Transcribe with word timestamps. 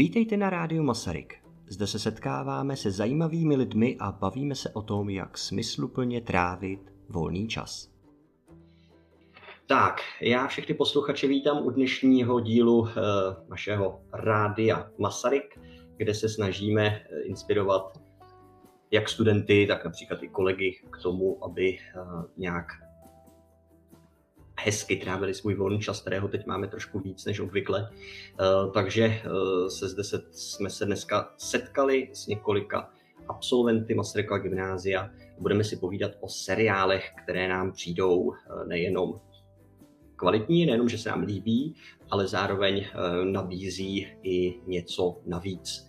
Vítejte 0.00 0.36
na 0.36 0.50
Rádiu 0.50 0.82
Masaryk. 0.82 1.34
Zde 1.68 1.86
se 1.86 1.98
setkáváme 1.98 2.76
se 2.76 2.90
zajímavými 2.90 3.56
lidmi 3.56 3.96
a 4.00 4.12
bavíme 4.12 4.54
se 4.54 4.70
o 4.70 4.82
tom, 4.82 5.10
jak 5.10 5.38
smysluplně 5.38 6.20
trávit 6.20 6.80
volný 7.08 7.48
čas. 7.48 7.90
Tak, 9.66 10.00
já 10.20 10.46
všechny 10.46 10.74
posluchače 10.74 11.26
vítám 11.26 11.66
u 11.66 11.70
dnešního 11.70 12.40
dílu 12.40 12.88
e, 12.88 12.92
našeho 13.48 14.00
Rádia 14.12 14.90
Masaryk, 14.98 15.60
kde 15.96 16.14
se 16.14 16.28
snažíme 16.28 16.86
eh, 16.86 17.20
inspirovat 17.22 18.00
jak 18.90 19.08
studenty, 19.08 19.66
tak 19.68 19.84
například 19.84 20.22
i 20.22 20.28
kolegy 20.28 20.80
k 20.90 21.02
tomu, 21.02 21.44
aby 21.44 21.68
e, 21.68 21.78
nějak 22.36 22.66
hezky 24.64 24.96
trávili 24.96 25.34
svůj 25.34 25.54
volný 25.54 25.80
čas, 25.80 26.00
kterého 26.00 26.28
teď 26.28 26.46
máme 26.46 26.68
trošku 26.68 26.98
víc 26.98 27.24
než 27.24 27.40
obvykle. 27.40 27.90
Eh, 27.90 28.44
takže 28.74 29.04
eh, 29.04 29.70
se 29.70 29.88
zde 29.88 30.04
se, 30.04 30.22
jsme 30.30 30.70
se 30.70 30.86
dneska 30.86 31.34
setkali 31.36 32.10
s 32.12 32.26
několika 32.26 32.90
absolventy 33.28 33.94
Masarykova 33.94 34.38
gymnázia. 34.38 35.10
Budeme 35.38 35.64
si 35.64 35.76
povídat 35.76 36.12
o 36.20 36.28
seriálech, 36.28 37.10
které 37.22 37.48
nám 37.48 37.72
přijdou 37.72 38.32
eh, 38.32 38.66
nejenom 38.66 39.20
kvalitní, 40.16 40.66
nejenom, 40.66 40.88
že 40.88 40.98
se 40.98 41.08
nám 41.08 41.22
líbí, 41.22 41.74
ale 42.10 42.26
zároveň 42.26 42.86
nabízí 43.24 44.06
i 44.22 44.60
něco 44.66 45.20
navíc. 45.26 45.86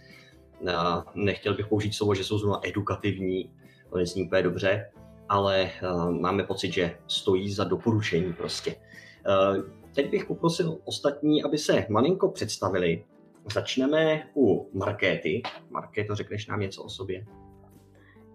Nechtěl 1.16 1.54
bych 1.54 1.68
použít 1.68 1.94
slovo, 1.94 2.16
že 2.16 2.24
jsou 2.24 2.38
zrovna 2.38 2.60
edukativní, 2.64 3.52
to 3.90 3.98
nezní 3.98 4.24
úplně 4.24 4.44
dobře, 4.44 4.92
ale 5.32 5.72
uh, 5.84 6.12
máme 6.12 6.44
pocit, 6.44 6.72
že 6.72 6.98
stojí 7.08 7.54
za 7.54 7.64
doporučení 7.64 8.34
prostě. 8.34 8.76
Uh, 8.76 9.64
teď 9.96 10.12
bych 10.12 10.26
poprosil 10.26 10.78
ostatní, 10.86 11.44
aby 11.44 11.58
se 11.58 11.86
malinko 11.90 12.30
představili. 12.30 13.06
Začneme 13.54 14.28
u 14.36 14.70
Markéty. 14.74 15.42
Markéto, 15.70 16.16
řekneš 16.16 16.48
nám 16.48 16.60
něco 16.60 16.84
o 16.84 16.90
sobě? 16.90 17.26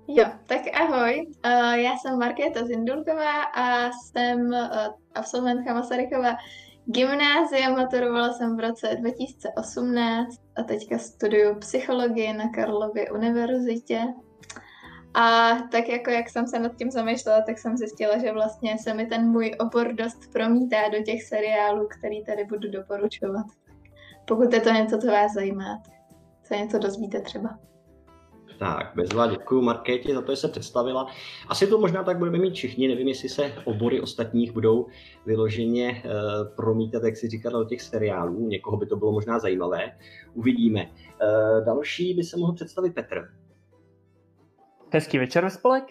Jo, 0.08 0.24
tak 0.46 0.60
ahoj, 0.80 1.26
uh, 1.26 1.72
já 1.72 1.92
jsem 1.96 2.18
Markéta 2.18 2.64
Zindulková 2.64 3.42
a 3.42 3.90
jsem 3.92 4.50
absolventka 5.14 5.74
Masarykova 5.74 6.36
gymnázia, 6.86 7.70
maturovala 7.70 8.32
jsem 8.32 8.56
v 8.56 8.60
roce 8.60 8.96
2018 9.00 10.40
a 10.56 10.62
teďka 10.62 10.98
studuju 10.98 11.54
psychologii 11.58 12.32
na 12.32 12.48
Karlově 12.54 13.10
univerzitě 13.10 14.00
a 15.16 15.56
tak 15.72 15.88
jako 15.88 16.10
jak 16.10 16.30
jsem 16.30 16.46
se 16.46 16.58
nad 16.58 16.76
tím 16.76 16.90
zamýšlela, 16.90 17.40
tak 17.40 17.58
jsem 17.58 17.76
zjistila, 17.76 18.18
že 18.18 18.32
vlastně 18.32 18.78
se 18.78 18.94
mi 18.94 19.06
ten 19.06 19.28
můj 19.28 19.52
obor 19.60 19.92
dost 19.92 20.32
promítá 20.32 20.88
do 20.92 21.02
těch 21.02 21.22
seriálů, 21.22 21.88
který 21.98 22.24
tady 22.24 22.44
budu 22.44 22.70
doporučovat. 22.70 23.46
Pokud 24.28 24.52
je 24.52 24.60
to 24.60 24.70
něco, 24.70 24.98
co 24.98 25.06
vás 25.06 25.32
zajímá, 25.34 25.82
se 26.42 26.56
něco 26.56 26.78
dozvíte 26.78 27.20
třeba. 27.20 27.58
Tak, 28.58 28.92
bezva, 28.96 29.26
děkuji 29.26 29.62
Markétě 29.62 30.14
za 30.14 30.22
to, 30.22 30.32
že 30.32 30.36
se 30.36 30.48
představila. 30.48 31.06
Asi 31.48 31.66
to 31.66 31.78
možná 31.78 32.04
tak 32.04 32.18
budeme 32.18 32.38
mít 32.38 32.54
všichni, 32.54 32.88
nevím, 32.88 33.08
jestli 33.08 33.28
se 33.28 33.52
obory 33.64 34.00
ostatních 34.00 34.52
budou 34.52 34.86
vyloženě 35.26 36.02
uh, 36.04 36.54
promítat, 36.56 37.02
jak 37.04 37.16
si 37.16 37.28
říkal, 37.28 37.52
do 37.52 37.64
těch 37.64 37.82
seriálů. 37.82 38.48
Někoho 38.48 38.76
by 38.76 38.86
to 38.86 38.96
bylo 38.96 39.12
možná 39.12 39.38
zajímavé. 39.38 39.92
Uvidíme. 40.34 40.86
Uh, 40.86 41.64
další 41.64 42.14
by 42.14 42.22
se 42.22 42.36
mohl 42.36 42.52
představit 42.52 42.94
Petr. 42.94 43.28
Hezký 44.96 45.18
večer 45.18 45.44
ve 45.44 45.50
spolek. 45.50 45.84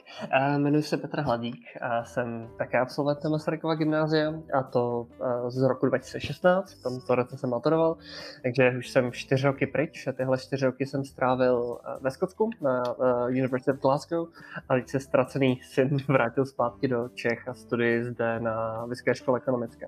Jmenuji 0.57 0.83
se 0.83 0.97
Petr 0.97 1.21
Hladík 1.21 1.65
a 1.81 2.03
jsem 2.03 2.49
také 2.57 2.79
absolventem 2.79 3.31
Masarykova 3.31 3.75
gymnázia 3.75 4.33
a 4.53 4.63
to 4.63 5.07
z 5.47 5.61
roku 5.61 5.85
2016, 5.85 6.73
v 6.73 6.83
tomto 6.83 7.15
roce 7.15 7.37
jsem 7.37 7.49
maturoval, 7.49 7.97
takže 8.43 8.73
už 8.77 8.89
jsem 8.89 9.11
čtyři 9.11 9.47
roky 9.47 9.67
pryč 9.67 10.07
a 10.07 10.11
tyhle 10.11 10.37
čtyři 10.37 10.65
roky 10.65 10.85
jsem 10.85 11.05
strávil 11.05 11.77
ve 12.01 12.11
Skotsku 12.11 12.49
na 12.61 12.83
University 13.27 13.71
of 13.71 13.77
Glasgow 13.77 14.27
a 14.69 14.73
teď 14.73 14.89
se 14.89 14.99
ztracený 14.99 15.59
syn 15.63 15.97
vrátil 16.07 16.45
zpátky 16.45 16.87
do 16.87 17.09
Čech 17.09 17.47
a 17.47 17.53
studii 17.53 18.03
zde 18.03 18.39
na 18.39 18.85
Vysoké 18.85 19.15
škole 19.15 19.39
ekonomické. 19.39 19.87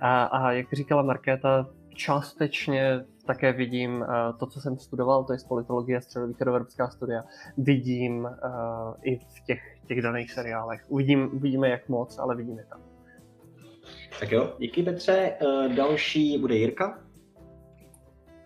A, 0.00 0.24
a 0.24 0.52
jak 0.52 0.72
říkala 0.72 1.02
Markéta, 1.02 1.66
částečně 1.94 3.04
také 3.26 3.52
vidím 3.52 4.00
uh, 4.00 4.38
to, 4.38 4.46
co 4.46 4.60
jsem 4.60 4.78
studoval, 4.78 5.24
to 5.24 5.32
je 5.32 5.38
politologie 5.48 5.98
a 5.98 6.00
středovýchodoevropská 6.00 6.88
studia, 6.88 7.24
vidím 7.58 8.24
uh, 8.24 8.94
i 9.02 9.18
v 9.18 9.46
těch, 9.46 9.60
těch 9.86 10.02
daných 10.02 10.32
seriálech. 10.32 10.84
Uvidím, 10.88 11.30
uvidíme, 11.34 11.68
jak 11.68 11.88
moc, 11.88 12.18
ale 12.18 12.36
vidíme 12.36 12.64
tam. 12.68 12.80
Tak 14.20 14.32
jo, 14.32 14.54
díky 14.58 14.82
Petře. 14.82 15.32
Uh, 15.42 15.74
další 15.74 16.38
bude 16.38 16.54
Jirka. 16.54 16.98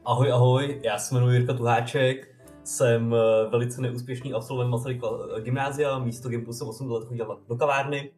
Ahoj, 0.05 0.33
ahoj, 0.33 0.81
já 0.85 0.99
se 0.99 1.15
jmenuji 1.15 1.37
Jirka 1.37 1.55
Tuháček, 1.55 2.29
jsem 2.65 3.15
velice 3.51 3.81
neúspěšný 3.81 4.33
absolvent 4.33 4.71
Masarykova 4.71 5.41
gymnázia, 5.41 5.99
místo 5.99 6.29
Gimpu 6.29 6.53
jsem 6.53 6.69
8 6.69 6.91
let 6.91 7.05
chodil 7.05 7.41
do 7.49 7.57
kavárny, 7.57 8.11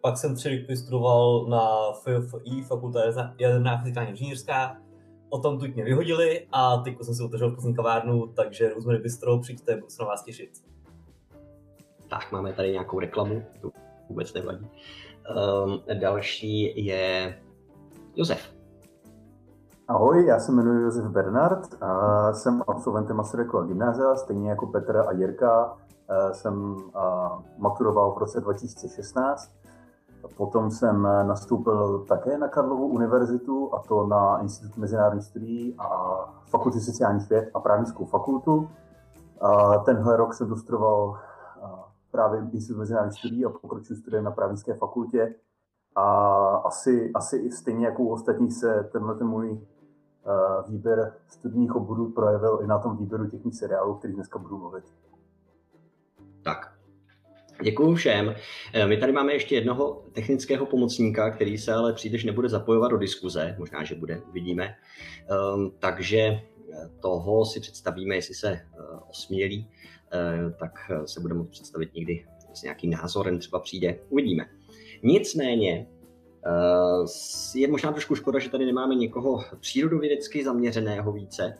pak 0.00 0.18
jsem 0.18 0.34
tři 0.34 0.60
roky 0.60 0.76
studoval 0.76 1.46
na 1.46 1.92
FFI, 1.92 2.62
fakulta 2.62 3.00
jaderná 3.38 3.78
fyzikální 3.78 4.10
inženýrská, 4.10 4.76
o 5.28 5.38
tom 5.38 5.58
tuď 5.58 5.74
mě 5.74 5.84
vyhodili 5.84 6.46
a 6.52 6.76
teď 6.76 6.96
jsem 7.02 7.14
si 7.14 7.22
otevřel 7.22 7.50
Plzní 7.50 7.74
kavárnu, 7.74 8.26
takže 8.26 8.74
Rosemary 8.74 9.02
Bistro, 9.02 9.38
přijďte, 9.38 9.74
budu 9.74 9.88
se 9.88 10.02
na 10.02 10.08
vás 10.08 10.22
těšit. 10.22 10.50
Tak, 12.08 12.32
máme 12.32 12.52
tady 12.52 12.72
nějakou 12.72 13.00
reklamu, 13.00 13.42
to 13.60 13.70
vůbec 14.08 14.34
nevadí. 14.34 14.70
Um, 15.64 15.82
další 16.00 16.84
je 16.86 17.38
Josef. 18.16 18.56
Ahoj, 19.88 20.26
já 20.26 20.38
se 20.38 20.52
jmenuji 20.52 20.82
Josef 20.82 21.04
Bernard 21.04 21.82
a 21.82 22.32
jsem 22.32 22.62
absolventem 22.68 23.16
Masarykova 23.16 23.66
gymnázia, 23.66 24.16
stejně 24.16 24.50
jako 24.50 24.66
Petr 24.66 24.96
a 24.96 25.12
Jirka. 25.12 25.76
Jsem 26.32 26.76
maturoval 27.58 28.12
v 28.12 28.18
roce 28.18 28.40
2016 28.40 29.52
Potom 30.36 30.70
jsem 30.70 31.02
nastoupil 31.02 32.04
také 32.08 32.38
na 32.38 32.48
Karlovu 32.48 32.86
univerzitu, 32.86 33.74
a 33.74 33.78
to 33.78 34.06
na 34.06 34.38
Institut 34.42 34.76
mezinárodních 34.76 35.24
studií 35.24 35.74
a 35.78 36.16
Fakulty 36.44 36.80
sociálních 36.80 37.30
věd 37.30 37.50
a 37.54 37.60
právnickou 37.60 38.04
fakultu. 38.04 38.68
A 39.40 39.78
tenhle 39.78 40.16
rok 40.16 40.34
jsem 40.34 40.48
dostudoval 40.48 41.18
právě 42.10 42.48
Institut 42.52 42.78
mezinárodních 42.78 43.18
studií 43.18 43.44
a 43.44 43.50
pokročil 43.50 43.96
studiem 43.96 44.24
na 44.24 44.30
právnické 44.30 44.74
fakultě. 44.74 45.34
A 45.96 46.04
asi, 46.64 47.12
asi 47.14 47.50
stejně 47.50 47.86
jako 47.86 48.02
u 48.02 48.12
ostatních 48.12 48.54
se 48.54 48.88
tenhle 48.92 49.14
ten 49.14 49.26
můj 49.26 49.60
výběr 50.68 51.12
studijních 51.28 51.76
oborů 51.76 52.10
projevil 52.10 52.58
i 52.62 52.66
na 52.66 52.78
tom 52.78 52.96
výběru 52.96 53.26
těch 53.26 53.40
seriálů, 53.52 53.92
o 53.92 53.94
kterých 53.94 54.16
dneska 54.16 54.38
budu 54.38 54.58
mluvit. 54.58 54.84
Tak, 56.44 56.75
Děkuji 57.62 57.94
všem. 57.94 58.34
Eh, 58.72 58.86
my 58.86 58.96
tady 58.96 59.12
máme 59.12 59.32
ještě 59.32 59.54
jednoho 59.54 60.04
technického 60.12 60.66
pomocníka, 60.66 61.30
který 61.30 61.58
se 61.58 61.72
ale 61.72 61.92
příliš 61.92 62.24
nebude 62.24 62.48
zapojovat 62.48 62.90
do 62.90 62.96
diskuze, 62.96 63.56
možná, 63.58 63.84
že 63.84 63.94
bude, 63.94 64.22
uvidíme. 64.28 64.74
Um, 65.54 65.72
takže 65.78 66.18
eh, 66.18 66.40
toho 67.00 67.46
si 67.46 67.60
představíme, 67.60 68.14
jestli 68.14 68.34
se 68.34 68.50
uh, 68.52 69.00
osmělí, 69.10 69.70
tak 70.58 70.70
se 71.04 71.20
budeme 71.20 71.38
moct 71.38 71.50
představit 71.50 71.94
někdy 71.94 72.26
s 72.54 72.62
nějakým 72.62 72.90
názorem 72.90 73.38
třeba 73.38 73.58
přijde, 73.58 73.98
uvidíme. 74.08 74.44
Nicméně 75.02 75.86
je 77.54 77.68
možná 77.68 77.92
trošku 77.92 78.14
škoda, 78.14 78.38
že 78.38 78.50
tady 78.50 78.66
nemáme 78.66 78.94
někoho 78.94 79.44
přírodovědecky 79.60 80.44
zaměřeného 80.44 81.12
více. 81.12 81.58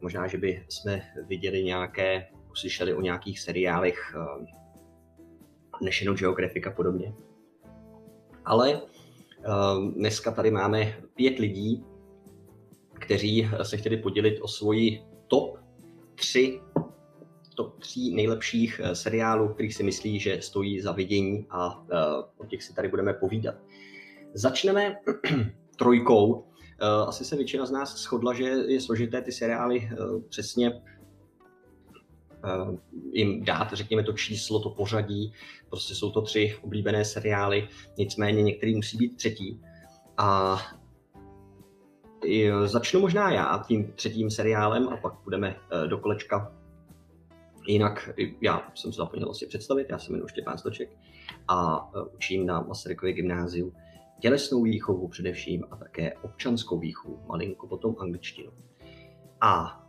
Možná, 0.00 0.26
že 0.26 0.38
by 0.38 0.64
jsme 0.68 1.02
viděli 1.28 1.64
nějaké, 1.64 2.26
uslyšeli 2.50 2.94
o 2.94 3.00
nějakých 3.00 3.40
seriálech 3.40 4.14
National 5.80 6.16
Geographic 6.16 6.66
a 6.66 6.70
podobně. 6.70 7.14
Ale 8.44 8.80
uh, 8.82 9.92
dneska 9.92 10.30
tady 10.30 10.50
máme 10.50 10.94
pět 11.14 11.38
lidí, 11.38 11.84
kteří 12.94 13.48
se 13.62 13.76
chtěli 13.76 13.96
podělit 13.96 14.40
o 14.40 14.48
svoji 14.48 15.02
top 15.28 15.58
3 16.14 16.60
top 17.58 17.78
3 17.78 18.00
nejlepších 18.14 18.80
eh, 18.84 18.94
seriálů, 18.94 19.48
kterých 19.48 19.74
si 19.74 19.82
myslí, 19.82 20.20
že 20.20 20.42
stojí 20.42 20.80
za 20.80 20.92
vidění 20.92 21.46
a 21.50 21.78
uh, 21.78 21.86
o 22.36 22.46
těch 22.46 22.62
si 22.62 22.74
tady 22.74 22.88
budeme 22.88 23.14
povídat. 23.14 23.54
Začneme 24.34 24.96
trojkou. 25.76 26.32
Uh, 26.32 26.44
asi 27.08 27.24
se 27.24 27.36
většina 27.36 27.66
z 27.66 27.70
nás 27.70 27.96
shodla, 27.96 28.34
že 28.34 28.44
je 28.44 28.80
složité 28.80 29.22
ty 29.22 29.32
seriály 29.32 29.90
přesně 30.28 30.72
Eh, 30.72 30.97
jim 33.12 33.44
dát, 33.44 33.72
řekněme, 33.72 34.02
to 34.02 34.12
číslo, 34.12 34.60
to 34.60 34.70
pořadí. 34.70 35.32
Prostě 35.68 35.94
jsou 35.94 36.10
to 36.10 36.22
tři 36.22 36.56
oblíbené 36.62 37.04
seriály, 37.04 37.68
nicméně 37.98 38.42
některý 38.42 38.74
musí 38.74 38.96
být 38.96 39.16
třetí. 39.16 39.62
A 40.16 40.58
začnu 42.64 43.00
možná 43.00 43.30
já 43.30 43.64
tím 43.66 43.92
třetím 43.92 44.30
seriálem 44.30 44.88
a 44.88 44.96
pak 44.96 45.14
budeme 45.24 45.56
eh, 45.56 45.88
do 45.88 45.98
kolečka. 45.98 46.52
Jinak 47.66 48.10
já 48.40 48.72
jsem 48.74 48.92
se 48.92 48.96
zapomněl 48.96 49.28
vlastně 49.28 49.48
představit, 49.48 49.86
já 49.90 49.98
se 49.98 50.12
jmenuji 50.12 50.28
Štěpán 50.28 50.58
Stoček 50.58 50.90
a 51.48 51.90
eh, 51.94 52.02
učím 52.14 52.46
na 52.46 52.60
Masarykově 52.60 53.12
gymnáziu 53.12 53.72
tělesnou 54.20 54.62
výchovu 54.62 55.08
především 55.08 55.64
a 55.70 55.76
také 55.76 56.12
občanskou 56.12 56.78
výchovu, 56.78 57.20
malinko 57.26 57.66
potom 57.66 57.96
angličtinu. 57.98 58.52
A 59.40 59.82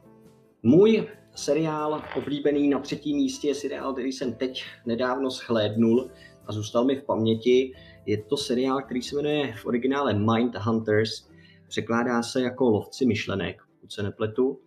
Můj 0.64 1.08
seriál 1.40 2.04
oblíbený 2.16 2.70
na 2.70 2.80
třetím 2.80 3.18
místě 3.18 3.48
je 3.48 3.56
seriál, 3.56 3.94
který 3.94 4.12
jsem 4.12 4.34
teď 4.34 4.64
nedávno 4.86 5.32
schlédnul 5.32 6.10
a 6.46 6.52
zůstal 6.52 6.86
mi 6.86 6.96
v 6.96 7.04
paměti. 7.04 7.74
Je 8.06 8.24
to 8.24 8.38
seriál, 8.38 8.82
který 8.82 9.02
se 9.02 9.16
jmenuje 9.16 9.54
v 9.54 9.66
originále 9.66 10.14
Mind 10.14 10.56
Hunters. 10.56 11.30
Překládá 11.68 12.24
se 12.24 12.42
jako 12.42 12.70
Lovci 12.70 13.06
myšlenek, 13.06 13.62
pokud 13.76 13.92
se 13.92 14.04
nepletu. 14.04 14.60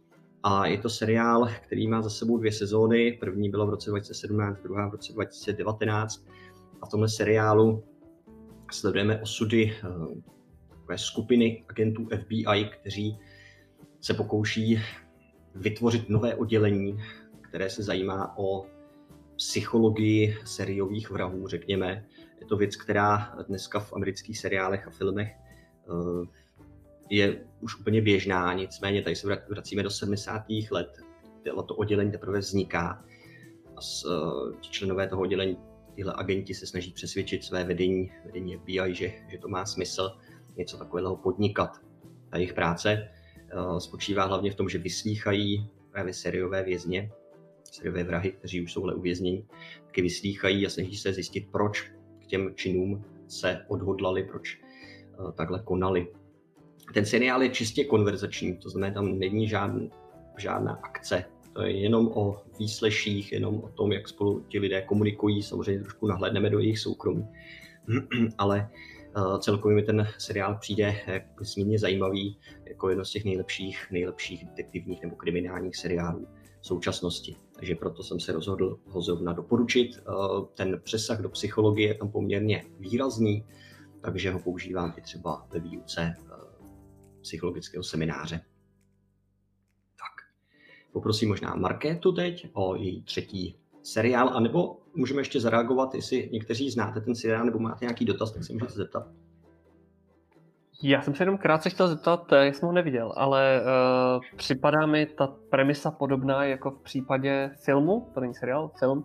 A 0.43 0.67
je 0.67 0.79
to 0.79 0.89
seriál, 0.89 1.49
který 1.67 1.89
má 1.89 2.03
za 2.03 2.11
sebou 2.11 2.39
dvě 2.39 2.53
sezóny. 2.53 3.19
První 3.21 3.51
byla 3.51 3.65
v 3.65 3.71
roce 3.71 3.91
2017, 3.91 4.63
druhá 4.63 4.89
v 4.89 4.93
roce 4.93 5.13
2019. 5.13 6.27
A 6.83 6.87
v 6.87 6.91
tomhle 6.91 7.09
seriálu 7.09 7.85
sledujeme 8.73 9.23
osudy 9.23 9.77
eh, 10.91 10.99
skupiny 10.99 11.65
agentů 11.69 12.09
FBI, 12.21 12.71
kteří 12.81 13.19
se 14.01 14.15
pokouší 14.15 14.79
vytvořit 15.55 16.09
nové 16.09 16.35
oddělení, 16.35 16.99
které 17.41 17.71
se 17.71 17.83
zajímá 17.83 18.39
o 18.39 18.67
psychologii 19.37 20.37
seriových 20.45 21.11
vrahů, 21.11 21.49
řekněme. 21.49 22.07
Je 22.41 22.47
to 22.47 22.57
věc, 22.57 22.77
která 22.77 23.37
dneska 23.49 23.81
v 23.81 23.93
amerických 23.93 24.39
seriálech 24.39 24.87
a 24.87 24.91
filmech 24.91 25.33
eh, 25.33 26.27
je 27.11 27.45
už 27.61 27.81
úplně 27.81 28.01
běžná, 28.01 28.53
nicméně 28.53 29.03
tady 29.03 29.17
se 29.17 29.41
vracíme 29.49 29.83
do 29.83 29.91
70. 29.91 30.45
let, 30.71 30.99
to 31.67 31.75
oddělení 31.75 32.11
teprve 32.11 32.39
vzniká 32.39 33.05
a 33.77 33.81
eh, 33.81 34.53
členové 34.61 35.09
toho 35.09 35.23
oddělení, 35.23 35.57
tyhle 35.95 36.15
agenti 36.17 36.55
se 36.55 36.67
snaží 36.67 36.93
přesvědčit 36.93 37.45
své 37.45 37.65
vedení, 37.65 38.13
vedení 38.25 38.57
FBI, 38.57 38.95
že, 38.95 39.13
že 39.29 39.39
to 39.39 39.49
má 39.49 39.67
smysl 39.67 40.17
něco 40.57 40.79
takového 40.79 41.17
podnikat. 41.17 41.81
Ta 42.31 42.37
jejich 42.37 42.55
práce 42.55 43.09
spočívá 43.79 44.25
hlavně 44.25 44.51
v 44.51 44.55
tom, 44.55 44.69
že 44.69 44.79
vyslýchají 44.79 45.71
právě 45.93 46.15
seriové 46.15 46.63
vězně, 46.63 47.11
seriové 47.73 48.05
vrahy, 48.05 48.33
kteří 48.33 48.63
už 48.63 48.73
jsou 48.73 48.97
uvězněni, 48.97 49.47
taky 49.87 50.03
vyslýchají 50.03 50.67
a 50.67 50.71
snaží 50.71 50.97
se 50.97 51.13
zjistit, 51.13 51.49
proč 51.53 51.93
k 52.23 52.27
těm 52.27 52.55
činům 52.55 53.05
se 53.29 53.65
odhodlali, 53.69 54.25
proč 54.25 54.61
uh, 55.19 55.33
takhle 55.33 55.63
konali. 55.65 56.09
Ten 56.95 57.07
seriál 57.07 57.43
je 57.43 57.49
čistě 57.49 57.85
konverzační, 57.85 58.57
to 58.57 58.71
znamená, 58.71 58.95
tam 58.95 59.19
není 59.19 59.49
žádný, 59.49 59.91
žádná 60.39 60.73
akce, 60.73 61.25
to 61.53 61.63
je 61.63 61.81
jenom 61.81 62.09
o 62.09 62.43
výsleších, 62.59 63.33
jenom 63.33 63.61
o 63.65 63.69
tom, 63.69 63.93
jak 63.93 64.09
spolu 64.09 64.41
ti 64.49 64.59
lidé 64.59 64.83
komunikují, 64.83 65.43
samozřejmě 65.43 65.83
trošku 65.83 66.07
nahlédneme 66.07 66.51
do 66.51 66.59
jejich 66.59 66.79
soukromí, 66.79 67.27
ale 68.39 68.69
uh, 68.73 68.92
celkově 69.39 69.77
mi 69.77 69.83
ten 69.83 70.09
seriál 70.19 70.59
přijde 70.61 70.95
nesmírně 71.41 71.79
zajímavý, 71.79 72.39
jako 72.65 72.89
jedno 72.89 73.05
z 73.05 73.11
těch 73.11 73.25
nejlepších, 73.25 73.87
nejlepších 73.91 74.45
detektivních 74.45 75.03
nebo 75.03 75.17
kriminálních 75.17 75.77
seriálů 75.77 76.29
v 76.61 76.67
současnosti. 76.67 77.37
Takže 77.57 77.75
proto 77.75 78.03
jsem 78.03 78.21
se 78.21 78.33
rozhodl 78.33 78.79
ho 78.87 79.03
zrovna 79.03 79.33
doporučit. 79.33 79.91
Ten 80.55 80.81
přesah 80.85 81.21
do 81.21 81.29
psychologie 81.29 81.89
je 81.89 81.95
tam 81.95 82.11
poměrně 82.11 82.65
výrazný, 82.79 83.47
takže 84.01 84.31
ho 84.31 84.39
používám 84.39 84.95
i 84.97 85.01
třeba 85.01 85.47
ve 85.51 85.61
výuce 85.61 86.15
uh, 86.21 86.69
psychologického 87.21 87.85
semináře. 87.85 88.41
Poprosím 90.93 91.29
možná 91.29 91.55
Markétu 91.55 92.13
teď 92.13 92.47
o 92.53 92.75
její 92.75 93.03
třetí 93.03 93.59
seriál, 93.83 94.29
anebo 94.29 94.82
můžeme 94.95 95.21
ještě 95.21 95.41
zareagovat, 95.41 95.95
jestli 95.95 96.29
někteří 96.33 96.71
znáte 96.71 97.01
ten 97.01 97.15
seriál, 97.15 97.45
nebo 97.45 97.59
máte 97.59 97.85
nějaký 97.85 98.05
dotaz, 98.05 98.33
tak 98.33 98.45
se 98.45 98.53
můžete 98.53 98.73
zeptat. 98.73 99.07
Já 100.85 101.03
jsem 101.03 101.15
se 101.15 101.23
jenom 101.23 101.39
krátce 101.39 101.71
chtěl 101.71 101.89
zeptat, 101.89 102.33
jak 102.33 102.55
jsem 102.55 102.67
ho 102.67 102.73
neviděl, 102.73 103.13
ale 103.17 103.61
uh, 103.63 104.23
připadá 104.37 104.87
mi 104.87 105.07
ta 105.07 105.27
premisa 105.51 105.91
podobná 105.91 106.45
jako 106.45 106.71
v 106.71 106.83
případě 106.83 107.51
filmu, 107.65 108.11
to 108.15 108.21
není 108.21 108.35
seriál, 108.35 108.71
film, 108.79 108.99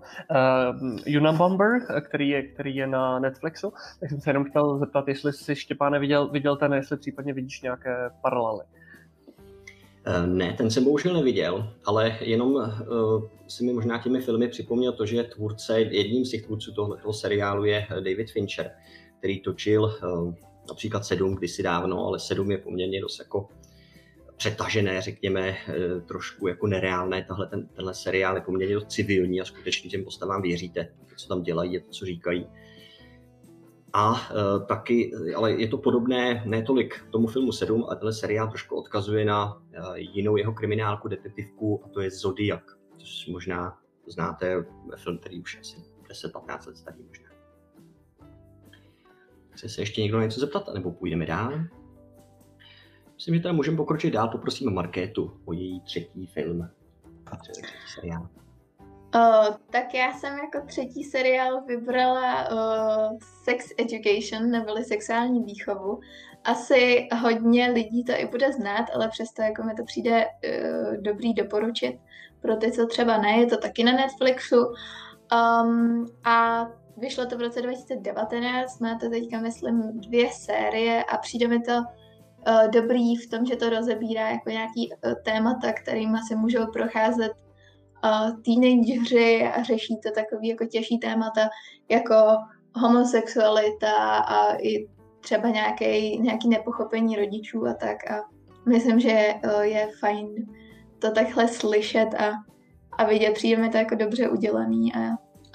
uh, 1.13 1.17
Unabomber, 1.17 1.67
který 2.01 2.29
je, 2.29 2.43
který 2.43 2.75
je 2.75 2.87
na 2.87 3.19
Netflixu, 3.19 3.73
tak 3.99 4.09
jsem 4.09 4.21
se 4.21 4.29
jenom 4.29 4.43
chtěl 4.43 4.77
zeptat, 4.77 5.07
jestli 5.07 5.33
si 5.33 5.55
Štěpáne 5.55 5.99
viděl, 5.99 6.27
viděl 6.27 6.55
ten, 6.55 6.73
jestli 6.73 6.97
případně 6.97 7.33
vidíš 7.33 7.61
nějaké 7.61 8.09
paralely. 8.21 8.63
Eh, 10.09 10.27
ne, 10.27 10.53
ten 10.53 10.71
jsem 10.71 10.83
bohužel 10.83 11.13
neviděl, 11.13 11.73
ale 11.85 12.17
jenom 12.21 12.53
uh, 12.55 13.23
si 13.47 13.63
mi 13.63 13.73
možná 13.73 13.97
těmi 13.97 14.21
filmy 14.21 14.47
připomněl 14.47 14.93
to, 14.93 15.05
že 15.05 15.23
tvůrce, 15.23 15.81
jedním 15.81 16.25
z 16.25 16.29
těch 16.29 16.45
tvůrců 16.45 16.73
tohoto 16.73 17.13
seriálu 17.13 17.65
je 17.65 17.87
David 17.89 18.31
Fincher, 18.31 18.71
který 19.19 19.39
točil 19.39 19.83
uh, 19.83 20.33
například 20.67 21.05
Sedm 21.05 21.35
kdysi 21.35 21.63
dávno, 21.63 22.05
ale 22.05 22.19
Sedm 22.19 22.51
je 22.51 22.57
poměrně 22.57 23.01
dost 23.01 23.19
jako 23.19 23.49
přetažené, 24.37 25.01
řekněme, 25.01 25.49
uh, 25.49 26.01
trošku 26.01 26.47
jako 26.47 26.67
nereálné. 26.67 27.25
Tahle, 27.27 27.47
ten, 27.47 27.67
tenhle 27.67 27.93
seriál 27.93 28.35
je 28.35 28.41
poměrně 28.41 28.75
dost 28.75 28.91
civilní 28.91 29.41
a 29.41 29.45
skutečně 29.45 29.89
těm 29.89 30.03
postavám 30.03 30.41
věříte, 30.41 30.87
co 31.17 31.27
tam 31.27 31.43
dělají 31.43 31.77
a 31.77 31.81
to, 31.83 31.89
co 31.89 32.05
říkají. 32.05 32.47
A 33.93 34.11
uh, 34.11 34.65
taky, 34.65 35.11
ale 35.35 35.51
je 35.51 35.67
to 35.67 35.77
podobné 35.77 36.43
ne 36.45 36.63
tolik 36.63 37.05
tomu 37.09 37.27
filmu 37.27 37.51
7, 37.51 37.83
ale 37.83 37.95
tenhle 37.95 38.13
seriál 38.13 38.47
trošku 38.47 38.75
odkazuje 38.75 39.25
na 39.25 39.55
uh, 39.55 39.95
jinou 39.95 40.37
jeho 40.37 40.53
kriminálku, 40.53 41.07
detektivku, 41.07 41.81
a 41.85 41.89
to 41.89 42.01
je 42.01 42.11
Zodiak, 42.11 42.63
což 42.97 43.27
možná 43.27 43.77
znáte, 44.07 44.65
film, 44.95 45.17
který 45.17 45.41
už 45.41 45.59
asi 45.59 45.83
10-15 46.09 46.67
let 46.67 46.77
starý 46.77 47.03
možná. 47.03 47.27
Chce 49.49 49.69
se 49.69 49.81
ještě 49.81 50.01
někdo 50.01 50.21
něco 50.21 50.39
zeptat, 50.39 50.73
nebo 50.73 50.91
půjdeme 50.91 51.25
dál? 51.25 51.59
Myslím, 53.15 53.35
že 53.35 53.41
teda 53.41 53.53
můžeme 53.53 53.77
pokročit 53.77 54.13
dál, 54.13 54.27
poprosím 54.27 54.73
Markétu 54.73 55.41
o 55.45 55.53
její 55.53 55.81
třetí 55.81 56.27
film. 56.27 56.69
Třetí 57.41 57.67
seriál. 57.95 58.29
Uh, 59.15 59.55
tak 59.69 59.93
já 59.93 60.13
jsem 60.13 60.37
jako 60.37 60.67
třetí 60.67 61.03
seriál 61.03 61.61
vybrala 61.61 62.51
uh, 62.51 63.17
Sex 63.43 63.69
Education, 63.77 64.51
neboli 64.51 64.83
sexuální 64.83 65.43
výchovu. 65.43 65.99
Asi 66.43 67.07
hodně 67.21 67.71
lidí 67.71 68.03
to 68.03 68.11
i 68.11 68.27
bude 68.27 68.53
znát, 68.53 68.85
ale 68.95 69.09
přesto 69.09 69.41
jako 69.41 69.63
mi 69.63 69.73
to 69.73 69.83
přijde 69.83 70.25
uh, 70.25 70.93
dobrý 70.97 71.33
doporučit 71.33 71.99
pro 72.41 72.55
ty, 72.55 72.71
co 72.71 72.87
třeba 72.87 73.17
ne, 73.17 73.29
je 73.29 73.45
to 73.45 73.57
taky 73.57 73.83
na 73.83 73.91
Netflixu. 73.91 74.65
Um, 75.33 76.05
a 76.23 76.67
vyšlo 76.97 77.25
to 77.25 77.37
v 77.37 77.41
roce 77.41 77.61
2019, 77.61 78.79
má 78.79 78.99
to 78.99 79.09
teďka, 79.09 79.39
myslím, 79.39 79.99
dvě 79.99 80.29
série 80.31 81.03
a 81.03 81.17
přijde 81.17 81.47
mi 81.47 81.59
to 81.59 81.73
uh, 81.73 82.71
dobrý 82.71 83.15
v 83.15 83.29
tom, 83.29 83.45
že 83.45 83.55
to 83.55 83.69
rozebírá 83.69 84.29
jako 84.29 84.49
nějaký 84.49 84.89
uh, 84.89 85.13
témata, 85.25 85.73
kterými 85.73 86.17
se 86.27 86.35
můžou 86.35 86.71
procházet 86.71 87.31
uh, 88.03 88.41
teenageři 88.41 89.43
a 89.55 89.63
řeší 89.63 89.97
to 90.03 90.11
takový 90.11 90.47
jako 90.47 90.65
těžší 90.65 90.99
témata 90.99 91.49
jako 91.89 92.15
homosexualita 92.75 94.17
a 94.17 94.55
i 94.55 94.87
třeba 95.21 95.49
nějaký, 95.49 96.19
nějaký 96.19 96.49
nepochopení 96.49 97.15
rodičů 97.15 97.67
a 97.67 97.73
tak 97.73 98.11
a 98.11 98.23
myslím, 98.69 98.99
že 98.99 99.33
uh, 99.45 99.61
je 99.61 99.87
fajn 99.99 100.27
to 100.99 101.11
takhle 101.11 101.47
slyšet 101.47 102.09
a, 102.13 102.31
a 102.91 103.05
vidět, 103.05 103.33
přijde 103.33 103.61
mi 103.61 103.69
to 103.69 103.77
jako 103.77 103.95
dobře 103.95 104.29
udělaný 104.29 104.93
a 104.93 104.99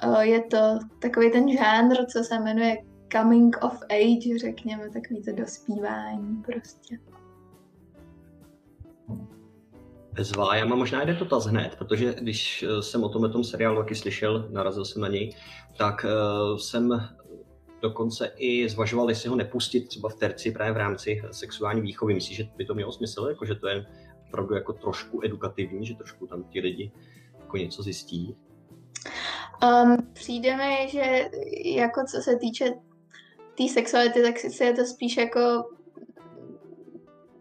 uh, 0.07 0.19
je 0.19 0.41
to 0.43 0.79
takový 0.99 1.31
ten 1.31 1.57
žánr, 1.57 2.05
co 2.05 2.23
se 2.23 2.39
jmenuje 2.39 2.77
coming 3.11 3.57
of 3.63 3.83
age, 3.89 4.39
řekněme, 4.39 4.89
takový 4.89 5.23
to 5.23 5.31
dospívání 5.31 6.41
prostě. 6.45 6.97
Bezvá, 10.13 10.55
já 10.55 10.65
mám 10.65 10.79
možná 10.79 10.99
jeden 10.99 11.17
dotaz 11.17 11.45
hned, 11.45 11.75
protože 11.75 12.15
když 12.21 12.63
eh, 12.63 12.81
jsem 12.81 13.03
o 13.03 13.09
tomhle 13.09 13.29
tom 13.29 13.43
seriálu 13.43 13.77
taky 13.77 13.95
slyšel, 13.95 14.47
narazil 14.49 14.85
jsem 14.85 15.01
na 15.01 15.07
něj, 15.07 15.35
tak 15.77 16.05
uh, 16.05 16.57
jsem 16.57 17.09
dokonce 17.81 18.31
i 18.35 18.69
zvažoval, 18.69 19.09
jestli 19.09 19.29
ho 19.29 19.35
nepustit 19.35 19.87
třeba 19.87 20.09
v 20.09 20.15
terci 20.15 20.51
právě 20.51 20.73
v 20.73 20.77
rámci 20.77 21.21
sexuální 21.31 21.81
výchovy. 21.81 22.13
Myslíš, 22.13 22.37
že 22.37 22.47
by 22.57 22.65
to 22.65 22.73
mělo 22.73 22.91
smysl, 22.91 23.25
jako, 23.29 23.45
že 23.45 23.55
to 23.55 23.67
je 23.67 23.85
opravdu 24.27 24.55
jako 24.55 24.73
trošku 24.73 25.21
edukativní, 25.23 25.85
že 25.85 25.95
trošku 25.95 26.27
tam 26.27 26.43
ti 26.43 26.59
lidi 26.59 26.91
jako 27.39 27.57
něco 27.57 27.83
zjistí? 27.83 28.35
Um, 29.63 29.97
přijde 30.13 30.57
mi, 30.57 30.87
že 30.89 31.29
jako 31.65 32.01
co 32.11 32.21
se 32.21 32.35
týče 32.35 32.69
té 32.69 32.79
tý 33.55 33.69
sexuality, 33.69 34.21
tak 34.21 34.39
si 34.39 34.63
je 34.63 34.73
to 34.73 34.85
spíš 34.85 35.17
jako 35.17 35.63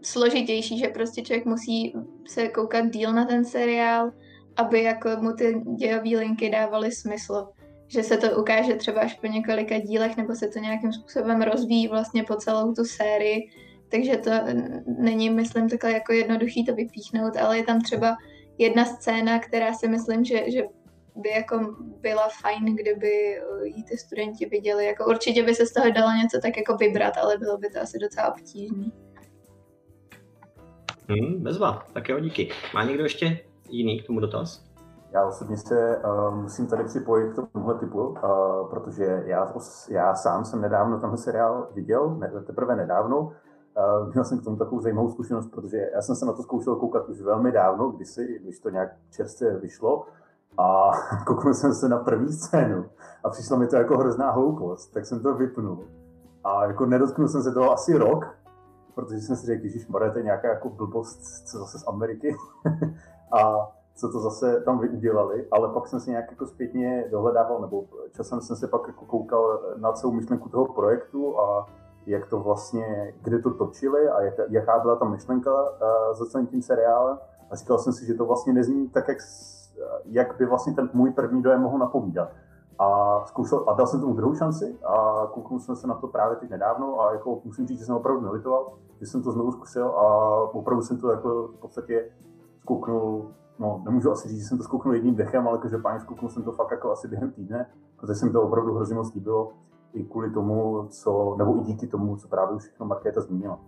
složitější, 0.03 0.79
že 0.79 0.89
prostě 0.89 1.23
člověk 1.23 1.45
musí 1.45 1.95
se 2.29 2.49
koukat 2.49 2.91
díl 2.91 3.13
na 3.13 3.25
ten 3.25 3.45
seriál, 3.45 4.11
aby 4.57 4.83
jako 4.83 5.09
mu 5.21 5.33
ty 5.33 5.63
dějové 5.77 6.19
linky 6.19 6.51
dávaly 6.51 6.93
smysl. 6.93 7.49
Že 7.89 8.03
se 8.03 8.17
to 8.17 8.41
ukáže 8.41 8.75
třeba 8.75 9.01
až 9.01 9.15
po 9.15 9.27
několika 9.27 9.79
dílech, 9.79 10.17
nebo 10.17 10.35
se 10.35 10.49
to 10.49 10.59
nějakým 10.59 10.93
způsobem 10.93 11.43
rozvíjí 11.43 11.89
vlastně 11.89 12.25
po 12.25 12.37
celou 12.37 12.73
tu 12.73 12.85
sérii. 12.85 13.51
Takže 13.89 14.17
to 14.17 14.31
není, 14.99 15.31
myslím, 15.31 15.69
takhle 15.69 15.93
jako 15.93 16.13
jednoduchý 16.13 16.65
to 16.65 16.75
vypíchnout, 16.75 17.37
ale 17.37 17.57
je 17.59 17.65
tam 17.65 17.81
třeba 17.81 18.17
jedna 18.59 18.85
scéna, 18.85 19.39
která 19.39 19.75
si 19.75 19.89
myslím, 19.89 20.25
že, 20.25 20.51
že 20.51 20.63
by 21.17 21.29
jako 21.29 21.77
byla 22.01 22.29
fajn, 22.43 22.77
kdyby 22.77 23.41
ji 23.65 23.83
ty 23.83 23.97
studenti 23.99 24.47
viděli. 24.47 24.87
Jako 24.87 25.07
určitě 25.07 25.43
by 25.43 25.55
se 25.55 25.67
z 25.67 25.73
toho 25.73 25.91
dalo 25.91 26.13
něco 26.13 26.41
tak 26.43 26.57
jako 26.57 26.77
vybrat, 26.77 27.15
ale 27.17 27.39
bylo 27.39 27.59
by 27.59 27.69
to 27.69 27.81
asi 27.81 27.99
docela 27.99 28.35
obtížné. 28.35 28.85
Hmm, 31.09 31.43
bezva, 31.43 31.83
tak 31.93 32.09
jo, 32.09 32.21
díky. 32.21 32.49
Má 32.75 32.85
někdo 32.85 33.03
ještě 33.03 33.39
jiný 33.69 34.01
k 34.03 34.07
tomu 34.07 34.21
dotaz? 34.21 34.65
Já 35.13 35.27
osobně 35.27 35.57
se 35.57 35.97
uh, 36.05 36.35
musím 36.35 36.67
tady 36.67 36.85
připojit 36.85 37.33
k 37.33 37.47
tomuhle 37.53 37.79
typu, 37.79 38.07
uh, 38.07 38.17
protože 38.71 39.23
já, 39.27 39.53
já 39.89 40.15
sám 40.15 40.45
jsem 40.45 40.61
nedávno 40.61 41.01
tenhle 41.01 41.19
seriál 41.19 41.69
viděl, 41.75 42.15
ne, 42.15 42.33
teprve 42.47 42.77
nedávno. 42.77 43.21
Uh, 43.21 44.13
měl 44.13 44.25
jsem 44.25 44.41
k 44.41 44.45
tomu 44.45 44.57
takovou 44.57 44.81
zajímavou 44.81 45.11
zkušenost, 45.11 45.49
protože 45.51 45.77
já 45.95 46.03
jsem 46.03 46.17
se 46.17 46.27
na 46.27 46.33
to 46.33 46.43
zkoušel 46.43 46.77
koukat 46.77 47.09
už 47.09 47.21
velmi 47.21 47.53
dávno, 47.53 47.89
kdysi, 47.89 48.41
když 48.43 48.59
to 48.61 48.71
nějak 48.71 48.89
čerstvě 49.11 49.59
vyšlo. 49.59 50.07
A 50.59 50.91
kouknul 51.27 51.55
jsem 51.55 51.75
se 51.75 51.89
na 51.89 51.99
první 51.99 52.33
scénu 52.33 52.85
a 53.25 53.31
přišlo 53.31 53.57
mi 53.57 53.67
to 53.67 53.77
jako 53.77 53.99
hrozná 53.99 54.31
hloupost, 54.31 54.87
tak 54.87 55.07
jsem 55.07 55.23
to 55.23 55.35
vypnul. 55.35 55.85
A 56.45 56.65
jako 56.65 56.87
nedotknul 56.87 57.29
jsem 57.29 57.43
se 57.43 57.53
toho 57.53 57.73
asi 57.73 57.99
rok, 57.99 58.25
protože 58.95 59.21
jsem 59.21 59.37
si 59.37 59.47
řekl, 59.47 59.69
že 59.69 59.87
to 59.87 60.19
je 60.19 60.25
nějaká 60.25 60.49
jako 60.49 60.69
blbost, 60.69 61.49
co 61.49 61.59
zase 61.59 61.79
z 61.79 61.89
Ameriky. 61.89 62.37
a 63.33 63.73
co 63.95 64.13
to 64.13 64.21
zase 64.21 64.61
tam 64.61 64.81
udělali, 64.93 65.47
ale 65.51 65.69
pak 65.69 65.89
jsem 65.89 66.01
si 66.01 66.11
nějak 66.11 66.31
jako 66.31 66.47
zpětně 66.47 67.05
dohledával, 67.11 67.61
nebo 67.61 67.85
časem 68.11 68.41
jsem 68.41 68.57
se 68.57 68.69
pak 68.69 68.83
jako 68.87 69.05
koukal 69.05 69.61
na 69.77 69.93
celou 69.93 70.13
myšlenku 70.13 70.49
toho 70.49 70.67
projektu 70.67 71.41
a 71.41 71.67
jak 72.07 72.27
to 72.27 72.41
vlastně, 72.41 73.15
kde 73.23 73.39
to 73.39 73.51
točili 73.51 74.09
a 74.09 74.21
jak, 74.21 74.35
jaká 74.49 74.79
byla 74.79 74.97
ta 74.97 75.05
myšlenka 75.05 75.63
uh, 75.63 75.79
za 76.13 76.27
celým 76.27 76.47
tím 76.47 76.63
seriálem. 76.63 77.19
A 77.51 77.57
říkal 77.57 77.79
jsem 77.79 77.93
si, 77.93 78.07
že 78.07 78.15
to 78.15 78.27
vlastně 78.27 78.53
nezní 78.53 78.89
tak, 78.89 79.09
jak, 79.09 79.19
jak 80.05 80.37
by 80.39 80.47
vlastně 80.47 80.75
ten 80.75 80.91
můj 80.93 81.11
první 81.11 81.43
dojem 81.43 81.61
mohl 81.61 81.79
napovídat. 81.79 82.33
A, 82.83 83.21
zkoušel, 83.27 83.65
a 83.69 83.73
dal 83.73 83.87
jsem 83.87 84.01
tomu 84.01 84.15
druhou 84.15 84.35
šanci 84.35 84.79
a 84.85 85.27
kouknul 85.35 85.61
jsem 85.61 85.77
se 85.77 85.87
na 85.87 85.95
to 85.95 86.09
právě 86.09 86.37
teď 86.37 86.51
nedávno 86.51 87.01
a 87.01 87.13
jako 87.13 87.41
musím 87.45 87.67
říct, 87.67 87.79
že 87.79 87.85
jsem 87.85 87.95
opravdu 87.95 88.21
nelitoval, 88.21 88.73
že 89.01 89.07
jsem 89.07 89.23
to 89.23 89.33
znovu 89.33 89.53
zkusil 89.53 89.87
a 89.87 90.37
opravdu 90.53 90.83
jsem 90.83 90.99
to 90.99 91.11
jako 91.11 91.49
v 91.49 91.61
podstatě 91.61 92.11
zkouknul 92.61 93.31
no, 93.59 93.83
nemůžu 93.85 94.11
asi 94.11 94.29
říct, 94.29 94.39
že 94.39 94.49
jsem 94.49 94.59
to 94.59 94.65
zkouknul 94.65 94.95
jedním 94.95 95.15
dechem, 95.15 95.49
ale 95.49 95.59
každopádně 95.59 96.01
zkouknul 96.01 96.31
jsem 96.31 96.43
to 96.43 96.53
fakt 96.53 96.71
jako 96.71 96.93
asi 96.93 97.09
během 97.09 97.33
týdne, 97.33 97.67
protože 97.97 98.15
se 98.15 98.27
mi 98.27 98.33
to 98.33 98.43
opravdu 98.43 98.75
hrozně 98.75 98.95
moc 98.95 99.15
líbilo 99.15 99.53
i 99.93 100.05
kvůli 100.05 100.31
tomu, 100.31 100.87
co, 100.89 101.35
nebo 101.39 101.57
i 101.57 101.61
díky 101.61 101.87
tomu, 101.87 102.17
co 102.17 102.29
právě 102.29 102.57
už 102.57 102.63
všechno 102.63 102.87
Markéta 102.87 103.21
zmínila. 103.21 103.59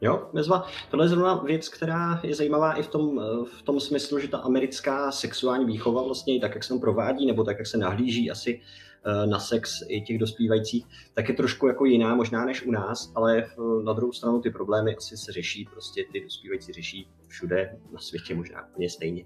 Jo, 0.00 0.28
nezva. 0.32 0.66
Tohle 0.90 1.04
je 1.04 1.08
zrovna 1.08 1.34
věc, 1.34 1.68
která 1.68 2.20
je 2.22 2.34
zajímavá 2.34 2.72
i 2.72 2.82
v 2.82 2.88
tom, 2.88 3.20
v 3.58 3.62
tom 3.62 3.80
smyslu, 3.80 4.18
že 4.18 4.28
ta 4.28 4.38
americká 4.38 5.12
sexuální 5.12 5.64
výchova 5.64 6.02
vlastně 6.02 6.40
tak, 6.40 6.54
jak 6.54 6.64
se 6.64 6.68
tam 6.68 6.80
provádí, 6.80 7.26
nebo 7.26 7.44
tak, 7.44 7.58
jak 7.58 7.66
se 7.66 7.78
nahlíží 7.78 8.30
asi 8.30 8.60
Eh, 9.04 9.26
na 9.26 9.38
sex 9.38 9.82
i 9.88 10.00
těch 10.00 10.18
dospívajících, 10.18 10.86
tak 11.14 11.28
je 11.28 11.34
trošku 11.34 11.66
jako 11.66 11.84
jiná 11.84 12.14
možná 12.14 12.44
než 12.44 12.66
u 12.66 12.70
nás, 12.70 13.12
ale 13.14 13.42
eh, 13.42 13.82
na 13.84 13.92
druhou 13.92 14.12
stranu 14.12 14.40
ty 14.40 14.50
problémy 14.50 14.96
asi 14.96 15.16
se 15.16 15.32
řeší, 15.32 15.68
prostě 15.72 16.04
ty 16.12 16.20
dospívající 16.20 16.72
řeší 16.72 17.08
všude 17.26 17.78
na 17.92 18.00
světě 18.00 18.34
možná 18.34 18.68
úplně 18.68 18.90
stejně. 18.90 19.24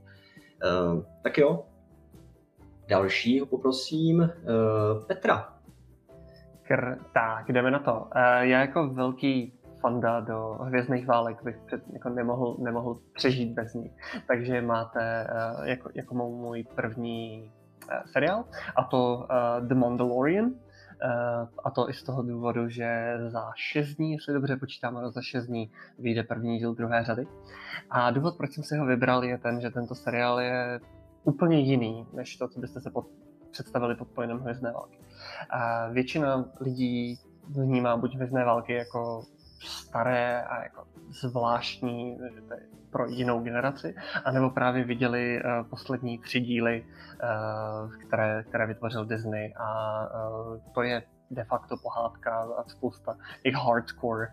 Tak 1.23 1.39
jo, 1.39 1.67
dalšího 2.89 3.47
poprosím 3.47 4.31
Petra. 5.07 5.55
Kr- 6.71 6.99
tak, 7.15 7.53
jdeme 7.53 7.71
na 7.71 7.79
to. 7.79 8.09
Já 8.41 8.61
jako 8.61 8.89
velký 8.89 9.53
fanda 9.85 10.21
do 10.21 10.59
Hvězdných 10.61 11.07
válek 11.07 11.43
bych 11.45 11.57
před, 11.67 11.83
jako 11.93 12.09
nemohl, 12.09 12.57
nemohl 12.59 12.99
přežít 13.13 13.53
bez 13.53 13.75
nich. 13.75 13.93
Takže 14.27 14.63
máte 14.63 15.27
uh, 15.27 15.67
jako, 15.67 15.91
jako 15.95 16.15
můj 16.15 16.65
první 16.75 17.53
Eh, 17.91 18.03
seriál, 18.07 18.45
a 18.77 18.85
to 18.85 19.17
uh, 19.17 19.67
The 19.67 19.75
Mandalorian. 19.75 20.45
Uh, 20.45 21.49
a 21.65 21.71
to 21.71 21.91
i 21.91 21.95
z 21.95 22.03
toho 22.03 22.23
důvodu, 22.23 22.69
že 22.69 23.15
za 23.29 23.51
6 23.57 23.95
dní, 23.95 24.13
jestli 24.13 24.35
dobře 24.35 24.57
počítáme, 24.57 25.11
za 25.11 25.23
6 25.23 25.47
dní 25.47 25.71
vyjde 25.99 26.23
první 26.23 26.59
díl 26.59 26.75
druhé 26.75 27.05
řady. 27.05 27.27
A 27.91 28.11
důvod, 28.11 28.37
proč 28.37 28.53
jsem 28.53 28.65
si 28.65 28.77
ho 28.77 28.87
vybral, 28.87 29.25
je 29.25 29.39
ten, 29.39 29.61
že 29.61 29.71
tento 29.71 29.95
seriál 29.95 30.41
je 30.41 30.81
úplně 31.25 31.61
jiný, 31.61 32.07
než 32.13 32.37
to, 32.37 32.49
co 32.49 32.61
byste 32.61 32.81
se 32.81 32.91
pod, 32.91 33.07
představili 33.51 33.95
pod 33.95 34.09
pojmem 34.09 34.39
Hvězdné 34.39 34.73
války. 34.73 34.99
A 35.51 35.89
většina 35.89 36.45
lidí 36.61 37.19
vnímá 37.49 37.97
buď 37.97 38.15
Hvězdné 38.15 38.45
války 38.45 38.73
jako 38.73 39.23
staré 39.69 40.43
a 40.43 40.63
jako 40.63 40.85
zvláštní, 41.09 42.19
že 42.35 42.41
to 42.41 42.55
je 42.55 42.61
pro 42.91 43.07
jinou 43.07 43.41
generaci, 43.41 43.95
anebo 44.25 44.51
právě 44.51 44.85
viděli 44.85 45.43
uh, 45.45 45.69
poslední 45.69 46.19
tři 46.19 46.41
díly, 46.41 46.85
uh, 46.85 47.93
které, 47.95 48.45
které 48.49 48.67
vytvořil 48.67 49.05
Disney 49.05 49.55
a 49.57 50.01
uh, 50.03 50.59
to 50.75 50.83
je 50.83 51.03
de 51.31 51.45
facto 51.45 51.77
pohádka 51.83 52.47
a 52.59 52.69
spousta 52.69 53.17
těch 53.43 53.55
hardcore 53.55 54.29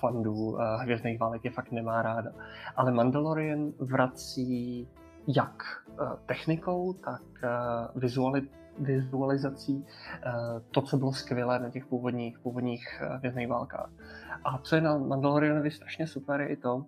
fandů 0.00 0.58
Hvězdných 0.80 1.20
válek 1.20 1.44
je 1.44 1.50
fakt 1.50 1.72
nemá 1.72 2.02
ráda. 2.02 2.30
Ale 2.76 2.92
Mandalorian 2.92 3.72
vrací 3.78 4.88
jak 5.36 5.62
technikou, 6.26 6.92
tak 6.92 7.22
uh, 7.22 8.00
vizuali, 8.00 8.48
vizualizací 8.80 9.76
uh, 9.76 9.82
to, 10.70 10.82
co 10.82 10.96
bylo 10.96 11.12
skvělé 11.12 11.58
na 11.58 11.70
těch 11.70 11.86
původních, 11.86 12.38
původních 12.38 13.02
uh, 13.02 13.16
Hvězdných 13.16 13.48
válkách. 13.48 13.90
A 14.44 14.58
co 14.58 14.74
je 14.76 14.80
na 14.82 14.98
Mandalorianovi 14.98 15.70
strašně 15.70 16.06
super, 16.06 16.40
je 16.40 16.48
i 16.48 16.56
to, 16.56 16.84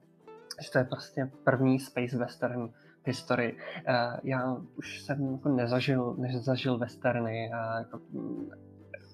že 0.61 0.71
to 0.71 0.79
je 0.79 0.85
prostě 0.85 1.31
první 1.45 1.81
space 1.81 2.17
western 2.17 2.69
v 3.03 3.07
historii. 3.07 3.53
Uh, 3.53 4.19
já 4.23 4.57
už 4.77 5.03
jsem 5.03 5.33
jako 5.33 5.49
nezažil, 5.49 6.15
nezažil 6.19 6.79
westerny, 6.79 7.51
jako 7.79 8.01
mm, 8.13 8.51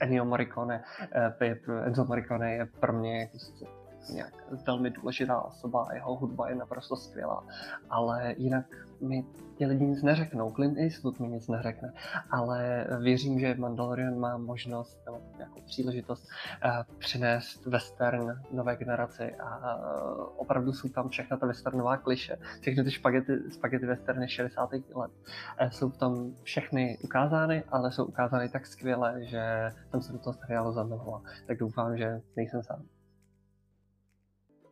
Ennio 0.01 0.25
Morricone, 0.25 0.85
Enzo 1.85 2.05
Morricone 2.05 2.53
je 2.53 2.67
pro 2.81 2.93
mě 2.93 3.21
jako 3.21 3.39
nějak 4.13 4.33
velmi 4.67 4.91
důležitá 4.91 5.41
osoba 5.41 5.87
a 5.89 5.95
jeho 5.95 6.17
hudba 6.17 6.49
je 6.49 6.55
naprosto 6.55 6.97
skvělá. 6.97 7.45
Ale 7.91 8.35
jinak 8.39 8.67
mi 9.01 9.25
ti 9.57 9.67
lidi 9.67 9.87
nic 9.87 10.03
neřeknou, 10.03 10.51
Clint 10.51 10.79
Eastwood 10.79 11.21
mi 11.21 11.29
nic 11.29 11.49
neřekne, 11.49 11.93
ale 12.31 12.87
věřím, 13.01 13.41
že 13.41 13.55
Mandalorian 13.59 14.19
má 14.19 14.37
možnost 14.37 14.99
nebo 15.07 15.21
nějakou 15.37 15.61
příležitost 15.61 16.29
uh, 16.65 16.97
přinést 16.99 17.67
western 17.67 18.43
nové 18.53 18.77
generaci 18.77 19.35
a 19.35 19.77
uh, 19.77 20.29
opravdu 20.37 20.73
jsou 20.73 20.89
tam 20.89 21.09
všechna 21.09 21.37
ta 21.37 21.47
westernová 21.47 21.97
kliše, 21.97 22.37
všechny 22.61 22.85
ty 22.85 22.91
špagety, 22.91 23.33
špagety 23.53 23.87
westerny 23.87 24.29
60. 24.29 24.73
let. 24.73 24.83
Uh, 24.95 25.69
jsou 25.71 25.91
tam 25.91 26.33
všechny 26.43 26.99
ukázány, 27.05 27.65
ale 27.69 27.93
jsou 27.93 28.05
ukázány 28.05 28.49
tak 28.49 28.67
skvěle, 28.67 29.25
že 29.25 29.73
jsem 29.91 30.03
se 30.03 30.13
do 30.13 30.19
toho 30.19 30.35
seriálu 30.35 30.73
zamiloval. 30.73 31.23
Tak 31.47 31.59
doufám, 31.59 31.97
že 31.97 32.21
nejsem 32.37 32.63
sám. 32.63 32.96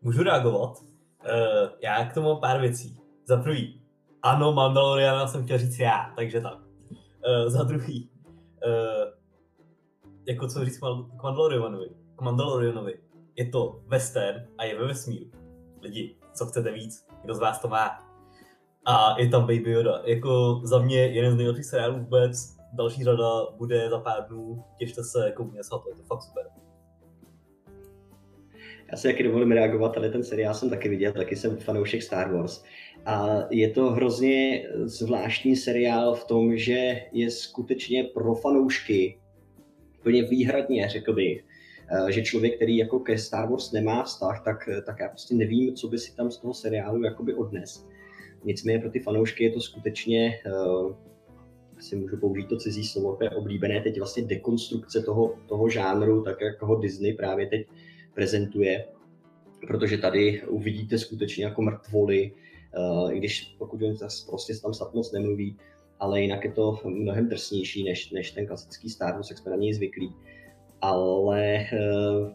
Můžu 0.05 0.23
reagovat? 0.23 0.79
Uh, 0.81 1.69
já 1.83 2.05
k 2.05 2.15
tomu 2.15 2.29
mám 2.29 2.41
pár 2.41 2.61
věcí. 2.61 2.99
Za 3.27 3.37
prvý, 3.37 3.83
ano, 4.23 4.53
Mandaloriana 4.53 5.27
jsem 5.27 5.45
chtěl 5.45 5.59
říct 5.59 5.79
já, 5.79 6.13
takže 6.17 6.41
tak. 6.41 6.59
Uh, 6.59 7.49
za 7.49 7.63
druhý, 7.63 8.11
uh, 8.67 9.11
jako 10.27 10.49
co 10.49 10.65
říct 10.65 10.79
k 10.79 11.23
Mandalorianovi. 11.23 11.89
K 12.17 12.21
Mandalorianovi. 12.21 12.99
Je 13.37 13.51
to 13.51 13.81
western 13.87 14.43
a 14.59 14.65
je 14.65 14.79
ve 14.79 14.87
vesmíru. 14.87 15.31
Lidi, 15.83 16.17
co 16.35 16.47
chcete 16.47 16.73
víc? 16.73 17.07
Kdo 17.23 17.35
z 17.35 17.39
vás 17.41 17.61
to 17.61 17.69
má? 17.69 17.99
A 18.85 19.21
je 19.21 19.29
tam 19.29 19.41
Baby 19.41 19.71
Yoda. 19.71 20.01
Jako 20.05 20.61
za 20.65 20.79
mě 20.79 20.99
jeden 20.99 21.33
z 21.33 21.37
nejlepších 21.37 21.65
seriálů 21.65 21.99
vůbec. 21.99 22.57
Další 22.73 23.05
řada 23.05 23.31
bude 23.57 23.91
za 23.91 24.01
pár 24.01 24.29
dnů. 24.29 24.65
Těšte 24.79 25.05
se, 25.05 25.33
koukněte 25.37 25.65
se 25.65 25.71
to, 25.71 25.83
je 25.89 25.95
to 25.97 26.03
fakt 26.03 26.23
super. 26.23 26.47
Já 28.91 28.97
si 28.97 29.09
taky 29.09 29.23
dovolím 29.23 29.53
reagovat, 29.53 29.97
ale 29.97 30.11
ten 30.11 30.25
seriál 30.25 30.55
jsem 30.55 30.71
taky 30.71 30.89
viděl, 30.89 31.13
taky 31.13 31.37
jsem 31.37 31.57
fanoušek 31.57 32.03
Star 32.03 32.33
Wars. 32.33 32.65
A 33.07 33.45
je 33.51 33.71
to 33.71 33.91
hrozně 33.91 34.67
zvláštní 34.85 35.57
seriál 35.57 36.15
v 36.15 36.25
tom, 36.25 36.57
že 36.57 37.01
je 37.13 37.31
skutečně 37.31 38.05
pro 38.05 38.35
fanoušky 38.35 39.19
úplně 40.01 40.23
výhradně, 40.23 40.89
řekl 40.89 41.13
bych, 41.13 41.45
eh, 41.91 42.13
že 42.13 42.23
člověk, 42.23 42.57
který 42.57 42.77
jako 42.77 42.99
ke 42.99 43.19
Star 43.19 43.51
Wars 43.51 43.73
nemá 43.73 44.03
vztah, 44.03 44.45
tak, 44.45 44.69
tak 44.87 45.01
já 45.01 45.09
prostě 45.09 45.35
nevím, 45.35 45.75
co 45.75 45.89
by 45.89 45.99
si 45.99 46.17
tam 46.17 46.31
z 46.31 46.39
toho 46.39 46.55
seriálu 46.55 47.05
jakoby 47.05 47.35
odnes. 47.35 47.87
Nicméně 48.45 48.79
pro 48.79 48.91
ty 48.91 49.01
fanoušky 49.01 49.45
je 49.45 49.51
to 49.51 49.61
skutečně, 49.61 50.41
uh, 50.47 50.95
asi 51.79 51.97
můžu 51.97 52.17
použít 52.17 52.49
to 52.49 52.57
cizí 52.57 52.85
slovo, 52.85 53.19
je 53.23 53.31
oblíbené 53.31 53.81
teď 53.81 53.99
vlastně 53.99 54.23
dekonstrukce 54.23 55.03
toho, 55.03 55.35
toho 55.49 55.69
žánru, 55.69 56.23
tak 56.23 56.41
jak 56.41 56.63
ho 56.63 56.77
Disney 56.77 57.15
právě 57.15 57.47
teď 57.47 57.67
prezentuje, 58.15 58.85
protože 59.67 59.99
tady 59.99 60.43
uvidíte 60.49 60.99
skutečně 60.99 61.45
jako 61.45 61.63
mrtvoly, 61.63 62.33
uh, 62.79 63.15
i 63.15 63.19
když 63.19 63.55
pokud 63.59 63.83
oni 63.83 63.97
prostě 64.29 64.55
tam 64.63 64.75
snad 64.75 64.93
nemluví, 65.13 65.57
ale 66.01 66.21
jinak 66.21 66.45
je 66.45 66.53
to 66.53 66.79
mnohem 66.85 67.29
drsnější 67.29 67.85
než, 67.85 68.11
než 68.11 68.31
ten 68.31 68.47
klasický 68.47 68.91
Star 68.91 69.15
Wars, 69.15 69.31
jak 69.31 69.39
jsme 69.39 69.51
na 69.51 69.57
něj 69.57 69.75
zvyklí. 69.75 70.15
Ale 70.81 71.67
uh, 71.73 72.33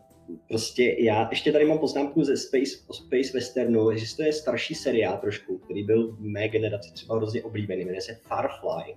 prostě 0.48 0.96
já 1.00 1.28
ještě 1.30 1.52
tady 1.52 1.66
mám 1.66 1.78
poznámku 1.78 2.24
ze 2.24 2.38
Space, 2.38 2.72
Space 2.92 3.34
Westernu, 3.34 3.98
že 3.98 4.16
to 4.16 4.24
je 4.24 4.34
starší 4.34 4.76
seriál 4.76 5.18
trošku, 5.18 5.58
který 5.58 5.84
byl 5.84 6.12
v 6.12 6.22
mé 6.22 6.48
generaci 6.48 6.94
třeba 6.94 7.16
hrozně 7.16 7.44
oblíbený, 7.44 7.86
jmenuje 7.86 8.02
se 8.02 8.16
Farfly. 8.16 8.96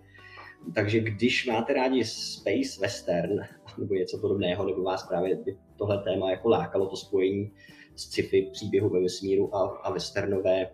Takže 0.74 1.00
když 1.00 1.46
máte 1.46 1.72
rádi 1.72 2.04
Space 2.04 2.80
Western 2.80 3.40
nebo 3.78 3.94
něco 3.94 4.18
podobného, 4.18 4.66
nebo 4.66 4.82
vás 4.82 5.08
právě 5.08 5.38
tohle 5.76 5.98
téma 5.98 6.30
jako 6.30 6.48
lákalo 6.48 6.86
to 6.86 6.96
spojení 6.96 7.52
z 7.96 8.02
sci-fi 8.02 8.48
příběhu 8.52 8.88
ve 8.88 9.00
vesmíru 9.00 9.56
a, 9.56 9.78
a 9.82 9.92
westernové 9.92 10.70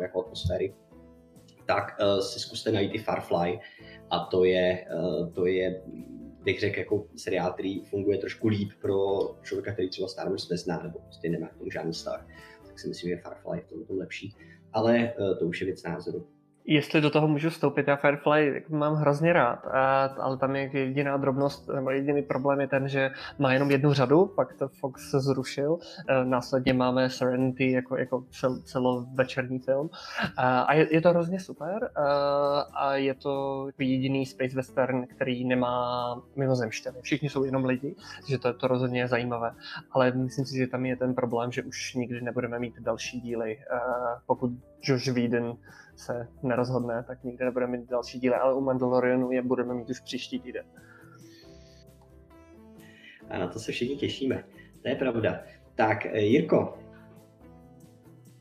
jako 0.00 0.20
atmosféry, 0.20 0.74
tak 1.66 1.96
uh, 2.00 2.20
si 2.20 2.40
zkuste 2.40 2.72
najít 2.72 2.94
i 2.94 2.98
Farfly 2.98 3.58
a 4.10 4.18
to 4.18 4.44
je, 4.44 4.86
uh, 4.94 5.32
to 5.32 5.46
je 5.46 5.82
bych 6.42 6.60
řekl, 6.60 6.78
jako 6.78 7.06
seriál, 7.16 7.52
který 7.52 7.84
funguje 7.84 8.18
trošku 8.18 8.48
líp 8.48 8.70
pro 8.80 8.96
člověka, 9.42 9.72
který 9.72 9.88
třeba 9.88 10.08
Star 10.08 10.28
Wars 10.28 10.48
nezná, 10.48 10.82
nebo 10.82 10.98
prostě 10.98 11.30
nemá 11.30 11.48
k 11.48 11.58
tomu 11.58 11.70
žádný 11.70 11.92
vztah, 11.92 12.26
tak 12.66 12.78
si 12.78 12.88
myslím, 12.88 13.10
že 13.10 13.22
Farfly 13.22 13.58
je 13.58 13.84
v 13.84 13.86
tom 13.86 13.98
lepší. 13.98 14.34
Ale 14.72 15.14
uh, 15.18 15.38
to 15.38 15.46
už 15.46 15.60
je 15.60 15.64
věc 15.64 15.82
názoru. 15.82 16.26
Jestli 16.64 17.00
do 17.00 17.10
toho 17.10 17.28
můžu 17.28 17.50
vstoupit, 17.50 17.88
já 17.88 17.96
Firefly 17.96 18.64
mám 18.68 18.94
hrozně 18.94 19.32
rád, 19.32 19.66
a, 19.66 20.04
ale 20.04 20.36
tam 20.36 20.56
je 20.56 20.70
jediná 20.72 21.16
drobnost, 21.16 21.68
nebo 21.68 21.90
jediný 21.90 22.22
problém 22.22 22.60
je 22.60 22.68
ten, 22.68 22.88
že 22.88 23.10
má 23.38 23.52
jenom 23.52 23.70
jednu 23.70 23.92
řadu, 23.92 24.26
pak 24.26 24.54
to 24.54 24.68
Fox 24.68 25.10
zrušil, 25.10 25.78
e, 26.08 26.24
následně 26.24 26.72
máme 26.72 27.10
Serenity 27.10 27.72
jako, 27.72 27.96
jako 27.96 28.24
cel, 28.40 28.62
celovečerní 28.62 29.58
film. 29.58 29.90
A, 30.36 30.60
a 30.60 30.74
je, 30.74 30.94
je 30.94 31.00
to 31.00 31.10
hrozně 31.10 31.40
super 31.40 31.90
a, 31.94 32.60
a 32.60 32.94
je 32.94 33.14
to 33.14 33.68
jediný 33.78 34.26
space 34.26 34.56
western, 34.56 35.06
který 35.06 35.44
nemá 35.44 36.22
mimozemštěny. 36.36 36.98
Všichni 37.02 37.28
jsou 37.28 37.44
jenom 37.44 37.64
lidi, 37.64 37.94
že 38.28 38.38
to, 38.38 38.54
to 38.54 38.68
rozhodně 38.68 39.00
je 39.00 39.08
zajímavé, 39.08 39.54
ale 39.92 40.12
myslím 40.12 40.44
si, 40.44 40.56
že 40.56 40.66
tam 40.66 40.86
je 40.86 40.96
ten 40.96 41.14
problém, 41.14 41.52
že 41.52 41.62
už 41.62 41.94
nikdy 41.94 42.20
nebudeme 42.20 42.58
mít 42.58 42.74
další 42.80 43.20
díly, 43.20 43.58
pokud 44.26 44.50
Josh 44.82 45.08
Whedon 45.08 45.56
se 45.96 46.28
nerozhodne, 46.42 47.04
tak 47.06 47.24
nikdy 47.24 47.44
nebudeme 47.44 47.76
mít 47.76 47.90
další 47.90 48.20
díly, 48.20 48.34
ale 48.34 48.54
u 48.54 48.60
Mandalorianu 48.60 49.32
je 49.32 49.42
budeme 49.42 49.74
mít 49.74 49.90
už 49.90 50.00
příští 50.00 50.40
týden. 50.40 50.64
A 53.30 53.38
na 53.38 53.48
to 53.48 53.58
se 53.58 53.72
všichni 53.72 53.96
těšíme. 53.96 54.44
To 54.82 54.88
je 54.88 54.94
pravda. 54.94 55.40
Tak, 55.74 56.06
eh, 56.06 56.20
Jirko. 56.20 56.78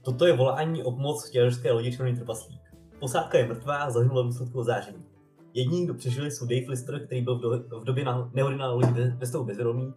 Toto 0.02 0.28
je 0.28 0.38
volání 0.38 0.84
o 0.84 0.92
pomoc 0.92 1.30
těžké 1.30 1.72
lodi 1.72 1.92
Červený 1.92 2.18
trpaslík. 2.18 2.62
Posádka 3.00 3.38
je 3.38 3.48
mrtvá 3.48 3.78
a 3.78 3.90
zahynula 3.90 4.22
v 4.22 4.26
důsledku 4.26 4.64
záření. 4.64 5.06
Jediní, 5.54 5.86
kdo 5.86 5.94
přežili, 5.94 6.32
jsou 6.32 6.46
Dave 6.46 6.66
Lister, 6.70 7.06
který 7.06 7.22
byl 7.22 7.38
v, 7.38 7.42
do, 7.42 7.80
v 7.80 7.84
době 7.84 8.06
na, 8.06 8.32
nehody 8.34 8.58
na 8.58 8.72
lodi 8.72 8.92
ve 9.18 9.26
stavu 9.26 9.44
bezvědomí, 9.44 9.94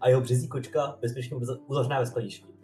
a 0.00 0.08
jeho 0.08 0.20
březí 0.20 0.48
kočka 0.48 0.98
bezpečně 1.00 1.36
uzavřená 1.66 2.00
ve 2.00 2.06
skladišti. 2.06 2.55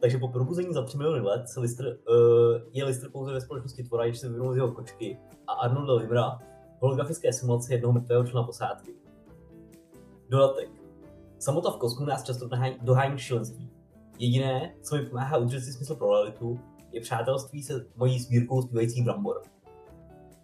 Takže 0.00 0.18
po 0.18 0.28
probuzení 0.28 0.74
za 0.74 0.82
3 0.82 0.98
miliony 0.98 1.20
let 1.20 1.48
se 1.48 1.60
Lister, 1.60 1.86
uh, 1.86 2.60
je 2.72 2.84
Lister 2.84 3.10
pouze 3.10 3.32
ve 3.32 3.40
společnosti 3.40 3.82
tvora, 3.82 4.06
když 4.06 4.18
se 4.18 4.28
vyvinul 4.28 4.52
z 4.52 4.56
jeho 4.56 4.72
kočky 4.72 5.18
a 5.46 5.52
Arnolda 5.52 5.94
Limra 5.94 6.38
holografické 6.80 7.32
simulace 7.32 7.74
jednoho 7.74 7.92
mrtvého 7.92 8.24
člena 8.24 8.46
posádky. 8.46 8.94
Dodatek. 10.28 10.68
Samota 11.38 11.70
v 11.70 11.76
kosmu 11.76 12.06
nás 12.06 12.24
často 12.24 12.48
dohání 12.82 13.18
šílenství. 13.18 13.70
Jediné, 14.18 14.74
co 14.82 14.96
mi 14.96 15.02
pomáhá 15.02 15.36
udržet 15.36 15.60
si 15.60 15.72
smysl 15.72 15.94
pro 15.94 16.12
realitu, 16.12 16.60
je 16.92 17.00
přátelství 17.00 17.62
se 17.62 17.86
mojí 17.96 18.18
sbírkou 18.18 18.62
zpívajících 18.62 19.04
brambor. 19.04 19.42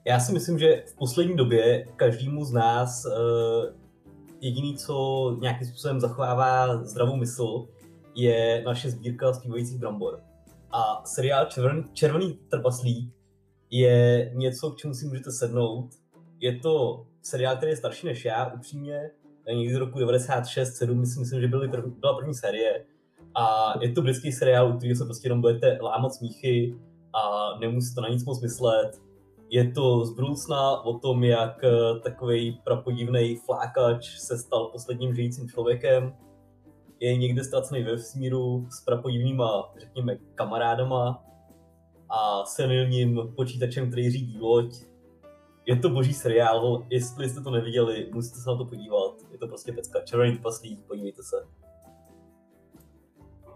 Já 0.05 0.21
si 0.21 0.33
myslím, 0.33 0.59
že 0.59 0.85
v 0.87 0.97
poslední 0.97 1.37
době 1.37 1.87
každému 1.97 2.45
z 2.45 2.53
nás 2.53 3.05
uh, 3.05 3.13
jediný, 4.41 4.77
co 4.77 5.37
nějakým 5.41 5.69
způsobem 5.69 6.01
zachovává 6.01 6.85
zdravou 6.85 7.17
mysl, 7.17 7.67
je 8.15 8.63
naše 8.67 8.91
sbírka 8.91 9.33
zpívajících 9.33 9.79
brambor. 9.79 10.21
A 10.71 11.03
seriál 11.05 11.47
Červený, 11.47 11.85
Červený 11.93 12.39
trpaslík 12.51 13.15
je 13.71 14.31
něco, 14.35 14.71
k 14.71 14.77
čemu 14.77 14.95
si 14.95 15.07
můžete 15.07 15.33
sednout. 15.33 15.91
Je 16.41 16.59
to 16.59 17.07
seriál, 17.23 17.57
který 17.57 17.73
je 17.73 17.77
starší 17.77 18.07
než 18.07 18.25
já, 18.25 18.53
upřímně, 18.55 19.11
někdy 19.53 19.75
z 19.75 19.79
roku 19.79 19.99
96, 19.99 20.75
7, 20.75 21.01
myslím, 21.01 21.21
myslím 21.21 21.41
že 21.41 21.49
byly 21.49 21.69
byla 22.01 22.15
první 22.15 22.35
série. 22.35 22.85
A 23.35 23.75
je 23.81 23.93
to 23.93 24.03
britský 24.03 24.33
seriál, 24.33 24.69
u 24.69 24.77
kterého 24.77 24.97
se 24.97 25.05
prostě 25.05 25.27
jenom 25.27 25.41
budete 25.41 25.79
lámat 25.83 26.15
smíchy 26.15 26.75
a 27.13 27.55
nemusíte 27.61 28.01
na 28.01 28.09
nic 28.09 28.25
moc 28.25 28.43
myslet. 28.43 29.03
Je 29.51 29.71
to 29.71 30.05
z 30.05 30.15
budoucna 30.15 30.81
o 30.81 30.99
tom, 30.99 31.25
jak 31.25 31.65
eh, 31.65 32.01
takový 32.03 32.61
prapodivný 32.65 33.37
flákač 33.37 34.19
se 34.19 34.39
stal 34.39 34.67
posledním 34.67 35.15
žijícím 35.15 35.49
člověkem 35.49 36.15
je 37.05 37.17
někde 37.17 37.45
ztracený 37.45 37.83
ve 37.83 37.91
vesmíru 37.91 38.67
s 38.71 38.85
prapodivnýma, 38.85 39.75
řekněme, 39.79 40.17
kamarádama 40.35 41.25
a 42.09 42.45
senilním 42.45 43.21
počítačem, 43.37 43.91
který 43.91 44.11
řídí 44.11 44.39
loď. 44.41 44.75
Je 45.67 45.77
to 45.77 45.89
boží 45.89 46.13
seriál, 46.13 46.87
jestli 46.91 47.29
jste 47.29 47.41
to 47.41 47.51
neviděli, 47.51 48.09
musíte 48.15 48.39
se 48.39 48.51
na 48.51 48.57
to 48.57 48.65
podívat. 48.65 49.15
Je 49.33 49.39
to 49.39 49.49
prostě 49.49 49.73
pecka. 49.73 50.01
Červený 50.01 50.39
paslík, 50.39 50.81
podívejte 50.87 51.23
se. 51.23 51.37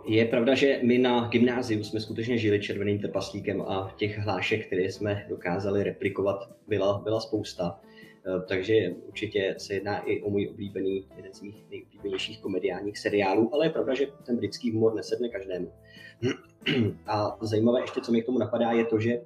Je 0.04 0.24
pravda, 0.24 0.54
že 0.54 0.80
my 0.82 0.98
na 0.98 1.28
gymnáziu 1.28 1.84
jsme 1.84 2.00
skutečně 2.00 2.38
žili 2.38 2.60
červeným 2.60 2.98
trpaslíkem 2.98 3.62
a 3.62 3.94
těch 3.96 4.18
hlášek, 4.18 4.66
které 4.66 4.82
jsme 4.82 5.26
dokázali 5.28 5.84
replikovat, 5.84 6.50
byla, 6.68 6.98
byla 6.98 7.20
spousta. 7.20 7.80
Eh, 8.28 8.40
takže 8.48 8.94
určitě 9.08 9.54
se 9.58 9.74
jedná 9.74 9.98
i 9.98 10.22
o 10.22 10.30
můj 10.30 10.48
oblíbený, 10.48 11.06
jeden 11.16 11.34
z 11.34 11.42
mých 11.42 11.64
nejoblíbenějších 11.70 12.40
komediálních 12.40 12.98
seriálů, 12.98 13.54
ale 13.54 13.66
je 13.66 13.70
pravda, 13.70 13.94
že 13.94 14.06
ten 14.26 14.36
britský 14.36 14.70
humor 14.70 14.94
nesedne 14.94 15.28
každému. 15.28 15.72
A 17.06 17.38
zajímavé 17.40 17.80
ještě, 17.80 18.00
co 18.00 18.12
mi 18.12 18.22
k 18.22 18.26
tomu 18.26 18.38
napadá, 18.38 18.72
je 18.72 18.84
to, 18.84 19.00
že 19.00 19.20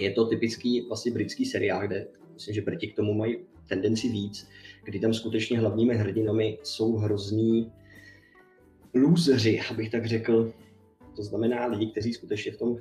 je 0.00 0.10
to 0.10 0.26
typický 0.26 0.86
vlastně 0.88 1.12
britský 1.12 1.44
seriál, 1.44 1.86
kde 1.86 2.06
myslím, 2.34 2.54
že 2.54 2.62
Briti 2.62 2.86
k 2.86 2.96
tomu 2.96 3.14
mají 3.14 3.38
tendenci 3.68 4.08
víc, 4.08 4.48
kdy 4.84 5.00
tam 5.00 5.14
skutečně 5.14 5.58
hlavními 5.58 5.94
hrdinami 5.94 6.58
jsou 6.62 6.96
hrozný 6.96 7.72
lůzři, 8.94 9.60
abych 9.70 9.90
tak 9.90 10.06
řekl. 10.06 10.52
To 11.16 11.22
znamená 11.22 11.66
lidi, 11.66 11.86
kteří 11.86 12.12
skutečně 12.12 12.52
v 12.52 12.56
tom 12.56 12.68
uh, 12.68 12.78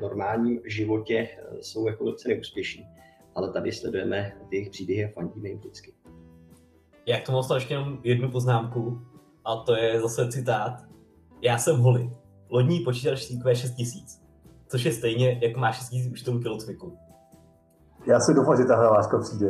normálním 0.00 0.60
životě 0.64 1.28
uh, 1.52 1.58
jsou 1.60 1.86
jako 1.86 2.04
velice 2.04 2.28
neúspěšní 2.28 2.86
ale 3.34 3.52
tady 3.52 3.72
sledujeme 3.72 4.32
ty 4.48 4.56
jejich 4.56 4.70
příběhy 4.70 5.04
a 5.04 5.12
fandíme 5.14 5.48
jim 5.48 5.58
vždycky. 5.58 5.94
Já 7.06 7.20
k 7.20 7.26
tomu 7.26 7.38
mám 7.38 7.46
ještě 7.54 7.74
jenom 7.74 7.98
jednu 8.04 8.30
poznámku, 8.30 9.02
a 9.44 9.56
to 9.56 9.76
je 9.76 10.00
zase 10.00 10.28
citát. 10.28 10.84
Já 11.42 11.58
jsem 11.58 11.76
Holly, 11.76 12.10
lodní 12.50 12.80
počítač 12.80 13.24
CQ 13.24 13.54
6000, 13.54 14.22
což 14.68 14.84
je 14.84 14.92
stejně, 14.92 15.40
jako 15.42 15.60
má 15.60 15.72
6000 15.72 16.12
učitelů 16.12 16.40
kilocviku. 16.40 16.98
Já 18.06 18.20
si 18.20 18.34
doufám, 18.34 18.56
že 18.56 18.64
tahle 18.64 18.86
láska 18.86 19.18
přijde. 19.18 19.48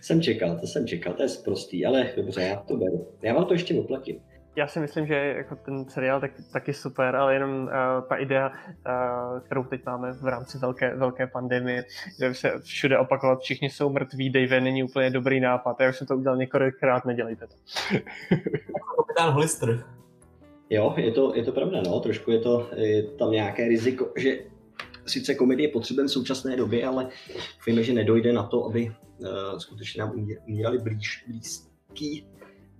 jsem 0.00 0.22
čekal, 0.22 0.58
to 0.58 0.66
jsem 0.66 0.86
čekal, 0.86 1.12
to 1.12 1.22
je 1.22 1.28
prostý, 1.44 1.86
ale 1.86 2.12
dobře, 2.16 2.42
já 2.42 2.56
to 2.56 2.76
beru. 2.76 3.06
Já 3.22 3.34
vám 3.34 3.44
to 3.44 3.52
ještě 3.52 3.80
oplatím 3.80 4.20
já 4.56 4.66
si 4.66 4.80
myslím, 4.80 5.06
že 5.06 5.14
jako 5.14 5.56
ten 5.56 5.88
seriál 5.88 6.20
tak, 6.20 6.30
taky 6.52 6.74
super, 6.74 7.16
ale 7.16 7.34
jenom 7.34 7.62
uh, 7.62 7.70
ta 8.08 8.16
idea, 8.16 8.48
uh, 8.48 9.40
kterou 9.40 9.64
teď 9.64 9.86
máme 9.86 10.12
v 10.12 10.24
rámci 10.24 10.58
velké, 10.58 10.96
velké 10.96 11.26
pandemie, 11.26 11.84
že 12.20 12.34
se 12.34 12.58
všude 12.58 12.98
opakovat, 12.98 13.40
všichni 13.40 13.70
jsou 13.70 13.90
mrtví, 13.90 14.30
Dave 14.30 14.60
není 14.60 14.82
úplně 14.84 15.10
dobrý 15.10 15.40
nápad. 15.40 15.80
Já 15.80 15.88
už 15.88 15.96
jsem 15.96 16.06
to 16.06 16.16
udělal 16.16 16.36
několikrát, 16.36 17.04
nedělejte 17.04 17.46
to. 17.46 17.54
Kapitán 18.96 19.32
Holister. 19.32 19.84
Jo, 20.70 20.94
je 20.96 21.12
to, 21.12 21.34
je 21.34 21.44
to 21.44 21.52
pravda, 21.52 21.82
no, 21.86 22.00
trošku 22.00 22.30
je 22.30 22.38
to 22.38 22.70
je 22.76 23.02
tam 23.02 23.30
nějaké 23.30 23.68
riziko, 23.68 24.12
že 24.16 24.38
sice 25.06 25.34
komedie 25.34 25.68
potřebujeme 25.68 26.08
v 26.08 26.12
současné 26.12 26.56
době, 26.56 26.86
ale 26.86 27.08
víme, 27.66 27.82
že 27.82 27.92
nedojde 27.92 28.32
na 28.32 28.42
to, 28.42 28.64
aby 28.66 28.92
uh, 29.18 29.58
skutečně 29.58 30.00
nám 30.00 30.12
umírali 30.46 30.78
blíž, 30.78 31.24
blízký 31.26 32.26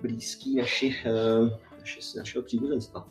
blízký 0.00 0.56
naši, 0.56 0.94
eh, 1.06 1.58
naši, 1.78 2.18
našeho 2.18 2.42
příbuzenstva. 2.42 3.06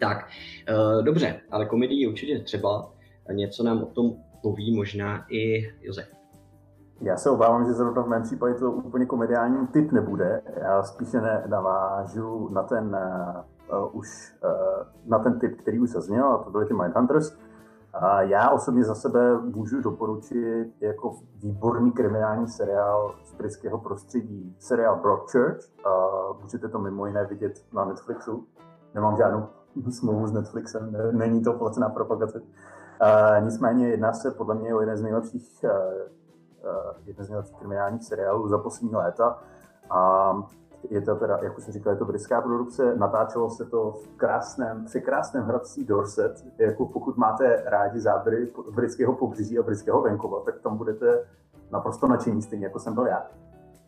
Tak, 0.00 0.28
eh, 0.68 1.02
dobře, 1.02 1.40
ale 1.50 1.66
komedii 1.66 2.08
určitě 2.08 2.38
třeba. 2.38 2.92
Něco 3.32 3.62
nám 3.62 3.82
o 3.82 3.86
tom 3.86 4.16
poví 4.42 4.76
možná 4.76 5.26
i 5.30 5.72
Josef. 5.80 6.18
Já 7.00 7.16
se 7.16 7.30
obávám, 7.30 7.66
že 7.66 7.72
zrovna 7.72 8.02
v 8.02 8.08
mém 8.08 8.22
případě 8.22 8.54
to 8.54 8.72
úplně 8.72 9.06
komediální 9.06 9.66
typ 9.66 9.92
nebude. 9.92 10.42
Já 10.62 10.82
spíše 10.82 11.20
navážu 11.46 12.48
na 12.48 12.62
ten, 12.62 12.96
uh, 13.72 13.96
už, 13.96 14.08
uh, 14.44 14.86
na 15.06 15.18
ten 15.18 15.40
typ, 15.40 15.60
který 15.60 15.78
už 15.78 15.90
zazněl, 15.90 16.24
a 16.24 16.44
to 16.44 16.50
byly 16.50 16.66
ty 16.66 16.74
Mindhunters. 16.74 17.36
A 18.00 18.22
já 18.22 18.50
osobně 18.50 18.84
za 18.84 18.94
sebe 18.94 19.40
můžu 19.40 19.80
doporučit 19.80 20.72
jako 20.80 21.16
výborný 21.36 21.92
kriminální 21.92 22.48
seriál 22.48 23.14
z 23.24 23.34
britského 23.34 23.78
prostředí, 23.78 24.56
seriál 24.58 24.96
Broadchurch. 24.96 25.58
A 25.86 26.08
můžete 26.42 26.68
to 26.68 26.78
mimo 26.78 27.06
jiné 27.06 27.24
vidět 27.26 27.64
na 27.72 27.84
Netflixu. 27.84 28.46
Nemám 28.94 29.16
žádnou 29.16 29.46
smlouvu 29.90 30.26
s 30.26 30.32
Netflixem, 30.32 30.96
není 31.12 31.42
to 31.42 31.52
placená 31.52 31.88
propagace. 31.88 32.42
A 33.00 33.38
nicméně 33.38 33.88
jedná 33.88 34.12
se 34.12 34.30
podle 34.30 34.54
mě 34.54 34.74
o 34.74 34.80
jeden 34.80 34.96
z 34.96 35.02
nejlepších, 35.02 35.64
uh, 35.64 35.70
uh, 35.70 37.06
jeden 37.06 37.26
z 37.26 37.28
nejlepších 37.28 37.56
kriminálních 37.56 38.04
seriálů 38.04 38.48
za 38.48 38.58
poslední 38.58 38.94
léta. 38.96 39.38
A 39.90 40.32
je 40.90 41.00
to 41.00 41.16
teda, 41.16 41.38
jak 41.42 41.58
už 41.58 41.64
jsem 41.64 41.72
říkal, 41.72 41.92
je 41.92 41.98
to 41.98 42.04
britská 42.04 42.40
produkce, 42.40 42.94
natáčelo 42.96 43.50
se 43.50 43.64
to 43.64 43.90
v 43.90 44.08
krásném, 44.16 44.84
překrásném 44.84 45.44
hradcí 45.44 45.84
Dorset. 45.84 46.44
Jako 46.58 46.86
pokud 46.86 47.16
máte 47.16 47.62
rádi 47.66 48.00
záběry 48.00 48.52
britského 48.74 49.12
pobřeží 49.12 49.58
a 49.58 49.62
britského 49.62 50.02
venkova, 50.02 50.40
tak 50.44 50.60
tam 50.60 50.76
budete 50.76 51.24
naprosto 51.70 52.08
nadšení, 52.08 52.42
stejně 52.42 52.66
jako 52.66 52.78
jsem 52.78 52.94
byl 52.94 53.06
já. 53.06 53.26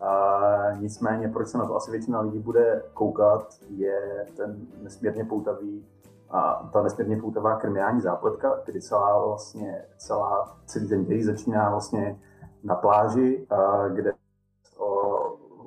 A 0.00 0.72
nicméně, 0.78 1.28
proč 1.28 1.48
se 1.48 1.58
na 1.58 1.66
to 1.66 1.76
asi 1.76 1.90
většina 1.90 2.20
lidí 2.20 2.38
bude 2.38 2.82
koukat, 2.94 3.54
je 3.68 4.26
ten 4.36 4.56
nesmírně 4.82 5.24
poutavý 5.24 5.86
a 6.30 6.70
ta 6.72 6.82
nesmírně 6.82 7.20
poutavá 7.20 7.56
kriminální 7.56 8.00
zápletka, 8.00 8.58
kdy 8.64 8.80
celá 8.80 9.26
vlastně, 9.26 9.84
celá, 9.96 10.56
celý 10.66 10.88
ten 10.88 11.04
děj 11.04 11.22
začíná 11.22 11.70
vlastně 11.70 12.20
na 12.64 12.74
pláži, 12.74 13.46
kde 13.92 14.12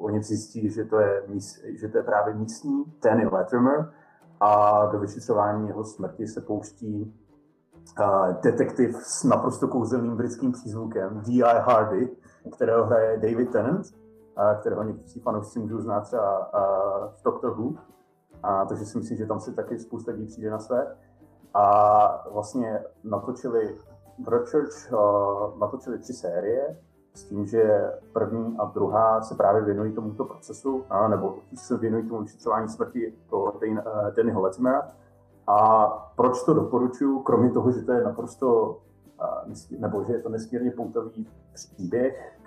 oni 0.03 0.23
zjistí, 0.23 0.69
že 0.69 0.85
to, 0.85 0.99
je, 0.99 1.23
že 1.79 1.87
to 1.87 1.97
je 1.97 2.03
právě 2.03 2.33
místní 2.33 2.83
Danny 3.03 3.25
Latimer 3.25 3.93
a 4.39 4.85
do 4.85 4.99
vyšetřování 4.99 5.67
jeho 5.67 5.83
smrti 5.83 6.27
se 6.27 6.41
pouští 6.41 7.13
uh, 7.99 8.41
detektiv 8.41 8.95
s 8.95 9.23
naprosto 9.23 9.67
kouzelným 9.67 10.17
britským 10.17 10.51
přízvukem 10.51 11.21
D.I. 11.25 11.41
Hardy, 11.41 12.09
kterého 12.55 12.85
hraje 12.85 13.17
David 13.17 13.51
Tennant, 13.51 13.85
uh, 13.85 14.59
kterého 14.59 14.83
někteří 14.83 15.19
fanoušci 15.19 15.59
můžou 15.59 15.81
znát 15.81 16.01
třeba 16.01 16.39
uh, 16.39 17.11
v 17.11 17.23
Doctor 17.23 17.51
Who. 17.55 17.73
A, 18.43 18.65
takže 18.65 18.85
si 18.85 18.97
myslím, 18.97 19.17
že 19.17 19.25
tam 19.25 19.39
si 19.39 19.53
taky 19.53 19.79
spousta 19.79 20.11
lidí 20.11 20.25
přijde 20.25 20.49
na 20.51 20.59
své. 20.59 20.95
A 21.53 22.29
vlastně 22.31 22.83
natočili 23.03 23.77
Broadchurch 24.17 24.91
uh, 24.91 25.59
natočili 25.59 25.99
tři 25.99 26.13
série, 26.13 26.77
s 27.13 27.23
tím, 27.23 27.45
že 27.45 27.91
první 28.13 28.55
a 28.59 28.65
druhá 28.65 29.21
se 29.21 29.35
právě 29.35 29.61
věnují 29.61 29.93
tomuto 29.93 30.25
procesu, 30.25 30.83
a, 30.89 31.07
nebo 31.07 31.35
se 31.55 31.77
věnují 31.77 32.09
tomu 32.09 32.21
vyšetřování 32.21 32.69
smrti 32.69 33.13
toho 33.29 33.53
Dannyho 34.15 34.41
Letimera. 34.41 34.87
A 35.47 35.87
proč 36.15 36.43
to 36.43 36.53
doporučuji, 36.53 37.19
kromě 37.19 37.51
toho, 37.51 37.71
že 37.71 37.81
to 37.81 37.91
je 37.91 38.03
naprosto, 38.03 38.79
nebo 39.79 40.03
že 40.03 40.13
je 40.13 40.21
to 40.21 40.29
nesmírně 40.29 40.71
poutavý 40.71 41.27
příběh, 41.53 42.39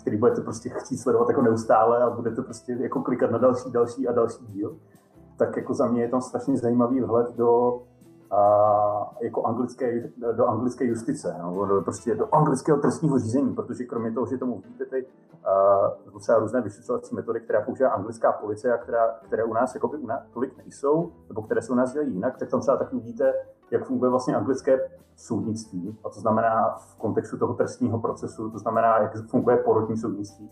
který 0.00 0.16
budete 0.16 0.40
prostě 0.40 0.68
chtít 0.68 0.96
sledovat 0.96 1.28
jako 1.28 1.42
neustále 1.42 2.02
a 2.02 2.10
budete 2.10 2.42
prostě 2.42 2.72
jako 2.72 3.02
klikat 3.02 3.30
na 3.30 3.38
další, 3.38 3.70
další 3.70 4.08
a 4.08 4.12
další 4.12 4.46
díl, 4.46 4.76
tak 5.36 5.56
jako 5.56 5.74
za 5.74 5.86
mě 5.86 6.02
je 6.02 6.08
tam 6.08 6.20
strašně 6.20 6.58
zajímavý 6.58 7.00
vhled 7.00 7.36
do 7.36 7.82
a 8.34 9.16
jako 9.20 9.46
anglické, 9.46 10.10
do 10.36 10.46
anglické 10.46 10.84
justice, 10.84 11.36
no, 11.42 11.66
do, 11.66 11.82
prostě 11.82 12.14
do 12.14 12.34
anglického 12.34 12.78
trestního 12.78 13.18
řízení, 13.18 13.54
protože 13.54 13.84
kromě 13.84 14.12
toho, 14.12 14.26
že 14.26 14.38
tomu 14.38 14.60
vidíte 14.60 14.84
ty 14.84 15.06
uh, 16.12 16.20
třeba 16.20 16.38
různé 16.38 16.60
vyšetřovací 16.60 17.14
metody, 17.14 17.40
které 17.40 17.60
používá 17.60 17.88
anglická 17.88 18.32
policie 18.32 18.74
a 18.74 18.78
která, 18.78 19.14
které 19.26 19.44
u 19.44 19.52
nás 19.52 19.74
jako 19.74 19.88
u 19.88 20.06
nás 20.06 20.20
tolik 20.34 20.56
nejsou, 20.56 21.12
nebo 21.28 21.42
které 21.42 21.62
se 21.62 21.72
u 21.72 21.74
nás 21.74 21.92
dělají 21.92 22.12
jinak, 22.12 22.38
tak 22.38 22.50
tam 22.50 22.60
třeba 22.60 22.76
taky 22.76 22.96
vidíte, 22.96 23.32
jak 23.70 23.86
funguje 23.86 24.10
vlastně 24.10 24.36
anglické 24.36 24.80
soudnictví, 25.16 25.98
a 26.04 26.08
to 26.08 26.20
znamená 26.20 26.76
v 26.78 26.96
kontextu 26.96 27.38
toho 27.38 27.54
trestního 27.54 27.98
procesu, 27.98 28.50
to 28.50 28.58
znamená, 28.58 28.98
jak 28.98 29.12
funguje 29.30 29.56
porotní 29.56 29.96
soudnictví, 29.96 30.50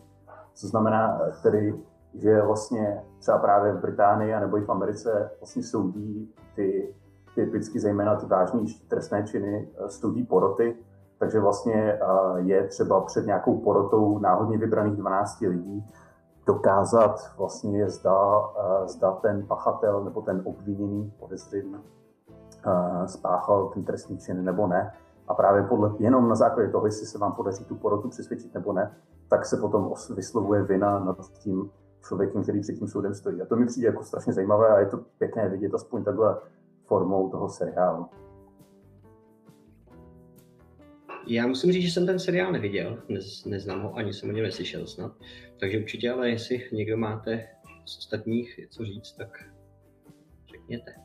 co 0.54 0.66
znamená 0.66 1.20
tedy, 1.42 1.82
že 2.14 2.42
vlastně 2.42 3.04
třeba 3.18 3.38
právě 3.38 3.72
v 3.72 3.80
Británii 3.80 4.40
nebo 4.40 4.58
i 4.58 4.64
v 4.64 4.70
Americe 4.70 5.30
vlastně 5.40 5.62
soudí 5.62 6.34
ty 6.54 6.94
typicky 7.34 7.80
zejména 7.80 8.16
ty 8.16 8.26
vážnější 8.26 8.88
trestné 8.88 9.22
činy 9.22 9.68
eh, 9.74 9.88
studí 9.90 10.24
poroty, 10.24 10.76
takže 11.18 11.40
vlastně 11.40 11.74
eh, 11.74 11.98
je 12.36 12.68
třeba 12.68 13.00
před 13.00 13.26
nějakou 13.26 13.58
porotou 13.58 14.18
náhodně 14.18 14.58
vybraných 14.58 14.96
12 14.96 15.40
lidí 15.40 15.86
dokázat 16.46 17.16
vlastně 17.38 17.88
zda, 17.88 18.40
eh, 18.58 18.88
zda 18.88 19.12
ten 19.12 19.46
pachatel 19.46 20.04
nebo 20.04 20.20
ten 20.20 20.42
obviněný 20.44 21.12
podezřelý 21.18 21.76
spáchal 23.06 23.68
ten 23.68 23.84
trestný 23.84 24.18
čin 24.18 24.44
nebo 24.44 24.66
ne. 24.66 24.92
A 25.28 25.34
právě 25.34 25.62
podle, 25.62 25.94
jenom 25.98 26.28
na 26.28 26.34
základě 26.34 26.68
toho, 26.68 26.86
jestli 26.86 27.06
se 27.06 27.18
vám 27.18 27.32
podaří 27.32 27.64
tu 27.64 27.74
porotu 27.74 28.08
přesvědčit 28.08 28.54
nebo 28.54 28.72
ne, 28.72 28.94
tak 29.28 29.46
se 29.46 29.56
potom 29.56 29.92
vyslovuje 30.14 30.62
vina 30.62 30.98
nad 30.98 31.16
tím 31.38 31.70
člověkem, 32.02 32.42
který 32.42 32.60
před 32.60 32.72
tím 32.72 32.88
soudem 32.88 33.14
stojí. 33.14 33.42
A 33.42 33.46
to 33.46 33.56
mi 33.56 33.66
přijde 33.66 33.86
jako 33.86 34.04
strašně 34.04 34.32
zajímavé 34.32 34.68
a 34.68 34.78
je 34.78 34.86
to 34.86 34.98
pěkné 35.18 35.48
vidět 35.48 35.74
aspoň 35.74 36.04
takhle 36.04 36.36
formou 36.92 37.31
toho 37.31 37.48
seriálu. 37.48 38.07
Já 41.26 41.46
musím 41.46 41.72
říct, 41.72 41.83
že 41.83 41.90
jsem 41.90 42.07
ten 42.07 42.18
seriál 42.18 42.52
neviděl, 42.52 43.02
Nez, 43.09 43.44
neznám 43.44 43.83
ho, 43.83 43.94
ani 43.94 44.12
jsem 44.12 44.28
o 44.28 44.33
něm 44.33 44.44
neslyšel 44.44 44.87
snad. 44.87 45.12
Takže 45.61 45.78
určitě, 45.78 46.11
ale 46.11 46.31
jestli 46.31 46.68
někdo 46.72 46.96
máte 46.96 47.48
z 47.85 47.98
ostatních 47.98 48.61
co 48.70 48.85
říct, 48.85 49.12
tak 49.12 49.44
řekněte. 50.50 51.01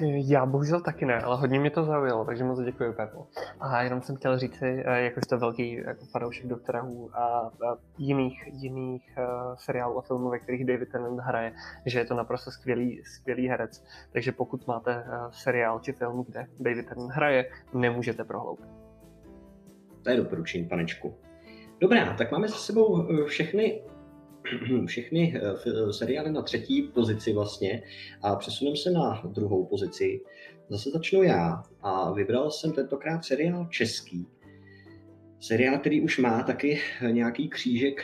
Já 0.00 0.46
bohužel 0.46 0.80
taky 0.80 1.06
ne, 1.06 1.20
ale 1.20 1.36
hodně 1.36 1.60
mě 1.60 1.70
to 1.70 1.84
zaujalo, 1.84 2.24
takže 2.24 2.44
moc 2.44 2.60
děkuji, 2.60 2.92
Pepo. 2.92 3.26
A 3.60 3.82
jenom 3.82 4.02
jsem 4.02 4.16
chtěl 4.16 4.38
říct 4.38 4.54
si, 4.54 4.82
eh, 4.86 5.00
jakožto 5.00 5.38
velký 5.38 5.72
jako 5.72 6.04
fanoušek 6.06 6.46
Doktora 6.46 6.82
Who 6.82 7.16
a, 7.16 7.22
a 7.22 7.76
jiných, 7.98 8.42
jiných 8.52 9.18
uh, 9.18 9.54
seriálů 9.56 9.98
a 9.98 10.02
filmů, 10.02 10.30
ve 10.30 10.38
kterých 10.38 10.64
David 10.64 10.88
Tennant 10.92 11.20
hraje, 11.20 11.52
že 11.86 11.98
je 11.98 12.04
to 12.04 12.14
naprosto 12.14 12.50
skvělý, 12.50 13.02
skvělý 13.04 13.48
herec. 13.48 13.84
Takže 14.12 14.32
pokud 14.32 14.66
máte 14.66 14.96
uh, 14.96 15.30
seriál 15.30 15.80
či 15.80 15.92
film, 15.92 16.24
kde 16.28 16.46
David 16.60 16.88
Tennant 16.88 17.10
hraje, 17.10 17.50
nemůžete 17.74 18.24
prohloubit. 18.24 18.66
To 20.02 20.10
je 20.10 20.16
doporučení, 20.16 20.64
panečku. 20.64 21.14
Dobrá, 21.80 22.14
tak 22.16 22.32
máme 22.32 22.48
za 22.48 22.56
sebou 22.56 23.06
všechny 23.26 23.82
všechny 24.86 25.34
eh, 25.36 25.92
seriály 25.92 26.32
na 26.32 26.42
třetí 26.42 26.82
pozici 26.82 27.32
vlastně 27.32 27.82
a 28.22 28.36
přesuneme 28.36 28.76
se 28.76 28.90
na 28.90 29.22
druhou 29.24 29.66
pozici. 29.66 30.20
Zase 30.68 30.90
začnu 30.90 31.22
já 31.22 31.62
a 31.80 32.12
vybral 32.12 32.50
jsem 32.50 32.72
tentokrát 32.72 33.24
seriál 33.24 33.66
český. 33.70 34.26
Seriál, 35.40 35.78
který 35.78 36.00
už 36.00 36.18
má 36.18 36.42
taky 36.42 36.80
nějaký 37.10 37.48
křížek, 37.48 38.02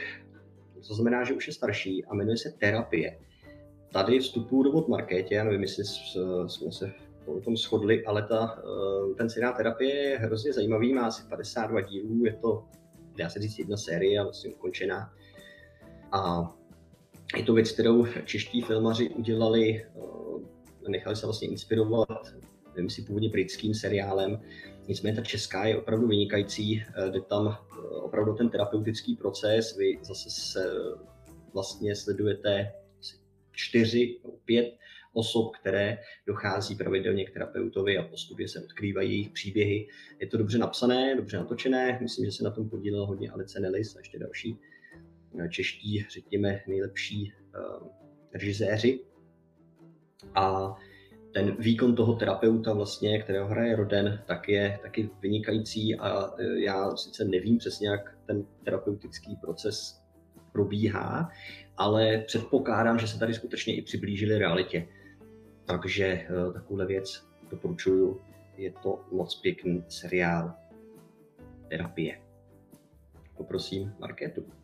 to 0.88 0.94
znamená, 0.94 1.24
že 1.24 1.34
už 1.34 1.46
je 1.46 1.52
starší 1.52 2.04
a 2.04 2.14
jmenuje 2.14 2.36
se 2.36 2.54
Terapie. 2.58 3.18
Tady 3.92 4.18
vstupuju 4.18 4.62
do 4.62 4.72
od 4.72 4.88
Markétě, 4.88 5.34
já 5.34 5.44
nevím, 5.44 5.62
jestli 5.62 5.84
jsme 6.46 6.72
se 6.72 6.92
o 7.26 7.40
tom 7.40 7.56
shodli, 7.56 8.04
ale 8.04 8.22
ta, 8.22 8.58
eh, 8.58 9.14
ten 9.14 9.30
seriál 9.30 9.54
Terapie 9.56 9.94
je 9.94 10.18
hrozně 10.18 10.52
zajímavý, 10.52 10.94
má 10.94 11.06
asi 11.06 11.28
52 11.28 11.80
dílů, 11.80 12.24
je 12.24 12.32
to, 12.32 12.64
dá 13.18 13.28
se 13.28 13.40
říct, 13.40 13.58
jedna 13.58 13.76
série, 13.76 14.22
vlastně 14.22 14.54
ukončená. 14.54 15.12
A 16.16 16.54
je 17.36 17.42
to 17.42 17.54
věc, 17.54 17.72
kterou 17.72 18.06
čeští 18.24 18.62
filmaři 18.62 19.08
udělali, 19.08 19.84
eh, 19.84 20.88
nechali 20.88 21.16
se 21.16 21.26
vlastně 21.26 21.48
inspirovat, 21.48 22.34
nevím 22.76 22.90
si 22.90 23.02
původně 23.02 23.28
britským 23.28 23.74
seriálem, 23.74 24.40
nicméně 24.88 25.16
ta 25.16 25.22
česká 25.22 25.64
je 25.64 25.78
opravdu 25.78 26.06
vynikající, 26.06 26.82
eh, 26.82 27.10
jde 27.10 27.20
tam 27.20 27.48
eh, 27.48 27.96
opravdu 27.96 28.34
ten 28.34 28.48
terapeutický 28.48 29.16
proces, 29.16 29.76
vy 29.76 29.98
zase 30.02 30.30
se 30.30 30.72
vlastně 31.52 31.96
sledujete 31.96 32.72
čtyři, 33.52 34.20
pět 34.44 34.74
osob, 35.12 35.56
které 35.60 35.98
dochází 36.26 36.76
pravidelně 36.76 37.24
k 37.24 37.32
terapeutovi 37.32 37.98
a 37.98 38.02
postupně 38.02 38.48
se 38.48 38.64
odkrývají 38.64 39.10
jejich 39.10 39.30
příběhy. 39.30 39.88
Je 40.20 40.26
to 40.26 40.36
dobře 40.36 40.58
napsané, 40.58 41.16
dobře 41.16 41.36
natočené, 41.36 41.98
myslím, 42.02 42.24
že 42.24 42.32
se 42.32 42.44
na 42.44 42.50
tom 42.50 42.68
podílel 42.68 43.06
hodně 43.06 43.30
Alice 43.30 43.60
Nellis 43.60 43.96
a 43.96 43.98
ještě 43.98 44.18
další 44.18 44.58
čeští, 45.50 46.06
řekněme, 46.10 46.60
nejlepší 46.66 47.32
uh, 47.82 47.88
režiséři. 48.34 49.00
A 50.34 50.74
ten 51.36 51.56
výkon 51.58 51.94
toho 51.94 52.14
terapeuta 52.14 52.72
vlastně, 52.72 53.22
kterého 53.22 53.48
hraje 53.48 53.76
Roden, 53.76 54.22
tak 54.26 54.48
je 54.48 54.78
taky 54.82 55.10
vynikající 55.20 55.96
a 55.96 56.30
eh, 56.38 56.60
já 56.60 56.96
sice 56.96 57.24
nevím 57.24 57.58
přesně, 57.58 57.88
jak 57.88 58.18
ten 58.26 58.44
terapeutický 58.64 59.36
proces 59.36 60.02
probíhá, 60.52 61.30
ale 61.76 62.18
předpokládám, 62.18 62.98
že 62.98 63.08
se 63.08 63.18
tady 63.18 63.34
skutečně 63.34 63.76
i 63.76 63.82
přiblížili 63.82 64.38
realitě. 64.38 64.88
Takže 65.64 66.26
uh, 66.30 66.52
takovouhle 66.52 66.86
věc 66.86 67.26
doporučuju. 67.50 68.20
Je 68.56 68.72
to 68.82 69.00
moc 69.12 69.40
pěkný 69.40 69.84
seriál 69.88 70.54
terapie. 71.68 72.20
Poprosím 73.36 73.92
Marketu. 73.98 74.55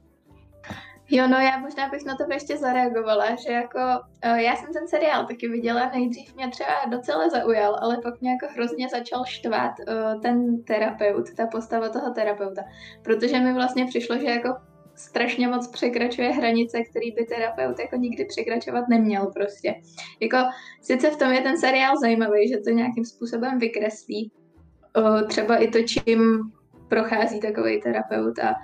Jo, 1.10 1.28
no 1.28 1.38
já 1.38 1.58
možná 1.58 1.88
bych 1.88 2.04
na 2.04 2.16
to 2.16 2.24
ještě 2.32 2.56
zareagovala, 2.56 3.36
že 3.46 3.52
jako 3.52 3.78
uh, 3.78 4.36
já 4.36 4.56
jsem 4.56 4.72
ten 4.72 4.88
seriál 4.88 5.26
taky 5.26 5.48
viděla, 5.48 5.90
nejdřív 5.94 6.34
mě 6.34 6.48
třeba 6.48 6.68
docela 6.90 7.28
zaujal, 7.28 7.78
ale 7.80 7.98
pak 8.02 8.20
mě 8.20 8.30
jako 8.30 8.46
hrozně 8.54 8.88
začal 8.88 9.24
štvát 9.24 9.72
uh, 9.78 10.20
ten 10.20 10.64
terapeut, 10.64 11.34
ta 11.36 11.46
postava 11.46 11.88
toho 11.88 12.10
terapeuta, 12.10 12.62
protože 13.04 13.40
mi 13.40 13.52
vlastně 13.52 13.86
přišlo, 13.86 14.18
že 14.18 14.26
jako 14.26 14.48
strašně 14.94 15.48
moc 15.48 15.68
překračuje 15.68 16.28
hranice, 16.28 16.82
který 16.90 17.10
by 17.10 17.24
terapeut 17.24 17.78
jako 17.78 17.96
nikdy 17.96 18.24
překračovat 18.24 18.88
neměl 18.88 19.26
prostě. 19.26 19.74
Jako 20.20 20.36
sice 20.80 21.10
v 21.10 21.16
tom 21.16 21.32
je 21.32 21.40
ten 21.40 21.58
seriál 21.58 21.96
zajímavý, 21.96 22.48
že 22.48 22.58
to 22.58 22.70
nějakým 22.70 23.04
způsobem 23.04 23.58
vykreslí, 23.58 24.32
uh, 24.96 25.28
třeba 25.28 25.56
i 25.56 25.68
to, 25.68 25.78
čím 25.82 26.40
prochází 26.88 27.40
takový 27.40 27.80
terapeut 27.80 28.38
a 28.38 28.54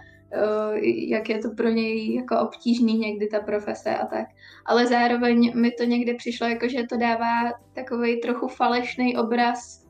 jak 0.84 1.28
je 1.28 1.38
to 1.38 1.50
pro 1.50 1.68
něj 1.68 2.14
jako 2.14 2.38
obtížný 2.38 2.98
někdy 2.98 3.26
ta 3.26 3.40
profese 3.40 3.96
a 3.96 4.06
tak. 4.06 4.26
Ale 4.66 4.86
zároveň 4.86 5.52
mi 5.54 5.70
to 5.70 5.84
někde 5.84 6.14
přišlo, 6.14 6.46
jako 6.46 6.68
že 6.68 6.86
to 6.86 6.96
dává 6.96 7.52
takový 7.72 8.20
trochu 8.20 8.48
falešný 8.48 9.16
obraz 9.16 9.86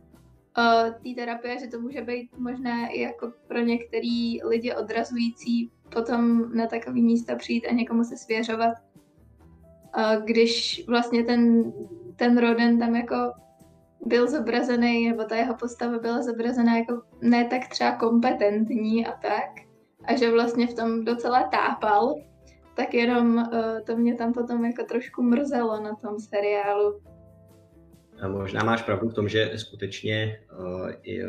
uh, 0.58 0.90
té 0.90 1.20
terapie, 1.20 1.58
že 1.58 1.66
to 1.66 1.80
může 1.80 2.00
být 2.00 2.30
možná 2.38 2.86
i 2.86 3.00
jako 3.00 3.32
pro 3.48 3.58
některý 3.58 4.42
lidi 4.44 4.74
odrazující 4.74 5.70
potom 5.94 6.52
na 6.56 6.66
takový 6.66 7.02
místa 7.02 7.36
přijít 7.36 7.66
a 7.66 7.74
někomu 7.74 8.04
se 8.04 8.16
svěřovat. 8.16 8.74
Uh, 9.96 10.24
když 10.24 10.84
vlastně 10.88 11.24
ten 11.24 11.72
ten 12.18 12.38
Roden 12.38 12.78
tam 12.78 12.96
jako 12.96 13.14
byl 14.06 14.30
zobrazený, 14.30 15.08
nebo 15.08 15.24
ta 15.24 15.36
jeho 15.36 15.54
postava 15.54 15.98
byla 15.98 16.22
zobrazená 16.22 16.76
jako 16.76 17.02
ne 17.22 17.44
tak 17.44 17.68
třeba 17.68 17.92
kompetentní 17.92 19.06
a 19.06 19.12
tak, 19.12 19.67
a 20.08 20.16
že 20.16 20.30
vlastně 20.30 20.66
v 20.66 20.74
tom 20.74 21.04
docela 21.04 21.42
tápal, 21.42 22.14
tak 22.76 22.94
jenom 22.94 23.36
uh, 23.36 23.80
to 23.86 23.96
mě 23.96 24.14
tam 24.14 24.32
potom 24.32 24.64
jako 24.64 24.84
trošku 24.84 25.22
mrzelo 25.22 25.80
na 25.80 25.94
tom 25.94 26.20
seriálu. 26.20 27.00
A 28.20 28.28
možná 28.28 28.64
máš 28.64 28.82
pravdu 28.82 29.08
v 29.08 29.14
tom, 29.14 29.28
že 29.28 29.52
skutečně 29.56 30.40
uh, 30.58 30.90
i 31.02 31.22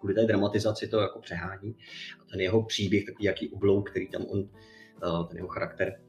kvůli 0.00 0.14
té 0.14 0.24
dramatizaci 0.24 0.88
to 0.88 1.00
jako 1.00 1.20
přehání. 1.20 1.76
A 2.22 2.24
ten 2.30 2.40
jeho 2.40 2.62
příběh, 2.62 3.04
takový 3.04 3.24
jaký 3.24 3.48
ublouk, 3.48 3.90
který 3.90 4.08
tam 4.08 4.22
on, 4.28 4.38
uh, 4.38 5.26
ten 5.28 5.36
jeho 5.36 5.48
charakter 5.48 6.00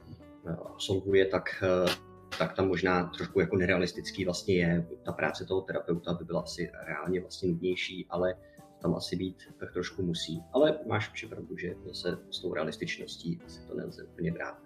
uh, 0.43 0.51
absolvuje, 0.51 1.25
tak 1.25 1.63
uh, 1.83 1.91
tak 2.37 2.55
tam 2.55 2.67
možná 2.67 3.03
trošku 3.03 3.39
jako 3.39 3.55
nerealistický 3.57 4.25
vlastně 4.25 4.55
je. 4.55 4.87
Ta 5.05 5.11
práce 5.11 5.45
toho 5.45 5.61
terapeuta 5.61 6.13
by 6.13 6.25
byla 6.25 6.41
asi 6.41 6.71
reálně 6.87 7.21
vlastně 7.21 7.49
nudnější, 7.49 8.05
ale 8.09 8.35
tam 8.81 8.95
asi 8.95 9.15
být 9.15 9.37
tak 9.59 9.73
trošku 9.73 10.03
musí. 10.03 10.43
Ale 10.53 10.79
máš 10.87 11.09
určitě 11.09 11.35
pravdu, 11.35 11.57
že 11.57 11.75
zase 11.85 12.17
s 12.31 12.39
tou 12.41 12.53
realističností 12.53 13.39
asi 13.45 13.67
to 13.67 13.75
nelze 13.75 14.03
úplně 14.03 14.31
brát. 14.31 14.57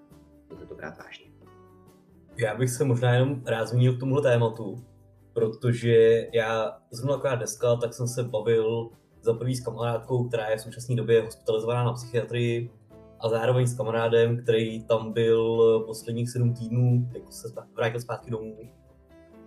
Nelze 0.50 0.65
to 0.65 0.76
brát 0.76 0.97
vážně. 0.97 1.26
Já 2.38 2.58
bych 2.58 2.69
se 2.69 2.84
možná 2.84 3.13
jenom 3.13 3.41
rád 3.45 3.65
zmínil 3.65 3.95
k 3.95 4.00
tomuhle 4.00 4.21
tématu, 4.21 4.86
protože 5.34 6.28
já 6.34 6.78
zrovna 6.91 7.15
akorát 7.15 7.36
dneska, 7.36 7.76
tak 7.76 7.93
jsem 7.93 8.08
se 8.08 8.24
bavil 8.24 8.89
za 9.21 9.34
první 9.34 9.56
s 9.56 9.65
kamarádkou, 9.65 10.28
která 10.28 10.50
je 10.50 10.58
v 10.58 10.62
současné 10.62 10.95
době 10.95 11.21
hospitalizovaná 11.21 11.84
na 11.84 11.93
psychiatrii 11.93 12.71
a 13.19 13.30
zároveň 13.30 13.67
s 13.67 13.78
kamarádem, 13.78 14.43
který 14.43 14.84
tam 14.84 15.13
byl 15.13 15.80
posledních 15.80 16.30
sedm 16.30 16.54
týdnů, 16.54 17.10
jako 17.13 17.32
se 17.32 17.47
vrátil 17.76 18.02
zpátky 18.02 18.32
domů. 18.32 18.58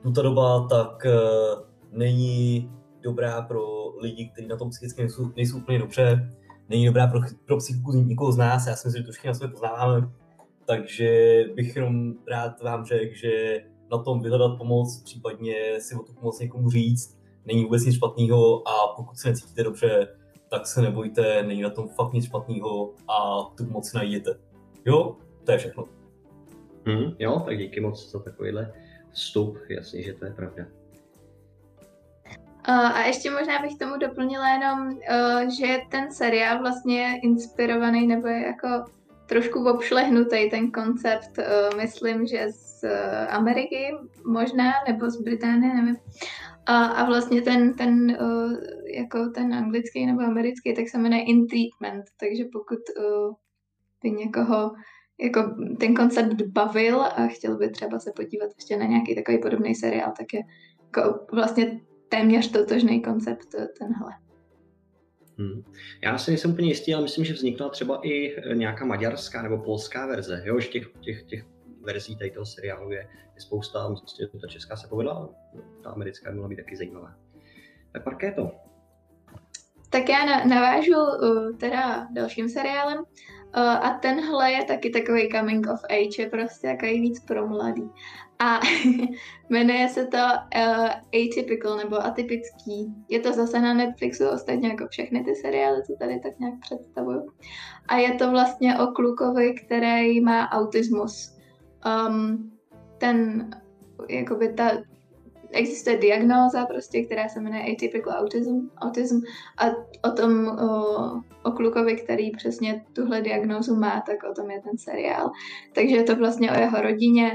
Tuto 0.03 0.23
doba 0.23 0.69
tak 0.69 1.07
uh, 1.07 1.65
není 1.91 2.71
dobrá 3.01 3.43
pro 3.43 3.84
lidi, 4.05 4.29
kteří 4.29 4.49
na 4.49 4.57
tom 4.57 4.71
psychicky 4.71 5.03
nejsou, 5.03 5.33
nejsou 5.37 5.59
úplně 5.59 5.79
dobře, 5.79 6.31
není 6.69 6.87
dobrá 6.87 7.07
pro, 7.07 7.21
pro 7.45 7.57
psychiku 7.57 7.93
nikoho 7.93 8.33
z 8.33 8.37
nás, 8.37 8.67
já 8.67 8.77
si 8.77 8.89
myslím, 8.89 9.03
že 9.03 9.07
to 9.07 9.13
všichni 9.13 9.29
na 9.29 9.35
sebe 9.35 9.53
poznáváme, 9.53 10.09
takže 10.67 11.41
bych 11.55 11.77
jenom 11.77 12.15
rád 12.31 12.63
vám 12.63 12.85
řekl, 12.85 13.15
že 13.15 13.61
na 13.91 13.99
tom 13.99 14.23
vyhledat 14.23 14.59
pomoc, 14.59 15.03
případně 15.05 15.55
si 15.81 15.95
o 15.95 16.03
tu 16.03 16.13
pomoc 16.15 16.41
někomu 16.41 16.71
říct, 16.71 17.19
není 17.47 17.65
vůbec 17.65 17.85
nic 17.85 17.95
špatného 17.95 18.69
a 18.69 18.95
pokud 18.97 19.19
se 19.19 19.29
necítíte 19.29 19.63
dobře, 19.63 20.09
tak 20.51 20.67
se 20.67 20.83
nebojte, 20.83 21.43
není 21.43 21.63
na 21.63 21.71
tom 21.71 21.89
fakt 21.89 22.13
nic 22.13 22.25
špatného 22.25 22.95
a 23.09 23.43
tu 23.57 23.65
moc 23.65 23.93
najděte. 23.93 24.31
Jo, 24.87 25.17
to 25.45 25.53
je 25.53 25.59
všechno. 25.59 25.85
Hmm, 26.87 27.13
jo, 27.19 27.43
tak 27.45 27.59
díky 27.59 27.81
moc 27.81 28.11
za 28.11 28.19
takovýhle 28.19 28.73
vstup, 29.13 29.59
jasně, 29.69 30.03
že 30.03 30.13
to 30.13 30.25
je 30.25 30.33
pravda. 30.33 30.65
A 32.65 33.07
ještě 33.07 33.31
možná 33.31 33.59
bych 33.63 33.79
tomu 33.79 33.97
doplnila 33.97 34.49
jenom, 34.49 34.99
že 35.59 35.79
ten 35.91 36.13
seriál 36.13 36.59
vlastně 36.59 37.03
je 37.03 37.21
inspirovaný 37.23 38.07
nebo 38.07 38.29
je 38.29 38.47
jako 38.47 38.69
trošku 39.27 39.71
obšlehnutý 39.71 40.51
ten 40.51 40.71
koncept, 40.71 41.31
myslím, 41.77 42.27
že 42.27 42.47
z 42.51 42.85
Ameriky 43.29 43.97
možná, 44.27 44.73
nebo 44.89 45.11
z 45.11 45.23
Británie, 45.23 45.75
nevím. 45.75 45.97
A, 46.67 46.85
a 46.85 47.05
vlastně 47.05 47.43
ten, 47.43 47.75
ten, 47.75 48.19
jako 48.95 49.31
ten 49.35 49.55
anglický 49.55 50.07
nebo 50.07 50.21
americký, 50.21 50.75
tak 50.75 50.89
se 50.89 50.99
jmenuje 50.99 51.23
In 51.23 51.47
Treatment, 51.47 52.05
takže 52.21 52.45
pokud 52.53 52.79
by 54.03 54.11
někoho 54.11 54.73
jako 55.21 55.55
ten 55.81 55.95
koncept 55.95 56.43
bavil 56.43 57.03
a 57.03 57.27
chtěl 57.27 57.57
by 57.57 57.71
třeba 57.71 57.99
se 57.99 58.13
podívat 58.17 58.51
ještě 58.57 58.77
na 58.77 58.85
nějaký 58.85 59.15
takový 59.15 59.39
podobný 59.39 59.75
seriál, 59.75 60.13
tak 60.19 60.33
je 60.33 60.41
jako 60.85 61.27
vlastně 61.33 61.81
téměř 62.09 62.53
totožný 62.53 63.03
koncept 63.03 63.49
tenhle. 63.79 64.13
Hmm. 65.39 65.65
Já 66.03 66.19
si 66.19 66.31
nejsem 66.31 66.51
úplně 66.51 66.69
jistý, 66.69 66.95
ale 66.95 67.03
myslím, 67.03 67.25
že 67.25 67.35
vznikla 67.35 67.69
třeba 67.69 68.01
i 68.03 68.37
nějaká 68.55 68.85
maďarská 68.85 69.43
nebo 69.43 69.59
polská 69.59 70.07
verze, 70.07 70.43
jo? 70.45 70.61
že 70.61 70.69
těch, 70.69 70.93
těch, 71.01 71.23
těch 71.23 71.45
verzí 71.81 72.17
tady 72.17 72.31
toho 72.31 72.47
seriálu 72.47 72.91
je, 72.93 73.09
je 73.35 73.41
spousta, 73.41 73.89
myslím, 73.89 74.29
že 74.33 74.41
ta 74.41 74.47
česká 74.47 74.77
se 74.77 74.89
povedla, 74.89 75.31
ta 75.83 75.91
americká 75.91 76.33
mohla 76.33 76.49
být 76.49 76.57
taky 76.57 76.77
zajímavá. 76.77 77.15
Tak 77.93 78.05
pak 78.05 78.23
je 78.23 78.33
to. 78.33 78.51
Tak 79.91 80.09
já 80.09 80.45
navážu 80.45 80.93
uh, 80.93 81.57
teda 81.57 82.09
dalším 82.11 82.49
seriálem 82.49 82.99
uh, 82.99 83.05
a 83.57 83.99
tenhle 84.03 84.53
je 84.53 84.65
taky 84.65 84.91
takový 84.91 85.29
coming 85.29 85.67
of 85.67 85.81
age, 85.85 86.23
je 86.23 86.31
prostě 86.31 86.67
takový 86.67 87.01
víc 87.01 87.25
pro 87.25 87.49
mladý. 87.49 87.91
A 88.39 88.61
jmenuje 89.49 89.89
se 89.89 90.07
to 90.07 90.17
uh, 90.17 90.89
Atypical 90.89 91.77
nebo 91.77 91.97
Atypický. 91.97 92.95
Je 93.09 93.21
to 93.21 93.33
zase 93.33 93.61
na 93.61 93.75
Netflixu, 93.75 94.29
ostatně 94.29 94.69
jako 94.69 94.87
všechny 94.89 95.25
ty 95.25 95.35
seriály, 95.35 95.83
co 95.83 95.93
tady 95.99 96.21
tak 96.21 96.39
nějak 96.39 96.55
představuju. 96.61 97.27
A 97.89 97.97
je 97.97 98.15
to 98.15 98.31
vlastně 98.31 98.79
o 98.79 98.87
klukovi, 98.87 99.55
který 99.55 100.21
má 100.21 100.51
autismus 100.51 101.37
um, 102.09 102.53
ten, 102.99 103.51
jakoby 104.09 104.53
ta, 104.53 104.71
existuje 105.53 105.97
diagnóza 105.97 106.67
prostě, 106.67 107.05
která 107.05 107.29
se 107.29 107.41
jmenuje 107.41 107.63
atypical 107.63 108.13
autism, 108.19 108.69
autism 108.77 109.21
a 109.59 109.67
o 110.09 110.13
tom, 110.13 110.49
o, 110.49 111.21
o 111.43 111.53
klukovi, 111.53 111.97
který 111.97 112.31
přesně 112.31 112.85
tuhle 112.93 113.21
diagnózu 113.21 113.77
má, 113.77 114.03
tak 114.07 114.31
o 114.31 114.35
tom 114.35 114.51
je 114.51 114.61
ten 114.61 114.79
seriál. 114.79 115.31
Takže 115.73 115.97
je 115.97 116.03
to 116.03 116.17
vlastně 116.17 116.53
o 116.53 116.61
jeho 116.61 116.83
rodině, 116.83 117.33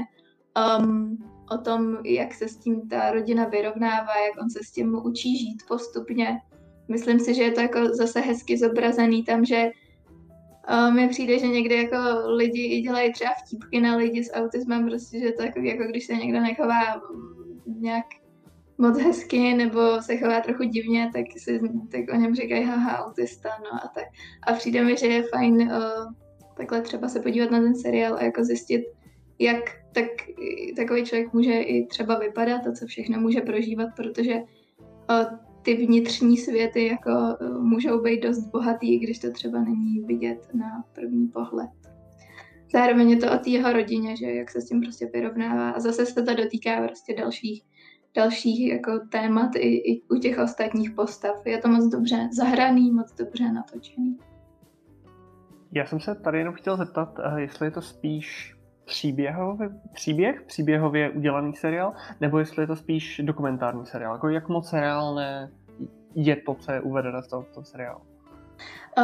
um, 0.78 1.18
o 1.50 1.58
tom, 1.58 1.98
jak 2.04 2.34
se 2.34 2.48
s 2.48 2.56
tím 2.56 2.88
ta 2.88 3.12
rodina 3.12 3.44
vyrovnává, 3.44 4.12
jak 4.26 4.42
on 4.42 4.50
se 4.50 4.58
s 4.62 4.72
tím 4.72 5.00
učí 5.04 5.38
žít 5.38 5.62
postupně. 5.68 6.40
Myslím 6.88 7.20
si, 7.20 7.34
že 7.34 7.42
je 7.42 7.52
to 7.52 7.60
jako 7.60 7.94
zase 7.94 8.20
hezky 8.20 8.58
zobrazený 8.58 9.24
tam, 9.24 9.44
že 9.44 9.70
mně 10.90 11.08
přijde, 11.08 11.38
že 11.38 11.46
někdy 11.46 11.74
jako 11.74 11.96
lidi 12.24 12.62
i 12.66 12.80
dělají 12.80 13.12
třeba 13.12 13.30
vtípky 13.44 13.80
na 13.80 13.96
lidi 13.96 14.24
s 14.24 14.32
autismem, 14.32 14.88
prostě, 14.88 15.20
že 15.20 15.32
to 15.32 15.42
jako, 15.42 15.60
jako 15.60 15.84
když 15.84 16.06
se 16.06 16.14
někdo 16.14 16.40
nechová 16.40 17.02
nějak 17.66 18.04
moc 18.78 18.98
hezky 18.98 19.54
nebo 19.54 20.02
se 20.02 20.16
chová 20.16 20.40
trochu 20.40 20.62
divně, 20.62 21.10
tak, 21.12 21.24
si, 21.36 21.60
tak 21.90 22.00
o 22.12 22.16
něm 22.16 22.34
říkají 22.34 22.64
haha, 22.64 22.98
autista, 22.98 23.48
no 23.62 23.84
a 23.84 23.88
tak. 23.94 24.04
A 24.46 24.52
přijde 24.52 24.84
mi, 24.84 24.96
že 24.96 25.06
je 25.06 25.22
fajn 25.22 25.62
uh, 25.62 26.12
takhle 26.56 26.82
třeba 26.82 27.08
se 27.08 27.20
podívat 27.20 27.50
na 27.50 27.60
ten 27.60 27.74
seriál 27.74 28.14
a 28.14 28.22
jako 28.24 28.44
zjistit, 28.44 28.82
jak 29.40 29.64
tak, 29.92 30.06
takový 30.76 31.04
člověk 31.04 31.32
může 31.32 31.60
i 31.60 31.86
třeba 31.86 32.18
vypadat 32.18 32.66
a 32.66 32.72
co 32.72 32.86
všechno 32.86 33.20
může 33.20 33.40
prožívat, 33.40 33.88
protože 33.96 34.34
uh, 34.34 35.38
ty 35.62 35.74
vnitřní 35.74 36.36
světy 36.36 36.86
jako 36.86 37.10
můžou 37.60 38.02
být 38.02 38.22
dost 38.22 38.46
bohatý, 38.46 38.98
když 38.98 39.18
to 39.18 39.32
třeba 39.32 39.60
není 39.64 40.00
vidět 40.00 40.48
na 40.54 40.84
první 40.94 41.28
pohled. 41.28 41.70
Zároveň 42.72 43.10
je 43.10 43.16
to 43.16 43.26
o 43.26 43.38
té 43.38 43.50
jeho 43.50 43.72
rodině, 43.72 44.16
že 44.16 44.26
jak 44.26 44.50
se 44.50 44.60
s 44.60 44.68
tím 44.68 44.80
prostě 44.80 45.10
vyrovnává 45.12 45.70
a 45.70 45.80
zase 45.80 46.06
se 46.06 46.22
to 46.22 46.34
dotýká 46.34 46.86
prostě 46.86 47.14
dalších, 47.14 47.62
dalších 48.14 48.68
jako 48.68 48.92
témat 49.12 49.50
i, 49.56 49.92
i 49.92 50.02
u 50.10 50.16
těch 50.16 50.38
ostatních 50.38 50.90
postav. 50.90 51.46
Je 51.46 51.58
to 51.58 51.68
moc 51.68 51.84
dobře 51.84 52.28
zahraný, 52.32 52.90
moc 52.92 53.14
dobře 53.14 53.52
natočený. 53.52 54.18
Já 55.72 55.86
jsem 55.86 56.00
se 56.00 56.14
tady 56.14 56.38
jenom 56.38 56.54
chtěl 56.54 56.76
zeptat, 56.76 57.18
eh, 57.18 57.40
jestli 57.40 57.66
je 57.66 57.70
to 57.70 57.82
spíš 57.82 58.59
příběhový, 58.90 59.66
příběh, 59.92 60.42
příběhově 60.42 61.10
udělaný 61.10 61.54
seriál, 61.54 61.92
nebo 62.20 62.38
jestli 62.38 62.62
je 62.62 62.66
to 62.66 62.76
spíš 62.76 63.20
dokumentární 63.24 63.86
seriál. 63.86 64.14
Jako 64.14 64.28
jak 64.28 64.48
moc 64.48 64.72
reálné 64.72 65.50
je 66.14 66.36
to, 66.36 66.54
co 66.54 66.72
je 66.72 66.80
uvedeno 66.80 67.22
v 67.22 67.28
tom, 67.28 67.64
seriálu? 67.64 68.00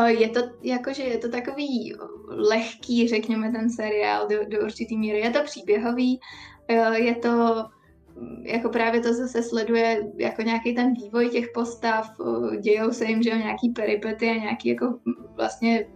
Je 0.06 0.28
to 0.28 0.40
jakože 0.62 1.02
je 1.02 1.18
to 1.18 1.28
takový 1.28 1.94
lehký, 2.28 3.08
řekněme, 3.08 3.52
ten 3.52 3.70
seriál 3.70 4.28
do, 4.28 4.36
do 4.48 4.64
určitý 4.64 4.98
míry. 4.98 5.18
Je 5.18 5.30
to 5.30 5.42
příběhový, 5.44 6.20
je 6.94 7.14
to 7.14 7.64
jako 8.42 8.68
právě 8.68 9.00
to 9.00 9.14
zase 9.14 9.42
sleduje 9.42 10.12
jako 10.16 10.42
nějaký 10.42 10.74
ten 10.74 10.92
vývoj 10.92 11.28
těch 11.28 11.46
postav, 11.54 12.10
dějou 12.60 12.90
se 12.90 13.04
jim, 13.04 13.22
že 13.22 13.30
jo, 13.30 13.36
nějaký 13.36 13.70
peripety 13.70 14.30
a 14.30 14.34
nějaký 14.34 14.68
jako 14.68 14.98
vlastně 15.36 15.86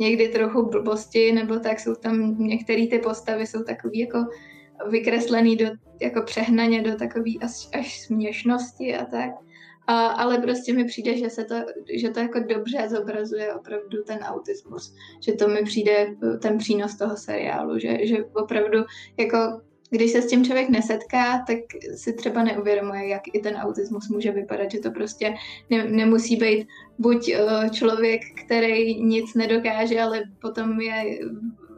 někdy 0.00 0.28
trochu 0.28 0.66
blbosti, 0.66 1.32
nebo 1.32 1.58
tak 1.58 1.80
jsou 1.80 1.94
tam 1.94 2.38
některé 2.38 2.86
ty 2.86 2.98
postavy 2.98 3.46
jsou 3.46 3.62
takový 3.62 3.98
jako 3.98 4.18
vykreslený 4.90 5.56
do, 5.56 5.66
jako 6.00 6.22
přehnaně 6.22 6.82
do 6.82 6.96
takový 6.96 7.40
až, 7.42 7.68
až 7.78 8.00
směšnosti 8.00 8.96
a 8.96 9.04
tak. 9.04 9.30
A, 9.86 10.06
ale 10.06 10.38
prostě 10.38 10.72
mi 10.72 10.84
přijde, 10.84 11.16
že 11.16 11.30
se 11.30 11.44
to, 11.44 11.54
že 11.94 12.10
to 12.10 12.20
jako 12.20 12.40
dobře 12.40 12.88
zobrazuje 12.88 13.54
opravdu 13.54 14.02
ten 14.06 14.18
autismus. 14.18 14.94
Že 15.20 15.32
to 15.32 15.48
mi 15.48 15.62
přijde 15.62 16.16
ten 16.42 16.58
přínos 16.58 16.98
toho 16.98 17.16
seriálu, 17.16 17.78
že, 17.78 18.06
že 18.06 18.24
opravdu 18.24 18.78
jako 19.18 19.60
když 19.90 20.12
se 20.12 20.22
s 20.22 20.26
tím 20.26 20.44
člověk 20.44 20.68
nesetká, 20.68 21.44
tak 21.46 21.58
si 21.94 22.12
třeba 22.12 22.42
neuvědomuje, 22.42 23.08
jak 23.08 23.22
i 23.32 23.40
ten 23.40 23.56
autismus 23.56 24.08
může 24.08 24.32
vypadat, 24.32 24.70
že 24.70 24.78
to 24.78 24.90
prostě 24.90 25.34
ne, 25.70 25.84
nemusí 25.84 26.36
být 26.36 26.66
buď 26.98 27.32
uh, 27.34 27.68
člověk, 27.68 28.20
který 28.44 29.02
nic 29.02 29.34
nedokáže, 29.34 30.00
ale 30.00 30.22
potom 30.40 30.80
je 30.80 31.18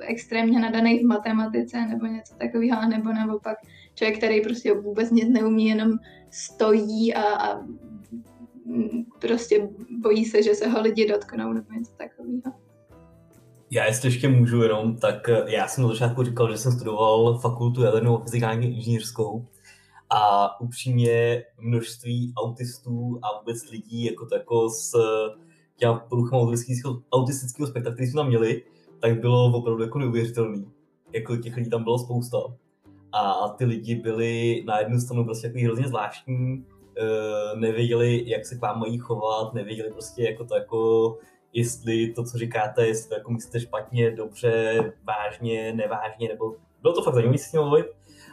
extrémně 0.01 0.61
nadaný 0.61 0.99
v 0.99 1.07
matematice 1.07 1.87
nebo 1.87 2.07
něco 2.07 2.35
takového, 2.35 2.89
nebo 2.89 3.13
naopak 3.13 3.57
člověk, 3.95 4.19
který 4.19 4.41
prostě 4.41 4.73
vůbec 4.73 5.11
nic 5.11 5.29
neumí, 5.29 5.67
jenom 5.67 5.93
stojí 6.31 7.15
a, 7.15 7.23
a 7.23 7.67
prostě 9.19 9.69
bojí 9.91 10.25
se, 10.25 10.43
že 10.43 10.55
se 10.55 10.69
ho 10.69 10.81
lidi 10.81 11.09
dotknou 11.09 11.53
nebo 11.53 11.73
něco 11.73 11.93
takového. 11.93 12.62
Já 13.75 13.85
jestli 13.85 14.09
ještě 14.09 14.29
můžu 14.29 14.63
jenom, 14.63 14.97
tak 14.97 15.29
eh, 15.29 15.45
já 15.47 15.69
jsem 15.69 15.85
na 15.85 15.91
začátku 15.91 16.23
říkal, 16.23 16.53
že 16.53 16.59
jsem 16.59 16.73
studoval 16.73 17.39
fakultu 17.39 17.83
jadernou 17.83 18.19
fyzikální 18.19 18.77
inženýrskou 18.77 19.47
a 20.11 20.61
upřímně 20.61 21.45
množství 21.59 22.33
autistů 22.37 23.19
a 23.23 23.39
vůbec 23.39 23.71
lidí 23.71 24.05
jako, 24.05 24.27
tako 24.27 24.69
s 24.69 24.93
těma 25.77 25.95
poruchama 25.99 26.43
autistického, 26.43 27.03
autistického 27.13 27.67
spektra, 27.67 27.93
který 27.93 28.09
jsme 28.09 28.19
tam 28.19 28.29
měli, 28.29 28.63
tak 29.01 29.21
bylo 29.21 29.45
opravdu 29.45 29.83
jako 29.83 29.99
neuvěřitelný. 29.99 30.67
Jako 31.13 31.37
těch 31.37 31.57
lidí 31.57 31.71
tam 31.71 31.85
bylo 31.85 31.99
spousta. 31.99 32.39
A 33.13 33.49
ty 33.49 33.65
lidi 33.65 33.95
byli 33.95 34.65
na 34.67 34.79
jednu 34.79 35.01
stranu 35.01 35.25
prostě 35.25 35.47
jako 35.47 35.59
hrozně 35.59 35.89
zvláštní, 35.89 36.65
eh, 36.99 37.57
nevěděli, 37.57 38.31
jak 38.31 38.47
se 38.47 38.57
k 38.57 38.61
vám 38.61 38.81
mají 38.81 38.99
chovat, 38.99 39.55
nevěděli 39.55 39.91
prostě 39.93 40.23
jako 40.23 40.45
to 40.45 40.55
jako 40.55 41.19
jestli 41.53 42.13
to, 42.13 42.25
co 42.25 42.39
říkáte, 42.39 42.87
jestli 42.87 43.09
to 43.09 43.15
jako 43.15 43.33
myslíte 43.33 43.61
špatně, 43.61 44.11
dobře, 44.11 44.79
vážně, 45.05 45.73
nevážně, 45.73 46.29
nebo 46.29 46.57
bylo 46.83 46.95
to 46.95 47.03
fakt 47.03 47.15
zajímavé 47.15 47.39
s 47.39 47.51
tím 47.51 47.61
mluvit, 47.61 47.87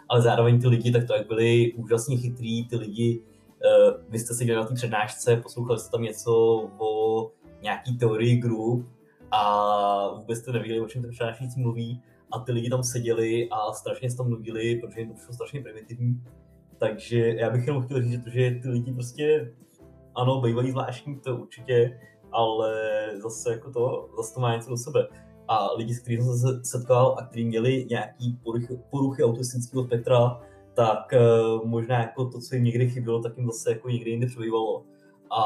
ale 0.09 0.21
zároveň 0.21 0.61
ty 0.61 0.67
lidi 0.67 0.91
tak 0.91 1.07
to 1.07 1.13
jak 1.13 1.27
byli 1.27 1.73
úžasně 1.73 2.17
chytrý, 2.17 2.67
ty 2.67 2.75
lidi, 2.75 3.21
uh, 3.21 4.11
vy 4.11 4.19
jste 4.19 4.33
seděli 4.33 4.57
na 4.57 4.65
té 4.65 4.73
přednášce, 4.73 5.37
poslouchali 5.37 5.79
jste 5.79 5.91
tam 5.91 6.01
něco 6.01 6.33
o 6.77 7.31
nějaký 7.61 7.97
teorii 7.97 8.37
grup 8.37 8.87
a 9.31 10.13
vůbec 10.13 10.39
jste 10.39 10.51
nevěděli, 10.51 10.81
o 10.81 10.87
čem 10.87 11.01
ten 11.01 11.11
přednášející 11.11 11.61
mluví 11.61 12.01
a 12.31 12.39
ty 12.39 12.51
lidi 12.51 12.69
tam 12.69 12.83
seděli 12.83 13.47
a 13.51 13.73
strašně 13.73 14.09
se 14.09 14.17
tam 14.17 14.29
nudili, 14.29 14.75
protože 14.75 14.99
jim 14.99 15.09
to 15.09 15.15
přišlo 15.15 15.33
strašně 15.33 15.61
primitivní. 15.61 16.23
Takže 16.77 17.19
já 17.19 17.49
bych 17.49 17.67
jenom 17.67 17.83
chtěl 17.83 18.01
říct, 18.01 18.27
že 18.27 18.59
ty 18.61 18.69
lidi 18.69 18.93
prostě, 18.93 19.53
ano, 20.15 20.41
bývají 20.41 20.71
zvláštní, 20.71 21.19
to 21.19 21.37
určitě, 21.37 21.99
ale 22.31 22.73
zase 23.15 23.51
jako 23.51 23.71
to, 23.71 24.09
zase 24.17 24.33
to 24.33 24.39
má 24.39 24.55
něco 24.55 24.69
do 24.69 24.77
sebe. 24.77 25.07
A 25.47 25.73
lidi, 25.73 25.93
s 25.93 25.99
kterými 25.99 26.23
jsem 26.23 26.37
se 26.37 26.63
setkal 26.63 27.15
a 27.19 27.25
kteří 27.25 27.45
měli 27.45 27.85
nějaký 27.89 28.39
poruchy, 28.43 28.79
poruchy 28.89 29.23
autistického 29.23 29.83
spektra, 29.83 30.41
tak 30.73 31.13
uh, 31.13 31.65
možná 31.65 31.99
jako 31.99 32.25
to, 32.25 32.39
co 32.39 32.55
jim 32.55 32.63
někdy 32.63 32.89
chybělo, 32.89 33.21
tak 33.21 33.37
jim 33.37 33.47
zase 33.47 33.71
jako 33.71 33.89
někdy 33.89 34.11
jinde 34.11 34.27
přebývalo. 34.27 34.83
A 35.31 35.41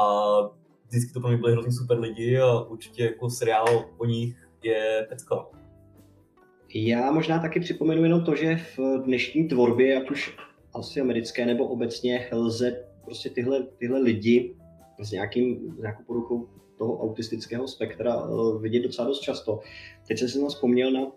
vždycky 0.88 1.12
to 1.12 1.20
pro 1.20 1.28
mě 1.28 1.38
byly 1.38 1.52
hrozně 1.52 1.72
super 1.72 1.98
lidi 1.98 2.38
a 2.38 2.60
určitě 2.60 3.04
jako 3.04 3.30
seriál 3.30 3.84
o 3.98 4.04
nich 4.04 4.48
je 4.62 5.06
pecka. 5.08 5.46
Já 6.74 7.10
možná 7.10 7.38
taky 7.38 7.60
připomenu 7.60 8.02
jenom 8.02 8.24
to, 8.24 8.36
že 8.36 8.56
v 8.56 9.02
dnešní 9.04 9.48
tvorbě, 9.48 10.02
ať 10.02 10.10
už 10.10 10.36
asi 10.74 11.00
americké 11.00 11.46
nebo 11.46 11.66
obecně, 11.66 12.28
lze 12.32 12.84
prostě 13.04 13.30
tyhle, 13.30 13.62
tyhle 13.78 13.98
lidi 13.98 14.56
s, 15.02 15.10
nějakým, 15.10 15.74
s 15.76 15.80
nějakou 15.80 16.02
poruchou 16.06 16.48
toho 16.78 17.02
autistického 17.02 17.68
spektra 17.68 18.14
eh, 18.14 18.58
vidět 18.58 18.82
docela 18.82 19.08
dost 19.08 19.20
často. 19.20 19.60
Teď 20.08 20.18
jsem 20.18 20.28
si 20.28 20.38
vzpomněl 20.48 20.92
na, 20.92 21.12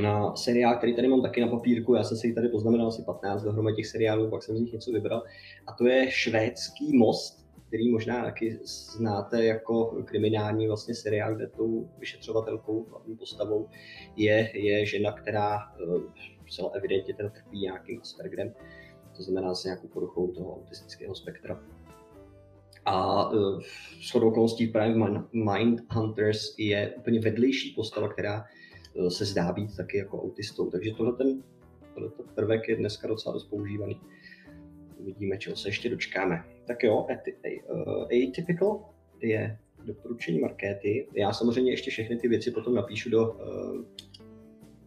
na 0.00 0.36
seriál, 0.36 0.76
který 0.76 0.96
tady 0.96 1.08
mám 1.08 1.22
taky 1.22 1.40
na 1.40 1.48
papírku, 1.48 1.94
já 1.94 2.04
jsem 2.04 2.16
si 2.16 2.32
tady 2.32 2.48
poznamenal 2.48 2.88
asi 2.88 3.02
15 3.02 3.42
dohromady 3.42 3.76
těch 3.76 3.86
seriálů, 3.86 4.30
pak 4.30 4.42
jsem 4.42 4.56
z 4.56 4.60
nich 4.60 4.72
něco 4.72 4.92
vybral, 4.92 5.22
a 5.66 5.72
to 5.72 5.86
je 5.86 6.10
Švédský 6.10 6.96
most, 6.96 7.40
který 7.70 7.90
možná 7.90 8.24
taky 8.24 8.58
znáte 8.96 9.44
jako 9.44 9.84
kriminální 10.04 10.66
vlastně 10.66 10.94
seriál, 10.94 11.34
kde 11.34 11.46
tou 11.46 11.90
vyšetřovatelkou, 11.98 12.86
hlavní 12.90 13.16
postavou 13.16 13.68
je, 14.16 14.50
je 14.54 14.86
žena, 14.86 15.12
která 15.12 15.58
uh, 15.86 16.02
zcela 16.48 16.70
evidentně 16.74 17.14
teda 17.14 17.28
trpí 17.28 17.60
nějakým 17.60 18.00
Aspergerem, 18.00 18.54
to 19.16 19.22
znamená 19.22 19.54
s 19.54 19.64
nějakou 19.64 19.88
poruchou 19.88 20.32
toho 20.32 20.56
autistického 20.56 21.14
spektra. 21.14 21.60
A 22.90 23.30
uh, 23.30 23.60
shodou 24.02 24.28
okolností 24.28 24.66
právě 24.66 24.96
Mind 25.32 25.80
Hunters 25.92 26.54
je 26.58 26.94
úplně 26.98 27.20
vedlejší 27.20 27.74
postava, 27.74 28.08
která 28.08 28.44
uh, 28.94 29.08
se 29.08 29.24
zdá 29.24 29.52
být 29.52 29.76
taky 29.76 29.98
jako 29.98 30.22
autistou. 30.22 30.70
Takže 30.70 30.90
tohle 30.96 31.12
ten 31.12 31.42
tohle 31.94 32.10
prvek 32.34 32.68
je 32.68 32.76
dneska 32.76 33.08
docela 33.08 33.32
dost 33.32 33.44
používaný. 33.44 34.00
Uvidíme, 34.96 35.38
čeho 35.38 35.56
se 35.56 35.68
ještě 35.68 35.88
dočkáme. 35.88 36.44
Tak 36.66 36.82
jo, 36.82 37.06
uh, 37.06 38.02
Atypical 38.02 38.84
je 39.20 39.58
doporučení 39.84 40.40
Markéty. 40.40 41.06
Já 41.14 41.32
samozřejmě 41.32 41.72
ještě 41.72 41.90
všechny 41.90 42.16
ty 42.16 42.28
věci 42.28 42.50
potom 42.50 42.74
napíšu 42.74 43.10
do, 43.10 43.36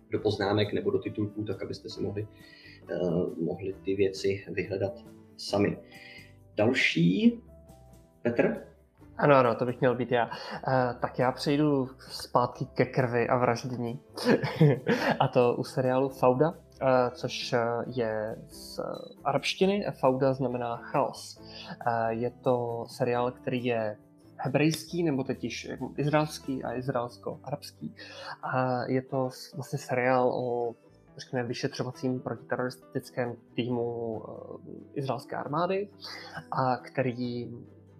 do 0.09 0.19
poznámek 0.19 0.73
nebo 0.73 0.91
do 0.91 0.99
titulků, 0.99 1.43
tak 1.43 1.63
abyste 1.63 1.89
si 1.89 2.01
mohli, 2.01 2.27
mohli 3.41 3.75
ty 3.85 3.95
věci 3.95 4.45
vyhledat 4.51 5.05
sami. 5.37 5.77
Další 6.55 7.41
Petr? 8.23 8.57
Ano, 9.17 9.35
ano, 9.35 9.55
to 9.55 9.65
bych 9.65 9.79
měl 9.79 9.95
být 9.95 10.11
já. 10.11 10.25
Uh, 10.25 10.31
tak 10.99 11.19
já 11.19 11.31
přejdu 11.31 11.89
zpátky 11.99 12.65
ke 12.65 12.85
krvi 12.85 13.29
a 13.29 13.37
vraždění. 13.37 13.99
a 15.19 15.27
to 15.27 15.55
u 15.55 15.63
seriálu 15.63 16.09
Fauda, 16.09 16.49
uh, 16.49 16.55
což 17.13 17.55
je 17.85 18.35
z 18.47 18.79
arabštiny. 19.23 19.85
Fauda 19.99 20.33
znamená 20.33 20.77
chaos. 20.77 21.41
Uh, 21.87 22.07
je 22.07 22.29
to 22.29 22.85
seriál, 22.87 23.31
který 23.31 23.65
je 23.65 23.97
hebrejský, 24.37 25.03
nebo 25.03 25.23
teď 25.23 25.43
již 25.43 25.71
izraelský 25.97 26.63
a 26.63 26.73
izraelsko-arabský. 26.73 27.95
A 28.43 28.83
je 28.83 29.01
to 29.01 29.29
vlastně 29.55 29.79
seriál 29.79 30.29
o 30.29 30.75
řekněme, 31.17 31.47
vyšetřovacím 31.47 32.19
protiteroristickém 32.19 33.35
týmu 33.55 34.21
izraelské 34.93 35.35
armády, 35.35 35.89
a 36.51 36.77
který 36.77 37.51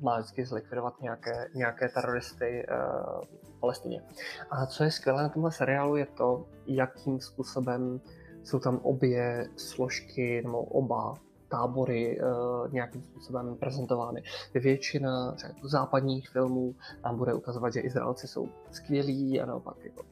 má 0.04 0.20
vždycky 0.20 0.46
zlikvidovat 0.46 1.02
nějaké, 1.02 1.50
nějaké 1.56 1.90
teroristy 1.90 2.66
uh, 2.70 3.22
v 3.44 3.60
Palestině. 3.60 4.04
A 4.50 4.66
co 4.66 4.84
je 4.84 4.92
skvělé 4.92 5.24
na 5.24 5.30
tomhle 5.30 5.52
seriálu 5.52 5.96
je 5.96 6.06
to, 6.06 6.46
jakým 6.66 7.20
způsobem 7.20 8.02
jsou 8.44 8.60
tam 8.60 8.78
obě 8.78 9.50
složky 9.58 10.42
nebo 10.46 10.64
oba 10.64 11.14
tábory 11.48 12.22
uh, 12.22 12.74
nějakým 12.74 13.04
způsobem 13.04 13.56
prezentovány. 13.56 14.24
Většina 14.54 15.36
řekl, 15.36 15.68
západních 15.68 16.30
filmů 16.30 16.76
nám 17.06 17.18
bude 17.18 17.34
ukazovat, 17.34 17.74
že 17.74 17.80
Izraelci 17.80 18.28
jsou 18.28 18.50
skvělí 18.72 19.42
a 19.42 19.46
naopak 19.46 19.78
jako, 19.84 20.04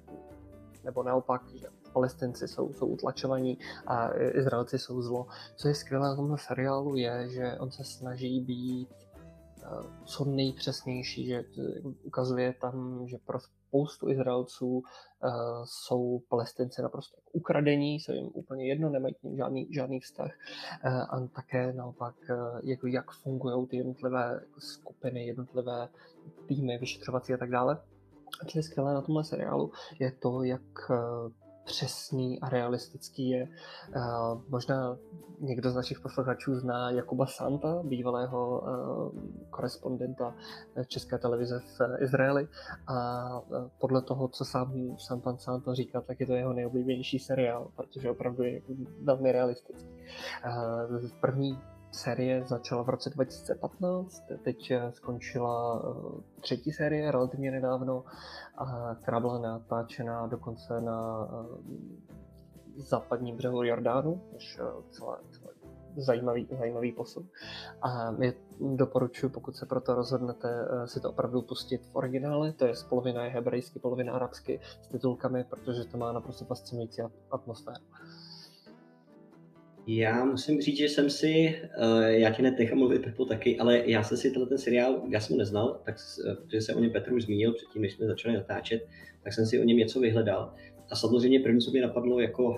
nebo 0.84 1.04
naopak, 1.04 1.42
že 1.56 1.68
palestinci 1.94 2.48
jsou, 2.48 2.74
jsou 2.74 2.86
utlačovaní 2.86 3.58
a 3.88 4.10
Izraelci 4.18 4.80
jsou 4.80 5.02
zlo. 5.02 5.28
Co 5.56 5.68
je 5.68 5.76
skvělé 5.76 6.10
na 6.10 6.16
tomhle 6.16 6.38
seriálu 6.38 6.96
je, 6.96 7.30
že 7.30 7.56
on 7.60 7.72
se 7.72 7.84
snaží 7.84 8.42
být 8.42 8.90
co 10.06 10.26
nejpřesnější, 10.26 11.26
že 11.26 11.46
ukazuje 12.04 12.54
tam, 12.54 13.08
že 13.08 13.18
pro 13.26 13.40
spoustu 13.40 14.10
Izraelců 14.10 14.68
uh, 14.68 14.84
jsou 15.66 16.22
palestinci 16.30 16.82
naprosto 16.82 17.18
ukradení, 17.34 17.96
jsou 17.96 18.14
jim 18.14 18.30
úplně 18.34 18.68
jedno, 18.68 18.90
nemají 18.90 19.14
k 19.14 19.24
ním 19.24 19.38
žádný, 19.38 19.68
žádný 19.74 20.00
vztah 20.00 20.32
uh, 20.86 20.92
a 20.92 21.28
také 21.36 21.74
naopak, 21.74 22.16
uh, 22.30 22.60
jako 22.64 22.88
jak 22.88 23.12
fungují 23.12 23.68
ty 23.68 23.78
jednotlivé 23.78 24.42
skupiny, 24.58 25.26
jednotlivé 25.26 25.90
týmy, 26.48 26.78
vyšetřovací 26.78 27.34
a 27.34 27.38
tak 27.38 27.50
dále. 27.50 27.82
A 28.42 28.46
co 28.46 28.60
je 28.60 28.64
skvělé 28.64 28.94
na 28.94 29.02
tomhle 29.02 29.24
seriálu, 29.24 29.72
je 30.00 30.12
to, 30.12 30.44
jak 30.44 30.92
přesný 31.66 32.40
a 32.40 32.50
realistický 32.50 33.30
je. 33.30 33.48
Uh, 33.96 34.42
možná 34.50 34.98
někdo 35.40 35.72
z 35.72 35.76
našich 35.76 36.00
posluchačů 36.00 36.56
zná 36.56 36.92
Jakuba 36.92 37.26
Santa, 37.26 37.82
bývalého 37.84 38.60
uh, 38.60 39.12
korespondenta 39.50 40.36
České 40.88 41.18
televize 41.18 41.60
v 41.60 42.04
Izraeli 42.04 42.48
a 42.88 43.28
podle 43.80 44.02
toho, 44.02 44.28
co 44.28 44.46
sám, 44.46 44.74
sám 44.98 45.22
pan 45.22 45.38
Santa 45.38 45.74
říká, 45.74 46.02
tak 46.02 46.20
je 46.20 46.28
to 46.28 46.34
jeho 46.34 46.54
nejoblíbenější 46.54 47.20
seriál, 47.20 47.72
protože 47.76 48.12
opravdu 48.12 48.44
je 48.44 48.62
velmi 49.04 49.32
realistický. 49.32 49.90
Uh, 50.46 51.10
první 51.22 51.60
série 51.92 52.44
začala 52.48 52.84
v 52.84 52.90
roce 52.90 53.10
2015, 53.10 54.24
teď 54.44 54.72
eh, 54.72 54.92
skončila 54.92 55.82
eh, 55.84 56.42
třetí 56.42 56.72
série 56.72 57.12
relativně 57.12 57.52
nedávno, 57.52 58.04
která 59.02 59.20
byla 59.20 59.40
natáčena 59.40 60.28
dokonce 60.28 60.82
na 60.82 61.28
eh, 61.32 61.82
západním 62.76 63.38
břehu 63.38 63.64
Jordánu, 63.64 64.22
což 64.32 64.60
celé, 64.90 65.18
celé 65.32 65.54
zajímavý, 65.98 66.48
zajímavý 66.60 66.92
posun. 66.92 67.28
A 67.82 68.16
je, 68.20 68.34
doporučuji, 68.60 69.30
pokud 69.30 69.56
se 69.56 69.66
proto 69.66 69.96
rozhodnete, 69.96 70.68
si 70.86 71.00
to 71.00 71.10
opravdu 71.10 71.42
pustit 71.42 71.86
v 71.86 71.96
originále, 71.96 72.54
to 72.54 72.66
je 72.66 72.76
z 72.76 72.84
polovina 72.84 73.24
je 73.24 73.30
hebrejsky, 73.30 73.80
polovina 73.80 74.14
arabsky 74.14 74.60
s 74.82 74.88
titulkami, 74.88 75.44
protože 75.44 75.84
to 75.86 75.98
má 75.98 76.12
naprosto 76.12 76.46
fascinující 76.46 77.02
atmosféru. 77.32 77.84
Já 79.94 80.26
musím 80.26 80.62
říct, 80.62 80.78
že 80.78 80.86
jsem 80.86 81.10
si, 81.10 81.62
uh, 81.78 82.04
já 82.04 82.34
ti 82.34 82.42
netechám 82.42 82.78
mluvit 82.78 83.04
Pepo 83.04 83.26
taky, 83.26 83.60
ale 83.60 83.84
já 83.86 84.04
jsem 84.04 84.18
si 84.18 84.32
tenhle 84.32 84.50
ten 84.50 84.58
seriál, 84.58 85.02
já 85.10 85.20
jsem 85.20 85.34
ho 85.34 85.38
neznal, 85.38 85.82
tak, 85.86 85.96
protože 86.42 86.62
se 86.62 86.76
o 86.76 86.80
něm 86.80 86.92
Petr 86.92 87.14
už 87.14 87.24
zmínil 87.24 87.54
předtím, 87.54 87.82
než 87.82 87.94
jsme 87.94 88.08
začali 88.08 88.34
natáčet, 88.34 88.88
tak 89.24 89.34
jsem 89.34 89.46
si 89.46 89.60
o 89.60 89.64
něm 89.64 89.78
něco 89.78 90.00
vyhledal. 90.00 90.54
A 90.92 90.96
samozřejmě 90.96 91.40
první, 91.40 91.62
co 91.62 91.72
mě 91.72 91.82
napadlo, 91.82 92.20
jako 92.20 92.58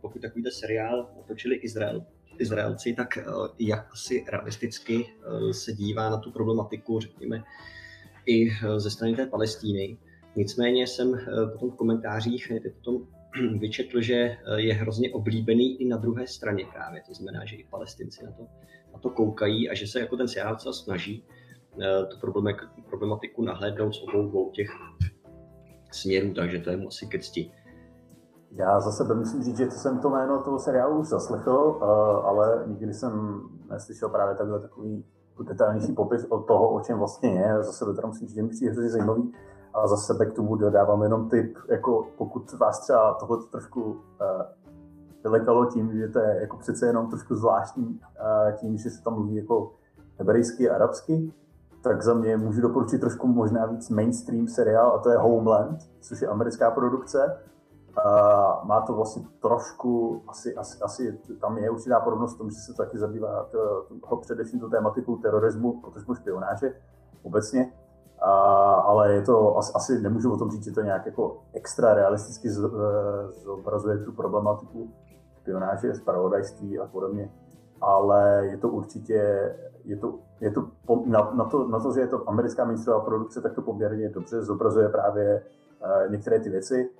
pokud 0.00 0.22
takovýhle 0.22 0.50
seriál 0.50 1.10
natočili 1.16 1.56
Izrael, 1.56 2.04
Izraelci, 2.38 2.94
tak 2.94 3.18
jak 3.58 3.88
asi 3.92 4.24
realisticky 4.32 5.06
se 5.52 5.72
dívá 5.72 6.10
na 6.10 6.16
tu 6.16 6.30
problematiku, 6.30 7.00
řekněme, 7.00 7.42
i 8.26 8.48
ze 8.76 8.90
strany 8.90 9.16
té 9.16 9.26
Palestíny. 9.26 9.98
Nicméně 10.36 10.86
jsem 10.86 11.20
potom 11.52 11.70
v 11.70 11.76
komentářích 11.76 12.52
potom 12.74 13.06
vyčetl, 13.58 14.00
že 14.00 14.36
je 14.56 14.74
hrozně 14.74 15.10
oblíbený 15.12 15.82
i 15.82 15.88
na 15.88 15.96
druhé 15.96 16.26
straně 16.26 16.66
právě. 16.72 17.02
To 17.08 17.14
znamená, 17.14 17.44
že 17.44 17.56
i 17.56 17.64
palestinci 17.70 18.24
na 18.24 18.32
to, 18.32 18.42
na 18.92 18.98
to 18.98 19.10
koukají 19.10 19.70
a 19.70 19.74
že 19.74 19.86
se 19.86 20.00
jako 20.00 20.16
ten 20.16 20.28
seriál 20.28 20.58
snaží 20.58 21.24
tu 22.10 22.16
problematiku 22.88 23.44
nahlédnout 23.44 23.94
z 23.94 24.02
obou 24.02 24.28
dvou 24.28 24.50
těch 24.50 24.70
směrů, 25.92 26.34
takže 26.34 26.58
to 26.58 26.70
je 26.70 26.76
mu 26.76 26.88
asi 26.88 27.06
ke 27.06 27.18
cti. 27.18 27.52
Já 28.50 28.80
za 28.80 28.90
sebe 28.90 29.14
musím 29.14 29.42
říct, 29.42 29.56
že 29.56 29.70
jsem 29.70 29.98
to 29.98 30.10
jméno 30.10 30.42
toho 30.42 30.58
seriálu 30.58 31.00
už 31.00 31.08
zaslechl, 31.08 31.78
eh, 31.82 31.84
ale 32.26 32.64
nikdy 32.66 32.94
jsem 32.94 33.40
neslyšel 33.70 34.08
právě 34.08 34.34
takhle 34.34 34.60
takový 34.60 35.04
detailnější 35.48 35.92
popis 35.92 36.24
od 36.24 36.46
toho, 36.46 36.74
o 36.74 36.80
čem 36.80 36.98
vlastně 36.98 37.30
je. 37.30 37.62
Za 37.62 37.72
sebe 37.72 37.94
teda 37.94 38.08
musím 38.08 38.26
říct, 38.28 38.36
že 38.36 38.42
mi 38.42 38.48
přijde 38.48 38.74
zajímavý. 38.74 39.32
A 39.74 39.86
za 39.86 39.96
sebe 39.96 40.26
k 40.26 40.32
tomu 40.32 40.56
dodávám 40.56 41.02
jenom 41.02 41.28
tip, 41.28 41.58
jako 41.68 42.06
pokud 42.18 42.52
vás 42.52 42.80
třeba 42.80 43.14
tohle 43.14 43.38
trošku 43.50 43.82
uh, 43.82 43.96
vylekalo 45.22 45.66
tím, 45.66 45.98
že 45.98 46.08
to 46.08 46.18
je 46.18 46.40
jako 46.40 46.56
přece 46.56 46.86
jenom 46.86 47.10
trošku 47.10 47.36
zvláštní 47.36 47.86
uh, 47.86 48.52
tím, 48.52 48.76
že 48.76 48.90
se 48.90 49.02
tam 49.02 49.14
mluví 49.14 49.34
jako 49.34 49.72
hebrejsky 50.18 50.70
a 50.70 50.74
arabsky, 50.74 51.32
tak 51.82 52.02
za 52.02 52.14
mě 52.14 52.36
můžu 52.36 52.60
doporučit 52.60 52.98
trošku 52.98 53.26
možná 53.26 53.66
víc 53.66 53.90
mainstream 53.90 54.48
seriál 54.48 54.92
a 54.92 54.98
to 54.98 55.10
je 55.10 55.16
Homeland, 55.16 55.78
což 56.00 56.22
je 56.22 56.28
americká 56.28 56.70
produkce. 56.70 57.40
A 58.04 58.62
má 58.64 58.80
to 58.80 58.94
vlastně 58.94 59.22
trošku, 59.42 60.22
asi, 60.28 60.56
asi, 60.56 60.78
asi 60.82 61.18
tam 61.40 61.58
je 61.58 61.70
určitá 61.70 62.00
podobnost 62.00 62.34
v 62.34 62.38
tom, 62.38 62.50
že 62.50 62.56
se 62.56 62.72
to 62.72 62.82
taky 62.82 62.98
zabývá 62.98 63.44
to, 63.44 63.86
to, 64.08 64.16
především 64.16 64.60
tu 64.60 64.70
tématiku 64.70 65.16
terorismu, 65.16 65.80
potažmo 65.80 66.14
špionáže 66.14 66.74
obecně. 67.22 67.72
A, 68.22 68.32
ale 68.74 69.12
je 69.12 69.22
to, 69.22 69.58
asi, 69.58 69.72
asi 69.74 70.02
nemůžu 70.02 70.32
o 70.32 70.36
tom 70.36 70.50
říct, 70.50 70.64
že 70.64 70.72
to 70.72 70.82
nějak 70.82 71.06
jako 71.06 71.38
extra 71.52 71.94
realisticky 71.94 72.50
z, 72.50 72.64
eh, 72.64 73.32
zobrazuje 73.44 73.98
tu 73.98 74.12
problematiku 74.12 74.90
špionáže, 75.40 75.94
zpravodajství 75.94 76.78
a 76.78 76.86
podobně. 76.86 77.30
Ale 77.80 78.46
je 78.46 78.56
to 78.56 78.68
určitě 78.68 79.50
je 79.88 79.96
to, 79.96 80.18
je 80.40 80.50
to 80.50 80.68
na, 81.06 81.30
na, 81.34 81.44
to, 81.44 81.68
na 81.68 81.80
to, 81.80 81.92
že 81.92 82.00
je 82.00 82.06
to 82.06 82.28
americká 82.28 82.64
mainstreamová 82.64 83.04
produkce, 83.04 83.40
tak 83.40 83.54
to 83.54 83.62
poměrně 83.62 84.08
dobře 84.08 84.42
zobrazuje 84.42 84.88
právě 84.88 85.42
uh, 85.82 86.10
některé 86.10 86.40
ty 86.40 86.50
věci. 86.50 86.90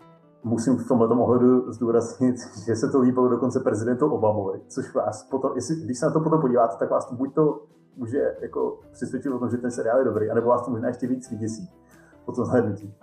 Musím 0.44 0.76
v 0.76 0.88
tomto 0.88 1.22
ohledu 1.22 1.72
zdůraznit, 1.72 2.36
že 2.66 2.76
se 2.76 2.88
to 2.88 3.00
líbilo 3.00 3.28
dokonce 3.28 3.60
prezidentu 3.60 4.06
Obamovi, 4.06 4.60
což 4.68 4.94
vás 4.94 5.22
potom, 5.22 5.52
jestli, 5.54 5.76
když 5.76 5.98
se 5.98 6.06
na 6.06 6.12
to 6.12 6.20
potom 6.20 6.40
podíváte, 6.40 6.76
tak 6.78 6.90
vás 6.90 7.06
to 7.06 7.14
buď 7.14 7.34
to 7.34 7.60
může 7.99 8.36
jako 8.40 8.78
přesvědčit 8.92 9.30
o 9.30 9.38
tom, 9.38 9.51
že 9.51 9.57
ten 9.57 9.70
seriál 9.70 9.99
je 9.99 10.05
dobrý, 10.05 10.30
anebo 10.30 10.49
vás 10.49 10.64
to 10.64 10.70
možná 10.70 10.88
ještě 10.88 11.07
víc 11.07 11.30
vyděsí 11.30 11.70
po 12.24 12.32
tom 12.32 12.44
hlednutí. 12.44 12.94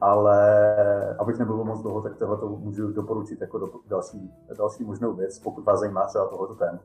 Ale 0.00 1.16
abych 1.18 1.38
nebyl 1.38 1.64
moc 1.64 1.82
dlouho, 1.82 2.02
tak 2.02 2.16
tohle 2.16 2.36
to 2.36 2.48
můžu 2.48 2.92
doporučit 2.92 3.40
jako 3.40 3.58
do, 3.58 3.66
další, 3.86 4.32
další 4.58 4.84
možnou 4.84 5.12
věc, 5.12 5.38
pokud 5.38 5.64
vás 5.64 5.80
zajímá 5.80 6.06
třeba 6.06 6.28
tohoto 6.28 6.54
téma. 6.54 6.78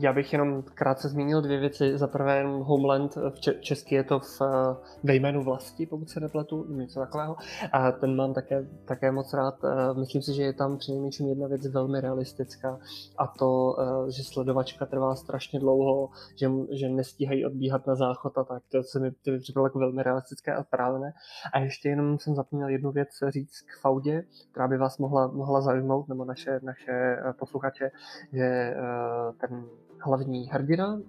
Já 0.00 0.12
bych 0.12 0.32
jenom 0.32 0.62
krátce 0.62 1.08
zmínil 1.08 1.42
dvě 1.42 1.58
věci. 1.60 1.98
Za 1.98 2.06
prvé 2.06 2.44
Homeland, 2.44 3.16
v 3.16 3.60
česky 3.60 3.94
je 3.94 4.04
to 4.04 4.20
v, 4.20 4.40
ve 5.04 5.14
jménu 5.14 5.42
vlasti, 5.42 5.86
pokud 5.86 6.10
se 6.10 6.20
nepletu, 6.20 6.66
něco 6.68 7.00
takového. 7.00 7.36
A 7.72 7.92
ten 7.92 8.16
mám 8.16 8.34
také, 8.34 8.66
také 8.84 9.12
moc 9.12 9.34
rád. 9.34 9.54
Myslím 9.98 10.22
si, 10.22 10.34
že 10.34 10.42
je 10.42 10.52
tam 10.52 10.78
přinejmenším 10.78 11.28
jedna 11.28 11.48
věc 11.48 11.66
velmi 11.66 12.00
realistická 12.00 12.78
a 13.18 13.26
to, 13.26 13.76
že 14.16 14.24
sledovačka 14.24 14.86
trvá 14.86 15.14
strašně 15.14 15.60
dlouho, 15.60 16.08
že, 16.36 16.50
že 16.70 16.88
nestíhají 16.88 17.46
odbíhat 17.46 17.86
na 17.86 17.94
záchod 17.94 18.38
a 18.38 18.44
tak. 18.44 18.62
To 18.72 18.82
se 18.82 19.00
mi, 19.00 19.10
to 19.10 19.30
mi 19.30 19.38
připadalo 19.38 19.66
jako 19.66 19.78
velmi 19.78 20.02
realistické 20.02 20.54
a 20.54 20.62
správné. 20.62 21.12
A 21.52 21.58
ještě 21.58 21.88
jenom 21.88 22.18
jsem 22.18 22.34
zapomněl 22.34 22.68
jednu 22.68 22.92
věc 22.92 23.08
říct 23.28 23.60
k 23.60 23.80
Faudě, 23.80 24.24
která 24.50 24.68
by 24.68 24.78
vás 24.78 24.98
mohla, 24.98 25.26
mohla 25.26 25.60
zaujmout, 25.60 26.08
nebo 26.08 26.24
naše, 26.24 26.60
naše 26.62 27.16
posluchače, 27.38 27.90
že 28.32 28.74
ten 29.40 29.55
hlavní 29.98 30.48
hrdina, 30.48 30.94
uh, 30.94 31.02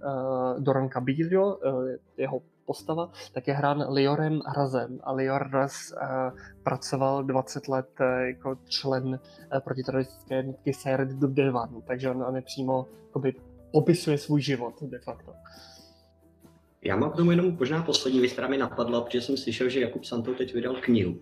Doran 0.59 0.89
Cabillo, 0.89 1.55
uh, 1.55 1.89
jeho 2.17 2.41
postava, 2.65 3.11
tak 3.33 3.47
je 3.47 3.53
hrán 3.53 3.85
Liorem 3.89 4.41
Hrazem. 4.45 4.99
A 5.03 5.11
Lior 5.11 5.47
Hraz 5.47 5.91
uh, 5.91 6.39
pracoval 6.63 7.23
20 7.23 7.67
let 7.67 7.89
uh, 7.99 8.07
jako 8.27 8.57
člen 8.65 9.07
uh, 9.07 9.59
protiteroristické 9.59 10.35
jednotky 10.35 10.73
Seyred 10.73 11.09
Devan, 11.09 11.81
takže 11.87 12.09
on, 12.09 12.23
on 12.23 12.35
je 12.35 12.41
přímo 12.41 12.85
jakoby, 13.07 13.33
popisuje 13.71 14.17
svůj 14.17 14.41
život 14.41 14.83
de 14.83 14.99
facto. 14.99 15.33
Já 16.81 16.95
mám 16.95 17.11
k 17.11 17.15
tomu 17.15 17.31
jenom 17.31 17.57
možná 17.59 17.83
poslední 17.83 18.19
věc, 18.19 18.31
která 18.31 18.47
mi 18.47 18.57
napadla, 18.57 19.01
protože 19.01 19.21
jsem 19.21 19.37
slyšel, 19.37 19.69
že 19.69 19.79
Jakub 19.79 20.03
Santou 20.03 20.33
teď 20.33 20.53
vydal 20.53 20.75
knihu, 20.81 21.21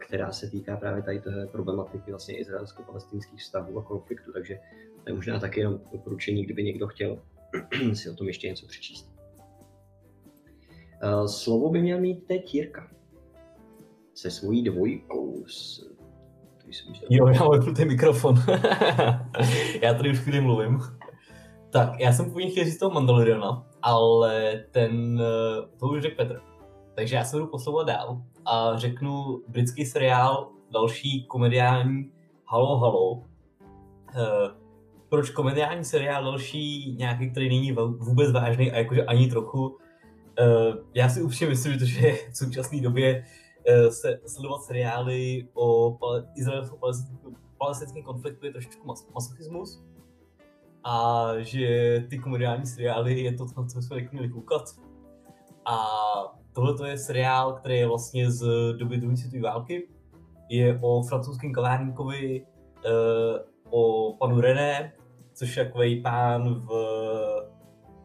která 0.00 0.32
se 0.32 0.50
týká 0.50 0.76
právě 0.76 1.02
tady 1.02 1.20
té 1.20 1.46
problematiky 1.52 2.10
vlastně 2.10 2.38
izraelsko-palestinských 2.38 3.40
vztahů 3.40 3.78
a 3.78 3.82
konfliktu, 3.82 4.32
takže 4.32 4.58
to 5.04 5.10
je 5.10 5.14
možná 5.14 5.40
taky 5.40 5.60
jenom 5.60 5.80
doporučení, 5.92 6.44
kdyby 6.44 6.62
někdo 6.62 6.86
chtěl 6.86 7.22
si 7.94 8.10
o 8.10 8.14
tom 8.14 8.26
ještě 8.26 8.48
něco 8.48 8.66
přečíst. 8.66 9.10
Eh, 11.02 11.28
slovo 11.28 11.70
by 11.70 11.82
měl 11.82 12.00
mít 12.00 12.26
teď 12.26 12.54
Jirka. 12.54 12.90
Se 14.14 14.30
svojí 14.30 14.62
dvojkou. 14.62 15.44
S... 15.46 15.90
Jo, 17.10 17.28
já 17.28 17.44
mám 17.44 17.74
ten 17.74 17.88
mikrofon. 17.88 18.34
já 19.82 19.94
tady 19.94 20.10
už 20.10 20.18
chvíli 20.18 20.40
mluvím. 20.40 20.80
Tak, 21.70 22.00
já 22.00 22.12
jsem 22.12 22.26
původně 22.26 22.50
chtěl 22.50 22.64
říct 22.64 22.78
toho 22.78 22.94
Mandaloriana, 22.94 23.66
ale 23.82 24.64
ten, 24.70 25.22
eh, 25.22 25.78
to 25.78 25.86
už 25.86 26.02
řekl 26.02 26.16
Petr. 26.16 26.49
Takže 27.00 27.16
já 27.16 27.24
se 27.24 27.36
budu 27.36 27.46
poslouvat 27.46 27.86
dál 27.86 28.22
a 28.44 28.76
řeknu 28.76 29.42
britský 29.48 29.86
seriál, 29.86 30.48
další 30.70 31.24
komediální 31.24 32.12
Halo 32.46 32.78
Halo, 32.78 33.22
eh, 34.14 34.50
proč 35.08 35.30
komediální 35.30 35.84
seriál 35.84 36.24
další 36.24 36.94
nějaký, 36.98 37.30
který 37.30 37.48
není 37.48 37.72
vůbec 37.98 38.32
vážný 38.32 38.72
a 38.72 38.78
jakože 38.78 39.04
ani 39.04 39.30
trochu. 39.30 39.66
Uh, 39.66 39.76
já 40.94 41.08
si 41.08 41.22
upřímně 41.22 41.50
myslím, 41.50 41.78
že 41.78 42.12
v 42.32 42.36
současné 42.36 42.80
době 42.80 43.24
uh, 43.24 43.90
se 43.90 44.20
sledovat 44.26 44.62
seriály 44.62 45.48
o 45.54 45.98
izraelsko-palestinském 46.36 48.02
konfliktu 48.02 48.46
je 48.46 48.52
trošičku 48.52 48.86
mas- 48.86 49.14
masochismus 49.14 49.84
a 50.84 51.26
že 51.38 52.04
ty 52.10 52.18
komediální 52.18 52.66
seriály 52.66 53.20
je 53.20 53.32
to, 53.32 53.46
co 53.46 53.82
jsme 53.82 54.08
měli 54.12 54.28
koukat. 54.28 54.62
A 55.64 55.76
tohle 56.52 56.74
to 56.74 56.84
je 56.84 56.98
seriál, 56.98 57.52
který 57.52 57.78
je 57.78 57.86
vlastně 57.86 58.30
z 58.30 58.72
doby 58.78 58.96
druhé 58.96 59.16
světové 59.16 59.42
války. 59.42 59.88
Je 60.48 60.78
o 60.82 61.02
francouzském 61.02 61.52
kavárníkovi, 61.52 62.46
uh, 62.84 62.90
o 63.70 64.12
panu 64.18 64.40
René, 64.40 64.92
což 65.32 65.56
je 65.56 65.64
takový 65.64 66.02
pán 66.02 66.54
v, 66.54 66.68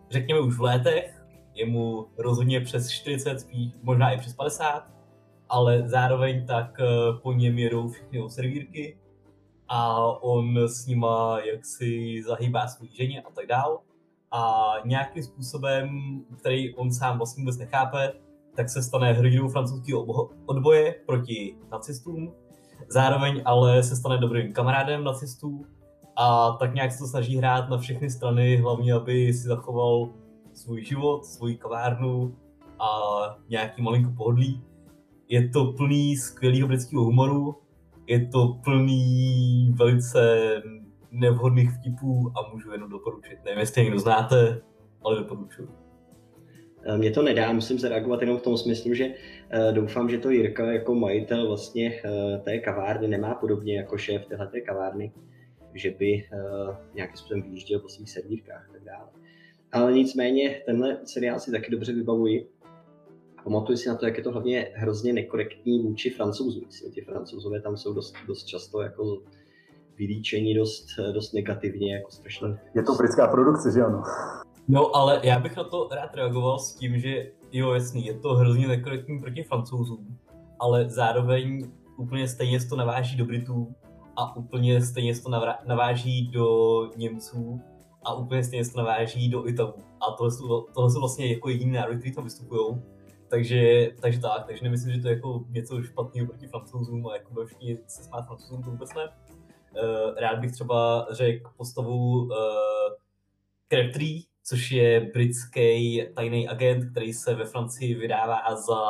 řekněme 0.09 0.39
už 0.39 0.57
v 0.57 0.61
létech, 0.61 1.25
je 1.53 1.65
mu 1.65 2.07
rozhodně 2.17 2.61
přes 2.61 2.89
40, 2.89 3.39
spíš 3.39 3.73
možná 3.83 4.11
i 4.11 4.17
přes 4.17 4.33
50, 4.33 4.91
ale 5.49 5.89
zároveň 5.89 6.45
tak 6.45 6.79
eh, 6.79 6.85
po 7.23 7.33
něm 7.33 7.57
jedou 7.57 7.89
všechny 7.89 8.21
o 8.21 8.29
servírky 8.29 8.97
a 9.67 10.07
on 10.07 10.57
s 10.67 10.87
nima 10.87 11.39
jaksi 11.39 12.21
zahýbá 12.27 12.67
svůj 12.67 12.89
ženě 12.93 13.21
a 13.21 13.31
tak 13.31 13.45
dál. 13.45 13.81
A 14.31 14.73
nějakým 14.85 15.23
způsobem, 15.23 15.89
který 16.39 16.75
on 16.75 16.91
sám 16.91 17.17
vlastně 17.17 17.41
vůbec 17.41 17.57
nechápe, 17.57 18.13
tak 18.55 18.69
se 18.69 18.83
stane 18.83 19.13
hrdinou 19.13 19.49
francouzského 19.49 20.29
odboje 20.45 20.95
proti 21.05 21.55
nacistům. 21.71 22.33
Zároveň 22.89 23.41
ale 23.45 23.83
se 23.83 23.95
stane 23.95 24.17
dobrým 24.17 24.53
kamarádem 24.53 25.03
nacistů 25.03 25.65
a 26.15 26.51
tak 26.51 26.73
nějak 26.73 26.91
se 26.91 26.99
to 26.99 27.07
snaží 27.07 27.37
hrát 27.37 27.69
na 27.69 27.77
všechny 27.77 28.09
strany, 28.09 28.57
hlavně 28.57 28.93
aby 28.93 29.33
si 29.33 29.47
zachoval 29.47 30.09
svůj 30.53 30.85
život, 30.85 31.25
svoji 31.25 31.57
kavárnu 31.57 32.35
a 32.79 32.89
nějaký 33.49 33.81
malinko 33.81 34.11
pohodlí. 34.17 34.63
Je 35.27 35.49
to 35.49 35.65
plný 35.65 36.17
skvělého 36.17 36.67
britského 36.67 37.03
humoru, 37.03 37.55
je 38.07 38.27
to 38.27 38.47
plný 38.63 39.73
velice 39.75 40.61
nevhodných 41.11 41.71
vtipů 41.71 42.31
a 42.35 42.53
můžu 42.53 42.71
jenom 42.71 42.89
doporučit. 42.89 43.37
Nevím, 43.45 43.59
jestli 43.59 43.83
někdo 43.83 43.99
znáte, 43.99 44.61
ale 45.05 45.15
doporučuji. 45.15 45.84
Mě 46.97 47.11
to 47.11 47.21
nedá, 47.21 47.53
musím 47.53 47.79
zareagovat 47.79 48.21
jenom 48.21 48.37
v 48.37 48.41
tom 48.41 48.57
smyslu, 48.57 48.93
že 48.93 49.05
eh, 49.49 49.71
doufám, 49.71 50.09
že 50.09 50.17
to 50.17 50.29
Jirka 50.29 50.71
jako 50.71 50.95
majitel 50.95 51.47
vlastně 51.47 52.01
eh, 52.05 52.37
té 52.37 52.59
kavárny 52.59 53.07
nemá 53.07 53.35
podobně 53.35 53.77
jako 53.77 53.97
šéf 53.97 54.25
téhle 54.25 54.61
kavárny 54.61 55.11
že 55.75 55.91
by 55.91 56.23
nějakým 56.93 57.17
způsobem 57.17 57.41
vyjížděl 57.41 57.79
po 57.79 57.89
svých 57.89 58.11
servírkách 58.11 58.67
a 58.69 58.73
tak 58.73 58.83
dále. 58.83 59.09
Ale 59.71 59.93
nicméně 59.93 60.61
tenhle 60.65 60.97
seriál 61.05 61.39
si 61.39 61.51
taky 61.51 61.71
dobře 61.71 61.93
vybavuji. 61.93 62.49
pamatuju 63.43 63.77
si 63.77 63.89
na 63.89 63.95
to, 63.95 64.05
jak 64.05 64.17
je 64.17 64.23
to 64.23 64.31
hlavně 64.31 64.71
hrozně 64.75 65.13
nekorektní 65.13 65.83
vůči 65.83 66.09
francouzům. 66.09 66.63
Myslím, 66.65 66.91
ti 66.91 67.01
francouzové 67.01 67.61
tam 67.61 67.77
jsou 67.77 67.93
dost, 67.93 68.15
dost 68.27 68.43
často 68.43 68.81
jako 68.81 69.21
vylíčení 69.97 70.53
dost, 70.53 70.85
dost 71.13 71.33
negativně, 71.33 71.95
jako 71.95 72.11
strašně. 72.11 72.47
Je 72.75 72.83
to 72.83 72.95
britská 72.95 73.27
produkce, 73.27 73.71
že 73.71 73.81
ano? 73.81 74.03
No, 74.67 74.95
ale 74.95 75.21
já 75.23 75.39
bych 75.39 75.55
na 75.55 75.63
to 75.63 75.87
rád 75.91 76.15
reagoval 76.15 76.59
s 76.59 76.75
tím, 76.75 76.99
že 76.99 77.31
jo, 77.51 77.73
jasný, 77.73 78.05
je 78.05 78.13
to 78.13 78.33
hrozně 78.33 78.67
nekorektní 78.67 79.19
proti 79.19 79.43
francouzům, 79.43 80.17
ale 80.59 80.89
zároveň 80.89 81.71
úplně 81.97 82.27
stejně 82.27 82.59
se 82.59 82.69
to 82.69 82.75
naváží 82.75 83.17
do 83.17 83.25
Britů 83.25 83.75
a 84.15 84.35
úplně 84.35 84.81
stejně 84.81 85.15
se 85.15 85.23
to 85.23 85.29
naváží 85.65 86.27
do 86.27 86.89
Němců 86.97 87.61
a 88.03 88.13
úplně 88.13 88.43
stejně 88.43 88.65
se 88.65 88.71
to 88.71 88.77
naváží 88.77 89.29
do 89.29 89.47
Italů. 89.47 89.73
A 90.01 90.11
tohle 90.11 90.31
jsou, 90.31 90.61
tohle 90.61 90.91
jsou 90.91 90.99
vlastně 90.99 91.33
jako 91.33 91.49
jediný 91.49 91.71
národy, 91.71 91.97
kteří 91.97 92.15
tam 92.15 92.23
vystupují. 92.23 92.81
Takže, 93.27 93.89
takže 94.01 94.19
tak, 94.19 94.45
takže 94.45 94.63
nemyslím, 94.63 94.95
že 94.95 95.01
to 95.01 95.07
je 95.07 95.13
jako 95.13 95.45
něco 95.49 95.83
špatného 95.83 96.27
proti 96.27 96.47
francouzům 96.47 97.07
a 97.07 97.13
jako 97.13 97.45
všichni 97.45 97.77
se 97.87 98.03
smát 98.03 98.25
francouzům, 98.25 98.63
to 98.63 98.69
vůbec 98.71 98.93
ne. 98.93 99.03
Uh, 99.03 100.19
rád 100.19 100.39
bych 100.39 100.51
třeba 100.51 101.07
řekl 101.11 101.49
postavu 101.57 102.23
uh, 102.23 102.29
Crabtree, 103.69 104.21
což 104.47 104.71
je 104.71 105.11
britský 105.13 106.03
tajný 106.15 106.47
agent, 106.47 106.91
který 106.91 107.13
se 107.13 107.35
ve 107.35 107.45
Francii 107.45 107.95
vydává 107.95 108.55
za 108.55 108.81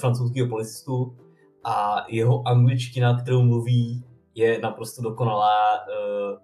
francouzského 0.00 0.48
policistu 0.48 1.16
a 1.64 2.04
jeho 2.08 2.48
angličtina, 2.48 3.20
kterou 3.22 3.42
mluví, 3.42 4.04
je 4.34 4.58
naprosto 4.58 5.02
dokonalá. 5.02 5.58
Uh, 5.78 6.38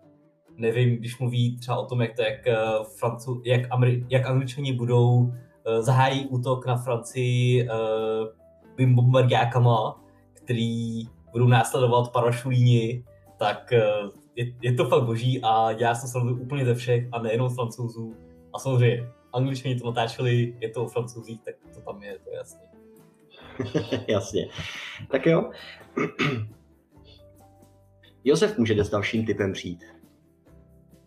nevím, 0.57 0.97
když 0.97 1.19
mluví 1.19 1.59
třeba 1.59 1.77
o 1.77 1.87
tom, 1.87 2.03
jak 2.03 2.17
to, 2.17 2.23
jak, 2.23 2.41
uh, 2.47 2.87
Francu, 2.87 3.43
jak, 3.45 3.69
Ameri- 3.69 4.07
jak 4.11 4.27
angličani 4.27 4.73
budou 4.73 5.33
zahájí 5.81 6.27
útok 6.27 6.67
na 6.67 6.77
Francii 6.77 7.69
bombardiákama, 8.87 10.01
který 10.33 11.03
budou 11.33 11.47
následovat 11.47 12.13
parašulíni, 12.13 13.05
tak 13.39 13.73
je, 14.37 14.53
je, 14.63 14.73
to 14.73 14.89
fakt 14.89 15.05
boží 15.05 15.41
a 15.43 15.71
já 15.71 15.95
jsem 15.95 16.09
sleduju 16.09 16.43
úplně 16.43 16.65
ze 16.65 16.75
všech 16.75 17.09
a 17.13 17.23
nejenom 17.23 17.49
z 17.49 17.55
francouzů. 17.55 18.17
A 18.55 18.59
samozřejmě, 18.59 19.09
angličani 19.33 19.81
to 19.81 19.87
natáčeli, 19.87 20.57
je 20.61 20.69
to 20.69 20.85
o 20.85 20.89
francouzích, 20.89 21.41
tak 21.45 21.55
to 21.75 21.81
tam 21.81 22.03
je, 22.03 22.19
to 22.25 22.31
je 22.31 22.37
jasný. 22.37 22.61
Jasně. 24.09 24.49
Tak 25.11 25.27
jo. 25.27 25.51
Josef 28.25 28.59
může 28.59 28.85
s 28.85 28.91
dalším 28.91 29.27
typem 29.27 29.53
přijít. 29.53 29.85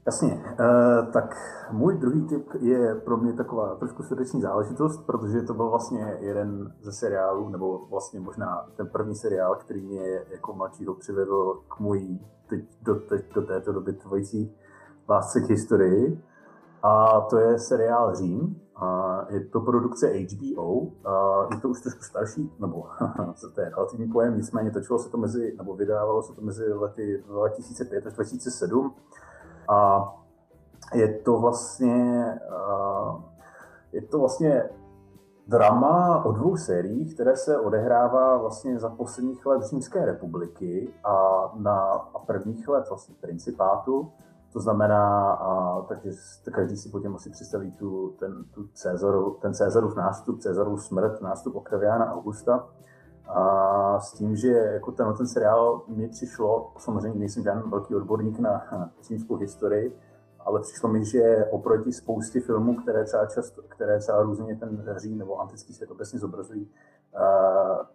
Jasně, 0.07 0.33
uh, 0.33 1.11
tak 1.11 1.35
můj 1.71 1.97
druhý 1.97 2.27
tip 2.27 2.49
je 2.59 2.95
pro 2.95 3.17
mě 3.17 3.33
taková 3.33 3.75
trošku 3.75 4.03
srdeční 4.03 4.41
záležitost, 4.41 5.05
protože 5.05 5.41
to 5.41 5.53
byl 5.53 5.69
vlastně 5.69 6.17
jeden 6.19 6.73
ze 6.81 6.91
seriálů, 6.91 7.49
nebo 7.49 7.85
vlastně 7.89 8.19
možná 8.19 8.67
ten 8.77 8.87
první 8.87 9.15
seriál, 9.15 9.55
který 9.55 9.81
mě 9.81 10.21
jako 10.31 10.53
mladšího 10.53 10.93
přivedl 10.93 11.61
k 11.67 11.79
mojí 11.79 12.25
teď 12.49 12.65
do, 12.81 12.95
teď, 12.95 13.33
do 13.33 13.41
této 13.41 13.73
doby 13.73 13.93
trvající 13.93 14.55
lásce 15.09 15.41
k 15.41 15.49
historii. 15.49 16.23
A 16.83 17.21
to 17.21 17.37
je 17.37 17.59
seriál 17.59 18.15
Řím. 18.15 18.61
A 18.75 19.19
je 19.29 19.45
to 19.45 19.59
produkce 19.59 20.07
HBO. 20.07 20.87
A 21.05 21.47
je 21.53 21.61
to 21.61 21.69
už 21.69 21.81
trošku 21.81 22.03
starší, 22.03 22.51
nebo 22.59 22.85
to 23.55 23.61
je 23.61 23.69
relativní 23.69 24.07
pojem, 24.11 24.37
nicméně 24.37 24.71
točilo 24.71 24.99
se 24.99 25.09
to 25.09 25.17
mezi, 25.17 25.55
nebo 25.57 25.75
vydávalo 25.75 26.23
se 26.23 26.33
to 26.33 26.41
mezi 26.41 26.73
lety 26.73 27.23
2005 27.27 28.07
až 28.07 28.13
2007. 28.13 28.95
A 29.67 30.09
je 30.93 31.19
to 31.19 31.39
vlastně, 31.39 32.39
je 33.91 34.01
to 34.01 34.19
vlastně 34.19 34.69
drama 35.47 36.25
o 36.25 36.31
dvou 36.31 36.57
sériích, 36.57 37.13
které 37.13 37.37
se 37.37 37.59
odehrává 37.59 38.37
vlastně 38.37 38.79
za 38.79 38.89
posledních 38.89 39.45
let 39.45 39.63
Římské 39.63 40.05
republiky 40.05 40.93
a 41.03 41.45
na 41.55 41.79
a 41.91 42.19
prvních 42.19 42.67
let 42.67 42.85
vlastně 42.89 43.15
principátu. 43.21 44.11
To 44.53 44.59
znamená, 44.59 45.31
a, 45.31 45.81
takže 45.81 46.11
každý 46.51 46.77
si 46.77 46.89
potom 46.89 47.15
asi 47.15 47.29
představí 47.29 47.71
tu, 47.71 48.09
ten, 48.19 48.43
tu 48.51 48.67
Cezaru, 48.73 49.37
ten 49.41 49.53
Cezarův 49.53 49.95
nástup, 49.95 50.39
Cezarův 50.39 50.83
smrt, 50.83 51.21
nástup 51.21 51.55
Octaviana 51.55 52.13
Augusta. 52.13 52.67
A 53.27 53.99
s 53.99 54.13
tím, 54.13 54.35
že 54.35 54.47
jako 54.47 54.91
ten, 54.91 55.13
ten 55.13 55.27
seriál 55.27 55.81
mi 55.87 56.07
přišlo, 56.07 56.71
samozřejmě 56.77 57.19
nejsem 57.19 57.43
žádný 57.43 57.71
velký 57.71 57.95
odborník 57.95 58.39
na, 58.39 58.61
římskou 59.03 59.35
historii, 59.35 59.97
ale 60.39 60.59
přišlo 60.59 60.89
mi, 60.89 61.05
že 61.05 61.45
oproti 61.51 61.93
spoustě 61.93 62.39
filmů, 62.39 62.75
které 62.75 63.05
třeba, 63.05 63.25
často, 63.25 63.61
které 63.67 63.99
třeba 63.99 64.21
různě 64.21 64.55
ten 64.55 64.85
Řím 64.97 65.17
nebo 65.17 65.39
antický 65.39 65.73
svět 65.73 65.91
obecně 65.91 66.19
zobrazují, 66.19 66.69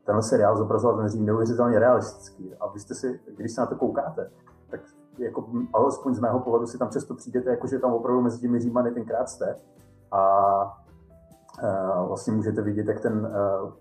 tenhle 0.04 0.22
seriál 0.22 0.56
zobrazoval 0.56 0.96
ten 0.96 1.08
Řím 1.08 1.26
neuvěřitelně 1.26 1.78
realistický. 1.78 2.54
A 2.54 2.68
vy 2.68 2.80
jste 2.80 2.94
si, 2.94 3.20
když 3.36 3.52
se 3.52 3.60
na 3.60 3.66
to 3.66 3.76
koukáte, 3.76 4.30
tak 4.70 4.80
jako, 5.18 5.44
alespoň 5.72 6.14
z 6.14 6.20
mého 6.20 6.40
pohledu 6.40 6.66
si 6.66 6.78
tam 6.78 6.90
často 6.90 7.14
přijdete, 7.14 7.50
jako 7.50 7.66
že 7.66 7.78
tam 7.78 7.92
opravdu 7.92 8.22
mezi 8.22 8.40
těmi 8.40 8.60
Římany 8.60 8.90
tenkrát 8.90 9.28
jste. 9.28 9.56
A 10.12 10.81
vlastně 12.06 12.32
můžete 12.32 12.62
vidět, 12.62 12.86
jak 12.88 13.00
ten 13.00 13.34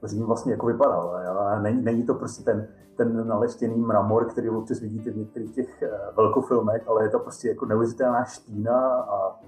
Řím 0.04 0.26
vlastně 0.26 0.52
jako 0.52 0.66
vypadal. 0.66 1.20
Není, 1.62 1.82
není 1.82 2.04
to 2.04 2.14
prostě 2.14 2.44
ten, 2.44 2.68
ten 2.98 3.28
naleštěný 3.28 3.82
mramor, 3.82 4.26
který 4.26 4.50
občas 4.50 4.80
vidíte 4.80 5.12
v 5.12 5.18
některých 5.18 5.56
těch 5.56 5.84
velkofilmech, 6.18 6.88
ale 6.88 7.04
je 7.04 7.10
to 7.10 7.20
prostě 7.20 7.50
jako 7.50 7.66
neuvěřitelná 7.66 8.26
špína 8.26 8.88
a, 8.96 9.40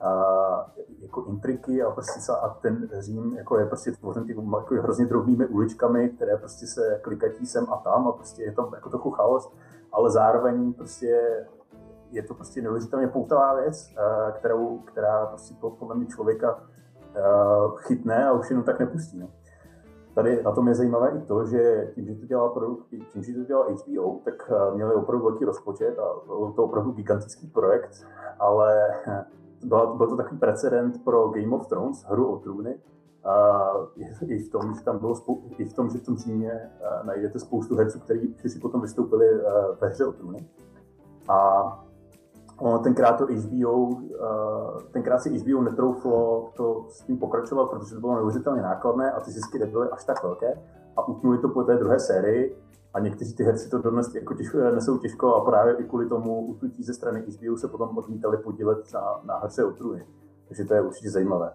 a 0.00 0.70
jako 1.02 1.24
intriky 1.24 1.82
a 1.82 1.90
prostě 1.90 2.32
a 2.32 2.48
ten 2.48 2.88
Řím 2.98 3.36
jako 3.36 3.58
je 3.58 3.66
prostě 3.66 3.92
tvořen 3.92 4.24
jako 4.28 4.74
hrozně 4.74 5.06
drobnými 5.06 5.46
uličkami, 5.46 6.08
které 6.08 6.36
prostě 6.36 6.66
se 6.66 7.00
klikatí 7.02 7.46
sem 7.46 7.66
a 7.72 7.76
tam 7.76 8.08
a 8.08 8.12
prostě 8.12 8.42
je 8.42 8.52
tam 8.52 8.70
jako 8.74 8.90
trochu 8.90 9.10
chaos, 9.10 9.52
ale 9.92 10.10
zároveň 10.10 10.72
prostě 10.72 11.36
je 12.10 12.22
to 12.22 12.34
prostě 12.34 12.62
neuvěřitelně 12.62 13.08
poutavá 13.08 13.54
věc, 13.54 13.94
kterou, 14.32 14.78
která 14.78 15.26
prostě 15.26 15.54
podle 15.78 15.94
mě 15.94 16.06
člověka 16.06 16.60
Eh, 16.60 16.73
chytne 17.76 18.26
a 18.26 18.32
už 18.32 18.50
jenom 18.50 18.64
tak 18.64 18.80
nepustí. 18.80 19.18
No. 19.18 19.28
Tady 20.14 20.42
na 20.42 20.52
tom 20.52 20.68
je 20.68 20.74
zajímavé 20.74 21.10
i 21.10 21.20
to, 21.20 21.46
že 21.46 21.90
tím, 21.94 22.06
že 22.06 22.14
to 22.14 22.26
dělal, 22.26 22.48
produkt, 22.50 22.86
tím, 23.12 23.22
že 23.22 23.34
to 23.34 23.44
dělal 23.44 23.66
HBO, 23.74 24.20
tak 24.24 24.50
eh, 24.50 24.74
měli 24.74 24.94
opravdu 24.94 25.24
velký 25.24 25.44
rozpočet 25.44 25.98
a 25.98 26.26
byl 26.26 26.52
to 26.52 26.64
opravdu 26.64 26.92
gigantický 26.92 27.46
projekt, 27.46 28.06
ale 28.38 28.90
byl, 29.64 29.96
byl 29.96 30.06
to 30.06 30.16
takový 30.16 30.40
precedent 30.40 31.04
pro 31.04 31.28
Game 31.28 31.56
of 31.56 31.66
Thrones, 31.66 32.04
hru 32.04 32.32
o 32.32 32.38
trůny, 32.38 32.78
a 33.24 33.70
i 34.26 34.38
v 34.38 34.50
tom, 34.50 34.74
že 34.74 34.84
tam 34.84 34.98
bylo 34.98 35.14
spou- 35.14 35.42
i 35.58 35.64
v 35.64 35.74
tom, 35.74 35.90
že 35.90 35.98
v 35.98 36.02
tom 36.02 36.16
Římě 36.16 36.52
eh, 36.52 37.04
najdete 37.04 37.38
spoustu 37.38 37.76
herců, 37.76 38.00
kteří, 38.00 38.34
kteří 38.34 38.60
potom 38.60 38.80
vystoupili 38.80 39.26
ve 39.80 39.88
hře 39.88 40.06
o 40.06 40.12
trůny. 40.12 40.48
A 41.28 41.83
tenkrát 42.82 43.12
to 43.12 43.26
HBO, 43.26 43.88
tenkrát 44.92 45.18
si 45.18 45.38
HBO 45.38 45.62
netrouflo 45.62 46.48
to 46.56 46.86
s 46.88 47.00
tím 47.00 47.18
pokračovat, 47.18 47.70
protože 47.70 47.94
to 47.94 48.00
bylo 48.00 48.14
neuvěřitelně 48.14 48.62
nákladné 48.62 49.12
a 49.12 49.20
ty 49.20 49.30
zisky 49.30 49.58
nebyly 49.58 49.88
až 49.88 50.04
tak 50.04 50.22
velké 50.22 50.58
a 50.96 51.08
utnuli 51.08 51.38
to 51.38 51.48
po 51.48 51.62
té 51.62 51.76
druhé 51.76 52.00
sérii 52.00 52.56
a 52.94 53.00
někteří 53.00 53.34
ty 53.34 53.44
herci 53.44 53.70
to 53.70 53.78
dodnes 53.78 54.14
jako 54.14 54.34
těžko, 54.34 54.58
nesou 54.58 54.98
těžko 54.98 55.34
a 55.34 55.44
právě 55.44 55.74
i 55.74 55.84
kvůli 55.84 56.08
tomu 56.08 56.46
utnutí 56.46 56.82
ze 56.82 56.94
strany 56.94 57.20
HBO 57.20 57.56
se 57.56 57.68
potom 57.68 57.98
odmítali 57.98 58.36
podílet 58.36 58.92
na, 58.94 59.20
na 59.24 59.38
hře 59.38 59.64
o. 59.64 59.72
Takže 60.48 60.64
to 60.64 60.74
je 60.74 60.82
určitě 60.82 61.10
zajímavé. 61.10 61.52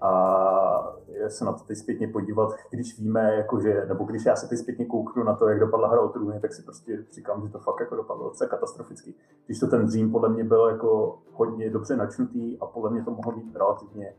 A 0.00 0.92
se 1.28 1.44
na 1.44 1.52
to 1.52 1.64
teď 1.64 1.78
zpětně 1.78 2.08
podívat, 2.08 2.54
když 2.70 2.98
víme, 2.98 3.34
jakože, 3.34 3.86
nebo 3.88 4.04
když 4.04 4.24
já 4.24 4.36
se 4.36 4.48
teď 4.48 4.58
zpětně 4.58 4.84
kouknu 4.84 5.24
na 5.24 5.34
to, 5.34 5.48
jak 5.48 5.60
dopadla 5.60 5.88
hra 5.88 6.00
o 6.00 6.08
trůny, 6.08 6.40
tak 6.40 6.52
si 6.52 6.62
prostě 6.62 7.04
říkám, 7.12 7.42
že 7.46 7.52
to 7.52 7.58
fakt 7.58 7.80
jako 7.80 7.96
dopadlo 7.96 8.24
docela 8.24 8.50
katastroficky. 8.50 9.14
Když 9.46 9.60
to 9.60 9.66
ten 9.66 9.86
Dream 9.86 10.10
podle 10.10 10.28
mě 10.28 10.44
byl 10.44 10.68
jako 10.68 11.18
hodně 11.32 11.70
dobře 11.70 11.96
načnutý 11.96 12.58
a 12.58 12.66
podle 12.66 12.90
mě 12.90 13.04
to 13.04 13.10
mohlo 13.10 13.32
být 13.32 13.56
relativně 13.56 14.14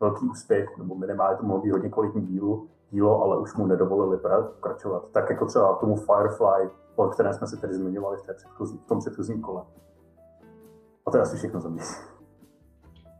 velký 0.00 0.28
úspěch, 0.28 0.78
nebo 0.78 0.94
minimálně 0.94 1.36
to 1.36 1.44
mohlo 1.44 1.62
být 1.62 1.70
hodně 1.70 1.90
kvalitní 1.90 2.22
dílu, 2.22 2.68
dílo, 2.90 3.22
ale 3.22 3.40
už 3.40 3.54
mu 3.54 3.66
nedovolili 3.66 4.18
pokračovat. 4.54 5.08
Tak 5.12 5.30
jako 5.30 5.46
třeba 5.46 5.74
tomu 5.74 5.96
Firefly, 5.96 6.70
o 6.96 7.08
kterém 7.08 7.32
jsme 7.32 7.46
se 7.46 7.56
tady 7.56 7.74
zmiňovali 7.74 8.16
v, 8.16 8.22
té 8.22 8.34
předchozí, 8.34 8.78
v 8.78 8.86
tom 8.86 8.98
předchozím 8.98 9.40
kole. 9.40 9.64
A 11.06 11.10
to 11.10 11.16
je 11.16 11.22
asi 11.22 11.36
všechno 11.36 11.60
za 11.60 11.68
mě. 11.68 11.82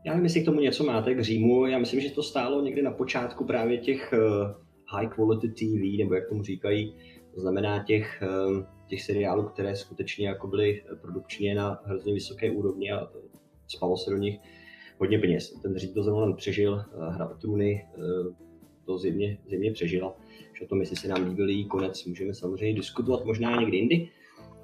Já 0.05 0.11
nevím, 0.11 0.23
jestli 0.23 0.41
k 0.41 0.45
tomu 0.45 0.59
něco 0.59 0.83
máte 0.83 1.15
k 1.15 1.23
Římu. 1.23 1.65
Já 1.65 1.79
myslím, 1.79 2.01
že 2.01 2.11
to 2.11 2.23
stálo 2.23 2.61
někdy 2.61 2.81
na 2.81 2.91
počátku 2.91 3.45
právě 3.45 3.77
těch 3.77 4.13
eh, 4.13 4.17
high 4.95 5.07
quality 5.07 5.49
TV, 5.49 5.97
nebo 5.97 6.13
jak 6.13 6.29
tomu 6.29 6.43
říkají, 6.43 6.95
to 7.35 7.41
znamená 7.41 7.83
těch, 7.83 8.23
eh, 8.23 8.65
těch 8.87 9.01
seriálů, 9.01 9.43
které 9.43 9.75
skutečně 9.75 10.27
jako 10.27 10.47
byly 10.47 10.83
produkčně 11.01 11.55
na 11.55 11.79
hrozně 11.85 12.13
vysoké 12.13 12.51
úrovni 12.51 12.91
a 12.91 13.07
spalo 13.67 13.97
se 13.97 14.11
do 14.11 14.17
nich 14.17 14.39
hodně 14.97 15.19
peněz. 15.19 15.53
Ten 15.61 15.77
Řím 15.77 15.93
to 15.93 16.03
zrovna 16.03 16.35
přežil, 16.35 16.79
eh, 16.79 17.13
hra 17.13 17.29
o 17.29 17.33
trůny 17.33 17.87
to 18.85 18.97
zimně, 18.97 19.37
zimně 19.49 19.71
přežila. 19.71 20.15
Že 20.59 20.65
o 20.65 20.67
tom, 20.67 20.79
jestli 20.79 20.95
se 20.95 21.07
nám 21.07 21.25
líbil 21.25 21.49
její 21.49 21.65
konec, 21.65 22.05
můžeme 22.05 22.33
samozřejmě 22.33 22.75
diskutovat 22.75 23.25
možná 23.25 23.55
někdy 23.61 23.77
jindy. 23.77 24.09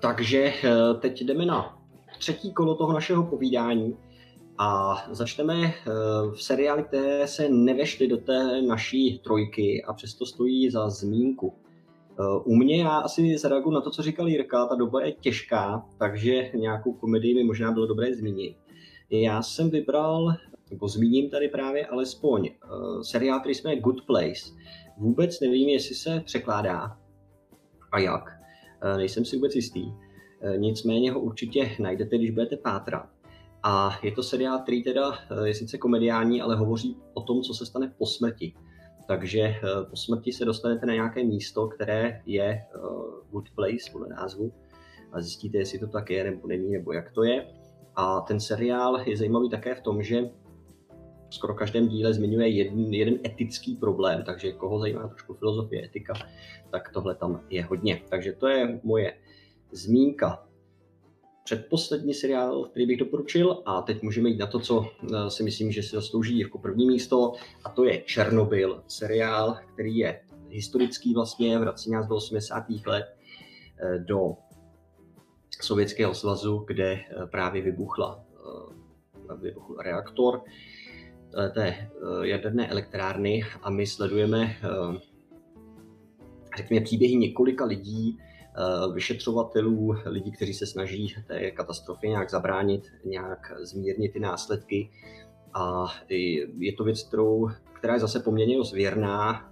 Takže 0.01 0.53
teď 0.99 1.23
jdeme 1.23 1.45
na 1.45 1.79
třetí 2.19 2.53
kolo 2.53 2.75
toho 2.75 2.93
našeho 2.93 3.23
povídání 3.23 3.97
A 4.61 4.97
začneme 5.11 5.63
eh, 5.63 5.73
v 6.31 6.43
seriály, 6.43 6.83
které 6.83 7.27
se 7.27 7.49
nevešly 7.49 8.07
do 8.07 8.17
té 8.17 8.61
naší 8.61 9.19
trojky 9.19 9.83
a 9.83 9.93
přesto 9.93 10.25
stojí 10.25 10.69
za 10.69 10.89
zmínku. 10.89 11.53
Eh, 12.19 12.23
u 12.45 12.55
mě 12.55 12.81
já 12.81 12.97
asi 12.97 13.37
zareaguju 13.37 13.75
na 13.75 13.81
to, 13.81 13.91
co 13.91 14.01
říkal 14.01 14.27
Jirka, 14.27 14.65
ta 14.65 14.75
doba 14.75 15.05
je 15.05 15.11
těžká, 15.11 15.85
takže 15.99 16.51
nějakou 16.55 16.93
komedii 16.93 17.35
by 17.35 17.43
možná 17.43 17.71
bylo 17.71 17.87
dobré 17.87 18.15
zmínit. 18.15 18.57
Já 19.09 19.41
jsem 19.41 19.69
vybral, 19.69 20.33
nebo 20.71 20.87
zmíním 20.87 21.29
tady 21.29 21.47
právě 21.47 21.85
alespoň 21.85 22.49
uh, 22.49 23.01
seriál, 23.01 23.39
který 23.39 23.55
jsme 23.55 23.75
Good 23.75 24.05
Place. 24.05 24.51
Vůbec 24.97 25.39
nevím, 25.39 25.69
jestli 25.69 25.95
se 25.95 26.21
překládá 26.25 26.97
a 27.91 27.99
jak. 27.99 28.23
Nejsem 28.97 29.25
si 29.25 29.35
vůbec 29.35 29.55
jistý. 29.55 29.85
Nicméně 30.57 31.11
ho 31.11 31.19
určitě 31.19 31.71
najdete, 31.79 32.17
když 32.17 32.31
budete 32.31 32.57
pátrat. 32.57 33.18
A 33.63 33.99
je 34.03 34.11
to 34.11 34.23
seriál, 34.23 34.59
který 34.59 34.83
teda 34.83 35.13
je 35.43 35.53
sice 35.53 35.77
komediální, 35.77 36.41
ale 36.41 36.55
hovoří 36.55 36.97
o 37.13 37.21
tom, 37.21 37.41
co 37.41 37.53
se 37.53 37.65
stane 37.65 37.93
po 37.97 38.05
smrti. 38.05 38.53
Takže 39.07 39.55
po 39.89 39.95
smrti 39.95 40.31
se 40.31 40.45
dostanete 40.45 40.85
na 40.85 40.93
nějaké 40.93 41.23
místo, 41.23 41.67
které 41.67 42.21
je 42.25 42.61
Good 43.31 43.49
Place 43.55 43.91
podle 43.91 44.07
názvu 44.09 44.53
a 45.11 45.21
zjistíte, 45.21 45.57
jestli 45.57 45.79
to 45.79 45.87
tak 45.87 46.09
je 46.09 46.23
nebo 46.23 46.47
není, 46.47 46.71
nebo 46.71 46.93
jak 46.93 47.11
to 47.11 47.23
je. 47.23 47.47
A 47.95 48.21
ten 48.21 48.39
seriál 48.39 49.01
je 49.05 49.17
zajímavý 49.17 49.49
také 49.49 49.75
v 49.75 49.81
tom, 49.81 50.03
že 50.03 50.29
skoro 51.29 51.53
každém 51.53 51.87
díle 51.87 52.13
zmiňuje 52.13 52.47
jeden, 52.47 52.93
jeden 52.93 53.19
etický 53.25 53.75
problém, 53.75 54.23
takže 54.23 54.51
koho 54.51 54.79
zajímá 54.79 55.07
trošku 55.07 55.33
filozofie, 55.33 55.85
etika, 55.85 56.13
tak 56.71 56.89
tohle 56.93 57.15
tam 57.15 57.41
je 57.49 57.63
hodně. 57.63 58.01
Takže 58.09 58.33
to 58.33 58.47
je 58.47 58.79
moje 58.83 59.13
zmínka. 59.71 60.48
Předposlední 61.49 62.13
seriál, 62.13 62.63
který 62.63 62.85
bych 62.85 62.97
doporučil, 62.97 63.63
a 63.65 63.81
teď 63.81 64.01
můžeme 64.01 64.29
jít 64.29 64.37
na 64.37 64.47
to, 64.47 64.59
co 64.59 64.85
eh, 65.03 65.29
si 65.29 65.43
myslím, 65.43 65.71
že 65.71 65.83
si 65.83 65.95
zaslouží 65.95 66.39
jako 66.39 66.57
první 66.57 66.87
místo, 66.87 67.33
a 67.63 67.69
to 67.69 67.85
je 67.85 68.01
Černobyl, 68.01 68.83
seriál, 68.87 69.57
který 69.73 69.97
je 69.97 70.21
historický 70.49 71.13
vlastně, 71.13 71.59
vrací 71.59 71.91
nás 71.91 72.07
do 72.07 72.15
80. 72.15 72.63
let 72.85 73.05
eh, 73.79 73.99
do 73.99 74.33
Sovětského 75.61 76.13
svazu, 76.13 76.63
kde 76.67 76.91
eh, 76.93 77.27
právě 77.31 77.61
vybuchla, 77.61 78.23
vybuchl 79.41 79.75
reaktor 79.75 80.41
té 81.53 81.89
jaderné 82.23 82.67
elektrárny 82.67 83.43
a 83.61 83.69
my 83.69 83.87
sledujeme 83.87 84.55
řekněme 86.57 86.85
příběhy 86.85 87.15
několika 87.15 87.65
lidí, 87.65 88.17
vyšetřovatelů, 88.93 89.95
lidí, 90.05 90.31
kteří 90.31 90.53
se 90.53 90.65
snaží 90.65 91.15
té 91.27 91.51
katastrofě 91.51 92.09
nějak 92.09 92.29
zabránit, 92.29 92.83
nějak 93.05 93.53
zmírnit 93.61 94.13
ty 94.13 94.19
následky. 94.19 94.89
A 95.53 95.85
je 96.57 96.73
to 96.77 96.83
věc, 96.83 97.03
kterou, 97.03 97.49
která 97.73 97.93
je 97.93 97.99
zase 97.99 98.19
poměrně 98.19 98.57
dost 98.57 98.73
věrná, 98.73 99.51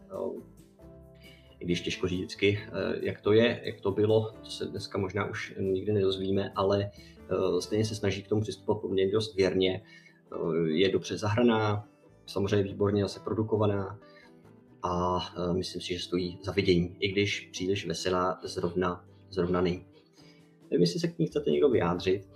i 1.59 1.65
když 1.65 1.81
těžko 1.81 2.07
říct 2.07 2.19
vždycky, 2.19 2.59
jak 3.01 3.21
to 3.21 3.33
je, 3.33 3.61
jak 3.63 3.81
to 3.81 3.91
bylo, 3.91 4.31
to 4.43 4.49
se 4.49 4.65
dneska 4.65 4.97
možná 4.97 5.29
už 5.29 5.55
nikdy 5.59 5.93
nedozvíme, 5.93 6.51
ale 6.55 6.91
stejně 7.59 7.85
se 7.85 7.95
snaží 7.95 8.23
k 8.23 8.27
tomu 8.27 8.41
přistupovat 8.41 8.81
poměrně 8.81 9.13
dost 9.13 9.35
věrně. 9.35 9.83
Je 10.65 10.91
dobře 10.91 11.17
zahraná, 11.17 11.87
samozřejmě 12.25 12.63
výborně 12.63 13.01
zase 13.01 13.19
produkovaná, 13.19 13.99
a 14.83 15.19
e, 15.37 15.53
myslím 15.53 15.81
si, 15.81 15.93
že 15.93 15.99
stojí 15.99 16.39
za 16.43 16.51
vidění, 16.51 16.95
i 16.99 17.11
když 17.11 17.49
příliš 17.51 17.87
veselá 17.87 18.39
zrovna, 18.43 19.05
zrovna 19.29 19.61
není. 19.61 19.85
Nevím, 20.71 20.81
jestli 20.81 20.99
se 20.99 21.07
k 21.07 21.19
ní 21.19 21.27
chcete 21.27 21.51
někdo 21.51 21.69
vyjádřit. 21.69 22.29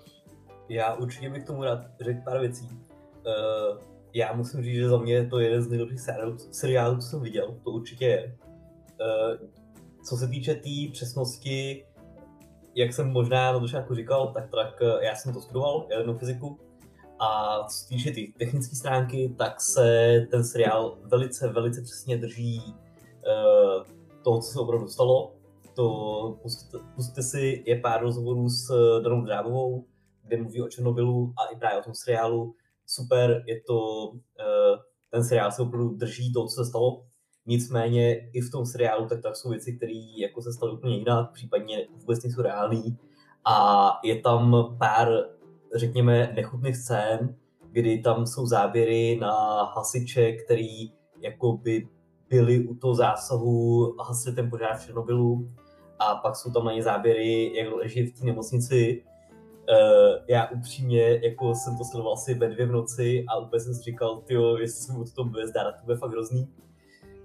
Já 0.70 0.94
určitě 0.94 1.30
bych 1.30 1.44
tomu 1.44 1.64
rád 1.64 1.80
řekl 2.02 2.20
pár 2.26 2.40
věcí. 2.40 2.66
Uh, 2.66 3.78
já 4.14 4.34
musím 4.34 4.64
říct, 4.64 4.76
že 4.76 4.90
za 4.90 4.98
mě 4.98 5.14
je 5.14 5.28
to 5.28 5.40
jeden 5.40 5.62
z 5.62 5.68
nejlepších 5.68 6.00
seriálů, 6.52 6.98
co 6.98 7.08
jsem 7.08 7.22
viděl, 7.22 7.60
to 7.64 7.72
určitě 7.72 8.06
je. 8.06 8.38
Uh, 9.02 9.50
co 10.10 10.18
se 10.18 10.28
týče 10.28 10.56
té 10.56 10.62
tý 10.62 10.88
přesnosti, 10.88 11.86
jak 12.76 12.94
jsem 12.94 13.12
možná 13.12 13.52
na 13.52 13.60
začátku 13.60 13.96
říkal, 13.96 14.34
tak, 14.34 14.50
tak 14.50 14.82
já 15.02 15.16
jsem 15.16 15.34
to 15.34 15.42
studoval, 15.42 15.88
jadernou 15.92 16.18
fyziku, 16.18 16.60
a 17.22 17.64
co 17.68 17.78
se 17.78 17.88
týče 17.88 18.12
ty 18.12 18.34
technické 18.38 18.76
stránky, 18.76 19.36
tak 19.38 19.62
se 19.62 20.20
ten 20.32 20.44
seriál 20.44 20.98
velice, 21.04 21.48
velice 21.48 21.82
přesně 21.82 22.18
drží 22.18 22.62
uh, 22.66 23.84
toho, 24.24 24.42
co 24.42 24.52
se 24.52 24.60
opravdu 24.60 24.88
stalo. 24.88 25.34
To 25.76 26.38
pustíte, 26.96 27.24
si, 27.24 27.64
je 27.68 27.80
pár 27.80 28.02
rozhovorů 28.02 28.50
s 28.50 28.70
eh, 28.70 29.04
Danou 29.04 29.22
Drábovou, 29.22 29.86
kde 30.24 30.38
mluví 30.38 30.62
o 30.62 30.70
Černobylu 30.70 31.34
a 31.38 31.54
i 31.54 31.60
právě 31.60 31.80
o 31.80 31.84
tom 31.84 31.94
seriálu. 31.96 32.56
Super, 32.86 33.44
je 33.48 33.62
to, 33.68 34.08
uh, 34.10 34.20
ten 35.10 35.24
seriál 35.24 35.52
se 35.52 35.62
opravdu 35.62 35.90
drží 35.90 36.34
toho, 36.34 36.48
co 36.48 36.64
se 36.64 36.70
stalo. 36.70 37.06
Nicméně 37.46 38.30
i 38.34 38.42
v 38.42 38.52
tom 38.52 38.66
seriálu 38.66 39.08
tak, 39.08 39.22
tak 39.22 39.36
jsou 39.36 39.50
věci, 39.50 39.78
které 39.78 39.94
jako 40.18 40.42
se 40.42 40.54
staly 40.54 40.72
úplně 40.72 40.98
jinak, 40.98 41.32
případně 41.32 41.88
vůbec 42.00 42.24
nejsou 42.24 42.42
reální. 42.42 42.98
A 43.46 43.88
je 44.04 44.22
tam 44.22 44.76
pár 44.80 45.08
řekněme, 45.76 46.32
nechutných 46.36 46.78
scén, 46.78 47.36
kdy 47.72 47.98
tam 47.98 48.26
jsou 48.26 48.46
záběry 48.46 49.18
na 49.22 49.64
hasiče, 49.64 50.32
který 50.32 50.92
jako 51.22 51.54
by 51.54 51.88
byli 52.30 52.68
u 52.68 52.76
toho 52.76 52.96
zásahu 52.96 53.96
hasili 54.00 54.36
ten 54.36 54.50
požár 54.50 54.78
v 54.78 54.86
Černobylu 54.86 55.52
a 56.00 56.16
pak 56.16 56.36
jsou 56.36 56.52
tam 56.52 56.66
na 56.66 56.74
ně 56.74 56.84
záběry, 56.84 57.58
jak 57.58 57.74
leží 57.74 58.04
v 58.04 58.20
té 58.20 58.26
nemocnici. 58.26 59.04
Uh, 59.70 60.26
já 60.28 60.50
upřímně 60.50 61.20
jako 61.24 61.56
jsem 61.56 61.78
to 61.78 61.84
sledoval 61.84 62.14
asi 62.14 62.34
ve 62.34 62.50
dvě 62.50 62.66
v 62.66 62.72
noci 62.72 63.26
a 63.28 63.38
úplně 63.38 63.60
jsem 63.60 63.74
si 63.74 63.82
říkal, 63.82 64.22
tyjo, 64.22 64.58
jestli 64.58 64.84
jsme 64.84 65.00
o 65.00 65.06
tom 65.16 65.30
bude 65.30 65.48
zdát, 65.48 65.72
to 65.72 65.86
bude 65.86 65.98
fakt 65.98 66.12
hrozný. 66.12 66.48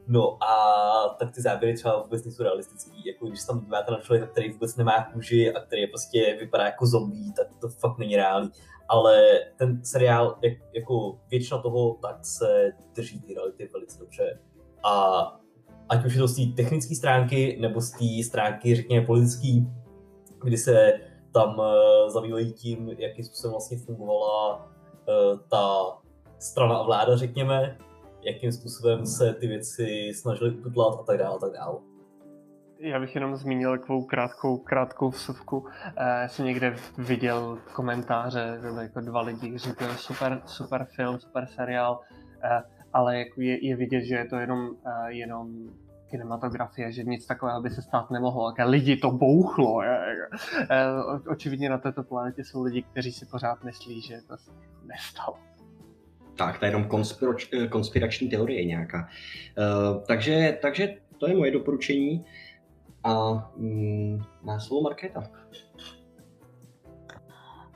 No 0.09 0.42
a 0.42 1.16
tak 1.18 1.34
ty 1.34 1.42
záběry 1.42 1.74
třeba 1.74 2.02
vůbec 2.02 2.24
nejsou 2.24 2.42
realistický. 2.42 3.07
Jako 3.07 3.26
když 3.26 3.44
tam 3.44 3.61
díváte 3.61 3.92
na 3.92 4.00
člověka, 4.00 4.26
který 4.26 4.52
vůbec 4.52 4.76
nemá 4.76 5.04
kůži 5.12 5.54
a 5.54 5.61
který 5.61 5.86
prostě 5.86 6.36
vypadá 6.40 6.64
jako 6.64 6.86
zombie, 6.86 7.32
tak 7.32 7.46
to 7.61 7.68
fakt 7.68 7.98
není 7.98 8.16
reálný. 8.16 8.50
Ale 8.88 9.40
ten 9.57 9.84
seriál, 9.84 10.38
jak, 10.42 10.52
jako 10.74 11.18
většina 11.30 11.59
toho, 11.59 11.94
tak 11.94 12.24
se 12.24 12.72
drží 12.94 13.20
ty 13.20 13.34
reality 13.34 13.70
velice 13.72 13.98
dobře. 13.98 14.40
A 14.84 15.22
ať 15.88 16.04
už 16.04 16.14
je 16.14 16.20
to 16.20 16.28
z 16.28 16.36
té 16.36 16.62
technické 16.62 16.94
stránky, 16.94 17.59
nebo 17.61 17.80
z 17.80 17.90
té 17.90 18.24
stránky, 18.24 18.76
řekněme, 18.76 19.07
politické, 19.07 19.48
kdy 20.44 20.57
se 20.57 20.92
tam 21.32 21.59
uh, 21.59 21.64
zabývají 22.09 22.52
tím, 22.52 22.90
jakým 22.98 23.24
způsobem 23.24 23.52
vlastně 23.52 23.78
fungovala 23.78 24.57
uh, 24.57 25.38
ta 25.50 25.98
strana 26.38 26.76
a 26.76 26.82
vláda, 26.82 27.16
řekněme, 27.16 27.78
jakým 28.27 28.53
způsobem 28.53 29.07
se 29.07 29.35
ty 29.35 29.47
věci 29.47 30.12
snažili 30.14 30.51
ututlat 30.51 31.01
a 31.01 31.03
tak 31.03 31.18
dále 31.18 31.37
a 31.37 31.39
tak 31.39 31.53
dále. 31.53 31.79
Já 32.79 33.01
bych 33.01 33.14
jenom 33.14 33.37
zmínil 33.37 33.79
takovou 33.79 34.05
krátkou, 34.05 34.59
krátkou 34.59 35.11
vsuvku. 35.11 35.66
Eh, 35.97 36.29
jsem 36.29 36.45
někde 36.45 36.77
viděl 36.99 37.59
komentáře, 37.72 38.59
že 38.62 38.83
jako 38.83 39.01
dva 39.01 39.20
lidi 39.20 39.59
říkali 39.59 39.95
super, 39.97 40.43
super 40.47 40.87
film, 40.97 41.20
super 41.20 41.47
seriál, 41.47 42.01
eh, 42.43 42.62
ale 42.93 43.18
jako 43.18 43.41
je, 43.41 43.66
je 43.66 43.77
vidět, 43.77 44.05
že 44.05 44.14
je 44.14 44.24
to 44.24 44.37
jenom, 44.37 44.70
eh, 44.87 45.12
jenom 45.12 45.68
kinematografie, 46.11 46.93
že 46.93 47.05
nic 47.05 47.27
takového 47.27 47.62
by 47.62 47.70
se 47.70 47.83
stát 47.83 48.11
nemohlo. 48.11 48.55
Jako 48.59 48.70
lidi 48.70 48.97
to 48.97 49.11
bouchlo. 49.11 49.83
Očividně 51.29 51.70
na 51.70 51.79
této 51.79 52.03
planetě 52.03 52.45
jsou 52.45 52.62
lidi, 52.62 52.83
kteří 52.83 53.12
si 53.12 53.27
pořád 53.27 53.64
myslí, 53.64 54.01
že 54.01 54.22
to 54.29 54.37
se 54.37 54.51
nestalo. 54.85 55.37
Tak, 56.37 56.59
to 56.59 56.64
je 56.64 56.68
jenom 56.68 56.84
konspirač, 56.84 57.49
eh, 57.53 57.68
konspirační 57.68 58.28
teorie 58.28 58.64
nějaká. 58.64 59.09
Uh, 59.59 60.05
takže, 60.07 60.59
takže 60.62 60.95
to 61.18 61.28
je 61.28 61.37
moje 61.37 61.51
doporučení. 61.51 62.24
A 63.05 63.32
mm, 63.57 64.22
má 64.43 64.61
slovo 64.61 64.82
Markéta. 64.82 65.22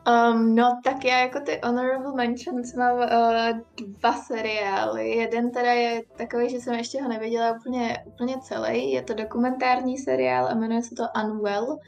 Um, 0.09 0.55
no, 0.55 0.81
tak 0.85 1.05
já 1.05 1.19
jako 1.19 1.41
ty 1.41 1.61
honorable 1.65 2.13
mentions 2.15 2.75
mám 2.75 2.97
uh, 2.97 3.61
dva 3.87 4.13
seriály. 4.13 5.11
Jeden 5.11 5.51
teda 5.51 5.73
je 5.73 6.03
takový, 6.17 6.51
že 6.51 6.61
jsem 6.61 6.75
ještě 6.75 7.03
ho 7.03 7.09
neviděla 7.09 7.53
úplně, 7.53 8.05
úplně 8.07 8.41
celý. 8.41 8.93
Je 8.93 9.03
to 9.03 9.15
dokumentární 9.15 9.99
seriál 9.99 10.47
a 10.47 10.55
jmenuje 10.55 10.83
se 10.83 10.95
to 10.95 11.03
Unwell. 11.25 11.79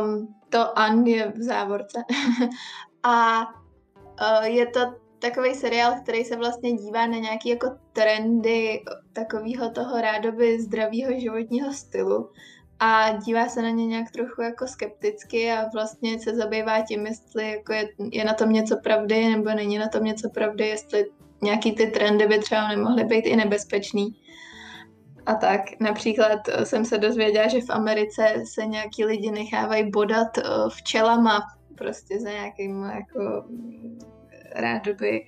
Um, 0.00 0.34
to 0.48 0.74
Un 0.90 1.06
je 1.06 1.32
v 1.36 1.42
závorce. 1.42 2.04
a 3.02 3.46
uh, 4.20 4.44
je 4.44 4.66
to 4.66 5.05
takový 5.30 5.54
seriál, 5.54 5.94
který 6.02 6.24
se 6.24 6.36
vlastně 6.36 6.72
dívá 6.72 7.06
na 7.06 7.16
nějaký 7.18 7.48
jako 7.48 7.70
trendy 7.92 8.82
takového 9.12 9.70
toho 9.70 10.00
rádoby 10.00 10.60
zdravého 10.60 11.20
životního 11.20 11.72
stylu 11.72 12.30
a 12.80 13.12
dívá 13.12 13.48
se 13.48 13.62
na 13.62 13.70
ně 13.70 13.86
nějak 13.86 14.10
trochu 14.10 14.42
jako 14.42 14.66
skepticky 14.66 15.52
a 15.52 15.68
vlastně 15.74 16.18
se 16.18 16.34
zabývá 16.34 16.80
tím, 16.80 17.06
jestli 17.06 17.50
jako 17.50 17.72
je, 17.72 17.88
je 18.12 18.24
na 18.24 18.34
tom 18.34 18.52
něco 18.52 18.76
pravdy 18.76 19.28
nebo 19.28 19.50
není 19.50 19.78
na 19.78 19.88
tom 19.88 20.04
něco 20.04 20.30
pravdy, 20.30 20.68
jestli 20.68 21.06
nějaký 21.42 21.72
ty 21.72 21.86
trendy 21.86 22.26
by 22.26 22.38
třeba 22.38 22.68
nemohly 22.68 23.04
být 23.04 23.26
i 23.26 23.36
nebezpečný. 23.36 24.16
A 25.26 25.34
tak 25.34 25.60
například 25.80 26.38
jsem 26.64 26.84
se 26.84 26.98
dozvěděla, 26.98 27.48
že 27.48 27.60
v 27.60 27.70
Americe 27.70 28.42
se 28.44 28.66
nějaký 28.66 29.04
lidi 29.04 29.30
nechávají 29.30 29.90
bodat 29.90 30.38
eh, 30.38 30.42
včelama 30.68 31.40
prostě 31.74 32.20
za 32.20 32.30
nějakým 32.30 32.82
jako 32.82 33.44
rádoby 34.56 35.26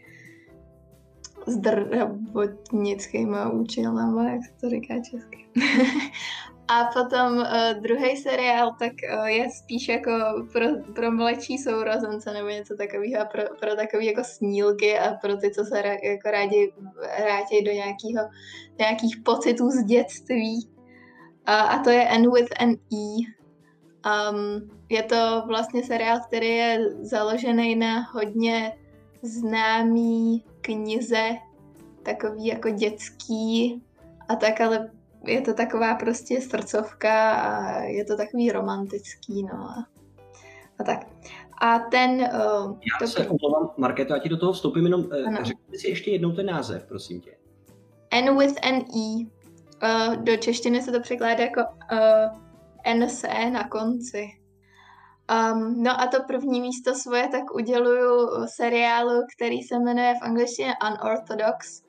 zdravotnickýma 1.47 3.51
účelama, 3.51 4.31
jak 4.31 4.45
se 4.45 4.53
to 4.61 4.70
říká 4.70 4.95
česky. 5.11 5.47
A 6.70 6.85
potom 6.85 7.37
uh, 7.37 7.45
druhý 7.81 8.16
seriál, 8.16 8.76
tak 8.79 8.93
uh, 9.18 9.26
je 9.26 9.51
spíš 9.51 9.89
jako 9.89 10.11
pro, 10.53 10.66
pro 10.95 11.12
mladší 11.12 11.59
sourozence 11.59 12.33
nebo 12.33 12.49
něco 12.49 12.76
takového, 12.76 13.26
pro, 13.33 13.43
pro 13.61 13.76
takový 13.76 14.07
jako 14.07 14.24
snílky 14.24 14.99
a 14.99 15.14
pro 15.14 15.37
ty, 15.37 15.51
co 15.51 15.64
se 15.64 15.83
ra, 15.83 15.91
jako 15.91 16.31
rádi 16.31 16.72
vrátějí 17.22 17.64
do 17.64 17.72
nějakého, 17.72 18.31
nějakých 18.79 19.16
pocitů 19.24 19.70
z 19.70 19.85
dětství. 19.85 20.68
Uh, 21.49 21.55
a 21.55 21.79
to 21.79 21.91
je 21.91 22.09
N 22.09 22.33
with 22.33 22.53
an 22.61 22.70
E. 22.70 23.39
Um, 24.09 24.70
je 24.89 25.03
to 25.03 25.43
vlastně 25.47 25.85
seriál, 25.85 26.20
který 26.26 26.49
je 26.49 26.79
založený 27.01 27.76
na 27.76 28.01
hodně 28.01 28.72
známý 29.23 30.45
knize, 30.61 31.29
takový 32.03 32.47
jako 32.47 32.71
dětský 32.71 33.83
a 34.29 34.37
tak, 34.37 34.61
ale 34.61 34.91
je 35.27 35.41
to 35.41 35.55
taková 35.55 35.95
prostě 35.95 36.41
srdcovka 36.41 37.33
a 37.33 37.81
je 37.83 38.05
to 38.05 38.16
takový 38.16 38.53
romantický, 38.53 39.43
no 39.43 39.55
a, 39.55 39.87
a 40.79 40.85
tak. 40.85 41.07
A 41.61 41.79
ten... 41.79 42.11
Uh, 42.11 42.71
já 42.71 42.99
to... 42.99 43.07
se 43.07 43.29
omlouvám, 43.29 43.71
Marketo, 43.77 44.14
já 44.14 44.19
ti 44.19 44.29
do 44.29 44.37
toho 44.37 44.53
vstoupím 44.53 44.85
jenom, 44.85 45.01
uh, 45.01 45.35
řekni 45.43 45.79
si 45.79 45.89
ještě 45.89 46.11
jednou 46.11 46.33
ten 46.33 46.47
název, 46.47 46.85
prosím 46.85 47.21
tě. 47.21 47.37
N 48.11 48.39
with 48.39 48.55
an 48.62 48.75
E. 48.75 49.27
Uh, 49.83 50.16
do 50.16 50.37
češtiny 50.37 50.83
se 50.83 50.93
to 50.93 51.01
překládá 51.01 51.45
jako 51.45 51.61
uh, 51.93 52.95
NC 52.95 53.23
na 53.53 53.69
konci. 53.69 54.38
Um, 55.29 55.83
no 55.83 56.01
a 56.01 56.07
to 56.07 56.22
první 56.22 56.61
místo 56.61 56.95
svoje 56.95 57.29
tak 57.29 57.55
uděluju 57.55 58.29
seriálu, 58.47 59.22
který 59.37 59.62
se 59.62 59.79
jmenuje 59.79 60.14
v 60.14 60.22
angličtině 60.22 60.74
Unorthodox, 60.91 61.83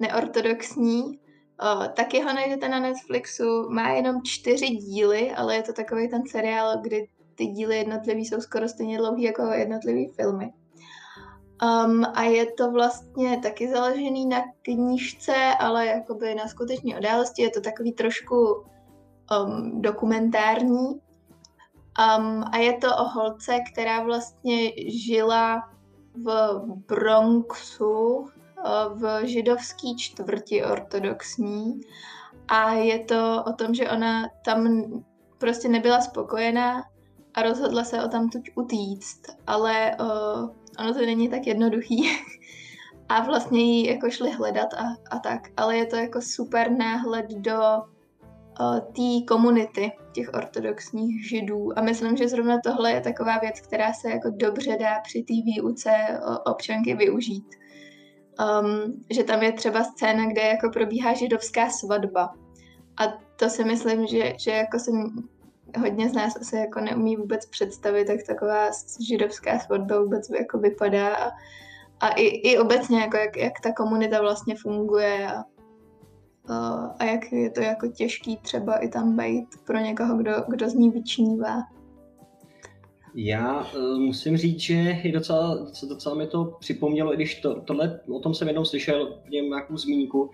neortodoxní. 0.00 1.02
Uh, 1.02 1.86
taky 1.86 2.22
ho 2.22 2.32
najdete 2.32 2.68
na 2.68 2.80
Netflixu, 2.80 3.70
má 3.70 3.88
jenom 3.88 4.22
čtyři 4.22 4.66
díly, 4.66 5.30
ale 5.30 5.54
je 5.54 5.62
to 5.62 5.72
takový 5.72 6.08
ten 6.08 6.22
seriál, 6.26 6.80
kdy 6.80 7.08
ty 7.34 7.46
díly 7.46 7.76
jednotlivý 7.76 8.24
jsou 8.24 8.40
skoro 8.40 8.68
stejně 8.68 8.98
dlouhý 8.98 9.22
jako 9.22 9.42
jednotlivý 9.42 10.08
filmy. 10.08 10.52
Um, 11.62 12.04
a 12.14 12.22
je 12.22 12.46
to 12.52 12.70
vlastně 12.70 13.38
taky 13.38 13.68
založený 13.68 14.26
na 14.26 14.42
knížce, 14.62 15.34
ale 15.58 15.86
jakoby 15.86 16.34
na 16.34 16.48
skutečné 16.48 16.98
události. 16.98 17.42
Je 17.42 17.50
to 17.50 17.60
takový 17.60 17.92
trošku 17.92 18.36
um, 18.36 19.82
dokumentární. 19.82 21.00
Um, 22.00 22.44
a 22.52 22.56
je 22.56 22.72
to 22.72 22.96
o 22.96 23.04
holce, 23.04 23.58
která 23.72 24.02
vlastně 24.02 24.72
žila 24.86 25.70
v 26.14 26.60
Bronxu, 26.88 28.30
v 28.94 29.26
židovské 29.26 29.88
čtvrti 29.98 30.64
ortodoxní. 30.64 31.80
A 32.48 32.72
je 32.72 32.98
to 32.98 33.44
o 33.46 33.52
tom, 33.52 33.74
že 33.74 33.90
ona 33.90 34.28
tam 34.44 34.68
prostě 35.38 35.68
nebyla 35.68 36.00
spokojená 36.00 36.82
a 37.34 37.42
rozhodla 37.42 37.84
se 37.84 38.04
o 38.04 38.08
tam 38.08 38.28
tuď 38.28 38.50
utíct, 38.54 39.22
ale 39.46 39.96
o, 39.96 40.04
ono 40.78 40.94
to 40.94 41.00
není 41.00 41.28
tak 41.28 41.46
jednoduchý. 41.46 42.10
A 43.08 43.24
vlastně 43.24 43.60
ji 43.60 43.90
jako 43.90 44.10
šli 44.10 44.30
hledat 44.30 44.74
a, 44.74 44.84
a 45.10 45.18
tak, 45.18 45.48
ale 45.56 45.76
je 45.76 45.86
to 45.86 45.96
jako 45.96 46.22
super 46.22 46.70
náhled 46.70 47.26
do 47.30 47.60
té 48.80 49.26
komunity 49.28 49.92
těch 50.12 50.30
ortodoxních 50.34 51.28
židů 51.28 51.78
a 51.78 51.82
myslím, 51.82 52.16
že 52.16 52.28
zrovna 52.28 52.60
tohle 52.64 52.92
je 52.92 53.00
taková 53.00 53.38
věc, 53.38 53.60
která 53.60 53.92
se 53.92 54.10
jako 54.10 54.30
dobře 54.30 54.76
dá 54.80 55.00
při 55.00 55.22
té 55.22 55.34
výuce 55.44 55.90
občanky 56.46 56.94
využít 56.94 57.46
um, 58.40 59.04
že 59.10 59.24
tam 59.24 59.42
je 59.42 59.52
třeba 59.52 59.84
scéna, 59.84 60.26
kde 60.26 60.42
jako 60.42 60.70
probíhá 60.70 61.14
židovská 61.14 61.70
svatba. 61.70 62.34
A 63.00 63.18
to 63.36 63.50
si 63.50 63.64
myslím, 63.64 64.06
že, 64.06 64.32
že 64.38 64.50
jako 64.50 64.78
se 64.78 64.90
hodně 65.78 66.08
z 66.08 66.12
nás 66.12 66.36
asi 66.36 66.56
jako 66.56 66.80
neumí 66.80 67.16
vůbec 67.16 67.46
představit, 67.46 68.08
jak 68.08 68.20
taková 68.26 68.70
židovská 69.08 69.58
svatba 69.58 70.00
vůbec 70.00 70.30
jako 70.38 70.58
vypadá 70.58 71.14
a, 71.16 71.30
a 72.00 72.08
i, 72.08 72.24
i 72.24 72.58
obecně 72.58 73.00
jako 73.00 73.16
jak, 73.16 73.36
jak 73.36 73.60
ta 73.62 73.72
komunita 73.72 74.20
vlastně 74.20 74.54
funguje 74.62 75.26
a, 75.26 75.44
a, 76.50 77.04
jak 77.04 77.32
je 77.32 77.50
to 77.50 77.60
jako 77.60 77.88
těžký 77.88 78.36
třeba 78.36 78.76
i 78.76 78.88
tam 78.88 79.16
být 79.16 79.46
pro 79.66 79.78
někoho, 79.78 80.16
kdo, 80.16 80.32
kdo 80.48 80.70
z 80.70 80.74
ní 80.74 80.90
vyčnívá. 80.90 81.56
Já 83.14 83.60
uh, 83.60 83.98
musím 83.98 84.36
říct, 84.36 84.60
že 84.60 84.74
je 84.74 85.12
docela, 85.12 85.54
docela, 85.54 85.94
docela 85.94 86.14
mi 86.14 86.26
to 86.26 86.44
připomnělo, 86.60 87.12
i 87.12 87.16
když 87.16 87.40
to, 87.40 87.60
tohle, 87.60 88.00
o 88.14 88.18
tom 88.18 88.34
jsem 88.34 88.48
jednou 88.48 88.64
slyšel 88.64 89.18
v 89.24 89.30
něm 89.30 89.44
nějakou 89.44 89.76
zmínku, 89.76 90.30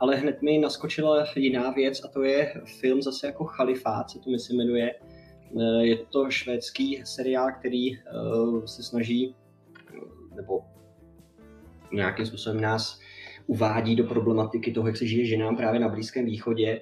ale 0.00 0.16
hned 0.16 0.42
mi 0.42 0.58
naskočila 0.58 1.26
jiná 1.36 1.70
věc 1.70 2.04
a 2.04 2.08
to 2.08 2.22
je 2.22 2.54
film 2.80 3.02
zase 3.02 3.26
jako 3.26 3.44
Chalifát, 3.44 4.10
se 4.10 4.18
to 4.18 4.30
myslím 4.30 4.56
jmenuje. 4.56 4.94
Uh, 5.50 5.80
je 5.80 5.96
to 5.96 6.30
švédský 6.30 7.02
seriál, 7.04 7.52
který 7.58 7.90
uh, 7.90 8.64
se 8.64 8.82
snaží, 8.82 9.36
nebo 10.36 10.60
nějakým 11.92 12.26
způsobem 12.26 12.60
nás 12.60 13.00
uvádí 13.46 13.96
do 13.96 14.04
problematiky 14.04 14.72
toho, 14.72 14.86
jak 14.86 14.96
se 14.96 15.06
žije 15.06 15.26
ženám 15.26 15.56
právě 15.56 15.80
na 15.80 15.88
Blízkém 15.88 16.24
východě 16.24 16.80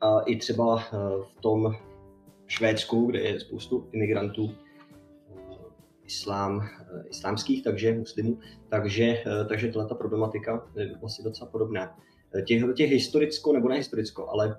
a 0.00 0.20
i 0.20 0.36
třeba 0.36 0.78
v 1.22 1.40
tom 1.40 1.74
Švédsku, 2.46 3.06
kde 3.06 3.20
je 3.20 3.40
spoustu 3.40 3.88
imigrantů, 3.92 4.50
islám, 6.04 6.60
eh, 6.60 7.04
islámských, 7.10 7.64
takže 7.64 7.92
muslimů, 7.92 8.38
takže, 8.68 9.22
takže 9.48 9.72
tato 9.72 9.94
problematika 9.94 10.66
je 10.76 10.96
vlastně 11.00 11.24
docela 11.24 11.50
podobná. 11.50 11.98
Těch, 12.46 12.62
těch 12.76 12.90
historicko, 12.90 13.52
nebo 13.52 13.68
ne 13.68 13.76
historicko, 13.76 14.28
ale 14.28 14.58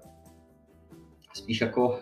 spíš 1.33 1.61
jako 1.61 1.99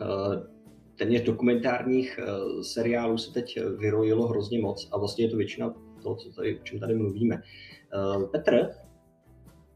téměř 0.98 1.24
dokumentárních 1.24 2.20
seriálů 2.62 3.18
se 3.18 3.34
teď 3.34 3.60
vyrojilo 3.78 4.28
hrozně 4.28 4.62
moc 4.62 4.90
a 4.92 4.98
vlastně 4.98 5.26
je 5.26 5.30
to 5.30 5.38
většina 5.38 5.74
toho, 6.04 6.16
co 6.16 6.30
tady, 6.32 6.60
o 6.60 6.64
čem 6.64 6.80
tady 6.80 6.96
mluvíme. 6.96 7.42
Petr, 8.32 8.70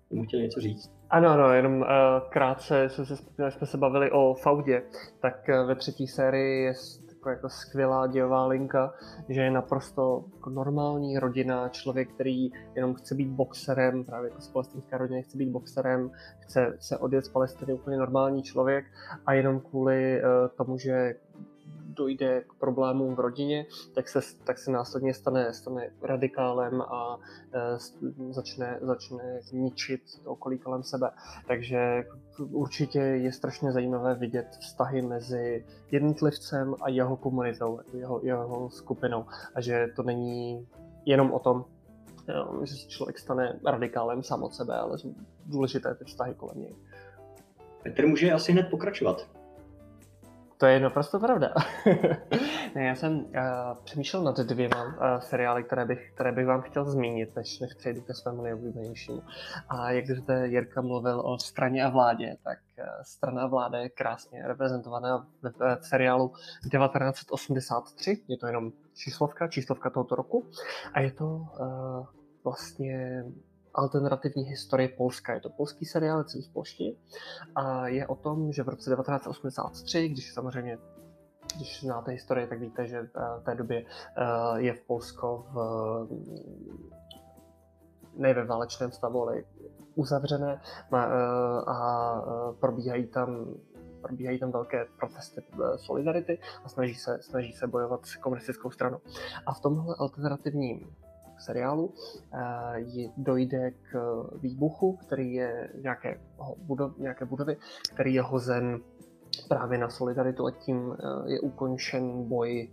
tomu 0.09 0.23
chtěl 0.23 0.39
něco 0.39 0.59
říct. 0.59 0.91
Ano, 1.09 1.29
ano, 1.29 1.53
jenom 1.53 1.81
uh, 1.81 1.87
krátce 2.29 2.89
jsme 2.89 3.05
se, 3.05 3.15
jsme 3.49 3.67
se 3.67 3.77
bavili 3.77 4.11
o 4.11 4.33
Faudě, 4.33 4.83
tak 5.21 5.49
uh, 5.49 5.67
ve 5.67 5.75
třetí 5.75 6.07
sérii 6.07 6.63
je 6.63 6.73
jako, 7.09 7.29
jako 7.29 7.49
skvělá 7.49 8.07
dějová 8.07 8.47
linka, 8.47 8.93
že 9.29 9.41
je 9.41 9.51
naprosto 9.51 10.25
jako 10.35 10.49
normální 10.49 11.19
rodina, 11.19 11.69
člověk, 11.69 12.13
který 12.13 12.49
jenom 12.75 12.93
chce 12.93 13.15
být 13.15 13.29
boxerem, 13.29 14.03
právě 14.03 14.29
jako 14.29 14.41
z 14.41 14.47
palestinská 14.47 14.97
rodina 14.97 15.21
chce 15.21 15.37
být 15.37 15.49
boxerem, 15.49 16.11
chce 16.39 16.77
se 16.79 16.97
odjet 16.97 17.25
z 17.25 17.29
Palestiny 17.29 17.73
úplně 17.73 17.97
normální 17.97 18.43
člověk 18.43 18.85
a 19.25 19.33
jenom 19.33 19.59
kvůli 19.59 20.21
uh, 20.21 20.47
tomu, 20.57 20.77
že 20.77 21.15
dojde 21.97 22.41
k 22.41 22.53
problémům 22.53 23.15
v 23.15 23.19
rodině, 23.19 23.65
tak 23.95 24.09
se, 24.09 24.19
tak 24.43 24.57
se 24.57 24.71
následně 24.71 25.13
stane, 25.13 25.53
stane 25.53 25.89
radikálem 26.01 26.81
a 26.81 27.19
e, 27.53 27.77
začne, 28.29 28.79
začne 28.81 29.39
ničit 29.51 30.01
okolí 30.25 30.59
kolem 30.59 30.83
sebe. 30.83 31.11
Takže 31.47 32.05
určitě 32.51 32.99
je 32.99 33.31
strašně 33.31 33.71
zajímavé 33.71 34.15
vidět 34.15 34.47
vztahy 34.59 35.01
mezi 35.01 35.65
jednotlivcem 35.91 36.75
a 36.81 36.89
jeho 36.89 37.17
komunitou, 37.17 37.79
jeho, 37.93 38.21
jeho 38.23 38.69
skupinou. 38.69 39.25
A 39.55 39.61
že 39.61 39.87
to 39.95 40.03
není 40.03 40.67
jenom 41.05 41.31
o 41.33 41.39
tom, 41.39 41.65
že 42.63 42.75
se 42.75 42.87
člověk 42.87 43.19
stane 43.19 43.59
radikálem 43.65 44.23
sám 44.23 44.43
od 44.43 44.53
sebe, 44.53 44.75
ale 44.75 44.97
důležité 45.45 45.95
ty 45.95 46.05
vztahy 46.05 46.33
kolem 46.33 46.61
něj. 46.61 46.75
Petr 47.83 48.07
může 48.07 48.31
asi 48.31 48.51
hned 48.51 48.69
pokračovat. 48.69 49.36
To 50.57 50.65
je 50.65 50.79
naprosto 50.79 51.19
pravda. 51.19 51.53
ne, 52.75 52.83
já 52.83 52.95
jsem 52.95 53.17
uh, 53.17 53.23
přemýšlel 53.83 54.23
nad 54.23 54.39
dvěma 54.39 54.85
uh, 54.85 55.19
seriály, 55.19 55.63
které 55.63 55.85
bych, 55.85 56.11
které 56.13 56.31
bych 56.31 56.45
vám 56.45 56.61
chtěl 56.61 56.85
zmínit, 56.85 57.35
než, 57.35 57.59
než 57.59 57.73
přejdu 57.73 58.01
ke 58.01 58.13
svému 58.13 58.41
nejoblíbenějšímu. 58.41 59.23
A 59.69 59.91
jak 59.91 60.07
zde 60.07 60.47
Jirka 60.47 60.81
mluvil 60.81 61.19
o 61.19 61.39
straně 61.39 61.83
a 61.83 61.89
vládě, 61.89 62.35
tak 62.43 62.57
uh, 62.77 62.85
strana 63.01 63.43
a 63.43 63.47
vláda 63.47 63.79
je 63.79 63.89
krásně 63.89 64.47
reprezentovaná 64.47 65.27
v, 65.41 65.79
v 65.79 65.87
seriálu 65.87 66.31
1983. 66.71 68.23
Je 68.27 68.37
to 68.37 68.47
jenom 68.47 68.71
číslovka, 68.93 69.47
číslovka 69.47 69.89
tohoto 69.89 70.15
roku. 70.15 70.45
A 70.93 70.99
je 70.99 71.11
to 71.11 71.25
uh, 71.25 72.05
vlastně 72.43 73.23
alternativní 73.77 74.43
historie 74.43 74.89
Polska. 74.89 75.33
Je 75.33 75.39
to 75.39 75.49
polský 75.49 75.85
seriál, 75.85 76.23
celý 76.23 76.43
z 76.43 76.47
polštiny 76.47 76.95
a 77.55 77.87
je 77.87 78.07
o 78.07 78.15
tom, 78.15 78.51
že 78.51 78.63
v 78.63 78.69
roce 78.69 78.89
1983, 78.89 80.09
když 80.09 80.33
samozřejmě 80.33 80.77
když 81.55 81.81
znáte 81.81 82.11
historii, 82.11 82.47
tak 82.47 82.59
víte, 82.59 82.87
že 82.87 83.09
v 83.39 83.43
té 83.45 83.55
době 83.55 83.85
eh, 83.85 84.61
je 84.61 84.73
v 84.73 84.81
Polsko 84.81 85.45
v 85.51 86.07
ne 88.17 88.33
ve 88.33 88.45
válečném 88.45 88.91
stavu, 88.91 89.21
ale 89.21 89.43
uzavřené 89.95 90.61
eh, 90.93 90.97
a 91.67 92.21
eh, 92.21 92.53
probíhají 92.59 93.07
tam 93.07 93.45
probíhají 94.01 94.39
tam 94.39 94.51
velké 94.51 94.85
protesty 94.99 95.41
solidarity 95.75 96.39
a 96.63 96.69
snaží 96.69 96.95
se, 96.95 97.19
snaží 97.21 97.53
se 97.53 97.67
bojovat 97.67 98.05
s 98.05 98.15
komunistickou 98.15 98.71
stranou. 98.71 98.97
A 99.45 99.53
v 99.53 99.61
tomhle 99.61 99.95
alternativním 99.99 100.95
seriálu 101.39 101.93
dojde 103.17 103.71
k 103.71 104.23
výbuchu, 104.41 104.95
který 104.95 105.33
je 105.33 105.69
nějaké, 105.81 106.19
budov, 106.57 106.97
nějaké 106.97 107.25
budovy, 107.25 107.57
který 107.93 108.13
je 108.13 108.21
hozen 108.21 108.79
právě 109.47 109.77
na 109.77 109.89
solidaritu 109.89 110.45
a 110.45 110.51
tím 110.51 110.97
je 111.25 111.39
ukončen 111.39 112.23
boj 112.23 112.69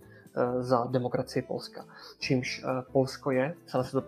za 0.60 0.84
demokracii 0.84 1.42
Polska. 1.42 1.84
Čímž 2.18 2.64
Polsko 2.92 3.30
je, 3.30 3.54
celé 3.66 3.84
se 3.84 3.92
to 3.92 4.04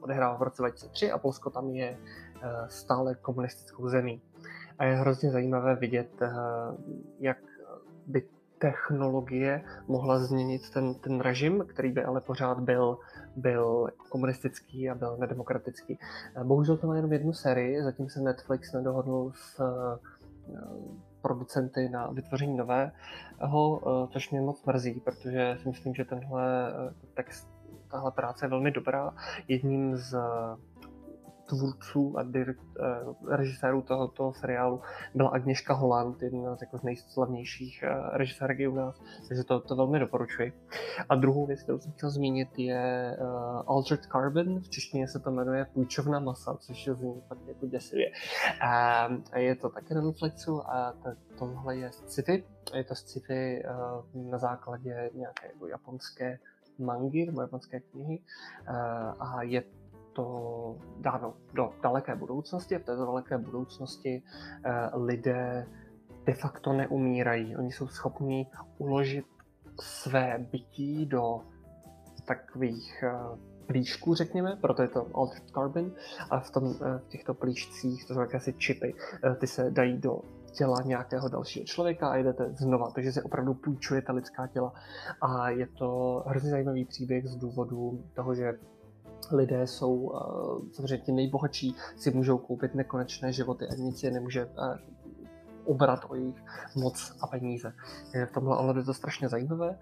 odehrává 0.00 0.36
v 0.36 0.42
roce 0.42 0.62
2003 0.62 1.12
a 1.12 1.18
Polsko 1.18 1.50
tam 1.50 1.70
je 1.70 1.98
stále 2.68 3.14
komunistickou 3.14 3.88
zemí. 3.88 4.22
A 4.78 4.84
je 4.84 4.94
hrozně 4.94 5.30
zajímavé 5.30 5.76
vidět, 5.76 6.10
jak 7.20 7.38
by 8.06 8.28
technologie 8.60 9.64
mohla 9.88 10.18
změnit 10.18 10.70
ten, 10.70 10.94
ten 10.94 11.20
režim, 11.20 11.64
který 11.68 11.92
by 11.92 12.04
ale 12.04 12.20
pořád 12.20 12.60
byl, 12.60 12.98
byl 13.36 13.88
komunistický 14.08 14.90
a 14.90 14.94
byl 14.94 15.16
nedemokratický. 15.16 15.98
Bohužel 16.44 16.76
to 16.76 16.86
má 16.86 16.96
jenom 16.96 17.12
jednu 17.12 17.32
sérii, 17.32 17.82
zatím 17.82 18.08
se 18.08 18.20
Netflix 18.20 18.72
nedohodl 18.72 19.32
s 19.34 19.60
eh, 19.60 19.98
producenty 21.22 21.88
na 21.88 22.10
vytvoření 22.10 22.56
nového, 22.56 22.92
eh, 23.42 24.08
což 24.12 24.30
mě 24.30 24.40
moc 24.40 24.64
mrzí, 24.64 25.00
protože 25.00 25.56
si 25.62 25.68
myslím, 25.68 25.94
že 25.94 26.04
tenhle 26.04 26.72
eh, 26.72 26.94
text, 27.14 27.48
tahle 27.90 28.10
práce 28.10 28.44
je 28.44 28.50
velmi 28.50 28.70
dobrá. 28.70 29.14
Jedním 29.48 29.96
z 29.96 30.16
tvůrců 31.50 32.18
a 32.18 32.22
direkt, 32.22 32.60
uh, 32.60 33.34
režisérů 33.34 33.82
tohoto 33.82 34.32
seriálu 34.32 34.80
byla 35.14 35.30
Agněška 35.30 35.74
Holland, 35.74 36.22
jedna 36.22 36.56
z, 36.56 36.60
jako 36.60 36.78
z 36.78 36.82
nejslavnějších 36.82 37.84
uh, 37.84 38.16
režisérek 38.16 38.58
u 38.70 38.74
nás, 38.74 39.00
takže 39.28 39.44
to, 39.44 39.60
to 39.60 39.76
velmi 39.76 39.98
doporučuji. 39.98 40.52
A 41.08 41.14
druhou 41.14 41.46
věc, 41.46 41.62
kterou 41.62 41.78
jsem 41.78 41.92
chtěl 41.92 42.10
zmínit, 42.10 42.58
je 42.58 43.16
uh, 43.20 43.26
Altered 43.66 44.04
Carbon, 44.04 44.60
v 44.60 44.68
češtině 44.68 45.08
se 45.08 45.18
to 45.18 45.30
jmenuje 45.30 45.66
Půjčovna 45.74 46.20
masa, 46.20 46.56
což 46.56 46.86
je 46.86 46.94
zní 46.94 47.22
fakt 47.28 47.46
jako 47.46 47.66
děsivě. 47.66 48.10
A, 48.62 49.04
a 49.32 49.38
je 49.38 49.54
to 49.56 49.68
také 49.68 49.94
na 49.94 50.00
Netflixu 50.00 50.70
a 50.70 50.92
to, 51.02 51.10
tohle 51.38 51.76
je 51.76 51.92
sci-fi, 51.92 52.44
je 52.74 52.84
to 52.84 52.94
sci-fi 52.94 53.64
uh, 53.64 54.30
na 54.30 54.38
základě 54.38 55.10
nějaké 55.14 55.46
jako 55.46 55.66
japonské 55.66 56.38
mangy 56.78 57.26
nebo 57.26 57.40
japonské 57.40 57.80
knihy 57.80 58.18
uh, 58.18 58.74
a 59.18 59.42
je 59.42 59.62
to 60.12 60.76
dáno 60.98 61.34
do 61.54 61.70
daleké 61.82 62.16
budoucnosti. 62.16 62.78
V 62.78 62.84
této 62.84 63.06
daleké 63.06 63.38
budoucnosti 63.38 64.22
eh, 64.64 64.90
lidé 64.94 65.66
de 66.24 66.34
facto 66.34 66.72
neumírají. 66.72 67.56
Oni 67.56 67.72
jsou 67.72 67.88
schopni 67.88 68.46
uložit 68.78 69.26
své 69.80 70.46
bytí 70.52 71.06
do 71.06 71.40
takových 72.24 73.02
eh, 73.02 73.12
plíšků, 73.66 74.14
řekněme, 74.14 74.56
proto 74.60 74.82
je 74.82 74.88
to 74.88 75.06
altered 75.14 75.50
carbon, 75.50 75.92
a 76.30 76.40
v, 76.40 76.50
tom, 76.50 76.74
eh, 76.82 76.98
v 76.98 77.08
těchto 77.08 77.34
plíšcích, 77.34 78.06
to 78.06 78.14
jsou 78.14 78.20
jakési 78.20 78.52
čipy, 78.52 78.94
ty 79.38 79.46
se 79.46 79.70
dají 79.70 79.98
do 79.98 80.20
těla 80.52 80.82
nějakého 80.84 81.28
dalšího 81.28 81.64
člověka 81.64 82.08
a 82.08 82.16
jdete 82.16 82.52
znova, 82.58 82.90
takže 82.90 83.12
si 83.12 83.22
opravdu 83.22 83.54
půjčujete 83.54 84.12
lidská 84.12 84.46
těla. 84.46 84.72
A 85.20 85.50
je 85.50 85.66
to 85.66 86.22
hrozně 86.26 86.50
zajímavý 86.50 86.84
příběh 86.84 87.26
z 87.26 87.36
důvodu 87.36 88.04
toho, 88.14 88.34
že 88.34 88.52
lidé 89.32 89.66
jsou 89.66 90.12
samozřejmě 90.72 90.98
ti 90.98 91.12
nejbohatší, 91.12 91.74
si 91.96 92.10
můžou 92.10 92.38
koupit 92.38 92.74
nekonečné 92.74 93.32
životy 93.32 93.68
a 93.68 93.74
nic 93.74 94.02
je 94.02 94.10
nemůže 94.10 94.46
uh, 94.46 94.52
ubrat 95.64 96.00
o 96.08 96.14
jejich 96.14 96.42
moc 96.76 97.16
a 97.20 97.26
peníze. 97.26 97.72
V 98.26 98.32
tomhle 98.32 98.56
ohledu 98.56 98.80
je 98.80 98.84
to 98.84 98.94
strašně 98.94 99.28
zajímavé. 99.28 99.78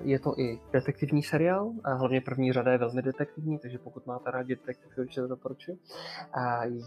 Je 0.00 0.18
to 0.18 0.40
i 0.40 0.60
detektivní 0.72 1.22
seriál, 1.22 1.72
hlavně 1.84 2.20
první 2.20 2.52
řada 2.52 2.72
je 2.72 2.78
velmi 2.78 3.02
detektivní, 3.02 3.58
takže 3.58 3.78
pokud 3.78 4.06
máte 4.06 4.30
rádi 4.30 4.56
detektiv, 4.56 4.98
určitě 4.98 5.20
to 5.20 5.28
doporučuji. 5.28 5.78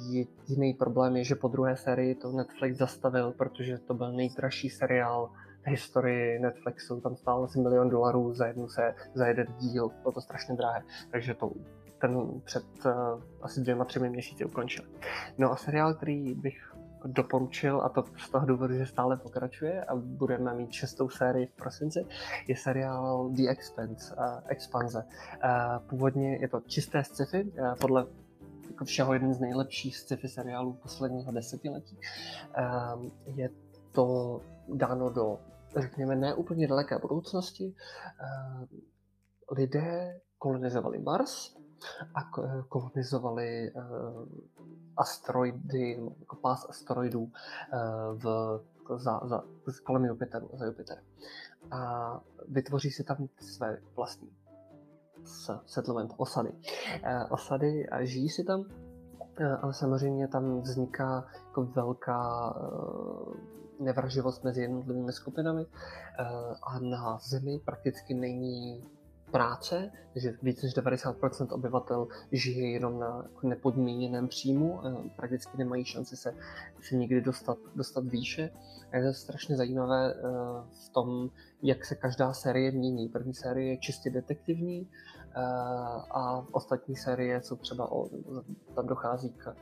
Jediný 0.09 0.73
problém 0.73 1.17
je, 1.17 1.23
že 1.23 1.35
po 1.35 1.47
druhé 1.47 1.77
sérii 1.77 2.15
to 2.15 2.31
Netflix 2.31 2.77
zastavil, 2.77 3.31
protože 3.31 3.77
to 3.77 3.93
byl 3.93 4.11
nejdražší 4.11 4.69
seriál 4.69 5.29
historii 5.69 6.39
Netflixu, 6.39 7.01
tam 7.01 7.15
stálo 7.15 7.43
asi 7.43 7.59
milion 7.59 7.89
dolarů 7.89 8.33
za, 8.33 8.45
jednu 8.47 8.67
se, 8.67 8.95
za 9.13 9.27
jeden 9.27 9.47
díl, 9.59 9.91
bylo 10.01 10.11
to 10.11 10.21
strašně 10.21 10.55
drahé, 10.55 10.81
takže 11.11 11.33
to 11.33 11.51
ten 12.01 12.41
před 12.43 12.65
uh, 12.85 12.91
asi 13.41 13.61
dvěma, 13.61 13.85
třemi 13.85 14.09
měsíci 14.09 14.45
ukončil. 14.45 14.85
No 15.37 15.51
a 15.51 15.55
seriál, 15.55 15.93
který 15.93 16.33
bych 16.33 16.75
doporučil, 17.05 17.81
a 17.81 17.89
to 17.89 18.03
z 18.17 18.29
toho 18.29 18.45
důvodu, 18.45 18.73
že 18.73 18.85
stále 18.85 19.17
pokračuje 19.17 19.83
a 19.83 19.95
budeme 19.95 20.53
mít 20.53 20.71
šestou 20.71 21.09
sérii 21.09 21.45
v 21.45 21.51
prosinci, 21.51 22.05
je 22.47 22.55
seriál 22.55 23.29
The 23.29 23.49
Expanse, 23.49 24.15
uh, 24.15 24.23
Expanze. 24.45 25.05
Uh, 25.43 25.87
původně 25.87 26.37
je 26.41 26.47
to 26.47 26.61
čisté 26.61 27.03
sci-fi, 27.03 27.43
uh, 27.43 27.75
podle 27.81 28.05
jako 28.69 28.85
všeho 28.85 29.13
jeden 29.13 29.33
z 29.33 29.39
nejlepších 29.39 29.97
sci-fi 29.97 30.27
seriálů 30.27 30.73
posledního 30.73 31.31
desetiletí. 31.31 31.97
Uh, 32.57 33.05
je 33.25 33.49
to 33.91 34.41
dáno 34.73 35.09
do, 35.09 35.39
řekněme, 35.77 36.15
neúplně 36.15 36.67
daleké 36.67 36.99
budoucnosti. 36.99 37.75
Eh, 38.21 38.67
lidé 39.51 40.21
kolonizovali 40.37 40.99
Mars 40.99 41.55
a 42.15 42.23
kolonizovali 42.69 43.67
eh, 43.67 43.81
asteroidy, 44.97 45.99
jako 46.19 46.35
pás 46.35 46.65
asteroidů 46.69 47.31
eh, 47.73 47.77
v, 48.13 48.59
za, 48.97 49.21
za, 49.23 49.43
kolem 49.83 50.05
Jupiteru, 50.05 50.49
za 50.53 50.65
Jupiter. 50.65 51.03
A 51.71 52.21
vytvoří 52.47 52.91
si 52.91 53.03
tam 53.03 53.27
své 53.39 53.81
vlastní 53.95 54.29
settlement, 55.65 56.13
osady. 56.17 56.51
Osady 57.29 57.89
a 57.89 58.03
žijí 58.03 58.29
si 58.29 58.43
tam, 58.43 58.65
ale 59.61 59.73
samozřejmě 59.73 60.27
tam 60.27 60.61
vzniká 60.61 61.27
jako 61.47 61.63
velká 61.63 62.53
nevraživost 63.79 64.43
mezi 64.43 64.61
jednotlivými 64.61 65.13
skupinami 65.13 65.65
eh, 65.65 66.25
a 66.63 66.79
na 66.79 67.17
Zemi 67.17 67.59
prakticky 67.65 68.13
není 68.13 68.83
práce, 69.31 69.91
že 70.15 70.33
víc 70.41 70.63
než 70.63 70.77
90% 70.77 71.53
obyvatel 71.53 72.07
žije 72.31 72.71
jenom 72.71 72.99
na 72.99 73.19
jako 73.23 73.47
nepodmíněném 73.47 74.27
příjmu, 74.27 74.81
prakticky 75.15 75.57
nemají 75.57 75.85
šanci 75.85 76.17
se, 76.17 76.33
se 76.81 76.95
nikdy 76.95 77.21
dostat, 77.21 77.57
dostat 77.75 78.05
výše. 78.05 78.49
A 78.91 78.97
je 78.97 79.03
to 79.03 79.13
strašně 79.13 79.55
zajímavé 79.55 80.13
eh, 80.13 80.21
v 80.85 80.89
tom, 80.89 81.29
jak 81.61 81.85
se 81.85 81.95
každá 81.95 82.33
série 82.33 82.71
mění. 82.71 83.09
První 83.09 83.33
série 83.33 83.71
je 83.71 83.77
čistě 83.77 84.09
detektivní 84.09 84.89
eh, 84.89 85.41
a 86.11 86.45
ostatní 86.51 86.95
série 86.95 87.41
jsou 87.41 87.55
třeba 87.55 87.91
o, 87.91 88.09
tam 88.75 88.87
dochází 88.87 89.29
k, 89.29 89.55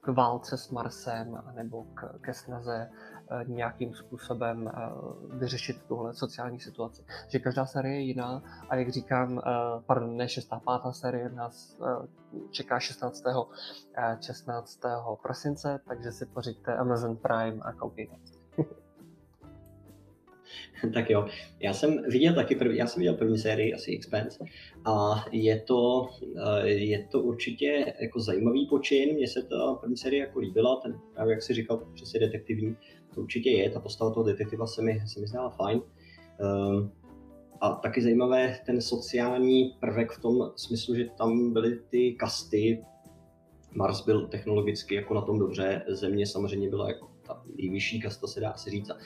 k 0.00 0.08
válce 0.08 0.56
s 0.56 0.70
Marsem 0.70 1.42
nebo 1.54 1.84
k, 1.94 2.18
ke 2.20 2.34
snaze 2.34 2.90
nějakým 3.44 3.94
způsobem 3.94 4.68
eh, 4.68 4.80
vyřešit 5.36 5.82
tuhle 5.88 6.14
sociální 6.14 6.60
situaci. 6.60 7.04
Že 7.28 7.38
každá 7.38 7.66
série 7.66 7.94
je 7.94 8.00
jiná 8.00 8.42
a 8.68 8.76
jak 8.76 8.88
říkám, 8.88 9.38
eh, 9.38 9.42
pardon, 9.86 10.16
ne 10.16 10.28
šestá, 10.28 10.60
pátá 10.60 10.92
série 10.92 11.28
nás 11.28 11.78
čeká 12.50 12.80
16. 12.80 13.24
16. 14.20 14.80
prosince, 15.22 15.80
takže 15.88 16.12
si 16.12 16.26
pořiďte 16.26 16.76
Amazon 16.76 17.16
Prime 17.16 17.62
a 17.62 17.72
koukejte. 17.72 18.35
tak 20.94 21.10
jo, 21.10 21.26
já 21.60 21.72
jsem 21.72 22.02
viděl 22.02 22.34
taky 22.34 22.54
první, 22.54 22.78
já 22.78 22.86
jsem 22.86 23.00
viděl 23.00 23.14
první 23.14 23.38
sérii 23.38 23.74
asi 23.74 23.94
Expense 23.96 24.44
a 24.84 25.24
je 25.32 25.60
to, 25.60 26.08
je 26.64 27.08
to 27.10 27.20
určitě 27.20 27.94
jako 28.00 28.20
zajímavý 28.20 28.66
počin, 28.66 29.14
mně 29.14 29.28
se 29.28 29.42
ta 29.42 29.74
první 29.74 29.96
série 29.96 30.20
jako 30.20 30.38
líbila, 30.38 30.76
ten 30.76 31.00
právě 31.14 31.32
jak 31.32 31.42
si 31.42 31.54
říkal, 31.54 31.82
přesně 31.94 32.20
detektivní, 32.20 32.76
to 33.14 33.20
určitě 33.20 33.50
je, 33.50 33.70
ta 33.70 33.80
postava 33.80 34.10
toho 34.10 34.26
detektiva 34.26 34.66
se 34.66 34.82
mi, 34.82 35.00
se 35.06 35.20
mi 35.20 35.26
zdála 35.26 35.50
fajn. 35.50 35.80
Um, 36.40 36.92
a 37.60 37.70
taky 37.70 38.02
zajímavé 38.02 38.58
ten 38.66 38.80
sociální 38.80 39.76
prvek 39.80 40.12
v 40.12 40.20
tom 40.20 40.52
smyslu, 40.56 40.94
že 40.94 41.04
tam 41.18 41.52
byly 41.52 41.80
ty 41.90 42.12
kasty. 42.12 42.84
Mars 43.74 44.04
byl 44.04 44.26
technologicky 44.26 44.94
jako 44.94 45.14
na 45.14 45.20
tom 45.20 45.38
dobře, 45.38 45.84
Země 45.88 46.26
samozřejmě 46.26 46.70
byla 46.70 46.88
jako 46.88 47.10
ta 47.26 47.42
nejvyšší 47.56 48.00
kasta, 48.00 48.26
se 48.26 48.40
dá 48.40 48.54
se 48.54 48.70
říct. 48.70 48.90
A 48.90 48.96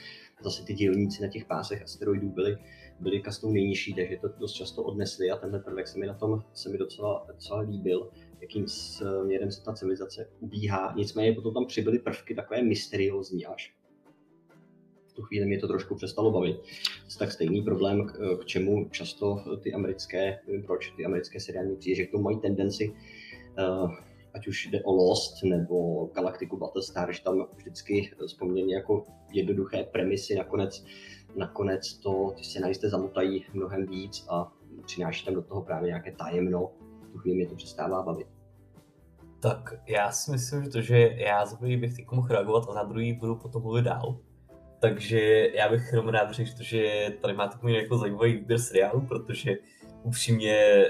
zase 0.43 0.65
ty 0.65 0.73
dělníci 0.73 1.21
na 1.21 1.27
těch 1.27 1.45
pásech 1.45 1.81
asteroidů 1.81 2.29
byli, 2.29 2.57
byli 2.99 3.19
kastou 3.19 3.51
nejnižší, 3.51 3.93
takže 3.93 4.17
to 4.21 4.27
dost 4.39 4.53
často 4.53 4.83
odnesli 4.83 5.31
a 5.31 5.37
tenhle 5.37 5.59
prvek 5.59 5.87
se 5.87 5.99
mi 5.99 6.07
na 6.07 6.13
tom 6.13 6.43
se 6.53 6.69
mi 6.69 6.77
docela, 6.77 7.25
docela 7.27 7.59
líbil, 7.59 8.09
jakým 8.41 8.67
směrem 8.67 9.51
se 9.51 9.63
ta 9.63 9.73
civilizace 9.73 10.29
ubíhá. 10.39 10.93
Nicméně 10.97 11.33
potom 11.33 11.53
tam 11.53 11.65
přibyly 11.65 11.99
prvky 11.99 12.35
takové 12.35 12.61
mysteriózní 12.61 13.45
až 13.45 13.73
v 15.11 15.13
tu 15.13 15.21
chvíli 15.21 15.45
mě 15.45 15.59
to 15.59 15.67
trošku 15.67 15.95
přestalo 15.95 16.31
bavit. 16.31 16.57
Tak 17.19 17.31
stejný 17.31 17.61
problém, 17.61 18.07
k, 18.07 18.37
k 18.41 18.45
čemu 18.45 18.89
často 18.89 19.43
ty 19.63 19.73
americké, 19.73 20.39
nevím 20.47 20.63
proč, 20.63 20.93
ty 20.97 21.05
americké 21.05 21.39
seriály 21.39 21.75
přijde, 21.75 21.95
že 21.95 22.05
k 22.05 22.11
tomu 22.11 22.23
mají 22.23 22.39
tendenci, 22.39 22.93
uh, 23.59 23.91
ať 24.33 24.47
už 24.47 24.67
jde 24.67 24.83
o 24.83 24.91
Lost 24.91 25.43
nebo 25.43 26.05
Galactiku 26.05 26.57
Battlestar, 26.57 27.13
že 27.13 27.23
tam 27.23 27.47
vždycky 27.57 28.11
z 28.27 28.37
jako 28.67 29.03
jednoduché 29.31 29.83
premisy 29.83 30.35
nakonec, 30.35 30.83
nakonec 31.35 31.93
to 31.93 32.33
ty 32.37 32.43
scénaristé 32.43 32.89
zamotají 32.89 33.45
mnohem 33.53 33.85
víc 33.85 34.25
a 34.29 34.51
přináší 34.85 35.25
tam 35.25 35.33
do 35.33 35.41
toho 35.41 35.61
právě 35.61 35.87
nějaké 35.87 36.11
tajemno, 36.11 36.71
tu 37.11 37.17
chvíli 37.17 37.37
mě 37.37 37.47
to 37.47 37.55
přestává 37.55 38.03
bavit. 38.03 38.27
Tak 39.39 39.73
já 39.87 40.11
si 40.11 40.31
myslím, 40.31 40.63
že 40.63 40.69
to, 40.69 40.81
že 40.81 40.99
já 40.99 41.45
za 41.45 41.57
bych 41.61 41.95
teď 41.95 42.05
mohl 42.11 42.27
reagovat 42.27 42.69
a 42.69 42.73
za 42.73 42.83
druhý 42.83 43.13
budu 43.13 43.35
potom 43.35 43.61
mluvit 43.61 43.81
dál. 43.81 44.19
Takže 44.79 45.47
já 45.53 45.69
bych 45.69 45.81
jenom 45.91 46.07
rád 46.07 46.31
řekl, 46.31 46.49
že 46.61 47.13
tady 47.21 47.33
má 47.33 47.47
takový 47.47 47.73
jako 47.73 47.97
zajímavý 47.97 48.33
výběr 48.33 48.59
seriálu, 48.59 49.01
protože 49.01 49.55
upřímně 50.03 50.85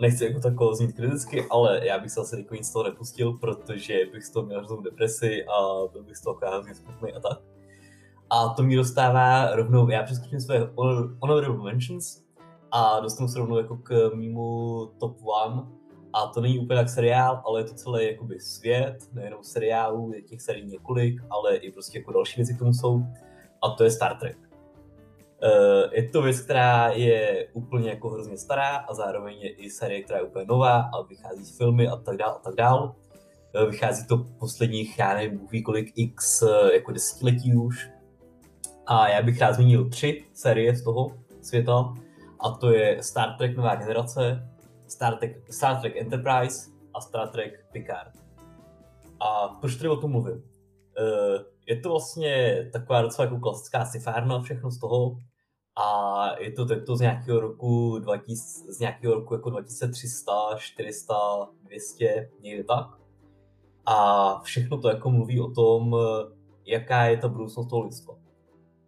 nechci 0.00 0.24
jako 0.24 0.40
takovou 0.40 0.74
znít 0.74 0.92
kriticky, 0.92 1.46
ale 1.50 1.86
já 1.86 1.98
bych 1.98 2.10
se 2.10 2.20
asi 2.20 2.38
jako 2.38 2.54
nic 2.54 2.66
z 2.66 2.72
toho 2.72 2.84
nepustil, 2.84 3.32
protože 3.32 3.94
bych 4.12 4.24
z 4.24 4.30
toho 4.30 4.46
měl 4.46 4.58
hroznou 4.58 4.80
depresi 4.80 5.44
a 5.44 5.88
byl 5.92 6.02
bych 6.02 6.16
z 6.16 6.22
toho 6.22 6.34
krásně 6.34 6.74
smutný 6.74 7.12
a 7.12 7.20
tak. 7.20 7.38
A 8.30 8.48
to 8.48 8.62
mi 8.62 8.76
dostává 8.76 9.54
rovnou, 9.54 9.90
já 9.90 10.02
přeskočím 10.02 10.40
své 10.40 10.70
honorable 11.20 11.64
mentions 11.64 12.22
a 12.70 13.00
dostanu 13.00 13.28
se 13.28 13.38
rovnou 13.38 13.58
jako 13.58 13.76
k 13.76 14.10
mýmu 14.14 14.86
top 15.00 15.16
one. 15.22 15.62
A 16.12 16.26
to 16.26 16.40
není 16.40 16.58
úplně 16.58 16.78
tak 16.80 16.88
seriál, 16.88 17.42
ale 17.46 17.60
je 17.60 17.64
to 17.64 17.74
celý 17.74 18.06
jakoby 18.06 18.40
svět, 18.40 18.96
nejenom 19.12 19.44
seriálů, 19.44 20.12
je 20.14 20.22
těch 20.22 20.42
serií 20.42 20.66
několik, 20.66 21.22
ale 21.30 21.56
i 21.56 21.72
prostě 21.72 21.98
jako 21.98 22.12
další 22.12 22.36
věci 22.36 22.54
k 22.54 22.58
tomu 22.58 22.72
jsou. 22.72 23.02
A 23.62 23.70
to 23.70 23.84
je 23.84 23.90
Star 23.90 24.16
Trek. 24.16 24.49
Uh, 25.42 25.92
je 25.92 26.08
to 26.08 26.22
věc, 26.22 26.40
která 26.40 26.88
je 26.88 27.48
úplně 27.52 27.90
jako 27.90 28.08
hrozně 28.08 28.36
stará 28.36 28.76
a 28.76 28.94
zároveň 28.94 29.38
je 29.38 29.50
i 29.50 29.70
série, 29.70 30.02
která 30.02 30.18
je 30.18 30.24
úplně 30.24 30.44
nová 30.44 30.80
a 30.80 31.02
vychází 31.02 31.44
z 31.44 31.56
filmy 31.56 31.88
a 31.88 31.96
tak 31.96 32.16
dál 32.16 32.30
a 32.30 32.38
tak 32.38 32.54
dál. 32.54 32.94
Uh, 33.54 33.70
vychází 33.70 34.06
to 34.06 34.18
posledních, 34.18 34.98
já 34.98 35.14
nevím, 35.14 35.38
Bůh 35.38 35.50
kolik 35.64 35.92
x 35.96 36.42
uh, 36.42 36.68
jako 36.68 36.92
desetiletí 36.92 37.56
už. 37.56 37.90
A 38.86 39.08
já 39.08 39.22
bych 39.22 39.40
rád 39.40 39.52
zmínil 39.52 39.88
tři 39.88 40.24
série 40.34 40.76
z 40.76 40.84
toho 40.84 41.16
světa. 41.40 41.94
A 42.40 42.50
to 42.50 42.72
je 42.72 43.02
Star 43.02 43.36
Trek 43.38 43.56
Nová 43.56 43.74
generace, 43.74 44.48
Star 44.86 45.16
Trek, 45.16 45.52
Star 45.52 45.80
Trek 45.80 45.96
Enterprise 45.96 46.70
a 46.94 47.00
Star 47.00 47.28
Trek 47.28 47.64
Picard. 47.72 48.12
A 49.20 49.48
proč 49.48 49.76
tady 49.76 49.88
o 49.88 49.96
tom 49.96 50.10
mluvím? 50.10 50.42
Je 51.66 51.80
to 51.80 51.88
vlastně 51.88 52.64
taková 52.72 53.02
docela 53.02 53.24
jako 53.24 53.40
klasická 53.40 53.84
sci 53.84 54.00
všechno 54.42 54.70
z 54.70 54.80
toho. 54.80 55.16
A 55.76 56.26
je 56.38 56.52
to 56.52 56.66
tento 56.66 56.96
z 56.96 57.00
nějakého 57.00 57.40
roku 57.40 57.98
2000, 57.98 58.72
z 58.72 58.78
nějakého 58.78 59.14
roku 59.14 59.34
jako 59.34 59.50
2300, 59.50 60.32
400, 60.56 61.14
200, 61.62 62.30
někde 62.40 62.64
tak. 62.64 62.86
A 63.86 64.40
všechno 64.40 64.78
to 64.78 64.88
jako 64.88 65.10
mluví 65.10 65.40
o 65.40 65.50
tom, 65.50 65.96
jaká 66.66 67.04
je 67.04 67.16
ta 67.16 67.28
budoucnost 67.28 67.66
toho 67.66 67.82
lidstva. 67.82 68.14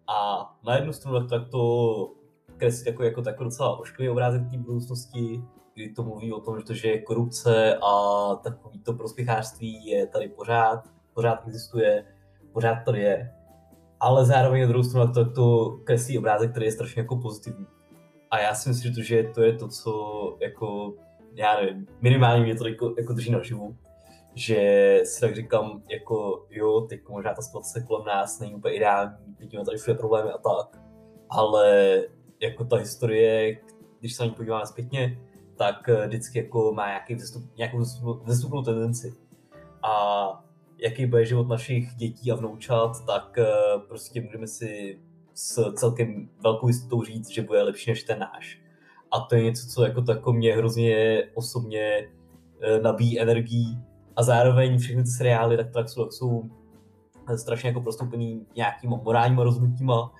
A 0.06 0.48
na 0.64 0.76
jednu 0.76 0.92
stranu 0.92 1.26
tak 1.26 1.48
to 1.48 2.14
kreslí 2.56 2.90
jako, 2.90 3.02
jako 3.02 3.22
takový 3.22 3.44
docela 3.50 3.78
ošklivý 3.78 4.10
obrázek 4.10 4.42
té 4.50 4.58
budoucnosti, 4.58 5.42
kdy 5.74 5.92
to 5.92 6.02
mluví 6.02 6.32
o 6.32 6.40
tom, 6.40 6.58
že 6.58 6.64
to, 6.64 6.74
že 6.74 6.98
korupce 6.98 7.76
a 7.76 8.34
takový 8.34 8.78
to 8.78 8.92
prospěchářství 8.92 9.86
je 9.86 10.06
tady 10.06 10.28
pořád, 10.28 10.84
pořád 11.14 11.46
existuje, 11.46 12.06
pořád 12.52 12.84
tady 12.84 13.00
je. 13.00 13.34
Ale 14.02 14.26
zároveň 14.26 14.62
na 14.62 14.68
druhou 14.68 14.84
stranu 14.84 15.12
to, 15.12 15.30
to 15.30 15.78
kreslí 15.84 16.18
obrázek, 16.18 16.50
který 16.50 16.66
je 16.66 16.72
strašně 16.72 17.02
jako 17.02 17.16
pozitivní. 17.16 17.66
A 18.30 18.38
já 18.38 18.54
si 18.54 18.68
myslím, 18.68 18.92
že 18.92 18.96
to, 18.96 19.02
že 19.02 19.30
to 19.34 19.42
je 19.42 19.52
to, 19.52 19.68
co 19.68 19.92
jako, 20.40 20.94
já 21.34 21.60
nevím, 21.60 21.86
minimálně 22.00 22.42
mě 22.42 22.54
to 22.54 22.68
jako, 22.68 22.94
jako 22.98 23.12
drží 23.12 23.30
naživu 23.30 23.76
že 24.34 25.00
si 25.04 25.20
tak 25.20 25.34
říkám, 25.34 25.82
jako 25.90 26.46
jo, 26.50 26.80
teď 26.80 27.00
možná 27.08 27.34
ta 27.34 27.42
situace 27.42 27.84
kolem 27.86 28.06
nás 28.06 28.40
není 28.40 28.54
úplně 28.54 28.74
ideální, 28.74 29.16
vidíme 29.38 29.64
tady 29.64 29.78
všude 29.78 29.98
problémy 29.98 30.30
a 30.30 30.38
tak, 30.38 30.82
ale 31.30 31.96
jako 32.40 32.64
ta 32.64 32.76
historie, 32.76 33.60
když 34.00 34.14
se 34.14 34.22
na 34.22 34.28
ní 34.28 34.34
podíváme 34.34 34.66
zpětně, 34.66 35.18
tak 35.56 35.88
eh, 35.88 36.06
vždycky 36.06 36.38
jako 36.38 36.72
má 36.72 36.86
nějaký 36.86 37.14
vzestup, 37.14 37.56
nějakou 37.56 37.78
vzestupnou 38.24 38.62
tendenci. 38.62 39.14
A 39.82 40.44
jaký 40.82 41.06
bude 41.06 41.26
život 41.26 41.48
našich 41.48 41.94
dětí 41.94 42.32
a 42.32 42.34
vnoučat, 42.34 43.06
tak 43.06 43.38
eh, 43.38 43.46
prostě 43.88 44.20
můžeme 44.20 44.46
si 44.46 45.00
s 45.34 45.72
celkem 45.72 46.28
velkou 46.42 46.68
jistotou 46.68 47.02
říct, 47.02 47.28
že 47.28 47.42
bude 47.42 47.62
lepší 47.62 47.90
než 47.90 48.02
ten 48.02 48.18
náš. 48.18 48.60
A 49.10 49.20
to 49.20 49.34
je 49.34 49.42
něco, 49.42 49.66
co 49.66 49.84
jako, 49.84 50.02
tako 50.02 50.32
mě 50.32 50.56
hrozně 50.56 51.22
osobně 51.34 52.08
eh, 52.60 52.80
nabíjí 52.80 53.20
energií 53.20 53.78
a 54.16 54.22
zároveň 54.22 54.78
všechny 54.78 55.02
ty 55.02 55.10
seriály 55.10 55.56
tak, 55.56 55.70
tak, 55.70 55.88
jsou, 55.88 56.04
tak 56.04 56.12
jsou 56.18 56.50
strašně 57.36 57.68
jako 57.68 57.80
prostoupený 57.80 58.46
nějakýma 58.56 58.96
morálníma 58.96 59.44
rozhodnutíma, 59.44 60.12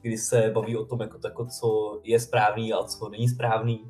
kdy 0.00 0.18
se 0.18 0.50
baví 0.54 0.76
o 0.76 0.84
tom, 0.84 1.00
jako, 1.00 1.18
tako, 1.18 1.46
co 1.46 2.00
je 2.04 2.20
správný 2.20 2.72
a 2.72 2.84
co 2.84 3.08
není 3.08 3.28
správný. 3.28 3.84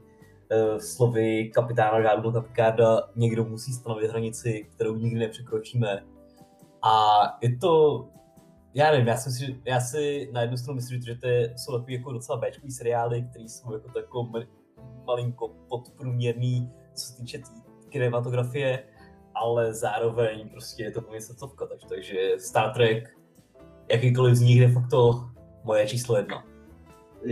Slovy 0.78 1.51
kapitána 1.55 2.03
Žádnou 2.03 2.42
Picarda 2.42 3.09
někdo 3.16 3.44
musí 3.44 3.72
stanovit 3.72 4.11
hranici, 4.11 4.66
kterou 4.74 4.97
nikdy 4.97 5.20
nepřekročíme. 5.20 6.05
A 6.82 7.16
je 7.42 7.57
to, 7.57 8.05
já 8.74 8.90
nevím, 8.90 9.07
já, 9.07 9.16
si, 9.16 9.61
já 9.64 9.80
si 9.80 10.30
na 10.32 10.40
jednu 10.40 10.57
stranu 10.57 10.76
myslím, 10.76 11.03
že 11.03 11.14
to 11.14 11.28
jsou 11.57 11.72
takový 11.72 11.94
jako 11.94 12.12
docela 12.12 12.38
béčkový 12.38 12.70
seriály, 12.70 13.26
které 13.30 13.44
jsou 13.44 13.72
jako 13.72 13.88
tako 13.88 14.30
malinko 15.07 15.49
podprůměrný, 15.68 16.72
co 16.94 17.07
se 17.07 17.16
týče 17.16 17.38
tý 17.38 17.88
kinematografie, 17.88 18.84
ale 19.34 19.74
zároveň 19.74 20.49
prostě 20.49 20.82
je 20.82 20.90
to 20.90 21.01
pro 21.01 21.20
srdcovka, 21.20 21.66
takže, 21.66 21.86
takže 21.88 22.34
Star 22.38 22.74
Trek, 22.74 23.16
jakýkoliv 23.90 24.34
z 24.34 24.40
nich 24.40 24.61
de 24.61 24.72
facto 24.72 25.30
moje 25.64 25.86
číslo 25.86 26.16
jedna. 26.16 26.56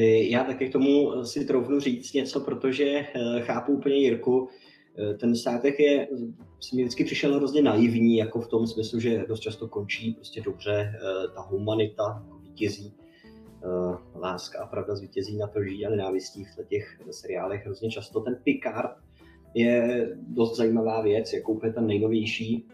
Já 0.03 0.45
taky 0.45 0.69
k 0.69 0.73
tomu 0.73 1.25
si 1.25 1.45
troufnu 1.45 1.81
říct 1.81 2.13
něco, 2.13 2.41
protože 2.41 2.85
eh, 2.85 3.41
chápu 3.41 3.73
úplně 3.73 3.97
Jirku. 3.97 4.49
Eh, 4.99 5.15
ten 5.15 5.37
Star 5.37 5.61
Trek 5.61 5.81
je, 5.81 6.09
si 6.61 6.77
mi 6.77 6.83
vždycky 6.83 7.05
přišel 7.05 7.35
hrozně 7.35 7.63
naivní, 7.63 8.17
jako 8.17 8.41
v 8.41 8.49
tom 8.49 8.67
smyslu, 8.67 9.01
že 9.01 9.25
dost 9.29 9.41
často 9.41 9.69
končí 9.69 10.15
prostě 10.15 10.41
dobře, 10.43 10.93
eh, 10.95 11.29
ta 11.35 11.41
humanita 11.41 12.23
jako 12.25 12.39
vítězí, 12.39 12.95
láska 14.15 14.63
a 14.63 14.67
pravda 14.67 14.97
zvítězí 14.97 15.37
na 15.37 15.51
lží 15.57 15.87
a 15.87 15.91
nenávistí 15.91 16.45
v 16.45 16.69
těch 16.69 17.01
seriálech 17.11 17.65
hrozně 17.65 17.91
často. 17.91 18.21
Ten 18.21 18.39
Picard 18.45 18.91
je 19.55 20.09
dost 20.29 20.57
zajímavá 20.57 21.03
věc, 21.03 21.33
jako 21.33 21.53
úplně 21.53 21.73
ta 21.73 21.81
nejnovější, 21.81 22.67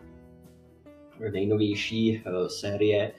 nejnovější 1.32 2.22
série, 2.46 3.12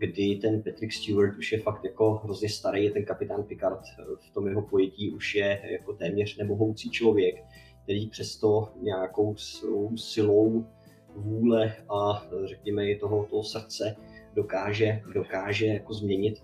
kdy 0.00 0.36
ten 0.36 0.62
Patrick 0.62 0.92
Stewart 0.92 1.38
už 1.38 1.52
je 1.52 1.60
fakt 1.60 1.84
jako 1.84 2.20
hrozně 2.24 2.48
starý, 2.48 2.90
ten 2.90 3.04
kapitán 3.04 3.42
Picard 3.42 3.80
eh, 3.98 4.04
v 4.30 4.34
tom 4.34 4.46
jeho 4.46 4.62
pojetí 4.62 5.10
už 5.10 5.34
je 5.34 5.60
jako 5.64 5.92
téměř 5.92 6.36
nemohoucí 6.36 6.90
člověk, 6.90 7.44
který 7.82 8.08
přesto 8.08 8.72
nějakou 8.82 9.36
svou 9.36 9.96
silou 9.96 10.66
vůle 11.16 11.76
a 11.88 12.26
řekněme 12.44 12.90
i 12.90 12.98
toho, 12.98 13.26
toho 13.30 13.44
srdce 13.44 13.96
dokáže, 14.34 15.02
dokáže 15.14 15.66
jako 15.66 15.94
změnit 15.94 16.42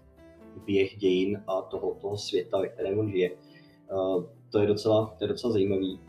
běh 0.66 0.96
dějin 0.96 1.42
a 1.46 1.62
toho, 1.62 1.94
toho 2.00 2.16
světa, 2.16 2.60
ve 2.60 2.68
kterém 2.68 2.98
on 2.98 3.10
žije. 3.10 3.30
Uh, 3.30 4.24
to 4.50 4.58
je 4.60 4.66
docela, 4.66 5.14
to 5.18 5.24
je 5.24 5.28
docela 5.28 5.52
zajímavý 5.52 6.00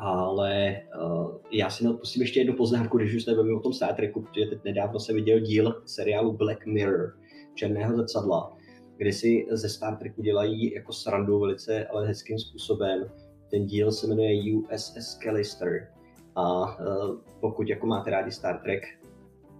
ale 0.00 0.82
uh, 1.02 1.30
já 1.50 1.70
si 1.70 1.84
neodpustím 1.84 2.22
ještě 2.22 2.40
jednu 2.40 2.56
poznámku, 2.56 2.98
když 2.98 3.14
už 3.14 3.24
se 3.24 3.34
bavíme 3.34 3.56
o 3.56 3.60
tom 3.60 3.72
Star 3.72 3.94
Treku, 3.94 4.22
protože 4.22 4.46
teď 4.46 4.64
nedávno 4.64 5.00
jsem 5.00 5.14
viděl 5.14 5.40
díl 5.40 5.82
seriálu 5.86 6.32
Black 6.32 6.66
Mirror, 6.66 7.16
Černého 7.54 7.96
zrcadla, 7.96 8.56
kde 8.96 9.12
si 9.12 9.46
ze 9.50 9.68
Star 9.68 9.96
Treku 9.96 10.22
dělají 10.22 10.72
jako 10.74 10.92
srandu 10.92 11.38
velice, 11.38 11.86
ale 11.86 12.06
hezkým 12.06 12.38
způsobem. 12.38 13.10
Ten 13.50 13.66
díl 13.66 13.92
se 13.92 14.06
jmenuje 14.06 14.56
USS 14.56 15.18
Callister 15.22 15.88
a 16.34 16.62
uh, 16.62 17.16
pokud 17.40 17.68
jako 17.68 17.86
máte 17.86 18.10
rádi 18.10 18.32
Star 18.32 18.60
Trek, 18.62 18.82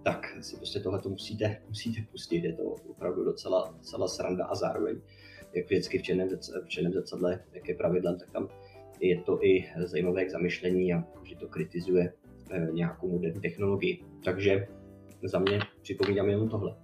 tak 0.03 0.37
si 0.41 0.57
prostě 0.57 0.79
tohle 0.79 1.01
musíte, 1.07 1.61
musíte 1.67 2.01
pustit, 2.11 2.43
je 2.43 2.53
to 2.53 2.63
opravdu 2.63 3.23
docela, 3.23 3.73
docela 3.77 4.07
sranda 4.07 4.45
a 4.45 4.55
zároveň 4.55 5.01
jak 5.53 5.65
vždycky 5.65 5.99
v 5.99 6.01
černém, 6.01 6.29
v 6.65 6.69
černém 6.69 6.93
zrcadle, 6.93 7.39
jak 7.53 7.69
je 7.69 7.75
pravidlem, 7.75 8.19
tak 8.19 8.31
tam 8.31 8.49
je 9.01 9.21
to 9.21 9.45
i 9.45 9.65
zajímavé 9.85 10.25
k 10.25 10.31
zamyšlení 10.31 10.93
a 10.93 11.03
že 11.23 11.35
to 11.35 11.47
kritizuje 11.47 12.13
eh, 12.51 12.67
nějakou 12.71 13.11
moderní 13.11 13.41
technologii. 13.41 14.03
Takže 14.23 14.67
za 15.23 15.39
mě 15.39 15.59
připomínám 15.81 16.29
jenom 16.29 16.49
tohle. 16.49 16.75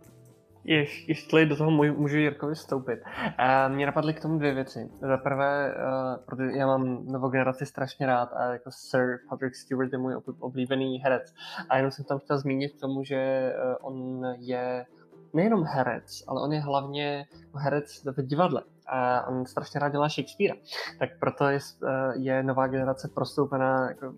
Jestli 1.07 1.45
do 1.45 1.55
toho 1.55 1.71
můžu 1.71 2.17
Jirkovi 2.17 2.55
vstoupit. 2.55 2.99
Uh, 2.99 3.75
mě 3.75 3.85
napadly 3.85 4.13
k 4.13 4.21
tomu 4.21 4.37
dvě 4.39 4.53
věci. 4.53 4.89
Za 5.01 5.17
prvé, 5.17 5.75
uh, 5.75 6.25
protože 6.25 6.57
já 6.57 6.67
mám 6.67 7.05
novou 7.05 7.29
generaci 7.29 7.65
strašně 7.65 8.05
rád 8.05 8.33
a 8.33 8.53
jako 8.53 8.69
Sir 8.71 9.19
Patrick 9.29 9.55
Stewart 9.55 9.91
je 9.93 9.97
můj 9.97 10.15
oblíbený 10.39 10.99
herec. 10.99 11.33
A 11.69 11.77
jenom 11.77 11.91
jsem 11.91 12.05
tam 12.05 12.19
chtěl 12.19 12.39
zmínit 12.39 12.73
k 12.73 12.79
tomu, 12.79 13.03
že 13.03 13.53
on 13.81 14.25
je 14.37 14.85
nejenom 15.33 15.63
herec, 15.63 16.23
ale 16.27 16.43
on 16.43 16.53
je 16.53 16.59
hlavně 16.59 17.25
herec 17.55 18.03
v 18.17 18.21
divadle 18.21 18.63
a 18.87 19.27
on 19.27 19.45
strašně 19.45 19.79
rád 19.79 19.89
dělá 19.89 20.09
Shakespearea. 20.09 20.55
Tak 20.99 21.09
proto 21.19 21.45
je, 21.45 21.59
eh, 21.87 22.13
je 22.15 22.43
nová 22.43 22.67
generace 22.67 23.07
prostoupená 23.07 23.87
jako 23.87 24.13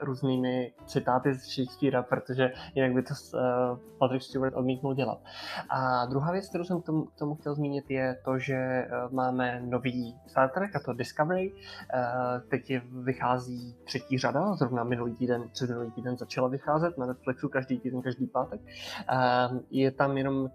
různými 0.00 0.72
citáty 0.86 1.34
z 1.34 1.42
Shakespearea, 1.42 2.02
protože 2.02 2.52
jinak 2.74 2.92
by 2.92 3.02
to 3.02 3.14
uh, 3.34 3.40
Patrick 3.98 4.24
Stewart 4.24 4.54
odmítnul 4.54 4.94
dělat. 4.94 5.18
A 5.70 6.06
druhá 6.06 6.32
věc, 6.32 6.48
kterou 6.48 6.64
jsem 6.64 6.80
k 6.80 6.86
tomu, 6.86 7.04
k 7.04 7.14
tomu 7.14 7.34
chtěl 7.34 7.54
zmínit, 7.54 7.90
je 7.90 8.16
to, 8.24 8.38
že 8.38 8.86
uh, 8.86 9.12
máme 9.12 9.60
nový 9.64 10.16
Star 10.26 10.50
Trek, 10.50 10.76
a 10.76 10.80
to 10.80 10.92
Discovery. 10.92 11.52
Uh, 11.52 12.48
teď 12.48 12.70
je, 12.70 12.82
vychází 13.02 13.76
třetí 13.84 14.18
řada, 14.18 14.54
zrovna 14.54 14.84
minulý 14.84 15.14
týden, 15.14 15.48
před 15.52 15.70
minulý 15.70 15.90
týden 15.90 16.16
začala 16.16 16.48
vycházet 16.48 16.98
na 16.98 17.06
Netflixu 17.06 17.48
každý 17.48 17.78
týden, 17.78 18.02
každý 18.02 18.26
pátek. 18.26 18.60
Uh, 18.60 19.58
je 19.70 19.90
tam 19.90 20.16
jenom 20.16 20.50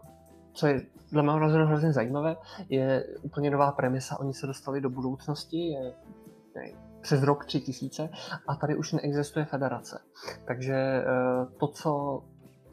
co 0.55 0.67
je 0.67 0.81
dle 1.11 1.23
mého 1.23 1.39
názoru 1.39 1.65
hrozně 1.65 1.93
zajímavé, 1.93 2.35
je 2.69 3.05
úplně 3.21 3.51
nová 3.51 3.71
premisa. 3.71 4.19
Oni 4.19 4.33
se 4.33 4.47
dostali 4.47 4.81
do 4.81 4.89
budoucnosti, 4.89 5.57
je 5.57 5.93
ne, 6.55 6.71
přes 7.01 7.23
rok 7.23 7.45
tři 7.45 7.61
tisíce 7.61 8.09
a 8.47 8.55
tady 8.55 8.75
už 8.75 8.93
neexistuje 8.93 9.45
federace. 9.45 9.99
Takže 10.45 10.75
eh, 10.75 11.05
to, 11.57 11.67
co 11.67 12.23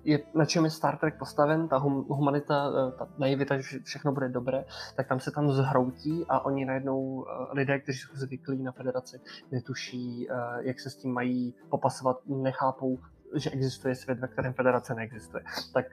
je, 0.04 0.20
na 0.34 0.44
čem 0.44 0.64
je 0.64 0.70
Star 0.70 0.98
Trek 0.98 1.18
postaven, 1.18 1.68
ta 1.68 1.76
hum, 1.76 2.06
humanita, 2.08 2.70
eh, 2.70 2.92
ta 2.98 3.08
naivita, 3.18 3.60
že 3.60 3.78
všechno 3.84 4.12
bude 4.12 4.28
dobré, 4.28 4.64
tak 4.96 5.08
tam 5.08 5.20
se 5.20 5.30
tam 5.30 5.52
zhroutí 5.52 6.26
a 6.28 6.44
oni 6.44 6.64
najednou, 6.64 7.24
eh, 7.26 7.54
lidé, 7.54 7.78
kteří 7.78 7.98
jsou 7.98 8.16
zvyklí 8.16 8.62
na 8.62 8.72
federaci, 8.72 9.20
netuší, 9.52 10.28
jak 10.60 10.80
se 10.80 10.90
s 10.90 10.96
tím 10.96 11.12
mají 11.12 11.54
popasovat, 11.68 12.20
nechápou, 12.26 12.98
že 13.34 13.50
existuje 13.50 13.94
svět, 13.94 14.18
ve 14.18 14.28
kterém 14.28 14.52
federace 14.52 14.94
neexistuje. 14.94 15.42
Tak, 15.74 15.86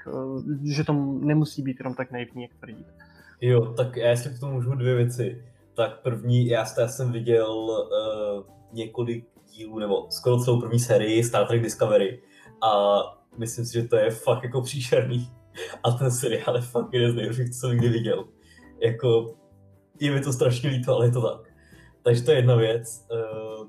že 0.64 0.84
to 0.84 0.94
nemusí 1.20 1.62
být 1.62 1.80
jenom 1.80 1.96
tak 1.96 2.12
naivní, 2.12 2.42
jak 2.42 2.54
tvrdíte. 2.54 2.92
Jo, 3.42 3.74
tak 3.74 3.98
já 3.98 4.10
jestli 4.10 4.30
k 4.30 4.40
tomu 4.40 4.54
můžu 4.54 4.76
dvě 4.76 4.96
věci 4.96 5.44
tak 5.80 6.02
první, 6.02 6.48
já, 6.48 6.66
já 6.80 6.88
jsem 6.88 7.12
viděl 7.12 7.54
uh, 7.54 8.44
několik 8.72 9.26
dílů, 9.52 9.80
nebo 9.80 10.08
skoro 10.10 10.40
celou 10.40 10.60
první 10.62 10.80
sérii 10.80 11.24
Star 11.24 11.48
Trek 11.48 11.62
Discovery 11.62 12.22
a 12.62 13.00
myslím 13.38 13.66
si, 13.66 13.74
že 13.74 13.88
to 13.88 13.96
je 13.96 14.12
fakt 14.12 14.44
jako 14.44 14.62
příšerný. 14.62 15.32
A 15.84 15.92
ten 15.92 16.12
seriál 16.12 16.56
je 16.56 16.62
fakt 16.62 16.94
jeden 16.94 17.12
z 17.12 17.16
nejlepších, 17.16 17.50
co 17.50 17.60
jsem 17.60 17.70
někdy 17.70 17.90
viděl. 17.90 18.26
Jako, 18.84 19.36
je 20.00 20.12
mi 20.12 20.22
to 20.22 20.34
strašně 20.34 20.70
líto, 20.70 20.96
ale 20.96 21.06
je 21.06 21.12
to 21.12 21.22
tak. 21.22 21.54
Takže 22.04 22.24
to 22.24 22.32
je 22.32 22.38
jedna 22.38 22.56
věc. 22.56 23.08
Uh, 23.12 23.68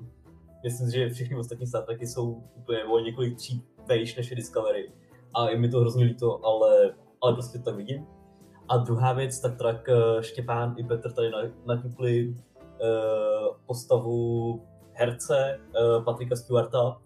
myslím 0.63 0.89
že 0.89 1.09
všechny 1.09 1.37
ostatní 1.37 1.67
Star 1.67 1.83
Treky 1.83 2.07
jsou 2.07 2.43
úplně 2.55 2.83
o 2.83 2.99
několik 2.99 3.35
tří 3.37 3.63
vejš 3.87 4.15
než 4.15 4.29
Discovery. 4.29 4.91
A 5.33 5.49
je 5.49 5.57
mi 5.57 5.69
to 5.69 5.79
hrozně 5.79 6.05
líto, 6.05 6.45
ale, 6.45 6.95
ale 7.21 7.33
prostě 7.33 7.57
to 7.57 7.63
tak 7.63 7.75
vidím. 7.75 8.07
A 8.69 8.77
druhá 8.77 9.13
věc, 9.13 9.39
tak 9.39 9.57
tak 9.57 9.89
eh, 9.89 10.23
Štěpán 10.23 10.75
i 10.77 10.83
Petr 10.83 11.11
tady 11.11 11.31
naťukli 11.65 12.35
uh, 12.81 13.55
postavu 13.65 14.61
herce 14.93 15.59
uh, 15.59 16.03
Patrika 16.03 16.35
Stewarta 16.35 17.01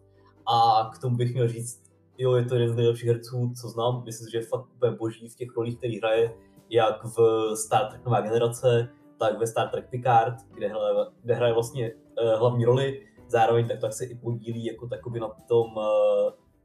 a 0.46 0.90
k 0.94 1.02
tomu 1.02 1.18
bych 1.18 1.34
měl 1.34 1.48
říct, 1.48 1.84
jo, 2.18 2.36
je 2.36 2.46
to 2.46 2.56
jeden 2.56 2.70
z 2.70 2.76
nejlepších 2.76 3.08
herců, 3.08 3.54
co 3.62 3.68
znám, 3.68 4.04
myslím, 4.06 4.30
že 4.32 4.38
je 4.38 4.42
fakt 4.42 4.66
úplně 4.76 4.92
boží 4.92 5.30
v 5.30 5.36
těch 5.36 5.56
rolích, 5.58 5.78
který 5.78 6.00
hraje, 6.00 6.34
jak 6.70 7.04
v 7.04 7.18
Star 7.56 7.90
Trek 7.90 8.06
Nová 8.06 8.22
generace, 8.22 8.90
tak 9.20 9.40
ve 9.40 9.48
Star 9.48 9.70
Trek 9.70 9.90
Picard, 9.90 10.36
kde 10.54 10.68
hraje, 10.68 10.94
kde 11.24 11.36
hraje 11.36 11.54
vlastně 11.54 11.92
uh, 11.94 12.40
hlavní 12.40 12.66
roli, 12.66 13.02
zároveň 13.28 13.68
tak, 13.68 13.80
tak 13.80 13.94
se 13.94 14.06
i 14.06 14.16
podílí 14.16 14.66
jako 14.66 14.88
takový 14.88 15.20
na 15.20 15.30
tom 15.48 15.78
uh, 15.78 15.84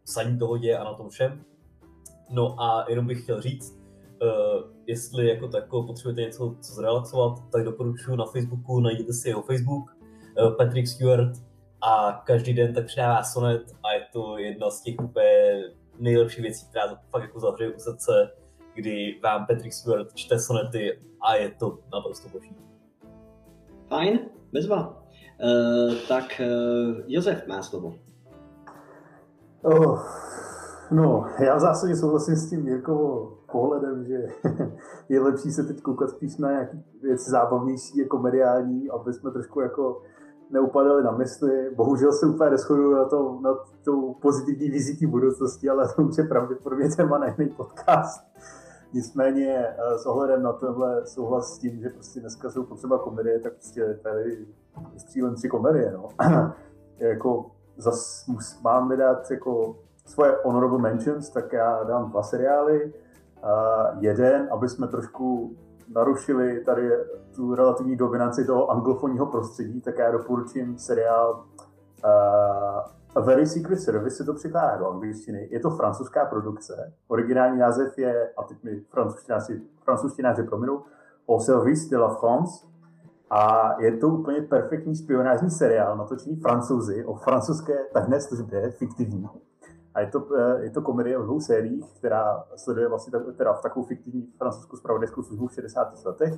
saní 0.05 0.39
dohodě 0.39 0.77
a 0.77 0.85
na 0.85 0.95
tom 0.95 1.09
všem. 1.09 1.45
No 2.31 2.61
a 2.61 2.87
jenom 2.89 3.07
bych 3.07 3.23
chtěl 3.23 3.41
říct, 3.41 3.81
Uh, 4.23 4.63
jestli 4.87 5.29
jako 5.29 5.49
tako 5.49 5.83
potřebujete 5.83 6.21
něco 6.21 6.57
co 6.61 6.73
zrelaxovat, 6.73 7.51
tak 7.53 7.65
doporučuji 7.65 8.17
na 8.17 8.25
Facebooku, 8.25 8.81
najděte 8.81 9.13
si 9.13 9.29
jeho 9.29 9.43
Facebook, 9.43 9.97
uh, 10.43 10.57
Patrick 10.57 10.89
Stewart 10.89 11.33
a 11.81 12.23
každý 12.27 12.55
den 12.55 12.75
tak 12.75 12.87
přidává 12.87 13.23
sonet 13.23 13.63
a 13.83 13.93
je 13.93 14.07
to 14.13 14.39
jedna 14.39 14.71
z 14.71 14.83
těch 14.83 14.95
úplně 14.99 15.63
nejlepších 15.99 16.43
věcí, 16.43 16.67
která 16.69 16.87
fakt 17.11 17.23
jako 17.23 17.41
zavřeje 17.41 17.75
u 17.75 17.79
srdce, 17.79 18.31
kdy 18.75 19.21
vám 19.23 19.47
Patrick 19.47 19.73
Stewart 19.73 20.15
čte 20.15 20.39
sonety 20.39 21.01
a 21.21 21.35
je 21.35 21.51
to 21.51 21.79
naprosto 21.93 22.29
boží. 22.29 22.57
Fajn, 23.89 24.19
bezva. 24.53 25.00
Uh, 25.45 25.95
tak 26.09 26.25
uh, 26.41 27.01
Josef 27.07 27.47
má 27.47 27.63
slovo. 27.63 27.95
Oh, 29.63 30.03
no, 30.91 31.27
já 31.39 31.57
v 31.57 31.61
zásadě 31.61 31.97
souhlasím 31.97 32.37
s 32.37 32.51
tím 32.51 32.69
Jirkovou 32.69 33.37
pohledem, 33.53 34.05
že 34.05 34.27
je 35.09 35.21
lepší 35.21 35.53
se 35.53 35.65
teď 35.65 35.83
koukat 35.83 36.11
spíš 36.11 36.37
na 36.37 36.51
nějaké 36.51 36.79
věci 37.03 37.31
zábavnější, 37.31 37.99
jako 37.99 38.19
mediální, 38.19 38.91
aby 38.91 39.13
jsme 39.13 39.31
trošku 39.31 39.61
jako 39.61 40.03
neupadali 40.51 41.03
na 41.03 41.11
mysli. 41.11 41.71
Bohužel 41.77 42.13
se 42.13 42.27
úplně 42.27 42.51
neschoduju 42.51 42.97
na, 42.97 43.05
to, 43.05 43.39
na 43.43 43.51
tou 43.85 44.15
pozitivní 44.15 44.71
vizití 44.71 45.07
budoucnosti, 45.07 45.69
ale 45.69 45.89
to 45.97 46.03
už 46.03 46.19
je 46.19 46.25
pravděpodobně 46.25 46.89
téma 46.97 47.19
na 47.19 47.27
jiný 47.27 47.49
podcast. 47.49 48.21
Nicméně 48.93 49.67
eh, 49.69 49.99
s 49.99 50.07
ohledem 50.07 50.43
na 50.43 50.53
tenhle 50.53 51.07
souhlas 51.07 51.55
s 51.55 51.59
tím, 51.59 51.81
že 51.81 51.89
prostě 51.89 52.21
dneska 52.21 52.51
jsou 52.51 52.65
potřeba 52.65 52.99
komedie, 52.99 53.41
tak 53.41 53.53
prostě 53.53 53.99
tady 54.03 54.47
střílem 54.97 55.35
tři 55.35 55.49
komedie. 55.49 55.93
No. 55.93 56.09
jako 56.99 57.51
zas 57.77 58.27
mám 58.63 58.97
dát 58.97 59.31
jako 59.31 59.77
svoje 60.07 60.37
honorable 60.45 60.79
mentions, 60.79 61.31
tak 61.31 61.53
já 61.53 61.85
dám 61.85 62.11
dva 62.11 62.23
seriály. 62.23 62.93
Uh, 63.45 64.03
jeden, 64.03 64.49
aby 64.53 64.69
jsme 64.69 64.89
trošku 64.89 65.57
narušili 65.89 66.65
tady 66.65 66.91
tu 67.35 67.55
relativní 67.55 67.97
dominanci 67.97 68.45
toho 68.45 68.71
anglofonního 68.71 69.27
prostředí, 69.27 69.81
tak 69.81 69.99
já 69.99 70.11
doporučím 70.11 70.79
seriál 70.79 71.45
A 72.03 73.00
Very 73.17 73.47
Secret 73.47 73.81
Service 73.81 74.17
se 74.17 74.25
to 74.25 74.35
překládá 74.35 74.77
do 74.77 74.91
angličtiny. 74.91 75.49
Je 75.51 75.61
to 75.61 75.71
francouzská 75.71 76.25
produkce. 76.25 76.93
Originální 77.09 77.59
název 77.59 77.99
je, 77.99 78.31
a 78.37 78.43
teď 78.43 78.63
mi 78.63 78.81
francouzštináři, 78.81 79.63
francouzštináři 79.85 80.43
prominou, 80.43 80.83
Au 81.29 81.41
service 81.41 81.91
de 81.91 81.99
la 81.99 82.15
France. 82.15 82.67
A 83.31 83.75
je 83.83 83.97
to 83.97 84.09
úplně 84.09 84.41
perfektní 84.41 84.97
špionážní 84.97 85.51
seriál, 85.51 85.97
natočený 85.97 86.37
francouzi 86.37 87.05
o 87.05 87.15
francouzské 87.15 87.79
tajné 87.93 88.21
službě, 88.21 88.71
fiktivní 88.71 89.29
a 89.95 90.01
je 90.01 90.07
to, 90.07 90.27
eh, 90.37 90.65
je 90.65 90.71
to 90.71 90.83
komedie 90.83 91.19
o 91.19 91.23
dvou 91.23 91.41
sériích, 91.41 91.85
která 91.99 92.45
sleduje 92.57 92.89
vlastně 92.89 93.19
teda 93.37 93.53
v 93.53 93.63
takovou 93.63 93.87
fiktivní 93.87 94.27
francouzskou 94.39 94.77
spravodajskou 94.77 95.23
službu 95.23 95.47
v 95.47 95.55
60. 95.55 96.05
letech. 96.05 96.35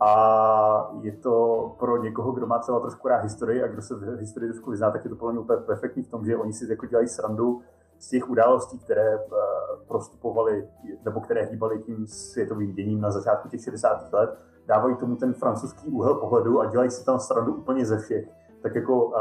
A 0.00 0.90
je 1.00 1.12
to 1.12 1.76
pro 1.78 2.02
někoho, 2.02 2.32
kdo 2.32 2.46
má 2.46 2.58
třeba 2.58 2.80
trošku 2.80 3.08
rád 3.08 3.22
historii 3.22 3.62
a 3.62 3.66
kdo 3.66 3.82
se 3.82 3.94
v 3.94 4.18
historii 4.18 4.50
trošku 4.52 4.70
vyzná, 4.70 4.90
tak 4.90 5.04
je 5.04 5.10
to 5.10 5.16
podle 5.16 5.32
mě 5.32 5.40
úplně 5.40 5.58
perfektní 5.58 6.02
v 6.02 6.08
tom, 6.08 6.24
že 6.24 6.36
oni 6.36 6.52
si 6.52 6.70
jako 6.70 6.86
dělají 6.86 7.08
srandu 7.08 7.62
z 7.98 8.08
těch 8.08 8.30
událostí, 8.30 8.78
které 8.78 9.14
eh, 9.14 9.18
prostupovaly 9.88 10.68
nebo 11.04 11.20
které 11.20 11.42
hýbaly 11.44 11.78
tím 11.78 12.06
světovým 12.06 12.72
děním 12.72 13.00
na 13.00 13.10
začátku 13.10 13.48
těch 13.48 13.62
60. 13.62 14.12
let, 14.12 14.38
dávají 14.66 14.96
tomu 14.96 15.16
ten 15.16 15.34
francouzský 15.34 15.88
úhel 15.88 16.14
pohledu 16.14 16.60
a 16.60 16.66
dělají 16.66 16.90
si 16.90 17.04
tam 17.04 17.20
srandu 17.20 17.54
úplně 17.54 17.86
ze 17.86 17.98
všech. 17.98 18.28
Tak 18.62 18.74
jako 18.74 19.04
uh, 19.04 19.14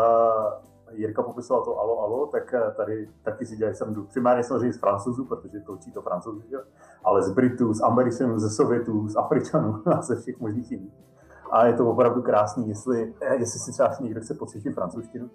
Jirka 0.94 1.24
popisoval 1.24 1.64
to 1.64 1.80
alo, 1.80 1.99
alo, 1.99 2.26
tak 2.28 2.53
eh, 2.53 2.72
tady 2.78 3.10
taky 3.24 3.45
si 3.45 3.56
dělají 3.56 3.76
srandu. 3.76 4.07
Primárně 4.14 4.44
samozřejmě 4.44 4.74
z 4.74 4.80
francouzů, 4.80 5.26
protože 5.26 5.60
točí 5.60 5.91
to 5.91 6.02
francouzi, 6.02 6.44
ale 7.03 7.24
z 7.24 7.32
Britů, 7.32 7.74
z 7.74 7.82
Američanů, 7.82 8.40
ze 8.40 8.49
Sovětů, 8.49 9.07
z 9.07 9.15
Afričanů 9.15 9.82
a 9.98 10.02
ze 10.02 10.15
všech 10.15 10.40
možných 10.40 10.72
jiných. 10.72 10.94
A 11.52 11.65
je 11.65 11.74
to 11.74 11.91
opravdu 11.91 12.22
krásný, 12.22 12.70
jestli, 12.70 13.14
eh, 13.22 13.36
jestli 13.36 13.60
si 13.60 13.72
třeba 13.72 13.90
někdo 14.02 14.22
chce 14.22 14.34
pocítit 14.34 14.74
francouzštinu. 14.74 15.30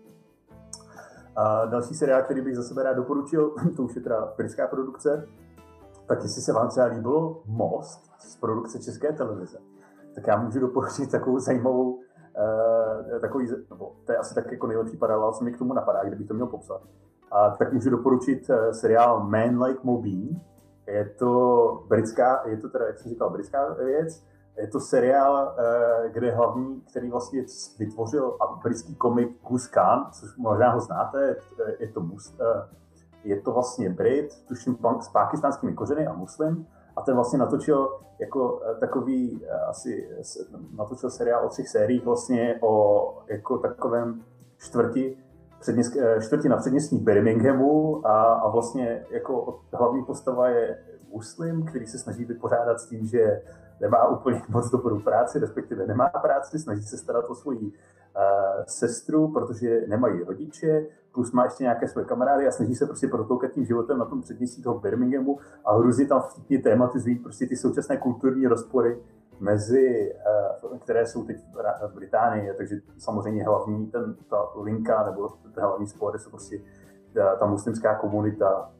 A 1.37 1.65
další 1.65 1.95
seriál, 1.95 2.23
který 2.23 2.41
bych 2.41 2.57
za 2.57 2.63
sebe 2.63 2.83
rád 2.83 2.95
doporučil, 2.95 3.55
to 3.77 3.83
už 3.83 3.95
je 3.97 4.03
teda 4.03 4.33
britská 4.37 4.67
produkce, 4.67 5.29
tak 6.07 6.23
jestli 6.23 6.43
se 6.43 6.53
vám 6.53 6.69
třeba 6.69 6.87
líbilo 6.87 7.43
Most 7.47 8.11
z 8.19 8.37
produkce 8.37 8.79
České 8.79 9.13
televize, 9.13 9.59
tak 10.15 10.27
já 10.27 10.37
můžu 10.37 10.61
doporučit 10.61 11.11
takovou 11.11 11.39
zajímavou 11.39 12.01
uh, 12.39 13.21
takový, 13.21 13.49
nebo 13.71 13.93
to 14.05 14.13
je 14.13 14.19
asi 14.19 14.35
tak 14.35 14.53
jako 14.53 14.67
nejlepší 14.67 14.97
paralel, 14.97 15.33
co 15.33 15.45
mi 15.45 15.53
k 15.53 15.59
tomu 15.59 15.75
napadá, 15.75 16.05
kdybych 16.05 16.29
to 16.29 16.35
měl 16.35 16.47
popsat. 16.47 16.81
A 17.33 17.51
tak 17.51 17.73
můžu 17.73 17.91
doporučit 17.91 18.51
uh, 18.51 18.71
seriál 18.71 19.21
Man 19.21 19.63
Like 19.63 19.81
Moby. 19.83 20.37
Je 20.87 21.05
to 21.05 21.85
britská, 21.89 22.43
je 22.47 22.57
to 22.57 22.69
teda, 22.69 22.87
jak 22.87 22.99
jsem 22.99 23.11
říkal, 23.11 23.31
britská 23.31 23.75
věc. 23.75 24.25
Je 24.57 24.69
to 24.69 24.81
seriál, 24.81 25.55
uh, 25.59 26.11
kde 26.13 26.31
hlavní, 26.31 26.81
který 26.81 27.11
vlastně 27.11 27.45
vytvořil 27.79 28.37
britský 28.63 28.95
komik 28.95 29.43
Gus 29.49 29.67
Khan, 29.67 30.07
což 30.13 30.37
možná 30.37 30.71
ho 30.71 30.81
znáte, 30.81 31.37
je 31.79 31.89
to, 31.89 32.01
mus, 32.01 32.39
je 33.25 33.41
to 33.41 33.53
vlastně 33.53 33.91
Brit, 33.91 34.45
tuším 34.49 34.79
s 35.01 35.09
pakistánskými 35.09 35.75
kořeny 35.75 36.07
a 36.07 36.13
muslim 36.13 36.67
a 36.99 37.03
ten 37.03 37.15
vlastně 37.15 37.39
natočil 37.39 37.89
jako 38.19 38.61
eh, 38.63 38.75
takový, 38.75 39.45
eh, 39.45 39.59
asi 39.59 40.09
natočil 40.77 41.11
seriál 41.11 41.47
o 41.47 41.49
třech 41.49 41.69
sériích 41.69 42.05
vlastně 42.05 42.59
o 42.63 43.15
jako 43.29 43.59
takovém 43.59 44.25
čtvrti, 44.59 45.19
předměst, 45.61 45.97
eh, 45.97 46.21
čtvrti 46.21 46.49
na 46.49 46.57
předměstní 46.57 46.99
Birminghamu 46.99 48.07
a, 48.07 48.23
a 48.23 48.49
vlastně 48.49 49.07
jako 49.11 49.61
hlavní 49.73 50.05
postava 50.05 50.49
je 50.49 50.79
muslim, 51.13 51.67
který 51.67 51.87
se 51.87 51.99
snaží 51.99 52.25
vypořádat 52.25 52.81
s 52.81 52.87
tím, 52.87 53.07
že 53.07 53.43
nemá 53.81 54.09
úplně 54.09 54.43
moc 54.49 54.71
dobrou 54.71 55.01
práci, 55.01 55.39
respektive 55.39 55.87
nemá 55.87 56.09
práci, 56.09 56.59
snaží 56.59 56.83
se 56.83 56.97
starat 56.97 57.25
o 57.29 57.35
svoji 57.35 57.67
uh, 57.67 57.73
sestru, 58.67 59.33
protože 59.33 59.81
nemají 59.89 60.23
rodiče, 60.23 60.87
plus 61.19 61.33
má 61.33 61.45
ještě 61.45 61.65
nějaké 61.65 61.89
své 61.89 62.05
kamarády 62.05 62.47
a 62.47 62.51
snaží 62.51 62.75
se 62.75 62.87
prostě 62.87 63.09
protloukat 63.09 63.51
tím 63.51 63.65
životem 63.65 63.99
na 63.99 64.05
tom 64.05 64.23
předměstí 64.23 64.63
toho 64.63 64.79
Birminghamu 64.79 65.39
a 65.65 65.79
hrozně 65.79 66.07
tam 66.07 66.21
vtipně 66.21 66.59
tematizují 66.59 67.19
prostě 67.19 67.47
ty 67.47 67.57
současné 67.57 67.97
kulturní 67.97 68.47
rozpory 68.47 69.03
mezi, 69.41 70.15
uh, 70.73 70.79
které 70.79 71.07
jsou 71.07 71.25
teď 71.25 71.37
v 71.89 71.95
Británii, 71.95 72.55
takže 72.57 72.77
samozřejmě 72.99 73.45
hlavní 73.45 73.87
ten, 73.87 74.17
ta 74.31 74.49
linka 74.63 75.05
nebo 75.05 75.29
ten 75.55 75.65
hlavní 75.65 75.87
spor 75.87 76.19
jsou 76.19 76.31
prostě 76.31 76.61
ta, 77.15 77.37
ta 77.37 77.47
muslimská 77.47 77.95
komunita 77.95 78.71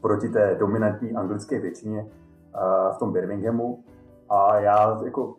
proti 0.00 0.28
té 0.28 0.54
dominantní 0.54 1.12
anglické 1.12 1.60
většině 1.60 2.02
uh, 2.02 2.94
v 2.94 2.98
tom 2.98 3.12
Birminghamu. 3.12 3.84
A 4.28 4.56
já 4.56 5.00
jako 5.04 5.34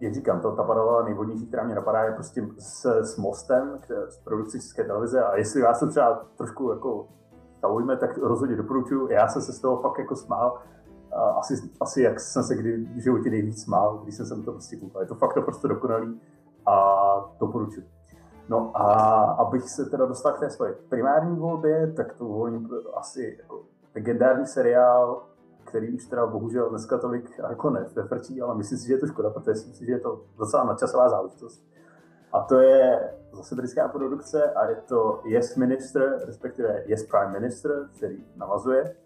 jak 0.00 0.14
říkám, 0.14 0.40
to, 0.40 0.56
ta 0.56 0.62
paralela 0.62 1.02
nejvodnější, 1.02 1.46
která 1.46 1.64
mě 1.64 1.74
napadá, 1.74 2.04
je 2.04 2.12
prostě 2.12 2.48
s, 2.58 2.84
s 2.84 3.16
Mostem, 3.16 3.78
z 4.08 4.16
produkce 4.16 4.58
České 4.58 4.84
televize 4.84 5.24
a 5.24 5.36
jestli 5.36 5.62
vás 5.62 5.80
to 5.80 5.86
třeba 5.86 6.24
trošku 6.36 6.70
jako 6.70 7.08
zaujme, 7.62 7.96
tak 7.96 8.18
rozhodně 8.18 8.56
doporučuji. 8.56 9.08
Já 9.10 9.28
jsem 9.28 9.42
se 9.42 9.52
z 9.52 9.60
toho 9.60 9.76
fakt 9.76 9.98
jako 9.98 10.16
smál. 10.16 10.58
Asi, 11.38 11.54
asi 11.80 12.02
jak 12.02 12.20
jsem 12.20 12.42
se 12.42 12.56
kdy 12.56 12.76
v 12.76 12.98
životě 12.98 13.30
nejvíc 13.30 13.62
smál, 13.62 13.98
když 14.02 14.14
jsem 14.14 14.26
se 14.26 14.34
to 14.34 14.52
prostě 14.52 14.76
koukal. 14.76 15.02
Je 15.02 15.08
to 15.08 15.14
fakt 15.14 15.44
prostě 15.44 15.68
dokonalý 15.68 16.20
a 16.66 16.76
doporučuji. 17.40 17.86
No 18.48 18.70
a 18.74 18.84
abych 19.22 19.70
se 19.70 19.84
teda 19.84 20.06
dostal 20.06 20.32
k 20.32 20.40
té 20.40 20.50
své 20.50 20.72
primární 20.88 21.36
volbě, 21.36 21.92
tak 21.96 22.12
to 22.12 22.24
volím 22.24 22.70
asi 22.94 23.36
jako 23.38 23.62
legendární 23.94 24.46
seriál 24.46 25.22
který 25.66 25.92
už 25.92 26.06
teda 26.06 26.26
bohužel 26.26 26.70
dneska 26.70 26.98
tolik 26.98 27.38
jako 27.50 27.70
nefrčí, 27.70 28.42
ale 28.42 28.54
myslím 28.54 28.78
si, 28.78 28.86
že 28.86 28.94
je 28.94 28.98
to 28.98 29.06
škoda, 29.06 29.30
protože 29.30 29.54
si 29.54 29.68
myslím, 29.68 29.86
že 29.86 29.92
je 29.92 30.00
to 30.00 30.24
docela 30.38 30.64
nadčasová 30.64 31.08
záležitost. 31.08 31.64
A 32.32 32.40
to 32.40 32.60
je 32.60 33.14
zase 33.32 33.54
britská 33.54 33.88
produkce 33.88 34.50
a 34.50 34.68
je 34.68 34.76
to 34.76 35.20
Yes 35.24 35.56
Minister, 35.56 36.20
respektive 36.26 36.82
Yes 36.86 37.06
Prime 37.06 37.32
Minister, 37.32 37.88
který 37.96 38.24
navazuje. 38.36 38.96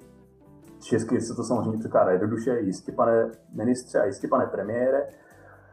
Česky 0.81 1.20
se 1.20 1.35
to 1.35 1.45
samozřejmě 1.45 1.78
překládá 1.78 2.11
jednoduše, 2.11 2.61
jistě 2.61 2.93
pane 2.93 3.31
ministře 3.55 4.01
a 4.01 4.05
jistě 4.05 4.28
pane 4.28 4.47
premiére. 4.47 5.09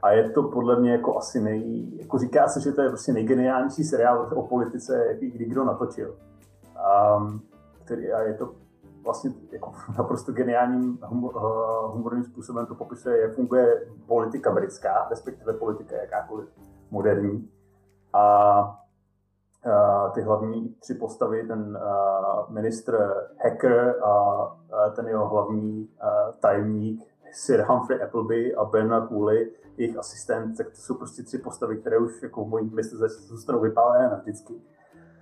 A 0.02 0.12
je 0.12 0.30
to 0.30 0.44
podle 0.44 0.80
mě 0.80 0.92
jako 0.92 1.18
asi 1.18 1.42
nej, 1.42 1.98
jako 1.98 2.18
říká 2.18 2.48
se, 2.48 2.62
že 2.62 2.72
to 2.72 2.82
je 2.82 2.90
prostě 2.90 3.14
nejgeniálnější 3.14 3.84
seriál 3.84 4.30
o 4.36 4.48
politice, 4.48 5.06
jaký 5.08 5.32
kdy 5.32 5.46
kdo 5.46 5.64
natočil. 5.64 6.16
Um, 7.18 7.42
který, 7.86 8.12
a 8.12 8.22
je 8.22 8.34
to 8.34 8.56
vlastně 9.08 9.32
jako 9.52 9.74
naprosto 9.98 10.32
geniálním 10.32 11.00
humor, 11.04 11.34
eh, 11.36 11.88
humorným 11.88 12.24
způsobem 12.24 12.66
to 12.66 12.76
popisuje, 12.76 13.22
jak 13.22 13.36
funguje 13.36 13.88
politika 14.08 14.52
britská, 14.52 15.08
respektive 15.10 15.54
politika 15.54 15.96
jakákoliv 15.96 16.48
moderní. 16.92 17.50
A 18.14 18.24
uh, 19.66 20.12
ty 20.14 20.22
hlavní 20.22 20.76
tři 20.80 20.94
postavy, 20.94 21.48
ten 21.48 21.78
uh, 21.78 22.54
ministr 22.54 23.14
hacker 23.44 23.96
a 24.04 24.46
uh, 24.46 24.96
ten 24.96 25.08
jeho 25.08 25.30
hlavní 25.30 25.90
uh, 26.04 26.36
tajemník 26.40 27.04
Sir 27.32 27.66
Humphrey 27.68 28.04
Appleby 28.04 28.56
a 28.56 28.66
Bernard 28.66 29.12
Woolley, 29.12 29.52
jejich 29.78 29.98
asistent, 29.98 30.58
tak 30.58 30.70
to 30.70 30.76
jsou 30.76 30.96
prostě 30.96 31.24
tři 31.24 31.38
postavy, 31.38 31.78
které 31.78 31.98
už 31.98 32.24
jako 32.24 32.46
v 32.46 32.48
mojí 32.48 32.70
mysli 32.74 33.10
zůstanou 33.10 33.60
vypálené 33.60 34.10
navždycky. 34.10 34.54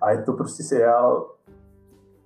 A 0.01 0.11
je 0.11 0.21
to 0.23 0.33
prostě 0.33 0.63
seriál, 0.63 1.34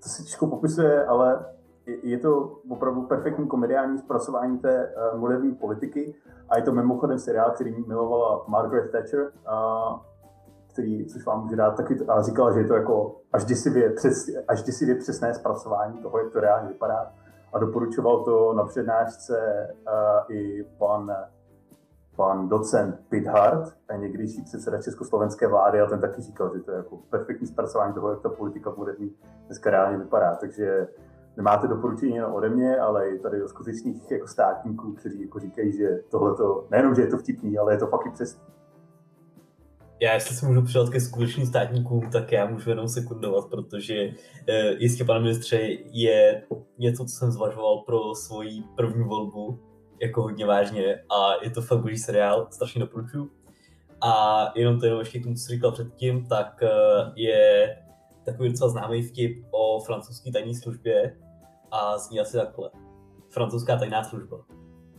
to 0.04 0.10
se 0.10 0.24
těžko 0.24 0.48
popisuje, 0.48 1.06
ale 1.06 1.46
je 1.86 2.18
to 2.18 2.60
opravdu 2.70 3.02
perfektní 3.02 3.48
komediální 3.48 3.98
zpracování 3.98 4.58
té 4.58 4.94
uh, 5.14 5.20
moderní 5.20 5.56
politiky 5.56 6.16
a 6.50 6.58
je 6.58 6.64
to 6.64 6.72
mimochodem 6.72 7.20
seriál, 7.20 7.52
který 7.52 7.86
milovala 7.88 8.44
Margaret 8.48 8.92
Thatcher, 8.92 9.22
uh, 9.22 10.00
který, 10.74 11.06
což 11.06 11.26
vám 11.26 11.44
může 11.44 11.56
dát 11.56 11.72
taky, 11.72 12.00
a 12.08 12.22
říkala, 12.22 12.52
že 12.52 12.60
je 12.60 12.68
to 12.68 12.74
jako 12.74 13.16
až 13.34 13.46
děsivě, 13.46 13.90
přes, 13.90 14.26
až 14.48 14.64
děsivě 14.64 14.96
přesné 14.96 15.34
zpracování 15.34 15.98
toho, 15.98 16.20
jak 16.20 16.34
to 16.34 16.40
reálně 16.40 16.68
vypadá. 16.68 17.14
A 17.54 17.60
doporučoval 17.60 18.24
to 18.24 18.54
na 18.54 18.64
přednášce 18.64 19.68
uh, 19.88 20.36
i 20.36 20.64
pan, 20.78 21.12
pan 22.20 22.50
docent 22.50 22.96
Pithard, 23.10 23.78
někdejší 23.98 24.42
předseda 24.42 24.82
československé 24.82 25.48
vlády, 25.48 25.82
a 25.82 25.86
ten 25.86 26.00
taky 26.00 26.22
říkal, 26.22 26.52
že 26.58 26.64
to 26.64 26.72
je 26.72 26.78
jako 26.78 26.98
perfektní 27.10 27.48
zpracování 27.48 27.94
toho, 27.94 28.10
jak 28.10 28.22
ta 28.22 28.30
politika 28.30 28.74
moderní 28.78 29.12
dneska 29.46 29.70
reálně 29.70 29.98
vypadá. 29.98 30.36
Takže 30.36 30.88
nemáte 31.38 31.68
doporučení 31.68 32.16
jenom 32.16 32.34
ode 32.34 32.50
mě, 32.50 32.78
ale 32.78 33.10
i 33.10 33.20
tady 33.20 33.44
od 33.44 33.48
skutečných 33.48 34.12
jako 34.12 34.28
státníků, 34.28 34.94
kteří 34.94 35.22
jako 35.22 35.40
říkají, 35.40 35.72
že 35.78 36.00
tohle 36.12 36.36
to, 36.36 36.68
nejenom, 36.72 36.96
že 36.96 37.02
je 37.02 37.08
to 37.08 37.18
vtipný, 37.18 37.58
ale 37.58 37.74
je 37.74 37.78
to 37.78 37.88
fakt 37.88 38.06
i 38.06 38.12
přesný. 38.12 38.42
Já, 40.02 40.14
jestli 40.14 40.36
se 40.36 40.46
můžu 40.46 40.62
přidat 40.62 40.90
ke 40.90 41.00
skutečným 41.00 41.46
státníkům, 41.46 42.10
tak 42.12 42.32
já 42.32 42.46
můžu 42.46 42.70
jenom 42.70 42.88
sekundovat, 42.88 43.46
protože 43.50 43.94
e, 43.94 44.14
jistě, 44.78 45.04
pane 45.04 45.20
ministře, 45.20 45.58
je 45.92 46.44
něco, 46.80 47.06
co 47.06 47.16
jsem 47.16 47.32
zvažoval 47.32 47.78
pro 47.86 48.16
svoji 48.16 48.64
první 48.76 49.04
volbu, 49.04 49.60
jako 50.02 50.22
hodně 50.22 50.46
vážně 50.46 50.96
a 50.96 51.44
je 51.44 51.50
to 51.50 51.62
fakt 51.62 51.82
boží 51.82 51.98
seriál, 51.98 52.48
strašně 52.52 52.80
doporučuju. 52.80 53.30
A 54.02 54.46
jenom 54.56 54.80
to 54.80 54.86
jenom 54.86 55.00
ještě 55.00 55.20
k 55.20 55.24
tomu, 55.24 55.36
co 55.36 55.48
říkal 55.48 55.72
předtím, 55.72 56.26
tak 56.26 56.64
e, 56.64 56.70
je 57.16 57.76
takový 58.26 58.50
docela 58.50 58.70
známý 58.70 59.02
vtip 59.02 59.46
o 59.52 59.80
francouzské 59.80 60.32
tajné 60.32 60.54
službě 60.54 61.18
a 61.72 61.98
zní 61.98 62.20
asi 62.20 62.38
takhle. 62.38 62.70
Francouzská 63.30 63.78
tajná 63.78 64.04
služba. 64.04 64.38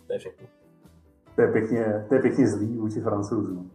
To 0.06 0.12
je 0.12 0.18
všechno. 0.18 0.46
To 1.34 1.42
je 1.42 1.52
pěkně, 1.52 2.04
to 2.08 2.14
je 2.14 2.20
pěkně 2.20 2.48
zlý 2.48 2.78
vůči 2.78 3.00
francouzům. 3.00 3.70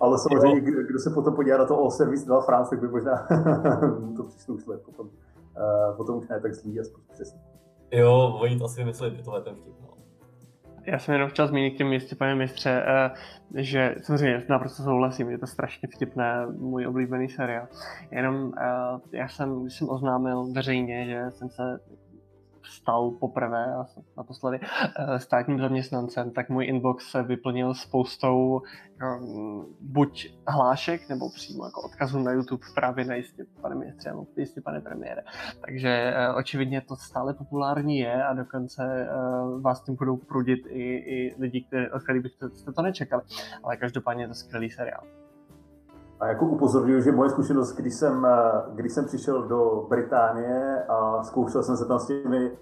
Ale 0.00 0.18
samozřejmě, 0.18 0.60
kdo, 0.60 0.82
kdo 0.82 0.98
se 0.98 1.10
potom 1.10 1.34
podívá 1.34 1.58
na 1.58 1.64
to 1.64 1.78
o 1.78 1.90
servis 1.90 2.24
de 2.24 2.34
France, 2.44 2.70
tak 2.70 2.80
by 2.80 2.88
možná 2.88 3.26
to 4.16 4.22
přišlo 4.22 4.54
už 4.54 4.66
let 4.66 4.82
potom. 4.84 5.06
Uh, 5.06 5.96
potom 5.96 6.18
už 6.18 6.28
ne 6.28 6.40
tak 6.40 6.54
zlý, 6.54 6.80
aspoň 6.80 7.02
přesně. 7.12 7.40
Jo, 7.90 8.38
oni 8.40 8.58
to 8.58 8.64
asi 8.64 8.80
vymysleli, 8.80 9.22
tohle 9.24 9.42
ten 9.42 9.54
vtip. 9.54 9.83
Já 10.86 10.98
jsem 10.98 11.14
jenom 11.14 11.30
chtěl 11.30 11.46
zmínit 11.46 11.70
k 11.70 11.76
těm 11.76 11.88
místě, 11.88 12.16
pane 12.16 12.34
mistře, 12.34 12.84
eh, 12.86 13.10
že 13.62 13.94
samozřejmě 14.02 14.42
naprosto 14.48 14.82
souhlasím, 14.82 15.30
je 15.30 15.38
to 15.38 15.46
strašně 15.46 15.88
vtipné, 15.94 16.46
můj 16.58 16.86
oblíbený 16.86 17.28
seriál. 17.28 17.68
Jenom 18.10 18.52
eh, 18.58 19.16
já 19.16 19.28
jsem, 19.28 19.62
když 19.62 19.74
jsem 19.74 19.88
oznámil 19.88 20.52
veřejně, 20.52 21.06
že 21.06 21.30
jsem 21.30 21.50
se 21.50 21.80
stal 22.64 23.10
poprvé 23.10 23.74
a 23.74 23.86
naposledy 24.16 24.60
eh, 24.62 25.18
státním 25.18 25.58
zaměstnancem, 25.58 26.30
tak 26.30 26.48
můj 26.48 26.66
inbox 26.66 27.10
se 27.10 27.22
vyplnil 27.22 27.74
spoustou 27.74 28.62
um, 29.20 29.66
buď 29.80 30.34
hlášek, 30.48 31.08
nebo 31.08 31.30
přímo 31.30 31.64
jako 31.64 31.82
odkazů 31.82 32.18
na 32.18 32.32
YouTube 32.32 32.64
právě 32.74 33.04
na 33.04 33.14
jistě 33.14 33.44
pane 33.60 33.74
ministře, 33.74 34.08
nebo 34.08 34.26
jistě 34.36 34.60
pane 34.60 34.80
premiére. 34.80 35.22
Takže 35.64 36.14
uh, 36.30 36.36
očividně 36.36 36.80
to 36.80 36.96
stále 36.96 37.34
populární 37.34 37.98
je 37.98 38.24
a 38.24 38.34
dokonce 38.34 38.82
uh, 38.82 39.60
vás 39.60 39.82
tím 39.82 39.96
budou 39.96 40.16
prudit 40.16 40.66
i, 40.66 40.82
i 40.96 41.34
lidi, 41.38 41.64
který, 41.64 41.90
od 41.90 42.02
kterých 42.02 42.22
byste 42.22 42.72
to 42.76 42.82
nečekali. 42.82 43.22
Ale 43.62 43.76
každopádně 43.76 44.24
je 44.24 44.28
to 44.28 44.34
skvělý 44.34 44.70
seriál. 44.70 45.23
A 46.20 46.28
jako 46.28 46.46
upozorňuji, 46.46 47.02
že 47.02 47.12
moje 47.12 47.30
zkušenost, 47.30 47.72
když 47.72 47.94
jsem, 47.94 48.26
eh, 48.26 48.62
když 48.74 48.92
jsem 48.92 49.04
přišel 49.04 49.42
do 49.42 49.86
Británie 49.88 50.84
a 50.88 51.22
zkoušel 51.22 51.62
jsem 51.62 51.76
se 51.76 51.84
tam 51.84 51.98
s 51.98 52.06
těmi 52.06 52.52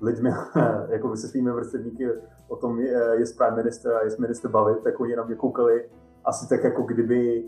lidmi, 0.00 0.30
jako 0.88 1.16
se 1.16 1.28
svými 1.28 1.50
vrstevníky 1.50 2.08
o 2.48 2.56
tom, 2.56 2.80
je, 2.80 3.14
je 3.18 3.24
prime 3.38 3.56
minister 3.56 3.92
a 3.92 4.00
je 4.04 4.10
minister 4.18 4.50
bavit, 4.50 4.78
tak 4.82 5.00
oni 5.00 5.16
na 5.16 5.24
mě 5.24 5.34
koukali 5.34 5.88
asi 6.24 6.48
tak, 6.48 6.64
jako 6.64 6.82
kdyby 6.82 7.44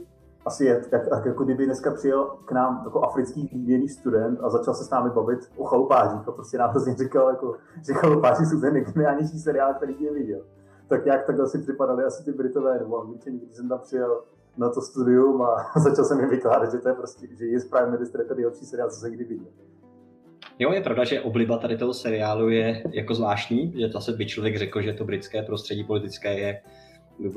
asi 0.47 0.64
je, 0.64 0.82
jak, 0.93 1.06
jak, 1.10 1.24
jako 1.26 1.44
kdyby 1.44 1.66
dneska 1.66 1.90
přijel 1.90 2.24
k 2.44 2.52
nám 2.52 2.82
jako 2.84 3.01
africký 3.01 3.48
výměný 3.52 3.89
student 3.89 4.40
a 4.43 4.51
začal 4.51 4.74
se 4.74 4.84
s 4.84 4.90
námi 4.90 5.10
bavit 5.10 5.39
o 5.56 5.64
chalupářích 5.64 6.28
a 6.28 6.32
prostě 6.32 6.59
nám 6.59 6.70
hrozně 6.70 6.94
říkal, 6.94 7.28
jako, 7.28 7.55
že 7.86 7.94
chalupáři 7.94 8.47
jsou 8.47 8.60
ten 8.60 8.72
nejgeniálnější 8.72 9.39
seriál, 9.39 9.74
který 9.74 9.94
jsem 9.94 10.14
viděl. 10.14 10.40
Tak 10.89 11.05
nějak 11.05 11.26
takhle 11.26 11.48
si 11.48 11.59
připadali 11.59 12.05
asi 12.05 12.24
ty 12.24 12.32
Britové 12.32 12.78
nebo 12.78 13.01
Angličani, 13.01 13.39
když 13.39 13.56
jsem 13.56 13.68
tam 13.68 13.78
přijel 13.78 14.22
na 14.56 14.68
to 14.68 14.80
studium 14.80 15.42
a 15.42 15.72
začal 15.80 16.04
jsem 16.04 16.20
jim 16.20 16.30
vykládat, 16.30 16.72
že 16.72 16.78
to 16.78 16.88
je 16.88 16.94
prostě, 16.94 17.26
že 17.38 17.46
je 17.46 17.58
Prime 17.70 17.90
Minister 17.90 18.20
je 18.20 18.26
to 18.26 18.34
nejlepší 18.34 18.66
seriál, 18.66 18.90
co 18.90 19.00
jsem 19.00 19.12
kdy 19.12 19.24
viděl. 19.24 19.52
Jo, 20.58 20.72
je 20.72 20.80
pravda, 20.80 21.04
že 21.04 21.20
obliba 21.20 21.58
tady 21.58 21.76
toho 21.76 21.94
seriálu 21.94 22.48
je 22.48 22.82
jako 22.90 23.14
zvláštní, 23.14 23.72
že 23.76 23.88
zase 23.88 24.12
by 24.12 24.26
člověk 24.26 24.56
řekl, 24.58 24.82
že 24.82 24.92
to 24.92 25.04
britské 25.04 25.42
prostředí 25.42 25.84
politické 25.84 26.38
je, 26.38 26.62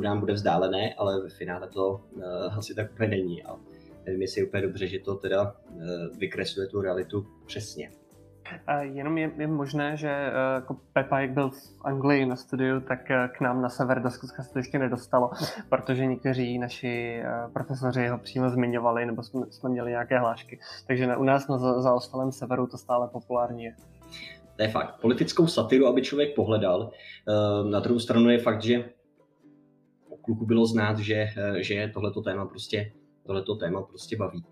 nám 0.01 0.19
bude 0.19 0.33
vzdálené, 0.33 0.93
ale 0.93 1.21
ve 1.21 1.29
finále 1.29 1.67
to 1.67 2.01
uh, 2.15 2.23
asi 2.57 2.75
tak 2.75 2.91
úplně 2.91 3.09
není. 3.09 3.43
A 3.43 3.55
nevím, 4.05 4.21
jestli 4.21 4.41
je 4.41 4.47
úplně 4.47 4.63
dobře, 4.63 4.87
že 4.87 4.99
to 4.99 5.15
teda 5.15 5.43
uh, 5.43 5.81
vykresluje 6.17 6.67
tu 6.67 6.81
realitu 6.81 7.25
přesně. 7.45 7.91
Jenom 8.81 9.17
je, 9.17 9.31
je 9.37 9.47
možné, 9.47 9.97
že 9.97 10.09
eh, 10.09 10.55
jako 10.55 10.77
Pepa, 10.93 11.19
jak 11.19 11.31
byl 11.31 11.49
v 11.49 11.85
Anglii 11.85 12.25
na 12.25 12.35
studiu, 12.35 12.79
tak 12.79 13.11
eh, 13.11 13.29
k 13.37 13.41
nám 13.41 13.61
na 13.61 13.69
sever 13.69 14.01
do 14.01 14.11
Skotska 14.11 14.43
se 14.43 14.53
to 14.53 14.59
ještě 14.59 14.79
nedostalo, 14.79 15.31
protože 15.69 16.05
někteří 16.05 16.59
naši 16.59 17.21
eh, 17.23 17.49
profesoři 17.53 18.07
ho 18.07 18.17
přímo 18.17 18.49
zmiňovali, 18.49 19.05
nebo 19.05 19.23
jsme, 19.23 19.45
jsme 19.49 19.69
měli 19.69 19.91
nějaké 19.91 20.19
hlášky. 20.19 20.59
Takže 20.87 21.15
u 21.15 21.23
nás 21.23 21.47
na 21.47 21.57
zaostalém 21.57 22.31
severu 22.31 22.67
to 22.67 22.77
stále 22.77 23.07
populární 23.07 23.63
je. 23.63 23.75
To 24.55 24.61
je 24.61 24.69
fakt. 24.69 25.01
Politickou 25.01 25.47
satiru, 25.47 25.87
aby 25.87 26.01
člověk 26.01 26.35
pohledal. 26.35 26.91
Na 27.69 27.79
druhou 27.79 27.99
stranu 27.99 28.29
je 28.29 28.39
fakt, 28.39 28.61
že 28.61 28.89
o 30.09 30.17
kluku 30.17 30.45
bylo 30.45 30.65
znát, 30.65 30.99
že, 30.99 31.27
že 31.57 31.91
tohleto 31.93 32.21
téma 32.21 32.45
prostě, 32.45 32.91
tohleto 33.25 33.55
téma 33.55 33.81
prostě 33.81 34.17
baví. 34.17 34.45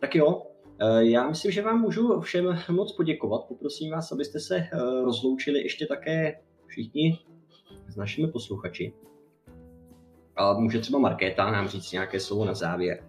Tak 0.00 0.14
jo, 0.14 0.42
já 0.98 1.28
myslím, 1.28 1.52
že 1.52 1.62
vám 1.62 1.80
můžu 1.80 2.20
všem 2.20 2.58
moc 2.70 2.92
poděkovat. 2.92 3.44
Poprosím 3.48 3.90
vás, 3.90 4.12
abyste 4.12 4.40
se 4.40 4.56
eh, 4.56 4.68
rozloučili 5.04 5.62
ještě 5.62 5.86
také 5.86 6.40
všichni 6.66 7.18
s 7.88 7.96
našimi 7.96 8.28
posluchači. 8.28 8.92
A 10.36 10.52
může 10.52 10.78
třeba 10.78 10.98
Markéta 10.98 11.50
nám 11.50 11.68
říct 11.68 11.92
nějaké 11.92 12.20
slovo 12.20 12.44
na 12.44 12.54
závěr. 12.54 13.04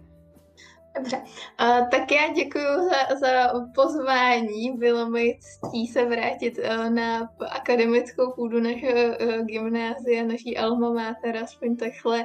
Dobře, 0.96 1.16
uh, 1.16 1.88
tak 1.90 2.12
já 2.12 2.32
děkuji 2.34 2.88
za, 2.90 3.18
za 3.20 3.52
pozvání. 3.74 4.72
Bylo 4.78 5.10
mi 5.10 5.38
ctí 5.40 5.86
se 5.86 6.04
vrátit 6.04 6.60
na 6.88 7.28
akademickou 7.50 8.32
půdu 8.32 8.60
našeho 8.60 9.16
gymnázia, 9.44 10.24
naší 10.26 10.56
alma 10.56 10.92
mater, 10.92 11.36
aspoň 11.36 11.76
takhle 11.76 12.24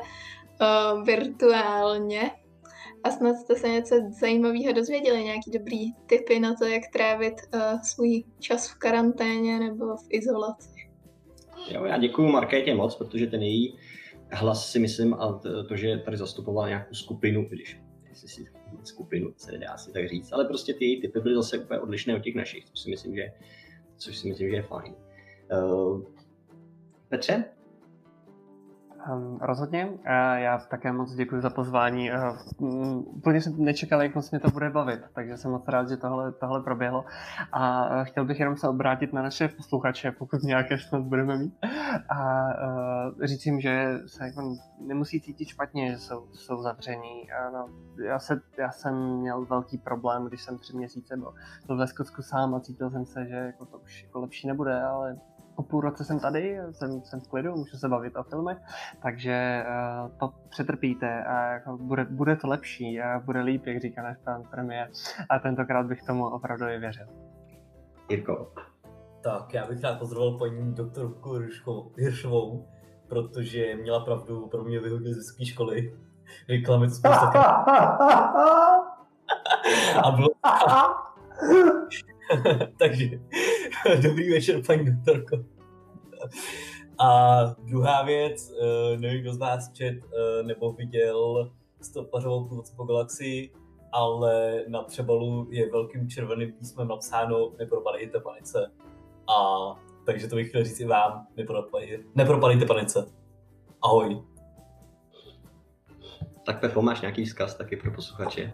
virtuálně. 1.04 2.32
A 3.04 3.12
snad 3.12 3.36
jste 3.36 3.56
se 3.56 3.70
něco 3.70 3.96
zajímavého 4.20 4.74
dozvěděli, 4.74 5.24
nějaký 5.24 5.52
dobrý 5.52 5.94
tipy 5.94 6.40
na 6.40 6.56
to, 6.56 6.66
jak 6.66 6.84
trávit 6.94 7.34
uh, 7.54 7.82
svůj 7.82 8.24
čas 8.40 8.70
v 8.70 8.76
karanténě 8.76 9.60
nebo 9.60 9.98
v 9.98 10.08
izolaci. 10.10 10.90
Jo, 11.72 11.86
já 11.86 11.98
děkuji 11.98 12.32
Markétě 12.32 12.76
moc, 12.76 12.96
protože 12.96 13.28
ten 13.28 13.42
její 13.42 13.78
hlas 14.32 14.72
si 14.72 14.80
myslím 14.80 15.14
a 15.14 15.42
to, 15.68 15.76
že 15.76 15.98
tady 15.98 16.18
zastupovala 16.18 16.68
nějakou 16.68 16.94
skupinu, 16.94 17.46
když 17.50 17.80
jestli 18.10 18.28
si 18.28 18.46
skupinu 18.84 19.34
se 19.38 19.52
nedá 19.52 19.78
si 19.78 19.92
tak 19.92 20.10
říct, 20.10 20.32
ale 20.32 20.46
prostě 20.46 20.74
ty 20.74 20.86
její 20.86 21.02
typy 21.02 21.20
byly 21.20 21.36
zase 21.36 21.60
úplně 21.60 21.80
odlišné 21.80 22.16
od 22.16 22.24
těch 22.24 22.36
našich, 22.36 22.66
což 22.66 22.80
si 22.80 22.90
myslím, 22.90 23.16
že, 23.16 23.32
což 23.98 24.18
si 24.18 24.28
myslím, 24.28 24.50
že 24.50 24.56
je 24.56 24.62
fajn. 24.62 24.96
Uh, 25.52 26.02
Petře, 27.10 27.44
rozhodně. 29.42 29.86
Uh, 29.86 29.96
já 30.36 30.58
také 30.58 30.92
moc 30.92 31.14
děkuji 31.14 31.42
za 31.42 31.50
pozvání. 31.50 32.12
Uh, 32.12 33.18
úplně 33.18 33.42
jsem 33.42 33.64
nečekal, 33.64 34.02
jak 34.02 34.16
moc 34.16 34.32
mě 34.32 34.40
to 34.40 34.52
bude 34.52 34.70
bavit, 34.70 35.02
takže 35.14 35.38
jsem 35.38 35.52
moc 35.52 35.68
rád, 35.68 35.90
že 35.90 35.98
tohle, 35.98 36.32
tohle 36.32 36.64
proběhlo. 36.64 37.06
A 37.52 37.90
uh, 37.90 38.04
chtěl 38.04 38.26
bych 38.26 38.40
jenom 38.40 38.58
se 38.58 38.68
obrátit 38.68 39.14
na 39.14 39.22
naše 39.22 39.48
posluchače, 39.48 40.12
pokud 40.12 40.44
nějaké 40.44 40.78
snad 40.78 41.02
budeme 41.02 41.38
mít. 41.38 41.54
A 42.10 42.48
uh, 42.48 43.26
říct 43.26 43.46
jim, 43.46 43.62
že 43.62 44.00
se 44.06 44.26
jako 44.26 44.56
nemusí 44.80 45.22
cítit 45.22 45.48
špatně, 45.48 45.92
že 45.92 45.98
jsou, 45.98 46.28
jsou 46.34 46.62
zavření. 46.62 47.28
No, 47.54 47.68
já, 48.06 48.20
se, 48.20 48.42
já 48.58 48.72
jsem 48.72 48.96
měl 48.96 49.46
velký 49.46 49.78
problém, 49.78 50.26
když 50.26 50.42
jsem 50.42 50.58
tři 50.58 50.78
měsíce 50.78 51.18
byl, 51.18 51.34
byl 51.68 51.78
ve 51.78 51.88
Skotsku 51.88 52.22
sám 52.22 52.56
a 52.56 52.60
cítil 52.60 52.90
jsem 52.90 53.06
se, 53.06 53.26
že 53.26 53.36
jako 53.36 53.66
to 53.66 53.78
už 53.78 54.04
jako 54.04 54.20
lepší 54.20 54.48
nebude, 54.48 54.82
ale 54.82 55.18
po 55.60 55.64
půl 55.64 55.82
roce 55.82 56.06
jsem 56.06 56.20
tady, 56.20 56.58
jsem, 56.72 57.02
jsem 57.04 57.20
v 57.20 57.28
klidu, 57.28 57.56
můžu 57.56 57.78
se 57.78 57.90
bavit 57.90 58.16
o 58.16 58.24
filmech, 58.24 58.58
takže 59.02 59.64
uh, 60.04 60.12
to 60.20 60.34
přetrpíte 60.50 61.24
a 61.24 61.54
jako 61.54 61.78
bude, 61.78 62.06
bude 62.06 62.36
to 62.36 62.48
lepší 62.48 63.02
a 63.02 63.20
bude 63.20 63.42
líp, 63.42 63.66
jak 63.66 63.82
říká 63.82 64.04
náš 64.04 64.18
pan 64.24 64.44
premiér. 64.52 64.90
A 65.30 65.40
tentokrát 65.40 65.86
bych 65.86 66.04
tomu 66.04 66.28
opravdu 66.28 66.66
i 66.66 66.80
věřil. 66.80 67.06
Jirko. 68.10 68.54
Tak, 69.22 69.54
já 69.54 69.68
bych 69.68 69.84
rád 69.84 70.00
pozdravil 70.00 70.38
paní 70.38 70.74
doktorku 70.74 71.34
Hiršovou, 71.98 72.68
protože 73.08 73.76
měla 73.76 74.00
pravdu, 74.00 74.48
pro 74.48 74.64
mě 74.64 74.80
vyhodili 74.80 75.14
ze 75.14 75.20
vysoké 75.20 75.46
školy. 75.46 76.00
Řekla 76.50 76.78
mi 76.78 76.88
to 76.88 76.94
spousta 76.94 77.28
A 80.04 80.12
bylo... 80.12 80.30
Takže 82.80 83.06
dobrý 84.02 84.30
večer, 84.30 84.62
paní 84.66 84.86
doktorko. 84.86 85.46
A 87.00 87.40
druhá 87.60 88.04
věc, 88.04 88.52
eh, 88.52 88.98
nevím, 88.98 89.22
kdo 89.22 89.34
z 89.34 89.38
vás 89.38 89.74
čet 89.74 89.96
eh, 89.96 90.44
nebo 90.44 90.74
viděl 90.74 91.52
stopařovou 91.82 92.46
průvodce 92.46 92.74
po 92.76 92.84
galaxii, 92.84 93.54
ale 93.92 94.64
na 94.68 94.84
přebalu 94.84 95.48
je 95.52 95.72
velkým 95.72 96.10
červeným 96.10 96.52
písmem 96.52 96.88
napsáno 96.88 97.52
nepropadejte 97.60 98.20
panice. 98.20 98.72
A 99.28 99.36
takže 100.06 100.28
to 100.28 100.36
bych 100.36 100.50
chtěl 100.50 100.64
říct 100.64 100.80
i 100.80 100.86
vám, 100.86 101.28
nepropadejte, 101.38 102.04
nepropadejte 102.16 102.66
panice. 102.66 103.06
Ahoj. 103.82 104.22
Tak 106.46 106.60
Pepo, 106.60 106.82
máš 106.82 107.02
nějaký 107.02 107.26
vzkaz 107.26 107.56
taky 107.56 107.78
pro 107.78 107.92
posluchače? 107.92 108.54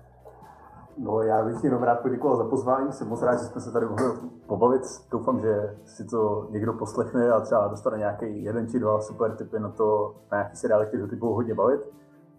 No, 0.97 1.21
já 1.21 1.43
bych 1.43 1.63
jenom 1.63 1.83
rád 1.83 1.99
poděkoval 1.99 2.37
za 2.37 2.43
pozvání, 2.43 2.91
jsem 2.91 3.07
moc 3.07 3.21
rád, 3.21 3.39
že 3.39 3.45
jsme 3.45 3.61
se 3.61 3.71
tady 3.71 3.85
mohli 3.85 4.05
pobavit. 4.47 4.81
Doufám, 5.11 5.39
že 5.39 5.77
si 5.85 6.05
to 6.05 6.47
někdo 6.49 6.73
poslechne 6.73 7.31
a 7.31 7.39
třeba 7.39 7.67
dostane 7.67 7.97
nějaký 7.97 8.43
jeden 8.43 8.67
či 8.67 8.79
dva 8.79 9.01
super 9.01 9.35
typy 9.35 9.59
na 9.59 9.69
to, 9.69 10.15
na 10.31 10.37
nějaký 10.37 10.57
seriály, 10.57 10.85
které 10.85 11.07
ty 11.07 11.15
budou 11.15 11.33
hodně 11.33 11.53
bavit. 11.53 11.81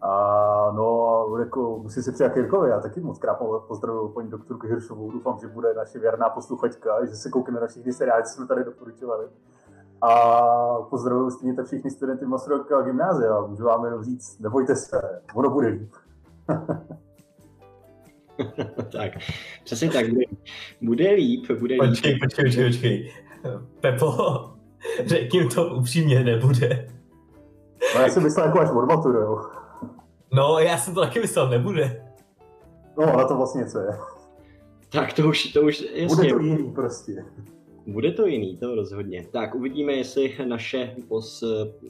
A 0.01 0.71
no, 0.75 1.27
jako 1.39 1.79
musím 1.83 2.03
se 2.03 2.13
přijat 2.13 2.37
Jirkovi, 2.37 2.71
já 2.71 2.81
taky 2.81 3.01
moc 3.01 3.19
krát 3.19 3.39
pozdravuju 3.69 4.09
paní 4.09 4.31
doktorku 4.31 4.67
Hiršovou, 4.67 5.11
doufám, 5.11 5.39
že 5.39 5.49
bude 5.49 5.75
naše 5.75 5.99
věrná 5.99 6.29
posluchačka, 6.29 7.05
že 7.05 7.17
se 7.17 7.31
koukne 7.31 7.61
na 7.61 7.67
všechny 7.67 7.93
seriály, 7.93 8.25
co 8.25 8.29
jsme 8.31 8.47
tady 8.47 8.65
doporučovali. 8.65 9.27
A 10.03 10.11
pozdravuju 10.91 11.31
stejně 11.31 11.55
tak 11.55 11.67
všichni 11.67 11.91
studenty 11.91 12.27
Masaryka 12.27 12.83
gymnázia. 12.83 13.41
Můžu 13.41 13.65
vám 13.65 13.85
jenom 13.85 14.03
říct, 14.03 14.41
nebojte 14.41 14.77
se, 14.77 15.23
ono 15.35 15.51
bude 15.51 15.69
líp. 15.69 15.93
tak, 18.93 19.13
přesně 19.65 19.91
tak, 19.91 20.09
bude, 20.09 20.25
bude 20.83 21.11
líp, 21.11 21.51
bude 21.59 21.75
líp. 21.75 21.91
Počkej, 21.91 22.19
počkej, 22.19 22.45
počkej, 22.45 22.71
počkej. 22.71 23.13
Pepo, 23.81 24.13
řekni 25.07 25.47
to 25.47 25.75
upřímně, 25.75 26.25
nebude. 26.25 26.89
No 27.95 28.01
já 28.01 28.09
jsem 28.09 28.23
myslel 28.23 28.47
jako 28.47 28.61
až 28.61 28.71
od 28.71 29.15
jo. 29.15 29.43
No, 30.33 30.59
já 30.59 30.79
jsem 30.79 30.95
to 30.95 31.01
taky 31.01 31.21
myslel, 31.21 31.51
nebude. 31.51 32.03
No, 32.99 33.07
na 33.07 33.29
to 33.29 33.37
vlastně 33.37 33.67
co 33.67 33.79
je. 33.79 33.91
Tak 34.89 35.13
to 35.13 35.29
už, 35.29 35.53
to 35.53 35.63
už, 35.63 35.85
jasně. 35.95 36.17
Bude 36.17 36.29
to 36.29 36.39
jiný 36.39 36.73
prostě. 36.73 37.25
Bude 37.87 38.13
to 38.13 38.27
jiný, 38.27 38.57
to 38.57 38.75
rozhodně. 38.75 39.27
Tak 39.33 39.55
uvidíme, 39.55 39.93
jestli 39.93 40.37
naše, 40.49 40.97
pos, 41.09 41.45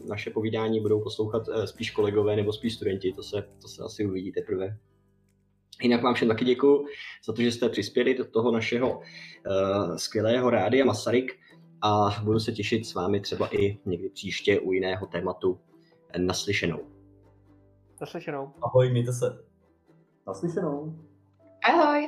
naše 0.09 0.31
povídání 0.31 0.81
budou 0.81 1.01
poslouchat 1.01 1.43
eh, 1.49 1.67
spíš 1.67 1.91
kolegové 1.91 2.37
nebo 2.37 2.53
spíš 2.53 2.75
studenti, 2.75 3.13
to 3.13 3.23
se, 3.23 3.45
to 3.63 3.69
se 3.69 3.83
asi 3.83 4.07
uvidí 4.07 4.33
teprve. 4.33 4.77
Jinak 5.83 6.03
vám 6.03 6.15
všem 6.15 6.29
taky 6.29 6.45
děkuji 6.45 6.87
za 7.27 7.33
to, 7.33 7.43
že 7.43 7.53
jste 7.53 7.69
přispěli 7.69 8.15
do 8.15 8.25
toho 8.25 8.53
našeho 8.53 8.99
uh, 8.99 9.97
skvělého 9.97 10.51
rádia 10.51 10.85
Masaryk 10.85 11.39
a 11.83 12.09
budu 12.25 12.41
se 12.41 12.53
těšit 12.53 12.87
s 12.87 12.95
vámi 12.95 13.21
třeba 13.21 13.49
i 13.55 13.79
někdy 13.87 14.09
příště 14.09 14.61
u 14.61 14.73
jiného 14.73 15.07
tématu 15.07 15.59
naslyšenou. 16.19 16.81
Naslyšenou. 18.01 18.53
Ahoj, 18.63 18.91
mějte 18.91 19.13
se. 19.13 19.45
Naslyšenou. 20.27 20.97
Ahoj. 21.65 22.07